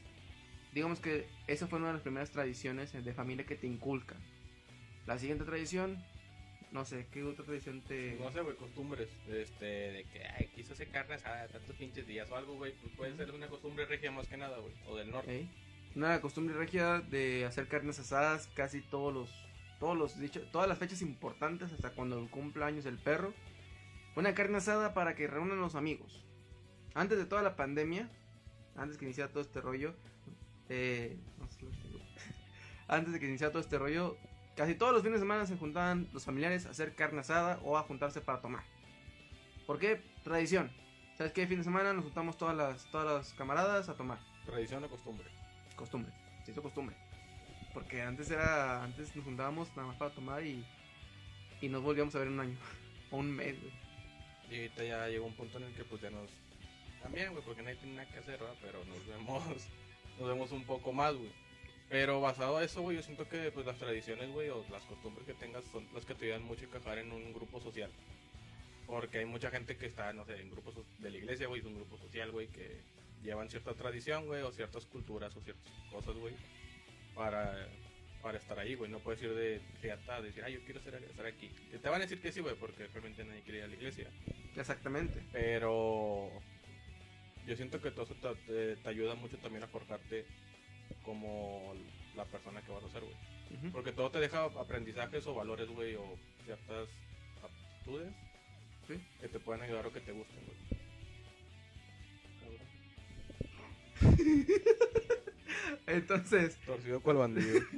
digamos 0.75 1.01
que 1.01 1.27
esa 1.47 1.67
fue 1.69 1.79
una 1.79 1.89
de 1.89 1.95
las 1.95 2.03
primeras 2.03 2.31
tradiciones 2.31 2.93
de 2.93 3.15
familia 3.15 3.47
que 3.47 3.57
te 3.57 3.67
inculcan. 3.67 4.19
La 5.07 5.19
siguiente 5.19 5.45
tradición, 5.45 6.05
no 6.73 6.85
sé, 6.85 7.07
¿qué 7.13 7.23
otra 7.23 7.45
tradición 7.45 7.81
te... 7.83 8.17
No 8.21 8.31
sé, 8.31 8.41
güey, 8.41 8.57
costumbres. 8.57 9.09
Este, 9.29 9.65
de 9.65 10.05
que, 10.13 10.25
ay, 10.25 10.51
quiso 10.55 10.73
hacer 10.73 10.89
carne 10.89 11.15
asada 11.15 11.47
tantos 11.49 11.77
pinches 11.77 12.07
días 12.07 12.31
o 12.31 12.37
algo, 12.37 12.55
güey. 12.55 12.73
Pues 12.81 12.93
puede 12.97 13.17
ser 13.17 13.31
una 13.33 13.49
costumbre 13.49 13.87
regia 13.87 14.11
más 14.11 14.27
que 14.27 14.37
nada, 14.37 14.59
güey. 14.59 14.73
O 14.87 14.97
del 14.97 15.11
norte. 15.11 15.41
¿Eh? 15.41 15.49
Una 15.95 16.21
costumbre 16.21 16.55
regia 16.55 17.01
de 17.01 17.47
hacer 17.47 17.69
carnes 17.69 17.99
asadas 17.99 18.49
casi 18.49 18.83
todos 18.83 19.15
los, 19.15 19.31
todos 19.81 19.97
los, 19.97 20.19
dicho, 20.21 20.43
todas 20.51 20.69
las 20.69 20.79
fechas 20.79 21.01
importantes 21.01 21.73
hasta 21.73 21.91
cuando 21.91 22.29
cumpla 22.31 22.67
años 22.67 22.85
el 22.85 22.99
perro. 22.99 23.33
Una 24.15 24.35
carne 24.35 24.59
asada 24.59 24.93
para 24.93 25.15
que 25.15 25.27
reúnan 25.27 25.61
los 25.61 25.75
amigos. 25.75 26.25
Antes 26.95 27.19
de 27.19 27.27
toda 27.27 27.43
la 27.43 27.57
pandemia, 27.57 28.11
antes 28.77 28.99
que 28.99 29.05
iniciara 29.05 29.31
todo 29.31 29.43
este 29.43 29.61
rollo, 29.61 29.95
eh, 30.69 31.17
no 31.39 31.47
sé, 31.49 31.59
antes 32.89 33.13
de 33.13 33.21
que 33.21 33.29
iniciara 33.29 33.53
todo 33.53 33.63
este 33.63 33.79
rollo, 33.79 34.17
casi 34.57 34.75
todos 34.75 34.93
los 34.93 35.03
fines 35.03 35.21
de 35.21 35.25
semana 35.25 35.47
se 35.47 35.57
juntaban 35.57 36.09
los 36.13 36.25
familiares 36.25 36.67
a 36.67 36.71
hacer 36.71 36.95
carne 36.95 37.21
asada 37.21 37.61
o 37.63 37.77
a 37.77 37.83
juntarse 37.83 38.21
para 38.21 38.41
tomar. 38.41 38.65
¿Por 39.67 39.79
qué? 39.79 40.03
Tradición. 40.25 40.71
¿Sabes 41.17 41.33
qué? 41.33 41.47
Fin 41.47 41.59
de 41.59 41.65
semana 41.65 41.93
nos 41.93 42.05
juntamos 42.05 42.37
todas 42.37 42.57
las, 42.57 42.91
todas 42.91 43.07
las 43.07 43.35
camaradas 43.35 43.89
a 43.89 43.95
tomar 43.97 44.19
Tradición 44.45 44.85
o 44.85 44.89
costumbre. 44.89 45.27
costumbre, 45.77 46.13
se 46.45 46.53
hizo 46.53 46.63
costumbre. 46.63 46.97
Porque 47.75 48.03
antes 48.03 48.31
era, 48.31 48.83
antes 48.83 49.15
nos 49.15 49.25
juntábamos 49.25 49.69
nada 49.77 49.89
más 49.89 49.97
para 49.97 50.15
tomar 50.15 50.45
y, 50.45 50.65
y 51.61 51.69
nos 51.69 51.83
volvíamos 51.83 52.15
a 52.15 52.19
ver 52.19 52.29
en 52.29 52.35
un 52.35 52.41
año 52.41 52.57
o 53.11 53.19
un 53.19 53.31
mes. 53.35 53.61
güey. 53.61 53.73
Y 54.51 54.57
ahorita 54.57 54.85
ya 54.85 55.09
llegó 55.09 55.27
un 55.27 55.35
punto 55.35 55.59
en 55.59 55.65
el 55.65 55.75
que 55.75 55.85
pues 55.85 56.01
ya 56.01 56.11
nos... 56.11 56.31
También, 57.03 57.33
güey, 57.33 57.45
porque 57.45 57.63
nadie 57.63 57.77
tiene 57.77 57.97
nada 57.97 58.09
que 58.09 58.19
hacer, 58.19 58.39
¿verdad? 58.39 58.57
Pero 58.63 58.85
nos 58.85 59.07
vemos, 59.07 59.43
nos 60.19 60.29
vemos 60.29 60.53
un 60.53 60.65
poco 60.65 60.93
más, 60.93 61.15
güey. 61.15 61.33
Pero 61.89 62.21
basado 62.21 62.57
a 62.57 62.65
eso, 62.65 62.83
güey, 62.83 62.97
yo 62.97 63.03
siento 63.03 63.29
que 63.29 63.51
pues 63.53 63.65
las 63.65 63.79
tradiciones, 63.79 64.31
güey, 64.31 64.49
o 64.49 64.65
las 64.71 64.83
costumbres 64.85 65.25
que 65.27 65.35
tengas 65.35 65.65
son 65.71 65.87
las 65.95 66.05
que 66.05 66.15
te 66.15 66.25
ayudan 66.27 66.43
mucho 66.43 66.65
a 66.65 66.69
encajar 66.69 66.99
en 66.99 67.13
un 67.13 67.33
grupo 67.33 67.61
social. 67.61 67.91
Porque 68.87 69.19
hay 69.19 69.25
mucha 69.25 69.51
gente 69.51 69.77
que 69.77 69.87
está, 69.87 70.13
no 70.13 70.25
sé, 70.25 70.41
en 70.41 70.51
grupos 70.51 70.75
de 70.99 71.11
la 71.11 71.17
iglesia, 71.17 71.47
güey, 71.47 71.61
es 71.61 71.67
un 71.67 71.75
grupo 71.77 71.97
social, 71.99 72.31
güey, 72.33 72.49
que 72.49 72.81
llevan 73.23 73.49
cierta 73.51 73.75
tradición, 73.75 74.27
güey, 74.27 74.43
o 74.43 74.53
ciertas 74.53 74.85
culturas 74.87 75.35
o 75.37 75.41
ciertas 75.41 75.73
cosas, 75.91 76.15
güey, 76.17 76.35
para, 77.15 77.69
para 78.23 78.39
estar 78.39 78.59
ahí, 78.59 78.75
güey. 78.75 78.91
No 78.91 78.99
puedes 79.01 79.23
ir 79.23 79.35
de 79.35 79.61
riata, 79.83 80.21
decir, 80.23 80.43
ah, 80.45 80.49
yo 80.51 80.61
quiero 80.65 80.81
estar, 80.81 80.95
estar 81.03 81.27
aquí. 81.27 81.49
Que 81.71 81.79
te 81.79 81.89
van 81.89 82.01
a 82.01 82.05
decir 82.05 82.21
que 82.21 82.31
sí, 82.33 82.41
güey, 82.41 82.55
porque 82.57 82.87
realmente 82.89 83.25
nadie 83.25 83.43
quiere 83.43 83.59
ir 83.59 83.65
a 83.65 83.69
la 83.69 83.75
iglesia. 83.75 84.09
Exactamente. 84.57 85.21
Pero 85.33 86.31
yo 87.47 87.57
siento 87.57 87.81
que 87.81 87.91
todo 87.93 88.05
eso 88.05 88.15
te, 88.15 88.35
te- 88.53 88.77
te 88.77 88.89
ayuda 88.89 89.15
mucho 89.15 89.37
también 89.39 89.65
a 89.65 89.69
forjarte 89.69 90.25
como 91.05 91.75
la 92.15 92.25
persona 92.25 92.63
que 92.63 92.73
vas 92.73 92.85
a 92.85 92.91
ser, 92.91 93.03
güey. 93.03 93.71
Porque 93.73 93.93
todo 93.93 94.11
te 94.11 94.19
deja 94.21 94.45
aprendizajes 94.45 95.27
o 95.27 95.35
valores, 95.35 95.69
güey, 95.69 95.95
o 95.95 96.19
ciertas 96.45 96.89
aptitudes 97.43 98.13
Sí. 98.89 99.01
que 99.21 99.29
te 99.29 99.41
pueden 99.41 99.63
ayudar 99.63 99.87
o 99.87 99.93
que 99.93 100.01
te 100.01 100.13
gusten, 100.13 100.39
güey. 100.45 100.57
Entonces, 105.87 106.59
Torcido 106.67 107.01
cual 107.01 107.17
bandido. 107.17 107.61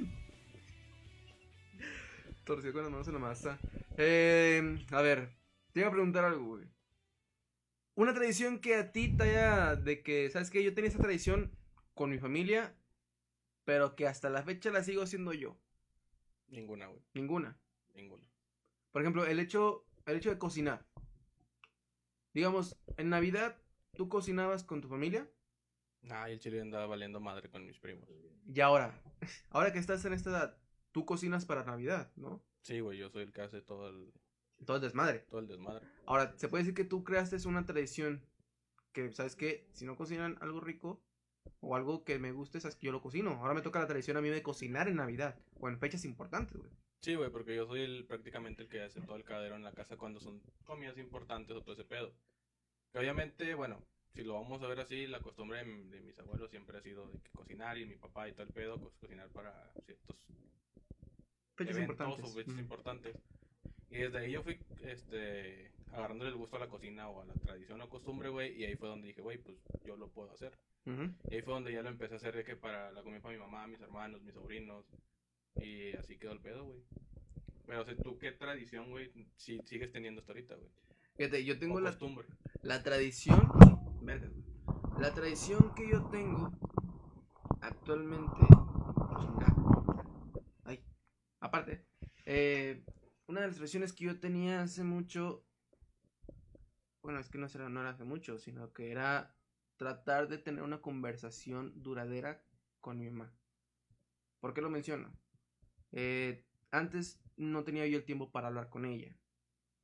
torció 2.43 2.73
con 2.73 2.81
las 2.81 2.91
manos 2.91 3.07
en 3.07 3.13
la 3.13 3.19
masa. 3.19 3.59
Eh, 3.97 4.83
a 4.91 5.01
ver, 5.01 5.29
te 5.71 5.81
iba 5.81 5.89
a 5.89 5.91
preguntar 5.91 6.25
algo, 6.25 6.45
güey. 6.45 6.65
Una 7.95 8.13
tradición 8.13 8.59
que 8.59 8.75
a 8.75 8.91
ti 8.91 9.15
te 9.15 9.23
haya, 9.23 9.75
de 9.75 10.01
que, 10.01 10.29
¿sabes 10.31 10.49
qué? 10.49 10.63
Yo 10.63 10.73
tenía 10.73 10.89
esa 10.89 10.99
tradición 10.99 11.51
con 11.93 12.09
mi 12.09 12.17
familia, 12.17 12.73
pero 13.69 13.95
que 13.95 14.07
hasta 14.07 14.31
la 14.31 14.41
fecha 14.41 14.71
la 14.71 14.83
sigo 14.83 15.03
haciendo 15.03 15.31
yo. 15.31 15.55
Ninguna, 16.47 16.87
güey. 16.87 17.03
Ninguna. 17.13 17.55
Ninguna. 17.93 18.27
Por 18.91 19.03
ejemplo, 19.03 19.27
el 19.27 19.39
hecho, 19.39 19.85
el 20.07 20.17
hecho 20.17 20.31
de 20.31 20.39
cocinar. 20.39 20.87
Digamos, 22.33 22.79
en 22.97 23.09
Navidad, 23.11 23.61
¿tú 23.95 24.09
cocinabas 24.09 24.63
con 24.63 24.81
tu 24.81 24.87
familia? 24.87 25.29
Nah, 26.01 26.27
y 26.27 26.31
el 26.31 26.39
chile 26.39 26.61
andaba 26.61 26.87
valiendo 26.87 27.19
madre 27.19 27.51
con 27.51 27.63
mis 27.63 27.77
primos. 27.77 28.09
Y 28.47 28.59
ahora, 28.59 28.99
ahora 29.51 29.71
que 29.71 29.77
estás 29.77 30.03
en 30.05 30.13
esta 30.13 30.31
edad, 30.31 30.57
tú 30.91 31.05
cocinas 31.05 31.45
para 31.45 31.63
Navidad, 31.63 32.11
¿no? 32.15 32.43
Sí, 32.63 32.79
güey, 32.79 32.97
yo 32.97 33.11
soy 33.11 33.21
el 33.21 33.31
que 33.31 33.41
hace 33.41 33.61
todo 33.61 33.89
el, 33.89 34.11
Todo 34.65 34.77
es 34.77 34.81
desmadre. 34.81 35.27
todo 35.29 35.41
el 35.41 35.47
desmadre. 35.47 35.85
Ahora, 36.07 36.33
se 36.37 36.47
puede 36.47 36.63
decir 36.63 36.73
que 36.73 36.85
tú 36.85 37.03
creaste 37.03 37.37
una 37.47 37.67
tradición 37.67 38.25
que, 38.93 39.11
¿sabes 39.11 39.35
qué? 39.35 39.69
Si 39.73 39.85
no 39.85 39.95
cocinan 39.95 40.39
algo 40.41 40.59
rico 40.59 41.03
o 41.61 41.75
algo 41.75 42.03
que 42.03 42.19
me 42.19 42.31
guste, 42.31 42.59
sabes 42.59 42.75
que 42.75 42.85
yo 42.87 42.91
lo 42.91 43.01
cocino. 43.01 43.31
Ahora 43.31 43.53
me 43.53 43.61
toca 43.61 43.79
la 43.79 43.87
tradición 43.87 44.17
a 44.17 44.21
mí 44.21 44.29
de 44.29 44.43
cocinar 44.43 44.87
en 44.87 44.95
Navidad 44.95 45.35
o 45.59 45.67
en 45.69 45.79
fechas 45.79 46.05
importantes, 46.05 46.55
güey. 46.57 46.71
Sí, 47.01 47.15
güey, 47.15 47.29
porque 47.31 47.55
yo 47.55 47.65
soy 47.65 47.81
el, 47.81 48.05
prácticamente 48.05 48.63
el 48.63 48.69
que 48.69 48.81
hace 48.83 49.01
todo 49.01 49.15
el 49.15 49.23
cadero 49.23 49.55
en 49.55 49.63
la 49.63 49.71
casa 49.71 49.97
cuando 49.97 50.19
son 50.19 50.41
comidas 50.65 50.97
importantes 50.97 51.55
o 51.55 51.61
todo 51.61 51.73
ese 51.73 51.85
pedo. 51.85 52.11
Que 52.91 52.99
obviamente, 52.99 53.53
bueno, 53.53 53.79
si 54.13 54.23
lo 54.23 54.33
vamos 54.33 54.61
a 54.61 54.67
ver 54.67 54.79
así, 54.81 55.07
la 55.07 55.21
costumbre 55.21 55.63
de, 55.63 55.83
de 55.85 56.01
mis 56.01 56.17
abuelos 56.19 56.49
siempre 56.49 56.77
ha 56.77 56.81
sido 56.81 57.07
de 57.07 57.19
que 57.19 57.29
cocinar 57.31 57.77
y 57.77 57.85
mi 57.85 57.95
papá 57.95 58.27
y 58.27 58.33
todo 58.33 58.43
el 58.43 58.49
pedo, 58.49 58.77
pues 58.79 58.93
cocinar 58.99 59.29
para 59.29 59.71
ciertos 59.85 60.17
Fechas 61.55 61.75
eventos 61.77 61.99
importantes. 61.99 62.25
o 62.25 62.35
fechas 62.35 62.53
Ujú. 62.53 62.61
importantes. 62.61 63.15
Y 63.89 63.97
desde 63.97 64.17
ahí 64.19 64.31
yo 64.31 64.43
fui, 64.43 64.59
este, 64.83 65.71
agarrándole 65.91 66.31
el 66.31 66.37
gusto 66.37 66.57
a 66.57 66.59
la 66.59 66.67
cocina 66.67 67.09
o 67.09 67.21
a 67.21 67.25
la 67.25 67.33
tradición 67.33 67.81
o 67.81 67.89
costumbre, 67.89 68.29
güey, 68.29 68.55
y 68.59 68.65
ahí 68.65 68.75
fue 68.75 68.89
donde 68.89 69.07
dije, 69.07 69.21
güey, 69.21 69.37
pues 69.37 69.57
yo 69.85 69.95
lo 69.95 70.09
puedo 70.09 70.31
hacer. 70.31 70.51
Ujú. 70.85 71.13
Y 71.29 71.35
ahí 71.35 71.41
fue 71.41 71.53
donde 71.53 71.73
ya 71.73 71.81
lo 71.81 71.89
empecé 71.89 72.15
a 72.15 72.17
hacer 72.17 72.35
de 72.35 72.43
que 72.43 72.55
para 72.55 72.91
la 72.91 73.03
comida 73.03 73.21
para 73.21 73.33
mi 73.33 73.39
mamá, 73.39 73.67
mis 73.67 73.81
hermanos, 73.81 74.21
mis 74.21 74.33
sobrinos. 74.33 74.85
Y 75.55 75.95
así 75.97 76.17
quedó 76.17 76.31
el 76.31 76.41
pedo, 76.41 76.65
güey. 76.65 76.83
Pero, 77.65 77.81
o 77.81 77.85
sea, 77.85 77.95
¿tú 77.97 78.17
qué 78.17 78.31
tradición, 78.31 78.89
güey, 78.89 79.11
si 79.35 79.59
sigues 79.65 79.91
teniendo 79.91 80.21
hasta 80.21 80.33
ahorita, 80.33 80.55
güey? 80.55 80.69
Fíjate, 81.17 81.43
yo 81.43 81.59
tengo 81.59 81.75
o 81.75 81.81
la, 81.81 81.91
costumbre. 81.91 82.27
la 82.63 82.81
tradición. 82.81 83.51
verga. 84.01 84.29
La 84.99 85.13
tradición 85.13 85.73
que 85.75 85.89
yo 85.89 86.03
tengo 86.09 86.51
actualmente. 87.61 88.47
Pues. 89.07 90.45
Ay. 90.63 90.83
Aparte, 91.39 91.85
eh, 92.25 92.83
una 93.27 93.41
de 93.41 93.47
las 93.47 93.57
tradiciones 93.57 93.93
que 93.93 94.05
yo 94.05 94.19
tenía 94.19 94.61
hace 94.61 94.83
mucho. 94.83 95.45
Bueno, 97.01 97.19
es 97.19 97.29
que 97.29 97.37
no 97.37 97.47
era, 97.47 97.69
no 97.69 97.81
era 97.81 97.91
hace 97.91 98.03
mucho, 98.03 98.37
sino 98.39 98.73
que 98.73 98.91
era 98.91 99.35
tratar 99.79 100.27
de 100.27 100.37
tener 100.37 100.61
una 100.61 100.81
conversación 100.81 101.71
duradera 101.81 102.43
con 102.81 102.99
mi 102.99 103.09
mamá. 103.09 103.33
¿Por 104.41 104.53
qué 104.53 104.61
lo 104.61 104.69
menciono? 104.69 105.09
Eh, 105.93 106.45
antes 106.69 107.21
no 107.37 107.63
tenía 107.63 107.87
yo 107.87 107.97
el 107.97 108.03
tiempo 108.03 108.29
para 108.29 108.49
hablar 108.49 108.69
con 108.69 108.83
ella. 108.83 109.15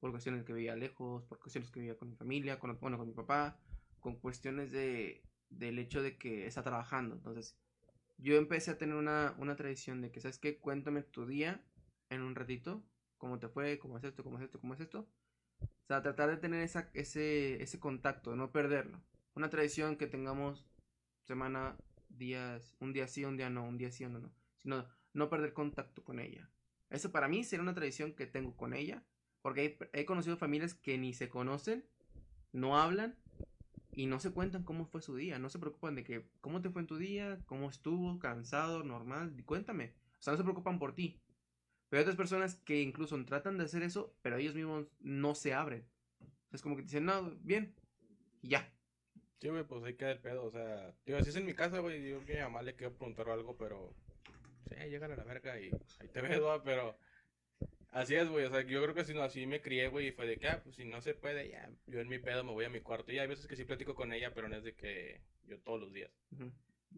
Por 0.02 0.12
cuestiones 0.12 0.44
que 0.44 0.52
vivía 0.52 0.76
lejos, 0.76 1.24
por 1.24 1.40
cuestiones 1.40 1.72
que 1.72 1.80
vivía 1.80 1.98
con 1.98 2.10
mi 2.10 2.16
familia, 2.18 2.60
con, 2.60 2.78
bueno, 2.82 2.98
con 2.98 3.08
mi 3.08 3.14
papá, 3.14 3.58
con 4.02 4.18
cuestiones 4.18 4.74
de, 4.74 5.24
del 5.50 5.80
hecho 5.80 6.04
de 6.04 6.18
que 6.18 6.46
está 6.46 6.62
trabajando. 6.62 7.16
Entonces, 7.16 7.58
yo 8.18 8.36
empecé 8.36 8.72
a 8.72 8.78
tener 8.78 8.96
una, 8.96 9.34
una 9.40 9.56
tradición 9.56 10.02
de 10.02 10.12
que, 10.12 10.20
¿sabes 10.20 10.40
qué? 10.40 10.60
Cuéntame 10.60 11.04
tu 11.04 11.26
día 11.26 11.64
en 12.10 12.22
un 12.22 12.36
ratito, 12.36 12.84
cómo 13.18 13.40
te 13.40 13.48
fue, 13.48 13.80
cómo 13.80 13.98
es 13.98 14.04
esto, 14.04 14.26
cómo 14.26 14.40
es 14.40 14.44
esto, 14.44 14.60
cómo 14.60 14.74
es 14.74 14.82
esto. 14.82 15.08
O 15.62 15.88
sea, 15.88 16.02
tratar 16.02 16.30
de 16.30 16.38
tener 16.38 16.62
esa, 16.62 16.90
ese, 16.94 17.64
ese 17.64 17.80
contacto, 17.80 18.32
de 18.32 18.38
no 18.38 18.52
perderlo. 18.52 19.02
Una 19.36 19.50
tradición 19.50 19.98
que 19.98 20.08
tengamos 20.08 20.66
semana, 21.24 21.78
días, 22.10 22.76
un 22.80 22.94
día 22.94 23.08
sí, 23.08 23.26
un 23.26 23.38
día 23.38 23.50
no, 23.50 23.68
un 23.68 23.78
día 23.78 23.92
sí, 23.92 24.06
o 24.06 24.10
no, 24.10 24.32
no. 24.64 24.88
No 25.14 25.30
perder 25.30 25.54
contacto 25.54 26.04
con 26.04 26.20
ella. 26.20 26.50
Eso 26.90 27.12
para 27.12 27.28
mí 27.28 27.44
sería 27.44 27.64
una 27.64 27.74
tradición 27.74 28.14
que 28.14 28.28
tengo 28.28 28.56
con 28.56 28.74
ella. 28.74 29.04
Porque 29.42 29.78
he, 29.94 30.02
he 30.02 30.06
conocido 30.06 30.38
familias 30.38 30.74
que 30.74 30.98
ni 30.98 31.14
se 31.14 31.30
conocen, 31.30 31.86
no 32.52 32.78
hablan 32.80 33.16
y 33.92 34.08
no 34.08 34.20
se 34.20 34.32
cuentan 34.32 34.64
cómo 34.64 34.86
fue 34.86 35.02
su 35.02 35.16
día. 35.16 35.38
No 35.40 35.50
se 35.50 35.60
preocupan 35.60 35.96
de 35.96 36.04
que, 36.04 36.30
¿cómo 36.42 36.62
te 36.62 36.70
fue 36.70 36.82
en 36.82 36.88
tu 36.88 36.98
día? 36.98 37.40
¿Cómo 37.46 37.70
estuvo? 37.70 38.18
¿Cansado? 38.20 38.84
¿Normal? 38.84 39.36
Cuéntame. 39.46 39.94
O 40.20 40.24
sea, 40.24 40.34
no 40.34 40.38
se 40.38 40.44
preocupan 40.44 40.80
por 40.80 40.96
ti. 40.96 41.22
Pero 41.90 42.00
hay 42.00 42.04
otras 42.04 42.18
personas 42.18 42.56
que 42.56 42.82
incluso 42.82 43.24
tratan 43.26 43.58
de 43.58 43.66
hacer 43.66 43.84
eso, 43.84 44.18
pero 44.22 44.38
ellos 44.38 44.56
mismos 44.56 44.88
no 45.00 45.36
se 45.36 45.54
abren. 45.54 45.86
Es 46.52 46.62
como 46.62 46.76
que 46.76 46.82
te 46.82 46.88
dicen, 46.88 47.06
no, 47.06 47.32
bien, 47.42 47.76
y 48.42 48.50
ya. 48.50 48.75
Sí, 49.40 49.50
güey, 49.50 49.64
pues 49.64 49.84
ahí 49.84 49.96
queda 49.96 50.12
el 50.12 50.20
pedo, 50.20 50.46
o 50.46 50.52
sea, 50.52 50.94
digo, 51.06 51.22
si 51.22 51.30
es 51.30 51.36
en 51.36 51.46
mi 51.46 51.54
casa, 51.54 51.80
güey, 51.80 52.10
yo 52.10 52.26
que 52.26 52.40
a 52.40 52.48
mi 52.48 52.54
mamá 52.54 52.62
le 52.62 52.76
quiero 52.76 52.94
preguntar 52.94 53.30
algo, 53.30 53.58
pero, 53.58 53.94
sí, 54.70 54.76
llega 54.90 55.08
a 55.08 55.10
la 55.10 55.24
verga 55.24 55.60
y 55.60 55.72
ahí 56.00 56.08
te 56.08 56.40
¿va? 56.40 56.64
pero, 56.64 56.98
así 57.92 58.16
es, 58.16 58.30
güey, 58.30 58.46
o 58.46 58.50
sea, 58.50 58.62
yo 58.62 58.82
creo 58.82 58.96
que 58.96 59.04
si 59.04 59.14
no, 59.14 59.24
así 59.24 59.46
me 59.46 59.62
crié, 59.62 59.90
güey, 59.90 60.08
y 60.08 60.12
fue 60.12 60.26
de 60.26 60.38
que, 60.38 60.48
ah, 60.48 60.62
pues 60.64 60.78
si 60.78 60.86
no 60.86 61.02
se 61.02 61.14
puede, 61.14 61.50
ya, 61.50 61.70
yo 61.86 62.00
en 62.00 62.08
mi 62.08 62.18
pedo 62.18 62.44
me 62.44 62.54
voy 62.54 62.66
a 62.66 62.70
mi 62.70 62.80
cuarto, 62.80 63.12
y 63.12 63.20
hay 63.20 63.28
veces 63.28 63.46
que 63.46 63.58
sí 63.58 63.66
platico 63.66 63.94
con 63.94 64.14
ella, 64.14 64.34
pero 64.34 64.48
no 64.48 64.56
es 64.56 64.64
de 64.64 64.74
que 64.74 65.22
yo 65.48 65.60
todos 65.60 65.82
los 65.82 65.94
días. 65.94 66.12
Ujú. 66.32 66.52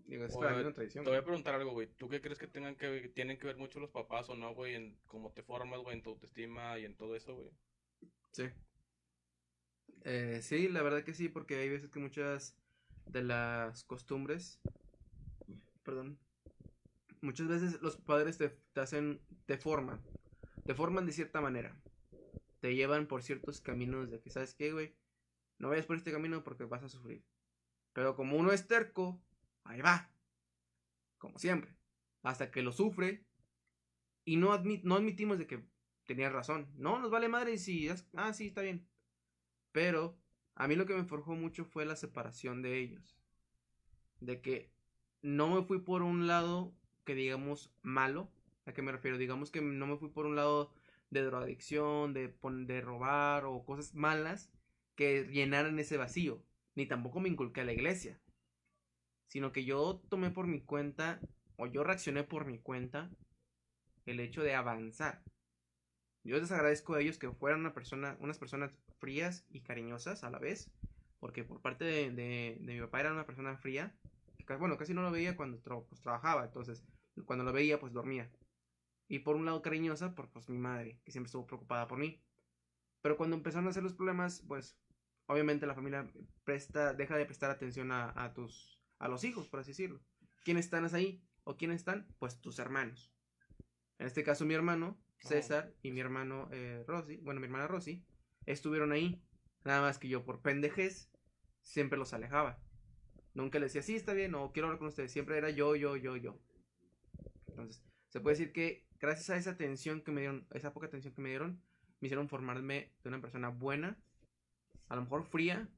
Digo, 0.05 0.25
es 0.25 0.35
eh, 0.35 0.37
una 0.37 0.73
tradición. 0.73 1.03
Te 1.03 1.09
voy 1.09 1.19
a 1.19 1.23
preguntar 1.23 1.55
algo, 1.55 1.71
güey, 1.71 1.87
¿tú 1.87 2.07
qué 2.07 2.21
crees 2.21 2.37
que 2.37 2.47
tengan 2.47 2.75
que, 2.75 3.09
tienen 3.15 3.39
que 3.39 3.47
ver 3.47 3.57
mucho 3.57 3.79
los 3.79 3.89
papás 3.89 4.29
o 4.29 4.35
no, 4.35 4.53
güey, 4.53 4.75
en 4.75 4.95
cómo 5.07 5.31
te 5.31 5.41
formas, 5.41 5.79
güey, 5.79 5.95
en 5.95 6.03
tu 6.03 6.11
autoestima 6.11 6.77
y 6.77 6.85
en 6.85 6.95
todo 6.95 7.15
eso, 7.15 7.35
güey? 7.35 7.49
Sí. 8.31 8.43
Eh, 10.03 10.39
sí, 10.41 10.69
la 10.69 10.81
verdad 10.81 11.03
que 11.03 11.13
sí, 11.13 11.29
porque 11.29 11.55
hay 11.57 11.69
veces 11.69 11.89
que 11.89 11.99
muchas 11.99 12.55
de 13.07 13.23
las 13.23 13.83
costumbres, 13.83 14.59
perdón, 15.83 16.17
muchas 17.21 17.47
veces 17.47 17.81
los 17.81 17.97
padres 17.97 18.37
te, 18.37 18.49
te 18.49 18.79
hacen, 18.81 19.19
te 19.45 19.57
forman, 19.57 19.99
te 20.65 20.73
forman 20.75 21.05
de 21.05 21.11
cierta 21.13 21.41
manera, 21.41 21.75
te 22.61 22.75
llevan 22.75 23.07
por 23.07 23.23
ciertos 23.23 23.61
caminos 23.61 24.11
de 24.11 24.21
que, 24.21 24.29
¿sabes 24.29 24.55
qué, 24.55 24.71
güey? 24.73 24.95
No 25.59 25.69
vayas 25.69 25.85
por 25.85 25.97
este 25.97 26.11
camino 26.13 26.43
porque 26.43 26.65
vas 26.65 26.83
a 26.83 26.89
sufrir. 26.89 27.23
Pero 27.93 28.15
como 28.15 28.37
uno 28.37 28.51
es 28.53 28.67
terco, 28.67 29.21
ahí 29.65 29.81
va, 29.81 30.11
como 31.17 31.37
siempre, 31.39 31.75
hasta 32.23 32.51
que 32.51 32.61
lo 32.61 32.71
sufre 32.71 33.25
y 34.25 34.37
no, 34.37 34.53
admi- 34.53 34.81
no 34.83 34.95
admitimos 34.95 35.37
de 35.39 35.47
que 35.47 35.63
tenías 36.05 36.31
razón. 36.31 36.67
No, 36.77 36.99
nos 36.99 37.11
vale 37.11 37.29
madre 37.29 37.57
si, 37.57 37.89
ah, 38.15 38.33
sí, 38.33 38.47
está 38.47 38.61
bien. 38.61 38.87
Pero 39.77 40.17
a 40.55 40.67
mí 40.67 40.75
lo 40.75 40.87
que 40.87 40.95
me 40.95 41.03
forjó 41.03 41.35
mucho 41.35 41.63
fue 41.63 41.85
la 41.85 41.95
separación 41.95 42.63
de 42.63 42.79
ellos. 42.79 43.15
De 44.21 44.41
que 44.41 44.71
no 45.21 45.49
me 45.49 45.61
fui 45.61 45.77
por 45.77 46.01
un 46.01 46.25
lado 46.25 46.73
que 47.03 47.13
digamos 47.13 47.71
malo. 47.83 48.27
¿A 48.65 48.73
qué 48.73 48.81
me 48.81 48.91
refiero? 48.91 49.19
Digamos 49.19 49.51
que 49.51 49.61
no 49.61 49.85
me 49.85 49.97
fui 49.97 50.09
por 50.09 50.25
un 50.25 50.35
lado 50.35 50.73
de 51.11 51.21
drogadicción, 51.21 52.15
de, 52.15 52.35
de 52.65 52.81
robar 52.81 53.45
o 53.45 53.63
cosas 53.65 53.93
malas 53.93 54.49
que 54.95 55.25
llenaran 55.25 55.77
ese 55.77 55.97
vacío. 55.97 56.43
Ni 56.73 56.87
tampoco 56.87 57.19
me 57.19 57.29
inculqué 57.29 57.61
a 57.61 57.65
la 57.65 57.73
iglesia. 57.73 58.19
Sino 59.27 59.51
que 59.51 59.63
yo 59.63 60.01
tomé 60.09 60.31
por 60.31 60.47
mi 60.47 60.59
cuenta, 60.59 61.21
o 61.55 61.67
yo 61.67 61.83
reaccioné 61.83 62.23
por 62.23 62.45
mi 62.47 62.57
cuenta, 62.57 63.11
el 64.07 64.19
hecho 64.21 64.41
de 64.41 64.55
avanzar. 64.55 65.21
Yo 66.23 66.39
les 66.39 66.51
agradezco 66.51 66.95
a 66.95 67.01
ellos 67.01 67.19
que 67.19 67.29
fueran 67.29 67.59
una 67.59 67.75
persona, 67.75 68.17
unas 68.19 68.39
personas 68.39 68.75
frías 68.99 69.45
y 69.49 69.61
cariñosas 69.61 70.23
a 70.23 70.29
la 70.29 70.39
vez, 70.39 70.69
porque 71.19 71.43
por 71.43 71.61
parte 71.61 71.85
de, 71.85 72.11
de- 72.11 72.57
de 72.61 72.73
mi 72.73 72.79
papá 72.81 72.99
era 73.01 73.11
una 73.13 73.25
persona 73.25 73.57
fría, 73.57 73.95
que 74.45 74.55
bueno, 74.55 74.77
casi 74.77 74.93
no 74.93 75.01
lo 75.01 75.11
veía 75.11 75.35
cuando 75.35 75.61
tra- 75.61 75.85
pues, 75.87 76.01
trabajaba, 76.01 76.45
entonces 76.45 76.83
cuando 77.25 77.43
lo 77.45 77.51
veía 77.53 77.79
pues 77.79 77.93
dormía. 77.93 78.29
Y 79.07 79.19
por 79.19 79.35
un 79.35 79.45
lado 79.45 79.61
cariñosa 79.61 80.15
por 80.15 80.29
pues 80.29 80.49
mi 80.49 80.57
madre, 80.57 80.99
que 81.03 81.11
siempre 81.11 81.27
estuvo 81.27 81.47
preocupada 81.47 81.87
por 81.87 81.97
mí. 81.97 82.21
Pero 83.01 83.17
cuando 83.17 83.35
empezaron 83.35 83.67
a 83.67 83.69
hacer 83.69 83.83
los 83.83 83.93
problemas, 83.93 84.43
pues 84.47 84.77
obviamente 85.27 85.65
la 85.65 85.75
familia 85.75 86.11
presta, 86.43 86.93
deja 86.93 87.15
de 87.15 87.25
prestar 87.25 87.49
atención 87.51 87.91
a, 87.91 88.11
a 88.21 88.33
tus, 88.33 88.81
a 88.99 89.07
los 89.07 89.23
hijos, 89.23 89.47
por 89.47 89.61
así 89.61 89.71
decirlo. 89.71 90.01
¿Quiénes 90.43 90.65
están 90.65 90.85
ahí? 90.93 91.21
¿O 91.43 91.55
quiénes 91.57 91.77
están? 91.77 92.07
Pues 92.19 92.39
tus 92.41 92.59
hermanos. 92.59 93.13
En 93.99 94.07
este 94.07 94.23
caso 94.23 94.45
mi 94.45 94.53
hermano, 94.53 94.97
César, 95.19 95.73
y 95.81 95.91
mi 95.91 95.99
hermano 95.99 96.49
eh, 96.51 96.83
Rosy, 96.87 97.17
bueno, 97.17 97.39
mi 97.39 97.45
hermana 97.45 97.67
Rosy, 97.67 98.05
estuvieron 98.47 98.91
ahí. 98.91 99.21
Nada 99.63 99.81
más 99.81 99.99
que 99.99 100.07
yo 100.07 100.25
por 100.25 100.41
pendejez 100.41 101.11
siempre 101.61 101.99
los 101.99 102.13
alejaba. 102.13 102.59
Nunca 103.33 103.59
les 103.59 103.73
decía, 103.73 103.83
sí, 103.83 103.95
está 103.95 104.13
bien, 104.13 104.33
o 104.33 104.51
quiero 104.51 104.67
hablar 104.67 104.79
con 104.79 104.87
ustedes. 104.87 105.11
Siempre 105.11 105.37
era 105.37 105.51
yo, 105.51 105.75
yo, 105.75 105.95
yo, 105.95 106.17
yo. 106.17 106.39
Entonces, 107.47 107.83
se 108.09 108.19
puede 108.19 108.35
decir 108.35 108.51
que 108.51 108.87
gracias 108.99 109.29
a 109.29 109.37
esa 109.37 109.51
atención 109.51 110.01
que 110.01 110.11
me 110.11 110.21
dieron, 110.21 110.47
esa 110.51 110.73
poca 110.73 110.87
atención 110.87 111.13
que 111.13 111.21
me 111.21 111.29
dieron, 111.29 111.61
me 111.99 112.07
hicieron 112.07 112.29
formarme 112.29 112.93
de 113.03 113.09
una 113.09 113.21
persona 113.21 113.49
buena, 113.49 113.97
a 114.89 114.95
lo 114.95 115.01
mejor 115.03 115.23
fría, 115.23 115.69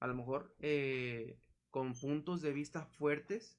a 0.00 0.06
lo 0.06 0.14
mejor 0.14 0.54
eh, 0.60 1.38
con 1.70 1.94
puntos 1.94 2.42
de 2.42 2.52
vista 2.52 2.84
fuertes, 2.84 3.58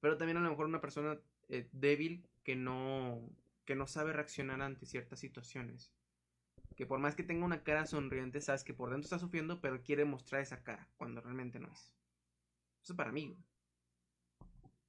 pero 0.00 0.16
también 0.16 0.36
a 0.36 0.40
lo 0.40 0.50
mejor 0.50 0.66
una 0.66 0.80
persona 0.80 1.18
eh, 1.48 1.68
débil 1.72 2.28
que 2.44 2.56
no, 2.56 3.20
que 3.64 3.74
no 3.74 3.86
sabe 3.86 4.12
reaccionar 4.12 4.60
ante 4.62 4.86
ciertas 4.86 5.18
situaciones. 5.18 5.92
Que 6.78 6.86
por 6.86 7.00
más 7.00 7.16
que 7.16 7.24
tenga 7.24 7.44
una 7.44 7.64
cara 7.64 7.86
sonriente, 7.86 8.40
sabes 8.40 8.62
que 8.62 8.72
por 8.72 8.90
dentro 8.90 9.06
está 9.06 9.18
sufriendo, 9.18 9.60
pero 9.60 9.82
quiere 9.82 10.04
mostrar 10.04 10.40
esa 10.40 10.62
cara, 10.62 10.88
cuando 10.96 11.20
realmente 11.20 11.58
no 11.58 11.66
es. 11.72 11.92
Eso 12.84 12.94
para 12.94 13.10
mí. 13.10 13.26
güey. 13.26 13.38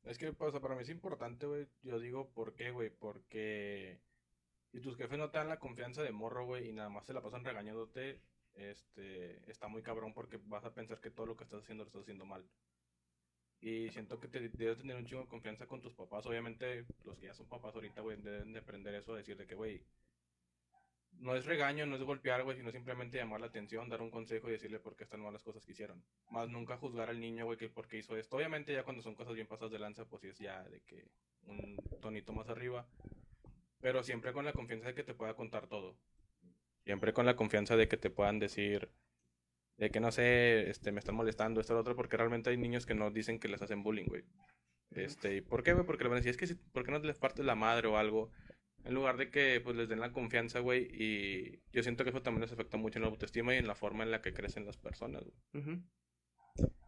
Es 0.04 0.20
que, 0.20 0.30
o 0.30 0.52
sea, 0.52 0.60
para 0.60 0.76
mí 0.76 0.84
es 0.84 0.90
importante, 0.90 1.48
güey. 1.48 1.68
Yo 1.82 2.00
digo, 2.00 2.30
¿por 2.30 2.54
qué, 2.54 2.70
güey? 2.70 2.92
Porque 2.92 4.00
si 4.72 4.80
tus 4.82 4.98
jefes 4.98 5.18
no 5.18 5.32
te 5.32 5.40
dan 5.40 5.50
la 5.50 5.58
confianza 5.58 6.04
de 6.04 6.12
morro, 6.12 6.46
güey, 6.46 6.70
y 6.70 6.74
nada 6.74 6.90
más 6.90 7.08
se 7.08 7.14
la 7.14 7.24
pasan 7.24 7.44
regañándote, 7.44 8.22
este, 8.54 9.50
está 9.50 9.68
muy 9.68 9.82
cabrón 9.82 10.14
porque 10.14 10.40
vas 10.46 10.66
a 10.66 10.74
pensar 10.76 11.02
que 11.02 11.10
todo 11.10 11.26
lo 11.26 11.36
que 11.36 11.44
estás 11.44 11.64
haciendo 11.64 11.86
lo 11.86 11.88
estás 11.88 12.04
haciendo 12.04 12.26
mal. 12.26 12.48
Y 13.62 13.90
siento 13.90 14.20
que 14.20 14.28
te 14.28 14.48
debes 14.48 14.78
tener 14.78 14.96
un 14.96 15.06
chingo 15.06 15.24
de 15.24 15.28
confianza 15.28 15.66
con 15.66 15.82
tus 15.82 15.96
papás. 15.96 16.24
Obviamente, 16.28 16.86
los 17.04 17.18
que 17.18 17.26
ya 17.26 17.34
son 17.34 17.48
papás 17.48 17.74
ahorita, 17.74 18.02
güey, 18.02 18.22
deben 18.22 18.54
de 18.54 18.60
aprender 18.60 18.94
eso, 18.94 19.16
decir 19.16 19.36
de 19.38 19.48
que, 19.48 19.56
güey, 19.56 19.84
no 21.20 21.36
es 21.36 21.46
regaño, 21.46 21.86
no 21.86 21.96
es 21.96 22.04
golpear, 22.04 22.44
güey, 22.44 22.58
sino 22.58 22.72
simplemente 22.72 23.18
llamar 23.18 23.42
la 23.42 23.48
atención, 23.48 23.90
dar 23.90 24.02
un 24.02 24.10
consejo 24.10 24.50
y 24.50 24.54
decirle 24.54 24.80
por 24.80 24.96
qué 24.96 25.04
están 25.04 25.22
mal 25.22 25.34
las 25.34 25.44
cosas 25.44 25.66
que 25.66 25.74
hicieron. 25.74 26.04
Más 26.32 26.50
nunca 26.50 26.78
juzgar 26.78 27.10
al 27.10 27.20
niño, 27.20 27.46
güey, 27.46 27.58
que 27.58 27.70
por 27.70 27.88
qué 27.88 27.98
hizo 27.98 28.16
esto. 28.16 28.38
Obviamente, 28.38 28.74
ya 28.74 28.84
cuando 28.84 29.02
son 29.02 29.16
cosas 29.16 29.34
bien 29.36 29.48
pasadas 29.48 29.72
de 29.72 29.80
lanza, 29.80 30.06
pues 30.06 30.22
sí 30.22 30.30
es 30.30 30.40
ya 30.40 30.64
de 30.64 30.82
que 30.82 31.08
un 31.46 31.78
tonito 32.02 32.34
más 32.34 32.50
arriba. 32.50 32.88
Pero 33.82 34.04
siempre 34.04 34.34
con 34.34 34.46
la 34.46 34.54
confianza 34.54 34.88
de 34.88 34.96
que 34.96 35.04
te 35.04 35.14
pueda 35.14 35.36
contar 35.36 35.68
todo. 35.68 35.98
Siempre 36.84 37.14
con 37.14 37.26
la 37.26 37.36
confianza 37.36 37.76
de 37.76 37.88
que 37.88 37.98
te 37.98 38.10
puedan 38.10 38.40
decir 38.40 38.90
de 39.80 39.90
que 39.92 40.02
no 40.02 40.12
sé, 40.12 40.70
este, 40.70 40.92
me 40.92 41.00
están 41.00 41.16
molestando, 41.16 41.62
esto, 41.62 41.74
lo 41.74 41.80
otro, 41.80 41.96
porque 41.96 42.18
realmente 42.18 42.50
hay 42.50 42.58
niños 42.58 42.86
que 42.86 42.96
no 42.96 43.12
dicen 43.12 43.40
que 43.40 43.48
les 43.48 43.62
hacen 43.62 43.82
bullying, 43.82 44.08
güey. 44.08 44.24
Este, 44.92 45.38
¿y 45.38 45.42
por 45.42 45.64
qué, 45.64 45.72
güey? 45.72 45.86
Porque 45.86 46.04
le 46.04 46.10
van 46.10 46.18
a 46.18 46.20
decir, 46.20 46.32
es 46.32 46.38
que, 46.38 46.48
si, 46.48 46.56
¿por 46.56 46.84
qué 46.84 46.92
no 46.92 47.00
les 47.00 47.18
partes 47.18 47.46
la 47.46 47.56
madre 47.56 47.88
o 47.88 47.96
algo? 47.96 48.30
En 48.86 48.94
lugar 48.94 49.18
de 49.18 49.30
que, 49.30 49.62
pues, 49.62 49.76
les 49.76 49.90
den 49.90 50.00
la 50.00 50.12
confianza, 50.12 50.60
güey, 50.60 50.88
y 50.92 51.62
yo 51.72 51.84
siento 51.84 52.04
que 52.04 52.12
eso 52.12 52.22
también 52.22 52.42
les 52.42 52.52
afecta 52.52 52.78
mucho 52.78 52.98
en 52.98 53.04
la 53.04 53.10
autoestima 53.10 53.54
y 53.54 53.58
en 53.58 53.68
la 53.68 53.76
forma 53.76 54.04
en 54.04 54.12
la 54.12 54.22
que 54.22 54.34
crecen 54.34 54.66
las 54.66 54.78
personas, 54.78 55.24
güey. 55.24 55.84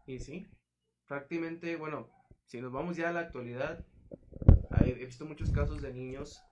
Y 0.06 0.18
sí, 0.18 0.48
prácticamente, 1.06 1.76
bueno, 1.76 2.10
si 2.46 2.60
nos 2.60 2.72
vamos 2.72 2.96
ya 2.96 3.10
a 3.10 3.12
la 3.12 3.20
actualidad, 3.20 3.84
he 4.84 4.92
visto 4.92 5.26
muchos 5.26 5.50
casos 5.50 5.80
de 5.82 5.92
niños 5.92 6.42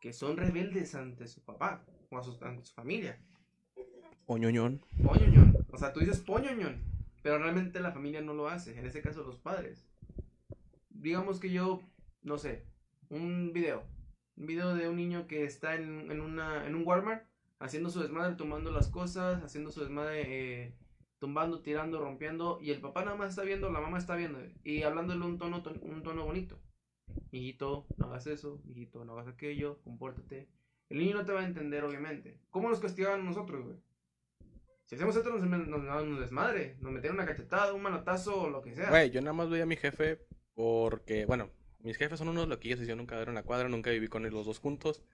que 0.00 0.12
son 0.12 0.36
rebeldes 0.36 0.94
ante 0.94 1.26
su 1.26 1.44
papá 1.44 1.84
o 2.10 2.18
a 2.18 2.22
su, 2.22 2.38
ante 2.42 2.64
su 2.64 2.74
familia. 2.74 3.20
Oñoñón. 4.26 4.82
Poñoñón. 5.02 5.56
O 5.70 5.78
sea, 5.78 5.92
tú 5.92 6.00
dices 6.00 6.20
poñoñón, 6.20 6.82
pero 7.22 7.38
realmente 7.38 7.80
la 7.80 7.92
familia 7.92 8.20
no 8.20 8.34
lo 8.34 8.48
hace, 8.48 8.78
en 8.78 8.86
este 8.86 9.02
caso 9.02 9.24
los 9.24 9.38
padres. 9.38 9.86
Digamos 10.90 11.38
que 11.38 11.50
yo, 11.50 11.82
no 12.22 12.38
sé, 12.38 12.64
un 13.10 13.52
video, 13.52 13.84
un 14.36 14.46
video 14.46 14.74
de 14.74 14.88
un 14.88 14.96
niño 14.96 15.26
que 15.26 15.44
está 15.44 15.74
en, 15.74 16.10
en, 16.10 16.20
una, 16.20 16.66
en 16.66 16.74
un 16.74 16.86
Walmart 16.86 17.24
haciendo 17.58 17.88
su 17.90 18.00
desmadre, 18.00 18.34
tomando 18.36 18.70
las 18.70 18.88
cosas, 18.88 19.42
haciendo 19.42 19.70
su 19.70 19.80
desmadre, 19.80 20.24
eh, 20.66 20.74
tumbando, 21.18 21.60
tirando, 21.62 22.00
rompiendo, 22.00 22.58
y 22.60 22.70
el 22.70 22.80
papá 22.80 23.04
nada 23.04 23.16
más 23.16 23.30
está 23.30 23.42
viendo, 23.42 23.70
la 23.70 23.80
mamá 23.80 23.96
está 23.98 24.14
viendo, 24.16 24.38
y 24.62 24.82
hablándole 24.82 25.24
un 25.24 25.38
tono, 25.38 25.62
ton- 25.62 25.80
un 25.82 26.02
tono 26.02 26.24
bonito. 26.26 26.58
Hijito, 27.30 27.86
no 27.96 28.06
hagas 28.06 28.26
eso, 28.26 28.60
hijito, 28.66 29.04
no 29.04 29.14
hagas 29.14 29.28
aquello, 29.28 29.80
compórtate. 29.82 30.48
El 30.88 30.98
niño 30.98 31.16
no 31.16 31.24
te 31.24 31.32
va 31.32 31.40
a 31.40 31.46
entender, 31.46 31.82
obviamente. 31.84 32.38
¿Cómo 32.50 32.68
nos 32.68 32.78
castigaban 32.80 33.24
nosotros, 33.24 33.64
güey? 33.64 33.76
Si 34.84 34.94
hacemos 34.94 35.16
esto, 35.16 35.30
nos, 35.30 35.42
nos 35.68 36.02
un 36.02 36.20
desmadre. 36.20 36.76
Nos 36.80 36.92
metían 36.92 37.14
una 37.14 37.26
cachetada, 37.26 37.72
un 37.74 37.82
manotazo 37.82 38.42
o 38.42 38.50
lo 38.50 38.62
que 38.62 38.74
sea. 38.74 38.90
Güey, 38.90 39.10
yo 39.10 39.20
nada 39.20 39.32
más 39.32 39.50
veía 39.50 39.64
a 39.64 39.66
mi 39.66 39.76
jefe 39.76 40.20
porque, 40.54 41.26
bueno, 41.26 41.50
mis 41.86 41.96
jefes 41.96 42.18
son 42.18 42.28
unos 42.28 42.48
loquillos 42.48 42.80
y 42.80 42.86
yo 42.86 42.96
nunca 42.96 43.22
en 43.22 43.34
la 43.34 43.44
cuadra, 43.44 43.68
nunca 43.68 43.90
viví 43.90 44.08
con 44.08 44.28
los 44.28 44.44
dos 44.44 44.58
juntos. 44.58 45.04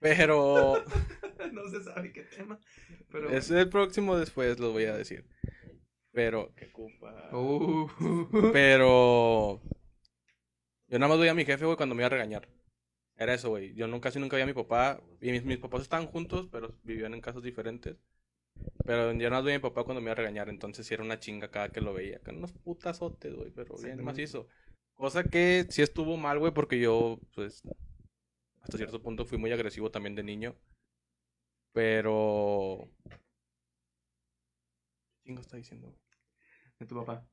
Pero 0.00 0.74
no 1.52 1.68
se 1.68 1.82
sabe 1.82 2.12
qué 2.12 2.22
tema. 2.22 2.58
Pero. 3.10 3.30
es 3.30 3.50
el 3.50 3.68
próximo 3.68 4.18
después, 4.18 4.58
lo 4.58 4.72
voy 4.72 4.84
a 4.84 4.96
decir. 4.96 5.24
Pero, 6.10 6.52
qué 6.56 6.70
culpa. 6.72 7.30
Uh. 7.32 7.88
Pero 8.52 9.62
yo 10.88 10.98
nada 10.98 11.08
más 11.08 11.20
veía 11.20 11.30
a 11.30 11.34
mi 11.34 11.44
jefe, 11.44 11.64
güey, 11.64 11.76
cuando 11.76 11.94
me 11.94 12.02
iba 12.02 12.08
a 12.08 12.10
regañar. 12.10 12.48
Era 13.16 13.34
eso, 13.34 13.50
güey. 13.50 13.72
Yo 13.74 13.86
nunca, 13.86 14.08
casi 14.08 14.18
nunca 14.18 14.36
veía 14.36 14.44
a 14.44 14.48
mi 14.48 14.54
papá. 14.54 15.00
Y 15.20 15.30
mis, 15.30 15.44
mis 15.44 15.58
papás 15.58 15.82
estaban 15.82 16.06
juntos, 16.06 16.48
pero 16.50 16.74
vivían 16.82 17.14
en 17.14 17.20
casas 17.20 17.42
diferentes. 17.42 17.96
Pero 18.84 19.12
yo 19.12 19.30
nada 19.30 19.30
más 19.30 19.44
veía 19.44 19.56
a 19.56 19.58
mi 19.60 19.62
papá 19.62 19.84
cuando 19.84 20.00
me 20.00 20.06
iba 20.06 20.12
a 20.12 20.16
regañar. 20.16 20.48
Entonces 20.48 20.84
sí 20.84 20.94
era 20.94 21.04
una 21.04 21.20
chinga 21.20 21.48
cada 21.52 21.68
que 21.68 21.80
lo 21.80 21.94
veía. 21.94 22.18
Con 22.18 22.38
unos 22.38 22.52
putazotes, 22.52 23.32
güey, 23.34 23.52
pero 23.52 23.76
bien 23.78 24.02
macizo. 24.02 24.48
Cosa 25.02 25.24
que 25.24 25.66
sí 25.68 25.82
estuvo 25.82 26.16
mal, 26.16 26.38
güey, 26.38 26.54
porque 26.54 26.78
yo, 26.78 27.18
pues, 27.34 27.64
hasta 28.60 28.76
cierto 28.76 29.02
punto 29.02 29.24
fui 29.24 29.36
muy 29.36 29.50
agresivo 29.50 29.90
también 29.90 30.14
de 30.14 30.22
niño. 30.22 30.54
Pero... 31.72 32.88
¿Qué 35.16 35.24
chingo 35.24 35.40
está 35.40 35.56
diciendo, 35.56 35.88
güey? 35.88 35.98
De 36.78 36.86
tu 36.86 36.94
papá. 36.94 37.26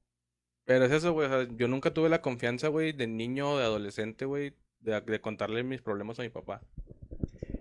Pero 0.66 0.86
es 0.86 0.91
eso, 0.91 1.14
güey. 1.14 1.28
O 1.28 1.30
sea, 1.30 1.48
yo 1.58 1.68
nunca 1.68 1.94
tuve 1.94 2.10
la 2.10 2.24
confianza, 2.24 2.70
güey, 2.70 2.91
de 2.91 3.06
niño 3.06 3.52
o 3.52 3.60
de 3.60 3.66
adolescente, 3.66 4.26
güey, 4.26 4.56
de, 4.80 5.00
de 5.02 5.22
contarle 5.22 5.62
mis 5.62 5.84
problemas 5.84 6.18
a 6.18 6.24
mi 6.24 6.30
papá. 6.30 6.64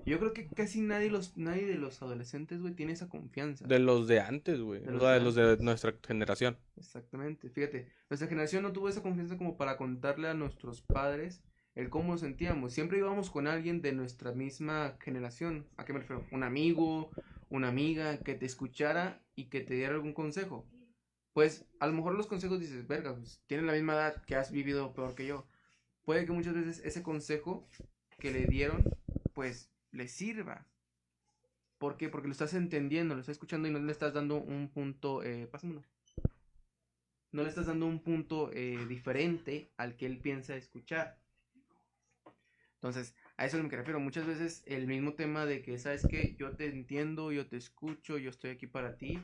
Yo 0.08 0.18
creo 0.18 0.32
que 0.32 0.46
casi 0.48 0.80
nadie, 0.80 1.10
los, 1.10 1.36
nadie 1.36 1.66
de 1.66 1.74
los 1.74 2.00
adolescentes, 2.00 2.60
güey, 2.60 2.74
tiene 2.74 2.92
esa 2.92 3.08
confianza. 3.08 3.66
De 3.66 3.78
los 3.78 4.08
de 4.08 4.20
antes, 4.20 4.60
güey. 4.60 4.80
De 4.80 4.88
O 4.88 4.92
los 4.92 5.02
sea, 5.02 5.10
de 5.10 5.18
de 5.18 5.24
los 5.24 5.34
de 5.34 5.56
nuestra 5.60 5.94
generación. 6.06 6.56
Exactamente. 6.76 7.50
Fíjate, 7.50 7.88
nuestra 8.08 8.28
generación 8.28 8.62
no 8.62 8.72
tuvo 8.72 8.88
esa 8.88 9.02
confianza 9.02 9.36
como 9.36 9.56
para 9.56 9.76
contarle 9.76 10.28
a 10.28 10.34
nuestros 10.34 10.80
padres 10.80 11.42
el 11.74 11.90
cómo 11.90 12.12
nos 12.12 12.22
sentíamos. 12.22 12.72
Siempre 12.72 12.98
íbamos 12.98 13.30
con 13.30 13.46
alguien 13.46 13.82
de 13.82 13.92
nuestra 13.92 14.32
misma 14.32 14.96
generación. 15.00 15.66
¿A 15.76 15.84
qué 15.84 15.92
me 15.92 16.00
refiero? 16.00 16.26
Un 16.32 16.42
amigo, 16.42 17.10
una 17.50 17.68
amiga 17.68 18.18
que 18.18 18.34
te 18.34 18.46
escuchara 18.46 19.22
y 19.36 19.44
que 19.44 19.60
te 19.60 19.74
diera 19.74 19.94
algún 19.94 20.14
consejo. 20.14 20.66
Pues 21.34 21.66
a 21.78 21.86
lo 21.86 21.92
mejor 21.92 22.14
los 22.14 22.26
consejos 22.26 22.58
dices, 22.58 22.88
verga, 22.88 23.14
pues 23.14 23.42
tienen 23.46 23.66
la 23.66 23.74
misma 23.74 23.92
edad 23.92 24.22
que 24.24 24.34
has 24.34 24.50
vivido 24.50 24.92
peor 24.92 25.14
que 25.14 25.26
yo. 25.26 25.46
Puede 26.02 26.24
que 26.24 26.32
muchas 26.32 26.54
veces 26.54 26.80
ese 26.84 27.02
consejo 27.02 27.68
que 28.18 28.32
le 28.32 28.46
dieron, 28.46 28.82
pues 29.34 29.70
le 29.92 30.08
sirva. 30.08 30.66
¿Por 31.78 31.96
qué? 31.96 32.08
Porque 32.08 32.28
lo 32.28 32.32
estás 32.32 32.54
entendiendo, 32.54 33.14
lo 33.14 33.20
estás 33.20 33.34
escuchando 33.34 33.68
y 33.68 33.70
no 33.70 33.78
le 33.78 33.92
estás 33.92 34.12
dando 34.12 34.36
un 34.36 34.68
punto, 34.68 35.22
eh, 35.22 35.46
pásamelo. 35.46 35.82
No 37.30 37.42
le 37.42 37.48
estás 37.48 37.66
dando 37.66 37.86
un 37.86 38.02
punto 38.02 38.50
eh, 38.52 38.84
diferente 38.88 39.70
al 39.76 39.96
que 39.96 40.06
él 40.06 40.18
piensa 40.18 40.56
escuchar. 40.56 41.20
Entonces, 42.74 43.14
a 43.36 43.44
eso 43.44 43.56
es 43.56 43.62
lo 43.62 43.68
que 43.68 43.76
me 43.76 43.82
refiero. 43.82 44.00
Muchas 44.00 44.26
veces 44.26 44.62
el 44.66 44.86
mismo 44.86 45.14
tema 45.14 45.46
de 45.46 45.62
que, 45.62 45.78
¿sabes 45.78 46.06
qué? 46.08 46.36
Yo 46.38 46.56
te 46.56 46.66
entiendo, 46.66 47.32
yo 47.32 47.46
te 47.46 47.56
escucho, 47.56 48.18
yo 48.18 48.30
estoy 48.30 48.50
aquí 48.50 48.66
para 48.66 48.96
ti, 48.96 49.20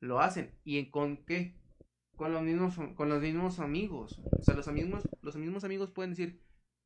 lo 0.00 0.20
hacen. 0.20 0.52
¿Y 0.64 0.84
con 0.90 1.16
qué? 1.24 1.54
Con 2.16 2.32
los 2.32 2.42
mismos, 2.42 2.74
con 2.94 3.08
los 3.08 3.22
mismos 3.22 3.60
amigos. 3.60 4.20
O 4.38 4.42
sea, 4.42 4.54
los 4.54 4.66
mismos, 4.68 5.08
los 5.22 5.36
mismos 5.36 5.64
amigos 5.64 5.90
pueden 5.90 6.10
decir, 6.10 6.40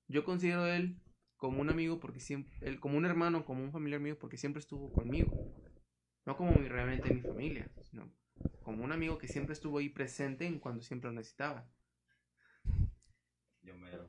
yo 0.06 0.24
considero 0.24 0.66
él 0.66 1.00
como 1.36 1.60
un 1.60 1.70
amigo 1.70 2.00
porque 2.00 2.20
siempre, 2.20 2.52
él, 2.62 2.80
como 2.80 2.96
un 2.98 3.04
hermano, 3.06 3.44
como 3.44 3.62
un 3.62 3.72
familiar 3.72 4.00
mío 4.00 4.18
porque 4.18 4.36
siempre 4.36 4.60
estuvo 4.60 4.90
conmigo. 4.92 5.30
No 6.24 6.36
como 6.36 6.52
mi- 6.52 6.68
realmente 6.68 7.10
mi 7.10 7.20
familia, 7.20 7.68
sino 7.90 8.10
como 8.64 8.84
un 8.84 8.92
amigo 8.92 9.18
que 9.18 9.28
siempre 9.28 9.52
estuvo 9.52 9.78
ahí 9.78 9.88
presente 9.88 10.46
en 10.46 10.58
cuando 10.58 10.82
siempre 10.82 11.08
lo 11.10 11.14
necesitaba. 11.14 11.68
Yo 13.62 13.76
mero. 13.76 14.08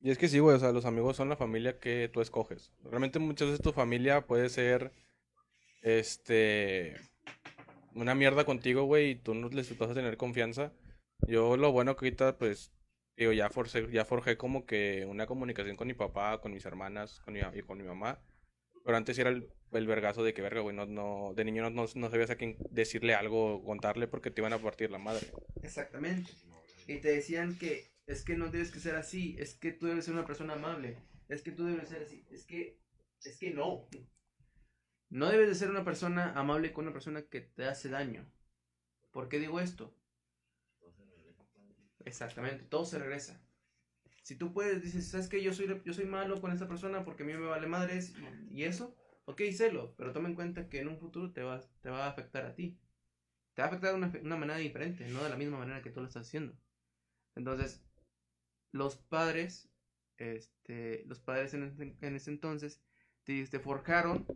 Y 0.00 0.10
es 0.10 0.18
que 0.18 0.28
sí, 0.28 0.38
güey, 0.40 0.56
o 0.56 0.58
sea, 0.58 0.72
los 0.72 0.84
amigos 0.84 1.16
son 1.16 1.28
la 1.28 1.36
familia 1.36 1.78
que 1.78 2.08
tú 2.12 2.20
escoges. 2.20 2.72
Realmente 2.84 3.18
muchas 3.18 3.48
veces 3.48 3.62
tu 3.62 3.72
familia 3.72 4.26
puede 4.26 4.48
ser, 4.48 4.92
este, 5.82 6.96
una 7.94 8.14
mierda 8.14 8.44
contigo, 8.44 8.84
güey, 8.84 9.10
y 9.10 9.14
tú 9.16 9.34
no 9.34 9.48
les 9.48 9.76
vas 9.78 9.90
a 9.90 9.94
tener 9.94 10.16
confianza. 10.16 10.72
Yo 11.28 11.56
lo 11.56 11.70
bueno 11.70 11.94
que 11.96 12.06
ahorita, 12.06 12.36
pues, 12.38 12.72
digo, 13.16 13.32
ya 13.32 13.50
forcé, 13.50 13.90
ya 13.90 14.04
forjé 14.04 14.36
como 14.36 14.66
que 14.66 15.06
una 15.06 15.26
comunicación 15.26 15.76
con 15.76 15.88
mi 15.88 15.94
papá, 15.94 16.40
con 16.40 16.52
mis 16.52 16.64
hermanas, 16.64 17.20
con 17.20 17.34
mi, 17.34 17.40
y 17.40 17.62
con 17.62 17.78
mi 17.78 17.84
mamá. 17.84 18.22
Pero 18.84 18.96
antes 18.96 19.18
era 19.18 19.30
el, 19.30 19.46
vergazo 19.70 20.24
de 20.24 20.34
que, 20.34 20.42
verga, 20.42 20.60
güey, 20.60 20.74
no, 20.74 20.86
no, 20.86 21.32
de 21.34 21.44
niño 21.44 21.62
no, 21.62 21.70
no, 21.70 21.86
no 21.94 22.10
sabías 22.10 22.30
a 22.30 22.36
quién 22.36 22.56
decirle 22.70 23.14
algo 23.14 23.62
contarle 23.64 24.08
porque 24.08 24.30
te 24.30 24.40
iban 24.40 24.52
a 24.52 24.58
partir 24.58 24.90
la 24.90 24.98
madre. 24.98 25.26
Exactamente. 25.62 26.32
Y 26.88 27.00
te 27.00 27.10
decían 27.10 27.56
que 27.58 27.92
es 28.06 28.24
que 28.24 28.36
no 28.36 28.48
debes 28.48 28.72
que 28.72 28.80
ser 28.80 28.96
así, 28.96 29.36
es 29.38 29.54
que 29.54 29.72
tú 29.72 29.86
debes 29.86 30.04
ser 30.04 30.14
una 30.14 30.26
persona 30.26 30.54
amable, 30.54 30.98
es 31.28 31.42
que 31.42 31.52
tú 31.52 31.64
debes 31.64 31.88
ser 31.88 32.02
así, 32.02 32.26
es 32.30 32.44
que 32.44 32.80
es 33.24 33.38
que 33.38 33.50
no. 33.50 33.88
No 35.08 35.30
debes 35.30 35.48
de 35.48 35.54
ser 35.54 35.70
una 35.70 35.84
persona 35.84 36.32
amable 36.32 36.72
con 36.72 36.86
una 36.86 36.92
persona 36.92 37.22
que 37.22 37.40
te 37.40 37.66
hace 37.66 37.88
daño. 37.88 38.28
¿Por 39.12 39.28
qué 39.28 39.38
digo 39.38 39.60
esto? 39.60 39.94
Exactamente, 42.04 42.64
todo 42.64 42.84
se 42.84 42.98
regresa. 42.98 43.40
Si 44.22 44.36
tú 44.36 44.52
puedes, 44.52 44.82
dices, 44.82 45.08
¿sabes 45.08 45.28
qué? 45.28 45.42
Yo 45.42 45.52
soy, 45.54 45.82
yo 45.84 45.94
soy 45.94 46.06
malo 46.06 46.40
con 46.40 46.52
esa 46.52 46.68
persona 46.68 47.04
porque 47.04 47.24
a 47.24 47.26
mí 47.26 47.34
me 47.34 47.46
vale 47.46 47.66
madres 47.66 48.14
y 48.50 48.64
eso, 48.64 48.96
ok, 49.26 49.42
celo, 49.52 49.94
pero 49.96 50.12
toma 50.12 50.28
en 50.28 50.34
cuenta 50.36 50.68
que 50.68 50.80
en 50.80 50.88
un 50.88 50.98
futuro 50.98 51.32
te 51.32 51.42
va, 51.42 51.60
te 51.82 51.90
va 51.90 52.06
a 52.06 52.10
afectar 52.10 52.46
a 52.46 52.54
ti. 52.54 52.78
Te 53.54 53.62
va 53.62 53.66
a 53.66 53.68
afectar 53.70 53.92
de 53.92 53.98
una, 53.98 54.12
una 54.22 54.36
manera 54.36 54.58
diferente, 54.58 55.08
no 55.08 55.22
de 55.24 55.30
la 55.30 55.36
misma 55.36 55.58
manera 55.58 55.82
que 55.82 55.90
tú 55.90 56.00
lo 56.00 56.06
estás 56.06 56.26
haciendo. 56.28 56.54
Entonces, 57.36 57.82
los 58.72 58.96
padres, 58.96 59.70
este, 60.18 61.04
los 61.06 61.20
padres 61.20 61.54
en 61.54 61.64
ese, 61.64 61.96
en 62.00 62.16
ese 62.16 62.30
entonces, 62.30 62.82
te, 63.24 63.46
te 63.46 63.60
forjaron, 63.60 64.26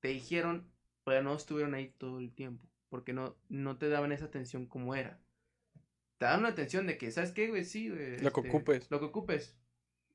te 0.00 0.08
dijeron, 0.08 0.70
pero 1.04 1.22
no 1.22 1.34
estuvieron 1.34 1.74
ahí 1.74 1.90
todo 1.98 2.18
el 2.18 2.34
tiempo, 2.34 2.68
porque 2.88 3.12
no, 3.12 3.36
no 3.48 3.78
te 3.78 3.88
daban 3.88 4.12
esa 4.12 4.26
atención 4.26 4.66
como 4.66 4.94
era. 4.94 5.20
Te 6.18 6.24
daban 6.24 6.40
una 6.40 6.48
atención 6.48 6.86
de 6.86 6.98
que, 6.98 7.12
¿sabes 7.12 7.30
qué, 7.30 7.48
güey? 7.48 7.64
Sí, 7.64 7.88
güey. 7.88 8.18
Lo 8.18 8.32
que 8.32 8.40
este, 8.40 8.48
ocupes. 8.48 8.90
Lo 8.90 8.98
que 8.98 9.06
ocupes. 9.06 9.56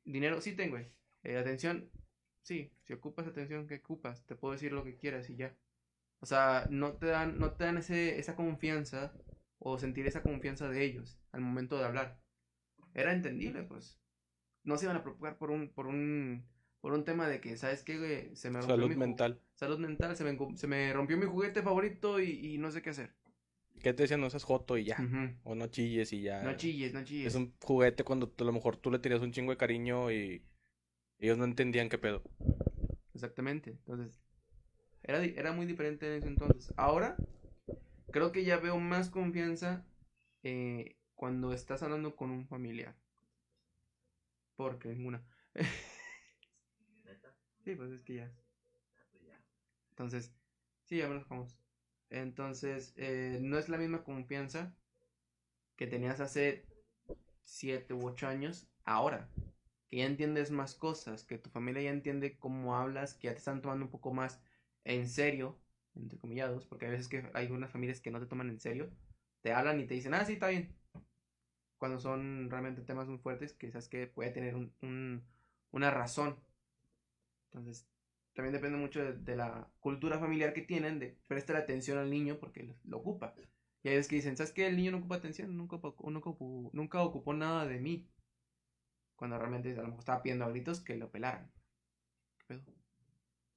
Dinero, 0.03 0.41
sí 0.41 0.53
tengo, 0.53 0.75
güey. 0.75 0.91
Eh, 1.23 1.37
atención, 1.37 1.89
sí. 2.41 2.73
Si 2.83 2.91
ocupas 2.91 3.25
atención, 3.25 3.67
¿qué 3.67 3.75
ocupas? 3.75 4.25
Te 4.25 4.35
puedo 4.35 4.51
decir 4.51 4.73
lo 4.73 4.83
que 4.83 4.97
quieras 4.97 5.29
y 5.29 5.37
ya. 5.37 5.55
O 6.19 6.25
sea, 6.25 6.67
no 6.69 6.93
te 6.93 7.07
dan, 7.07 7.39
no 7.39 7.53
te 7.53 7.63
dan 7.63 7.77
ese, 7.77 8.19
esa 8.19 8.35
confianza 8.35 9.13
o 9.59 9.77
sentir 9.77 10.05
esa 10.05 10.21
confianza 10.21 10.67
de 10.69 10.83
ellos 10.83 11.17
al 11.31 11.39
momento 11.39 11.77
de 11.77 11.85
hablar. 11.85 12.19
Era 12.93 13.13
entendible, 13.13 13.63
pues. 13.63 13.97
No 14.63 14.77
se 14.77 14.85
iban 14.85 14.97
a 14.97 15.03
preocupar 15.03 15.37
por 15.37 15.51
un, 15.51 15.69
por 15.69 15.87
un, 15.87 16.45
por 16.81 16.91
un 16.91 17.05
tema 17.05 17.29
de 17.29 17.39
que, 17.39 17.55
¿sabes 17.55 17.81
qué, 17.81 17.97
güey? 17.97 18.35
Se 18.35 18.49
me 18.49 18.59
rompió 18.59 18.75
Salud 18.75 18.89
mi 18.89 18.95
mental. 18.97 19.41
Salud 19.53 19.79
mental, 19.79 20.17
se 20.17 20.25
me, 20.25 20.37
se 20.57 20.67
me 20.67 20.91
rompió 20.91 21.17
mi 21.17 21.25
juguete 21.25 21.61
favorito 21.61 22.19
y, 22.19 22.55
y 22.55 22.57
no 22.57 22.71
sé 22.71 22.81
qué 22.81 22.89
hacer. 22.89 23.13
¿Qué 23.81 23.93
te 23.93 24.03
decían? 24.03 24.21
No 24.21 24.29
seas 24.29 24.43
joto 24.43 24.77
y 24.77 24.85
ya. 24.85 24.97
O 25.43 25.55
no 25.55 25.67
chilles 25.67 26.13
y 26.13 26.21
ya. 26.21 26.43
No 26.43 26.55
chilles, 26.55 26.93
no 26.93 27.03
chilles. 27.03 27.27
Es 27.27 27.35
un 27.35 27.53
juguete 27.61 28.03
cuando 28.03 28.33
a 28.37 28.43
lo 28.43 28.51
mejor 28.53 28.77
tú 28.77 28.91
le 28.91 28.99
tenías 28.99 29.21
un 29.21 29.31
chingo 29.31 29.51
de 29.51 29.57
cariño 29.57 30.11
y 30.11 30.43
ellos 31.19 31.37
no 31.37 31.45
entendían 31.45 31.89
qué 31.89 31.97
pedo. 31.97 32.21
Exactamente. 33.13 33.71
Entonces, 33.71 34.21
era, 35.03 35.23
era 35.23 35.51
muy 35.51 35.65
diferente 35.65 36.07
en 36.07 36.13
ese 36.13 36.27
entonces. 36.27 36.73
Ahora, 36.77 37.17
creo 38.11 38.31
que 38.31 38.45
ya 38.45 38.57
veo 38.57 38.79
más 38.79 39.09
confianza 39.09 39.85
eh, 40.43 40.97
cuando 41.15 41.53
estás 41.53 41.83
hablando 41.83 42.15
con 42.15 42.31
un 42.31 42.47
familiar. 42.47 42.95
Porque 44.55 44.89
ninguna. 44.89 45.23
¿Neta? 47.03 47.35
Sí, 47.63 47.75
pues 47.75 47.91
es 47.91 48.01
que 48.01 48.15
ya. 48.15 48.31
Entonces, 49.89 50.33
sí, 50.85 50.97
ya 50.97 51.07
me 51.07 51.15
nos 51.15 51.27
vamos. 51.27 51.62
Entonces, 52.13 52.93
eh, 52.97 53.39
no 53.41 53.57
es 53.59 53.69
la 53.69 53.77
misma 53.79 54.03
confianza 54.05 54.73
que 55.75 55.87
tenías 55.87 56.19
hace 56.19 56.65
siete 57.43 57.93
u 57.93 58.07
ocho 58.07 58.27
años 58.27 58.67
ahora. 58.85 59.29
Que 59.89 59.97
ya 59.99 60.05
entiendes 60.05 60.51
más 60.51 60.75
cosas, 60.75 61.23
que 61.25 61.37
tu 61.37 61.49
familia 61.49 61.83
ya 61.83 61.91
entiende 61.91 62.37
cómo 62.39 62.77
hablas, 62.77 63.13
que 63.15 63.27
ya 63.27 63.33
te 63.33 63.39
están 63.39 63.61
tomando 63.61 63.85
un 63.85 63.91
poco 63.91 64.13
más 64.13 64.41
en 64.85 65.09
serio, 65.09 65.59
entre 65.95 66.19
comillados, 66.19 66.65
porque 66.67 66.85
hay 66.87 66.91
veces 66.93 67.07
que 67.09 67.29
hay 67.33 67.51
unas 67.51 67.71
familias 67.71 68.01
que 68.01 68.11
no 68.11 68.19
te 68.19 68.27
toman 68.27 68.49
en 68.49 68.59
serio, 68.59 68.91
te 69.41 69.53
hablan 69.53 69.79
y 69.81 69.87
te 69.87 69.95
dicen, 69.95 70.13
ah, 70.15 70.25
sí, 70.25 70.33
está 70.33 70.49
bien. 70.49 70.75
Cuando 71.77 71.99
son 71.99 72.49
realmente 72.49 72.81
temas 72.81 73.07
muy 73.07 73.17
fuertes, 73.19 73.53
que 73.53 73.69
sabes 73.71 73.87
que 73.89 74.07
puede 74.07 74.31
tener 74.31 74.55
un, 74.55 74.73
un- 74.81 75.23
una 75.71 75.91
razón. 75.91 76.39
Entonces, 77.51 77.87
también 78.33 78.53
depende 78.53 78.77
mucho 78.77 79.03
de, 79.03 79.13
de 79.13 79.35
la 79.35 79.69
cultura 79.79 80.19
familiar 80.19 80.53
que 80.53 80.61
tienen, 80.61 80.99
de 80.99 81.17
prestar 81.27 81.55
atención 81.55 81.97
al 81.97 82.09
niño 82.09 82.37
porque 82.39 82.75
lo, 82.83 82.97
ocupa. 82.97 83.35
Y 83.83 83.89
hay 83.89 83.95
veces 83.95 84.09
que 84.09 84.15
dicen, 84.15 84.37
¿sabes 84.37 84.51
qué? 84.51 84.67
El 84.67 84.77
niño 84.77 84.91
no 84.91 84.97
ocupa 84.97 85.15
atención, 85.15 85.55
nunca, 85.55 85.79
nunca, 86.03 86.31
nunca 86.71 87.01
ocupó 87.03 87.33
nada 87.33 87.65
de 87.67 87.79
mí. 87.79 88.09
Cuando 89.15 89.37
realmente 89.37 89.71
a 89.73 89.81
lo 89.81 89.83
mejor 89.83 89.99
estaba 89.99 90.23
pidiendo 90.23 90.45
a 90.45 90.49
gritos 90.49 90.81
que 90.81 90.95
lo 90.95 91.11
pelaran. 91.11 91.51
¿Qué 92.39 92.55
pedo? 92.55 92.63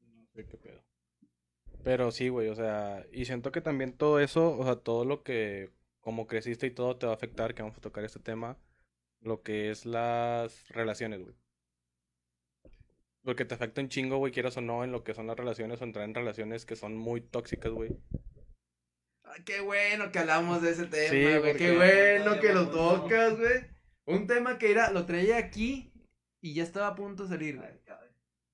No 0.00 0.26
sé 0.34 0.46
qué 0.46 0.56
pedo. 0.58 0.84
Pero 1.82 2.10
sí, 2.10 2.28
güey, 2.28 2.48
o 2.48 2.54
sea, 2.54 3.06
y 3.12 3.24
siento 3.24 3.52
que 3.52 3.60
también 3.60 3.96
todo 3.96 4.20
eso, 4.20 4.58
o 4.58 4.64
sea, 4.64 4.76
todo 4.76 5.04
lo 5.04 5.22
que, 5.22 5.70
como 6.00 6.26
creciste 6.26 6.66
y 6.66 6.70
todo 6.72 6.96
te 6.96 7.06
va 7.06 7.12
a 7.12 7.16
afectar, 7.16 7.54
que 7.54 7.62
vamos 7.62 7.78
a 7.78 7.80
tocar 7.80 8.04
este 8.04 8.18
tema, 8.18 8.58
lo 9.20 9.42
que 9.42 9.70
es 9.70 9.86
las 9.86 10.68
relaciones, 10.68 11.22
güey. 11.22 11.36
Porque 13.26 13.44
te 13.44 13.56
afecta 13.56 13.80
un 13.80 13.88
chingo, 13.88 14.18
güey, 14.18 14.32
quieras 14.32 14.56
o 14.56 14.60
no, 14.60 14.84
en 14.84 14.92
lo 14.92 15.02
que 15.02 15.12
son 15.12 15.26
las 15.26 15.36
relaciones 15.36 15.80
o 15.80 15.84
entrar 15.84 16.04
en 16.04 16.14
relaciones 16.14 16.64
que 16.64 16.76
son 16.76 16.96
muy 16.96 17.20
tóxicas, 17.20 17.72
güey. 17.72 17.90
Ay, 19.24 19.42
qué 19.44 19.60
bueno 19.62 20.12
que 20.12 20.20
hablamos 20.20 20.62
de 20.62 20.70
ese 20.70 20.86
tema, 20.86 21.10
Sí, 21.10 21.38
güey. 21.40 21.56
Qué 21.56 21.74
bueno 21.74 22.40
que 22.40 22.52
lo 22.52 22.70
tocas, 22.70 23.36
güey. 23.36 23.66
Un 24.04 24.28
tema 24.28 24.58
que 24.58 24.70
era, 24.70 24.92
lo 24.92 25.06
traía 25.06 25.38
aquí 25.38 25.92
y 26.40 26.54
ya 26.54 26.62
estaba 26.62 26.86
a 26.86 26.94
punto 26.94 27.24
de 27.24 27.30
salir. 27.30 27.60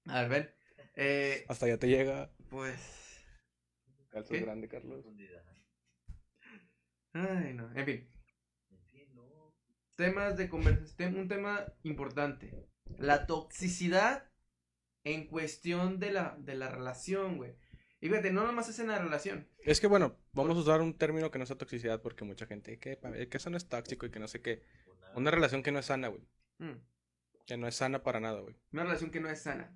A 0.07 0.23
ver, 0.23 0.29
ven. 0.31 0.55
Eh, 0.95 1.45
Hasta 1.49 1.69
ya 1.69 1.77
te 1.77 1.89
llega. 1.89 2.33
pues. 2.49 3.23
¿Qué? 4.27 4.41
grande, 4.41 4.69
Carlos. 4.69 5.05
Ay, 7.13 7.53
no. 7.53 7.71
En 7.75 7.85
fin. 7.85 8.11
En 8.71 8.85
fin, 8.87 9.15
no. 9.15 9.55
temas 9.97 10.39
de 10.39 10.49
conversación, 10.49 11.19
un 11.19 11.29
tema 11.29 11.67
importante. 11.83 12.55
La 12.97 13.27
toxicidad 13.27 14.32
en 15.05 15.27
cuestión 15.27 15.99
de 15.99 16.13
la, 16.13 16.37
de 16.39 16.55
la 16.55 16.69
relación, 16.71 17.37
güey. 17.37 17.55
Y 18.01 18.09
fíjate, 18.09 18.33
no 18.33 18.45
nomás 18.45 18.69
es 18.69 18.79
en 18.81 18.89
la 18.89 18.99
relación. 18.99 19.49
Es 19.65 19.81
que 19.81 19.87
bueno, 19.87 20.17
vamos 20.33 20.57
a 20.57 20.61
usar 20.61 20.81
un 20.81 20.97
término 20.99 21.31
que 21.31 21.39
no 21.39 21.47
sea 21.47 21.57
toxicidad 21.59 22.03
porque 22.03 22.25
mucha 22.25 22.47
gente 22.47 22.79
que, 22.79 22.99
que 23.31 23.37
eso 23.37 23.51
no 23.51 23.57
es 23.57 23.69
tóxico 23.69 24.07
y 24.07 24.11
que 24.11 24.19
no 24.19 24.27
sé 24.29 24.41
qué. 24.43 24.63
Una- 24.87 25.13
Una 25.17 25.31
relación 25.31 25.63
que 25.63 25.71
no 25.73 25.79
es 25.79 25.87
sana, 25.87 26.09
güey. 26.09 26.23
Mm, 26.59 26.79
Que 27.47 27.57
no 27.57 27.67
es 27.69 27.77
sana 27.77 28.03
para 28.03 28.19
nada, 28.21 28.41
güey. 28.41 28.57
Una 28.73 28.85
relación 28.85 29.11
que 29.11 29.21
no 29.21 29.29
es 29.29 29.41
sana. 29.43 29.73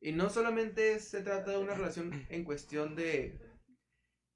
Y 0.00 0.12
no 0.12 0.28
solamente 0.30 0.98
se 1.00 1.22
trata 1.22 1.52
de 1.52 1.58
una 1.58 1.74
relación 1.74 2.26
en 2.28 2.44
cuestión 2.44 2.94
de, 2.96 3.38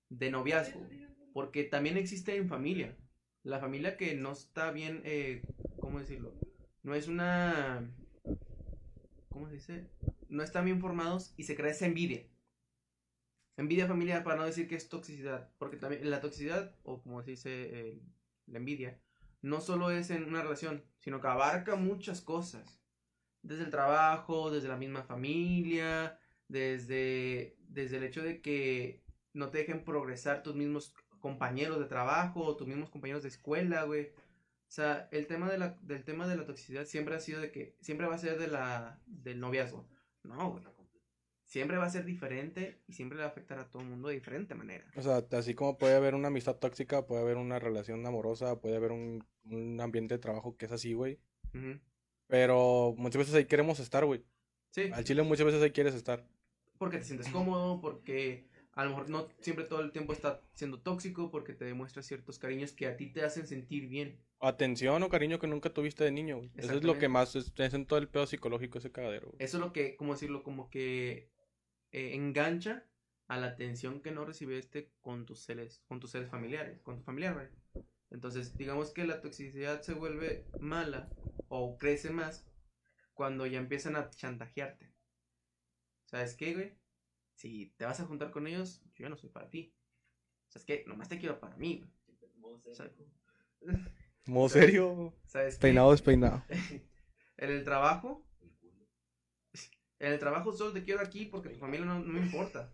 de 0.09 0.31
noviazgo, 0.31 0.87
porque 1.35 1.65
también 1.65 1.97
existe 1.97 2.37
en 2.37 2.49
familia. 2.49 2.97
La 3.43 3.59
familia 3.61 3.97
que 3.97 4.15
no 4.15 4.33
está 4.33 4.71
bien, 4.71 5.03
eh, 5.05 5.43
¿cómo 5.79 5.99
decirlo? 6.01 6.35
No 6.83 6.95
es 6.95 7.07
una... 7.09 7.91
¿Cómo 9.29 9.49
se 9.49 9.55
dice? 9.55 9.91
No 10.29 10.43
están 10.43 10.65
bien 10.65 10.81
formados 10.81 11.35
y 11.37 11.45
se 11.45 11.57
crea 11.57 11.71
esa 11.71 11.87
envidia. 11.87 12.27
Envidia 13.57 13.87
familiar 13.87 14.23
para 14.23 14.37
no 14.37 14.45
decir 14.45 14.69
que 14.69 14.75
es 14.75 14.89
toxicidad, 14.89 15.51
porque 15.59 15.79
también 15.79 16.11
la 16.11 16.21
toxicidad, 16.21 16.75
o 16.83 17.03
como 17.03 17.23
se 17.23 17.31
dice 17.31 17.51
eh, 17.51 18.03
la 18.47 18.59
envidia, 18.59 19.01
no 19.41 19.61
solo 19.61 19.91
es 19.91 20.11
en 20.11 20.25
una 20.25 20.43
relación, 20.43 20.85
sino 21.01 21.21
que 21.21 21.29
abarca 21.29 21.77
muchas 21.77 22.21
cosas. 22.21 22.81
Desde 23.43 23.65
el 23.65 23.71
trabajo, 23.71 24.51
desde 24.51 24.69
la 24.69 24.77
misma 24.77 25.05
familia, 25.05 26.19
desde, 26.49 27.57
desde 27.69 27.97
el 27.97 28.05
hecho 28.05 28.23
de 28.23 28.41
que 28.43 29.03
no 29.33 29.51
te 29.51 29.59
dejen 29.59 29.85
progresar 29.85 30.43
tus 30.43 30.55
mismos 30.55 30.95
compañeros 31.21 31.79
de 31.79 31.87
trabajo, 31.87 32.57
tus 32.57 32.67
mismos 32.67 32.91
compañeros 32.91 33.23
de 33.23 33.29
escuela, 33.29 33.85
güey. 33.85 34.09
O 34.69 34.71
sea, 34.71 35.09
el 35.13 35.27
tema 35.27 35.51
de 35.51 35.59
la, 35.59 35.79
del 35.83 36.05
tema 36.05 36.27
de 36.27 36.37
la 36.37 36.45
toxicidad 36.45 36.85
siempre 36.85 37.15
ha 37.15 37.21
sido 37.21 37.41
de 37.41 37.53
que 37.53 37.77
siempre 37.81 38.07
va 38.07 38.17
a 38.17 38.19
ser 38.19 38.39
de 38.39 38.49
la, 38.49 39.01
del 39.07 39.41
noviazgo. 39.41 39.87
No, 40.27 40.51
güey. 40.53 40.65
Siempre 41.45 41.77
va 41.77 41.85
a 41.87 41.91
ser 41.91 42.05
diferente 42.05 42.83
y 42.89 42.93
siempre 42.93 43.17
le 43.17 43.23
va 43.23 43.29
a 43.29 43.31
afectar 43.31 43.59
a 43.61 43.71
todo 43.71 43.81
el 43.81 43.89
mundo 43.89 44.09
de 44.09 44.15
diferente 44.15 44.55
manera. 44.57 44.85
O 44.97 45.03
sea, 45.03 45.25
así 45.31 45.55
como 45.55 45.79
puede 45.79 45.95
haber 45.95 46.17
una 46.17 46.27
amistad 46.27 46.57
tóxica, 46.57 47.07
puede 47.07 47.23
haber 47.23 47.37
una 47.37 47.61
relación 47.61 48.05
amorosa, 48.05 48.61
puede 48.61 48.75
haber 48.77 48.91
un, 48.91 49.25
un 49.45 49.81
ambiente 49.81 50.15
de 50.15 50.19
trabajo 50.19 50.57
que 50.57 50.67
es 50.67 50.73
así, 50.73 50.93
güey. 50.95 51.21
Pero 52.27 52.95
muchas 52.99 53.21
veces 53.21 53.35
ahí 53.35 53.45
queremos 53.45 53.79
estar, 53.79 54.05
güey. 54.05 54.25
Sí. 54.71 54.91
Al 54.93 55.05
chile 55.05 55.23
muchas 55.23 55.47
veces 55.47 55.63
ahí 55.63 55.71
quieres 55.71 55.95
estar. 55.95 56.27
porque 56.79 56.99
te 56.99 57.05
sientes 57.05 57.29
cómodo, 57.29 57.81
porque 57.81 58.49
a 58.77 58.85
lo 58.85 58.91
mejor 58.91 59.09
no 59.09 59.29
siempre 59.41 59.65
todo 59.65 59.81
el 59.81 59.91
tiempo 59.91 60.13
está 60.13 60.43
siendo 60.53 60.79
tóxico, 60.79 61.31
porque 61.31 61.55
te 61.55 61.65
demuestra 61.65 62.03
ciertos 62.03 62.39
cariños 62.39 62.73
que 62.73 62.87
a 62.87 62.97
ti 62.97 63.07
te 63.07 63.25
hacen 63.25 63.47
sentir 63.47 63.89
bien. 63.89 64.21
Atención 64.39 65.03
o 65.03 65.09
cariño 65.09 65.39
que 65.39 65.47
nunca 65.47 65.71
tuviste 65.71 66.05
de 66.05 66.13
niño, 66.13 66.37
güey. 66.37 66.51
Eso 66.57 66.75
es 66.75 66.85
lo 66.85 66.99
que 66.99 67.09
más 67.09 67.35
es, 67.37 67.55
es 67.57 67.73
en 67.73 67.87
todo 67.87 67.99
el 67.99 68.09
pedo 68.09 68.27
psicológico 68.27 68.77
ese 68.77 68.93
cagadero, 68.93 69.29
güey. 69.29 69.37
Eso 69.43 69.57
es 69.57 69.61
lo 69.63 69.73
que, 69.73 69.97
¿cómo 69.97 70.13
decirlo? 70.13 70.43
Como 70.43 70.69
que 70.69 71.31
eh, 71.91 72.15
engancha 72.15 72.85
a 73.29 73.39
la 73.39 73.47
atención 73.47 74.03
que 74.03 74.11
no 74.11 74.27
recibiste 74.27 74.93
con 75.01 75.25
tus 75.25 75.41
seres, 75.41 75.83
con 75.89 75.99
tus 75.99 76.11
seres 76.11 76.29
familiares, 76.29 76.79
con 76.83 76.99
tu 76.99 77.03
familiar, 77.03 77.33
güey. 77.33 77.87
Entonces, 78.11 78.59
digamos 78.59 78.91
que 78.91 79.07
la 79.07 79.23
toxicidad 79.23 79.81
se 79.81 79.95
vuelve 79.95 80.45
mala 80.61 81.09
o 81.49 81.79
crece 81.79 82.11
más 82.11 82.47
cuando 83.15 83.47
ya 83.47 83.59
empiezan 83.59 83.97
a 83.97 84.11
chantajearte. 84.11 84.93
¿Sabes 86.05 86.35
qué, 86.35 86.53
güey? 86.53 86.86
Si 87.37 87.75
te 87.77 87.85
vas 87.85 88.01
a 88.01 88.07
juntar 88.07 88.31
con 88.31 88.47
ellos, 88.47 88.83
yo 88.95 89.05
ya 89.05 89.09
no 89.11 89.17
soy 89.17 89.29
para 89.29 89.51
ti. 89.51 89.75
¿Sabes 90.49 90.65
qué? 90.65 90.85
Nomás 90.87 91.09
te 91.09 91.19
quiero 91.19 91.39
para 91.39 91.55
mí, 91.57 91.79
güey. 91.79 91.91
Modo 94.27 94.49
serio. 94.49 95.15
¿Sabes? 95.27 95.59
Peinado 95.59 95.93
despeinado. 95.93 96.43
En 97.39 97.51
el 97.51 97.65
trabajo. 97.65 98.27
En 99.99 100.13
el 100.13 100.19
trabajo 100.19 100.53
solo 100.53 100.73
te 100.73 100.83
quiero 100.83 101.01
aquí 101.01 101.27
porque 101.27 101.49
tu 101.51 101.59
familia 101.59 101.87
no, 101.87 102.01
no 102.01 102.13
me 102.13 102.21
importa. 102.21 102.71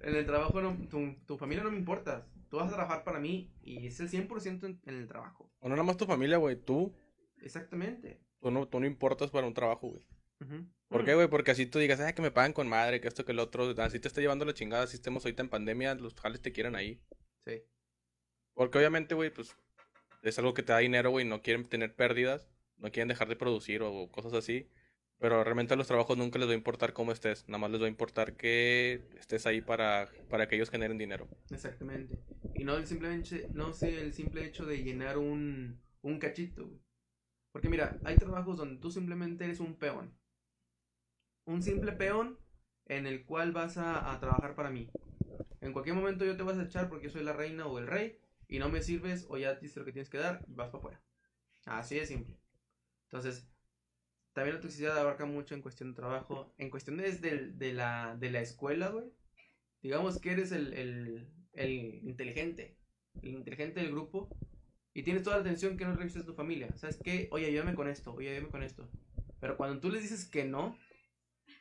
En 0.00 0.14
el 0.14 0.24
trabajo 0.24 0.60
no, 0.60 0.76
tu, 0.88 1.14
tu 1.26 1.36
familia 1.36 1.64
no 1.64 1.70
me 1.72 1.78
importa. 1.78 2.28
Tú 2.48 2.58
vas 2.58 2.68
a 2.68 2.74
trabajar 2.74 3.02
para 3.04 3.18
mí 3.18 3.52
y 3.62 3.86
es 3.86 3.98
el 3.98 4.08
100% 4.08 4.66
en, 4.66 4.80
en 4.84 4.94
el 4.94 5.08
trabajo. 5.08 5.52
O 5.58 5.68
no 5.68 5.74
nada 5.74 5.84
más 5.86 5.96
tu 5.96 6.06
familia, 6.06 6.36
güey. 6.36 6.56
Tú, 6.56 6.94
Exactamente. 7.42 8.20
tú 8.40 8.50
no, 8.52 8.68
tú 8.68 8.78
no 8.78 8.86
importas 8.86 9.30
para 9.30 9.46
un 9.46 9.54
trabajo, 9.54 9.88
güey. 9.88 10.04
Ujú. 10.40 10.66
¿Por 10.88 11.04
qué, 11.04 11.14
güey? 11.14 11.28
Porque 11.28 11.50
así 11.50 11.66
tú 11.66 11.78
digas, 11.78 12.00
ah, 12.00 12.14
que 12.14 12.22
me 12.22 12.30
pagan 12.30 12.52
con 12.52 12.68
madre, 12.68 13.00
que 13.00 13.08
esto, 13.08 13.24
que 13.24 13.32
el 13.32 13.40
otro. 13.40 13.74
Así 13.78 13.98
te 13.98 14.08
está 14.08 14.20
llevando 14.20 14.44
la 14.44 14.54
chingada, 14.54 14.84
así 14.84 14.96
estemos 14.96 15.24
ahorita 15.24 15.42
en 15.42 15.48
pandemia, 15.48 15.94
los 15.96 16.14
jales 16.14 16.40
te 16.40 16.52
quieran 16.52 16.76
ahí. 16.76 17.00
Sí. 17.44 17.62
Porque 18.54 18.78
obviamente, 18.78 19.14
güey, 19.14 19.30
pues 19.30 19.56
es 20.22 20.38
algo 20.38 20.54
que 20.54 20.62
te 20.62 20.72
da 20.72 20.78
dinero, 20.78 21.10
güey, 21.10 21.24
no 21.24 21.42
quieren 21.42 21.68
tener 21.68 21.94
pérdidas, 21.94 22.48
no 22.78 22.90
quieren 22.90 23.08
dejar 23.08 23.28
de 23.28 23.36
producir 23.36 23.82
o 23.82 24.10
cosas 24.10 24.32
así. 24.32 24.70
Pero 25.18 25.42
realmente 25.42 25.72
a 25.72 25.76
los 25.76 25.86
trabajos 25.86 26.18
nunca 26.18 26.38
les 26.38 26.48
va 26.48 26.52
a 26.52 26.56
importar 26.56 26.92
cómo 26.92 27.10
estés, 27.10 27.48
nada 27.48 27.58
más 27.58 27.70
les 27.70 27.80
va 27.80 27.86
a 27.86 27.88
importar 27.88 28.36
que 28.36 29.08
estés 29.18 29.46
ahí 29.46 29.62
para, 29.62 30.10
para 30.28 30.46
que 30.46 30.56
ellos 30.56 30.70
generen 30.70 30.98
dinero. 30.98 31.26
Exactamente. 31.50 32.18
Y 32.54 32.64
no 32.64 32.76
el 32.76 32.86
simplemente, 32.86 33.48
no 33.54 33.72
sé, 33.72 34.00
el 34.00 34.12
simple 34.12 34.44
hecho 34.44 34.66
de 34.66 34.82
llenar 34.82 35.16
un, 35.16 35.80
un 36.02 36.18
cachito, 36.18 36.66
güey. 36.66 36.80
Porque 37.50 37.70
mira, 37.70 37.98
hay 38.04 38.16
trabajos 38.16 38.58
donde 38.58 38.78
tú 38.78 38.90
simplemente 38.90 39.44
eres 39.44 39.60
un 39.60 39.76
peón. 39.76 40.14
Un 41.46 41.62
simple 41.62 41.92
peón 41.92 42.38
en 42.86 43.06
el 43.06 43.24
cual 43.24 43.52
vas 43.52 43.78
a, 43.78 44.18
trabajar 44.20 44.54
para 44.54 44.70
mí. 44.70 44.88
En 45.60 45.72
cualquier 45.72 45.96
momento 45.96 46.24
yo 46.24 46.36
te 46.36 46.42
vas 46.42 46.58
a 46.58 46.64
echar 46.64 46.88
porque 46.88 47.08
soy 47.08 47.22
la 47.24 47.32
reina 47.32 47.66
o 47.66 47.78
el 47.78 47.86
rey 47.86 48.18
y 48.48 48.58
no 48.58 48.68
me 48.68 48.82
sirves 48.82 49.26
o 49.28 49.38
ya 49.38 49.54
diste 49.54 49.80
lo 49.80 49.86
que 49.86 49.92
tienes 49.92 50.10
que 50.10 50.18
dar, 50.18 50.44
vas 50.48 50.68
para 50.68 50.78
afuera. 50.78 51.02
Así 51.64 51.96
de 51.96 52.06
simple. 52.06 52.36
Entonces, 53.04 53.48
también 54.32 54.56
la 54.56 54.60
toxicidad 54.60 54.98
abarca 54.98 55.24
mucho 55.24 55.54
en 55.54 55.62
cuestión 55.62 55.90
de 55.90 55.96
trabajo, 55.96 56.52
en 56.58 56.70
cuestiones 56.70 57.20
del- 57.20 57.58
de, 57.58 57.72
la, 57.72 58.16
de 58.18 58.30
la 58.30 58.40
escuela, 58.40 58.88
güey. 58.90 59.06
Digamos 59.82 60.18
que 60.20 60.32
eres 60.32 60.52
el, 60.52 60.72
el, 60.74 61.28
el 61.52 61.72
inteligente, 62.04 62.76
el 63.22 63.30
inteligente 63.30 63.80
del 63.80 63.92
grupo, 63.92 64.28
y 64.94 65.02
tienes 65.02 65.22
toda 65.22 65.36
la 65.36 65.42
atención 65.42 65.76
que 65.76 65.84
no 65.84 65.94
revisas 65.94 66.26
tu 66.26 66.34
familia. 66.34 66.76
¿Sabes 66.76 66.96
qué? 67.02 67.28
Oye, 67.30 67.46
ayúdame 67.46 67.74
con 67.74 67.88
esto, 67.88 68.14
oye, 68.14 68.30
ayúdame 68.30 68.50
con 68.50 68.62
esto. 68.62 68.88
Pero 69.40 69.56
cuando 69.56 69.80
tú 69.80 69.90
les 69.90 70.02
dices 70.02 70.26
que 70.28 70.44
no, 70.44 70.76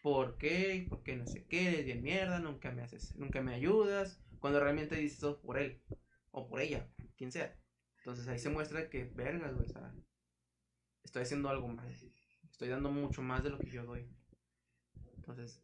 ¿por 0.01 0.37
qué? 0.37 0.85
¿Por 0.89 1.03
qué 1.03 1.15
no 1.15 1.25
sé 1.25 1.45
qué? 1.45 1.69
Eres 1.69 1.85
bien 1.85 2.01
mierda, 2.01 2.39
nunca 2.39 2.71
me 2.71 2.81
haces, 2.81 3.15
nunca 3.15 3.41
me 3.41 3.53
ayudas. 3.53 4.21
Cuando 4.39 4.59
realmente 4.59 4.95
dices 4.95 5.19
todo 5.19 5.41
por 5.41 5.57
él, 5.57 5.81
o 6.31 6.47
por 6.47 6.59
ella, 6.59 6.87
quien 7.17 7.31
sea. 7.31 7.57
Entonces 7.99 8.27
ahí 8.27 8.37
se 8.37 8.49
muestra 8.49 8.89
que, 8.89 9.05
vergas, 9.05 9.55
güey, 9.55 9.67
o 9.67 9.71
sea, 9.71 9.93
estoy 11.03 11.23
haciendo 11.23 11.49
algo 11.49 11.67
mal. 11.67 11.91
Estoy 12.51 12.69
dando 12.69 12.91
mucho 12.91 13.21
más 13.21 13.43
de 13.43 13.49
lo 13.49 13.57
que 13.57 13.71
yo 13.71 13.83
doy. 13.83 14.07
Entonces, 15.15 15.63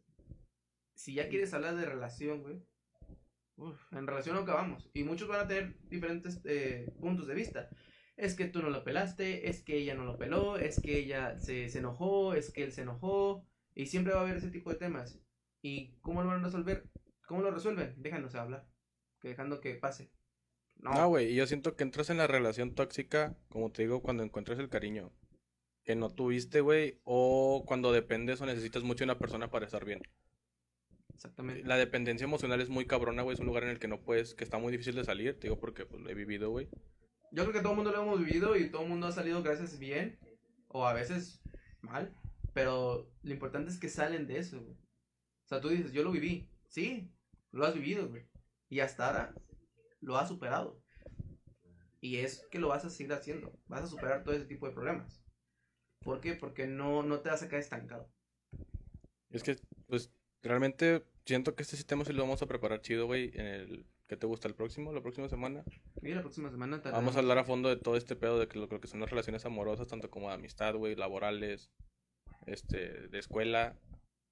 si 0.94 1.14
ya 1.14 1.28
quieres 1.28 1.54
hablar 1.54 1.76
de 1.76 1.86
relación, 1.86 2.42
güey, 2.42 2.62
en 3.92 4.06
relación 4.06 4.36
acabamos. 4.36 4.90
Y 4.94 5.04
muchos 5.04 5.28
van 5.28 5.40
a 5.40 5.48
tener 5.48 5.76
diferentes 5.88 6.40
eh, 6.44 6.92
puntos 7.00 7.26
de 7.26 7.34
vista. 7.34 7.68
Es 8.16 8.34
que 8.34 8.46
tú 8.46 8.60
no 8.62 8.70
lo 8.70 8.84
pelaste, 8.84 9.48
es 9.48 9.62
que 9.62 9.76
ella 9.76 9.94
no 9.94 10.04
lo 10.04 10.18
peló, 10.18 10.56
es 10.56 10.80
que 10.80 10.98
ella 10.98 11.38
se, 11.38 11.68
se 11.68 11.78
enojó, 11.78 12.34
es 12.34 12.52
que 12.52 12.64
él 12.64 12.72
se 12.72 12.82
enojó. 12.82 13.46
Y 13.74 13.86
siempre 13.86 14.12
va 14.12 14.20
a 14.20 14.22
haber 14.22 14.36
ese 14.36 14.50
tipo 14.50 14.70
de 14.70 14.76
temas. 14.76 15.18
¿Y 15.62 15.94
cómo 16.00 16.22
lo 16.22 16.28
van 16.28 16.40
a 16.40 16.44
resolver? 16.44 16.84
¿Cómo 17.26 17.42
lo 17.42 17.50
resuelven? 17.50 17.94
Dejándose 18.02 18.38
hablar. 18.38 18.66
Que 19.20 19.28
dejando 19.28 19.60
que 19.60 19.74
pase. 19.74 20.10
No, 20.76 20.92
No, 20.94 21.08
güey, 21.08 21.32
y 21.32 21.34
yo 21.36 21.46
siento 21.46 21.76
que 21.76 21.84
entras 21.84 22.10
en 22.10 22.18
la 22.18 22.26
relación 22.26 22.74
tóxica, 22.74 23.36
como 23.48 23.70
te 23.70 23.82
digo, 23.82 24.02
cuando 24.02 24.22
encuentras 24.22 24.58
el 24.58 24.68
cariño 24.68 25.12
que 25.84 25.96
no 25.96 26.10
tuviste, 26.10 26.60
güey, 26.60 27.00
o 27.04 27.64
cuando 27.66 27.92
dependes 27.92 28.40
o 28.40 28.46
necesitas 28.46 28.82
mucho 28.82 29.00
de 29.00 29.06
una 29.06 29.18
persona 29.18 29.50
para 29.50 29.66
estar 29.66 29.84
bien. 29.84 30.02
exactamente. 31.12 31.64
La 31.64 31.76
dependencia 31.76 32.24
emocional 32.24 32.60
es 32.60 32.68
muy 32.68 32.86
cabrona, 32.86 33.22
güey, 33.22 33.34
es 33.34 33.40
un 33.40 33.46
lugar 33.46 33.64
en 33.64 33.70
el 33.70 33.78
que 33.78 33.88
no 33.88 34.00
puedes, 34.00 34.34
que 34.34 34.44
está 34.44 34.58
muy 34.58 34.72
difícil 34.72 34.94
de 34.94 35.04
salir, 35.04 35.38
te 35.38 35.48
digo 35.48 35.58
porque 35.58 35.84
pues, 35.84 36.00
lo 36.02 36.08
he 36.08 36.14
vivido, 36.14 36.50
güey. 36.50 36.68
Yo 37.32 37.44
creo 37.44 37.52
que 37.52 37.60
todo 37.60 37.72
el 37.72 37.76
mundo 37.76 37.92
lo 37.92 38.02
hemos 38.02 38.24
vivido 38.24 38.56
y 38.56 38.70
todo 38.70 38.82
el 38.82 38.88
mundo 38.88 39.06
ha 39.06 39.12
salido 39.12 39.42
gracias 39.42 39.78
bien 39.78 40.18
o 40.68 40.86
a 40.86 40.92
veces 40.92 41.40
mal, 41.80 42.14
pero 42.52 43.10
lo 43.22 43.32
importante 43.32 43.70
es 43.70 43.78
que 43.78 43.88
salen 43.88 44.26
de 44.26 44.38
eso, 44.38 44.60
güey. 44.60 44.76
O 44.76 45.48
sea, 45.48 45.60
tú 45.60 45.68
dices, 45.68 45.92
yo 45.92 46.02
lo 46.02 46.12
viví, 46.12 46.48
sí, 46.68 47.10
lo 47.50 47.64
has 47.64 47.74
vivido, 47.74 48.08
güey. 48.08 48.26
Y 48.68 48.80
hasta 48.80 49.06
ahora 49.06 49.34
lo 50.00 50.16
has 50.16 50.28
superado. 50.28 50.82
Y 52.00 52.16
es 52.16 52.46
que 52.50 52.58
lo 52.58 52.68
vas 52.68 52.84
a 52.84 52.90
seguir 52.90 53.12
haciendo, 53.12 53.52
vas 53.66 53.82
a 53.82 53.86
superar 53.86 54.24
todo 54.24 54.34
ese 54.34 54.46
tipo 54.46 54.66
de 54.66 54.72
problemas. 54.72 55.22
¿Por 56.00 56.20
qué? 56.20 56.34
Porque 56.34 56.66
no, 56.66 57.02
no 57.02 57.20
te 57.20 57.30
vas 57.30 57.42
a 57.42 57.48
quedar 57.48 57.60
estancado. 57.60 58.10
Es 59.30 59.42
que, 59.42 59.56
pues, 59.86 60.12
realmente 60.42 61.06
siento 61.24 61.54
que 61.54 61.62
este 61.62 61.76
sistema 61.76 62.04
sí 62.04 62.12
lo 62.12 62.22
vamos 62.22 62.42
a 62.42 62.46
preparar 62.46 62.80
chido, 62.80 63.06
güey, 63.06 63.30
en 63.34 63.46
el... 63.46 63.86
¿Qué 64.08 64.16
te 64.16 64.26
gusta 64.26 64.46
el 64.46 64.54
próximo? 64.54 64.92
¿La 64.92 65.00
próxima 65.00 65.28
semana? 65.28 65.64
Y 66.02 66.10
la 66.10 66.20
próxima 66.20 66.50
semana 66.50 66.82
Vamos 66.84 67.16
a 67.16 67.20
hablar 67.20 67.38
a 67.38 67.44
fondo 67.44 67.70
de 67.70 67.76
todo 67.76 67.96
este 67.96 68.14
pedo 68.14 68.38
de 68.38 68.46
que 68.46 68.58
lo, 68.58 68.66
lo 68.66 68.78
que 68.78 68.88
son 68.88 69.00
las 69.00 69.08
relaciones 69.08 69.46
amorosas, 69.46 69.88
tanto 69.88 70.10
como 70.10 70.28
de 70.28 70.34
amistad, 70.34 70.74
güey, 70.74 70.96
laborales, 70.96 71.70
este, 72.46 73.08
de 73.08 73.18
escuela, 73.18 73.78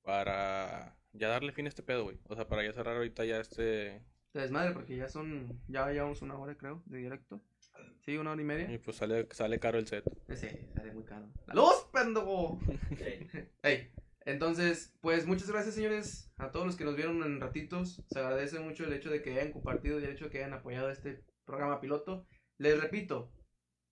para 0.02 0.96
ya 1.12 1.28
darle 1.28 1.52
fin 1.52 1.66
a 1.66 1.68
este 1.68 1.82
pedo, 1.82 2.04
güey. 2.04 2.18
O 2.28 2.34
sea, 2.34 2.48
para 2.48 2.64
ya 2.64 2.72
cerrar 2.72 2.96
ahorita 2.96 3.24
ya 3.24 3.40
este... 3.40 3.62
de 3.62 4.02
desmadre 4.32 4.72
porque 4.72 4.96
ya 4.96 5.08
son, 5.08 5.60
ya 5.68 5.90
llevamos 5.90 6.22
una 6.22 6.38
hora 6.38 6.56
creo 6.56 6.82
de 6.86 6.98
directo. 6.98 7.40
Sí, 8.04 8.16
una 8.16 8.32
hora 8.32 8.40
y 8.40 8.44
media. 8.44 8.72
Y 8.72 8.78
pues 8.78 8.96
sale, 8.96 9.28
sale 9.30 9.58
caro 9.58 9.78
el 9.78 9.86
set. 9.86 10.04
Ese 10.28 10.68
sale 10.74 10.92
muy 10.92 11.04
caro. 11.04 11.30
¡La 11.46 11.54
luz, 11.54 11.86
pendejo! 11.92 12.58
Ey, 13.62 13.90
entonces, 14.24 14.94
pues 15.00 15.26
muchas 15.26 15.50
gracias, 15.50 15.74
señores, 15.74 16.30
a 16.36 16.50
todos 16.50 16.66
los 16.66 16.76
que 16.76 16.84
nos 16.84 16.96
vieron 16.96 17.22
en 17.22 17.40
ratitos. 17.40 18.02
Se 18.10 18.18
agradece 18.18 18.58
mucho 18.60 18.84
el 18.84 18.92
hecho 18.92 19.10
de 19.10 19.22
que 19.22 19.32
hayan 19.32 19.52
compartido 19.52 19.98
y 19.98 20.04
el 20.04 20.10
hecho 20.10 20.26
de 20.26 20.30
que 20.30 20.38
hayan 20.38 20.52
apoyado 20.52 20.90
este 20.90 21.24
programa 21.44 21.80
piloto. 21.80 22.26
Les 22.58 22.80
repito, 22.80 23.32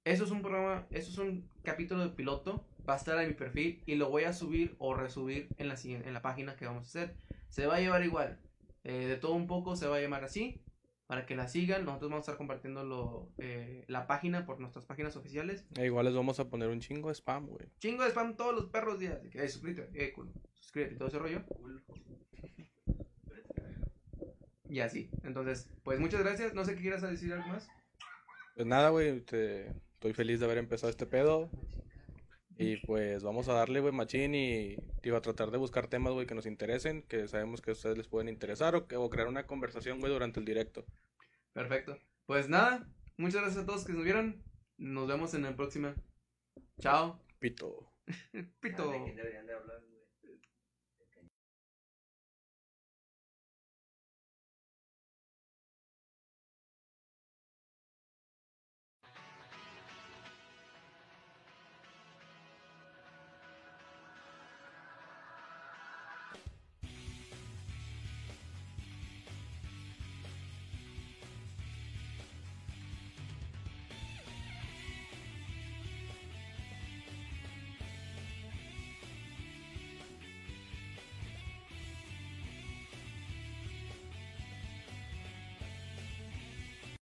eso 0.05 0.25
es 0.25 0.31
un 0.31 0.43
programa, 0.43 0.87
eso 0.91 1.11
es 1.11 1.19
un 1.19 1.51
capítulo 1.63 2.03
de 2.03 2.15
piloto. 2.15 2.68
Va 2.89 2.95
a 2.95 2.97
estar 2.97 3.21
en 3.21 3.29
mi 3.29 3.35
perfil 3.35 3.83
y 3.87 3.97
lo 3.97 4.09
voy 4.09 4.25
a 4.25 4.33
subir 4.33 4.75
o 4.79 4.95
resubir 4.95 5.49
en 5.59 5.69
la, 5.69 5.77
siguiente- 5.77 6.09
en 6.09 6.15
la 6.15 6.23
página 6.23 6.57
que 6.57 6.65
vamos 6.67 6.85
a 6.85 6.87
hacer. 6.89 7.17
Se 7.49 7.67
va 7.67 7.77
a 7.77 7.81
llevar 7.81 8.03
igual. 8.05 8.39
eh, 8.85 9.07
de 9.07 9.17
todo 9.17 9.33
un 9.35 9.47
poco 9.47 9.77
se 9.77 9.87
va 9.87 9.97
a 9.97 10.01
llamar 10.01 10.25
así. 10.25 10.63
Para 11.07 11.27
que 11.27 11.37
la 11.37 11.49
sigan, 11.49 11.85
nosotros 11.85 12.11
vamos 12.11 12.27
a 12.29 12.31
estar 12.33 12.37
compartiendo 12.39 12.85
lo, 12.85 13.31
eh, 13.39 13.85
la 13.89 14.07
página 14.07 14.47
por 14.47 14.61
nuestras 14.61 14.87
páginas 14.87 15.17
oficiales. 15.17 15.67
E 15.77 15.87
igual 15.87 16.05
les 16.07 16.15
vamos 16.15 16.39
a 16.41 16.49
poner 16.49 16.69
un 16.69 16.81
chingo 16.81 17.09
de 17.09 17.15
spam, 17.15 17.47
güey. 17.47 17.67
Chingo 17.79 18.05
de 18.05 18.11
spam 18.11 18.37
todos 18.37 18.55
los 18.55 18.67
perros 18.67 18.99
días. 18.99 19.19
"Ey, 19.35 19.49
suscríbete, 19.49 19.91
eh, 20.03 20.13
culo, 20.13 20.33
suscríbete 20.55 20.97
todo 20.97 21.09
ese 21.09 21.19
rollo. 21.19 21.43
Y 24.71 24.81
así. 24.81 25.11
Entonces, 25.25 25.71
pues 25.83 25.99
muchas 25.99 26.21
gracias. 26.21 26.53
No 26.55 26.63
sé 26.65 26.75
qué 26.75 26.83
quieras 26.83 27.01
decir 27.03 27.33
algo 27.33 27.49
más. 27.49 27.69
Pues 28.55 28.67
nada, 28.67 28.91
güey, 28.91 29.21
te- 29.23 29.69
estoy 29.95 30.13
feliz 30.13 30.41
de 30.41 30.47
haber 30.47 30.59
empezado 30.59 30.91
este 30.91 31.07
pedo. 31.07 31.51
Y 32.59 32.77
pues 32.79 33.23
vamos 33.23 33.49
a 33.49 33.53
darle, 33.53 33.79
güey, 33.79 33.93
machín 33.93 34.35
y 34.35 34.77
digo, 35.01 35.17
a 35.17 35.21
tratar 35.21 35.53
de 35.53 35.59
buscar 35.59 35.87
temas, 35.87 36.13
güey, 36.13 36.27
que 36.27 36.35
nos 36.35 36.45
interesen, 36.45 37.03
que 37.03 37.29
sabemos 37.29 37.61
que 37.61 37.71
a 37.71 37.75
ustedes 37.75 37.97
les 37.97 38.09
pueden 38.09 38.29
interesar 38.29 38.75
o, 38.75 38.89
que, 38.89 38.97
o 38.97 39.09
crear 39.09 39.29
una 39.29 39.47
conversación, 39.47 40.01
güey, 40.01 40.13
durante 40.13 40.41
el 40.41 40.47
directo. 40.47 40.85
Perfecto. 41.53 41.99
Pues 42.27 42.49
nada. 42.49 42.89
Muchas 43.17 43.43
gracias 43.43 43.63
a 43.63 43.67
todos 43.67 43.85
que 43.85 43.93
nos 43.93 44.05
vieron. 44.05 44.43
Nos 44.77 45.07
vemos 45.07 45.35
en 45.35 45.43
la 45.43 45.57
próxima. 45.57 45.95
Chao. 46.81 47.21
Pito. 47.39 47.93
Pito. 48.61 48.93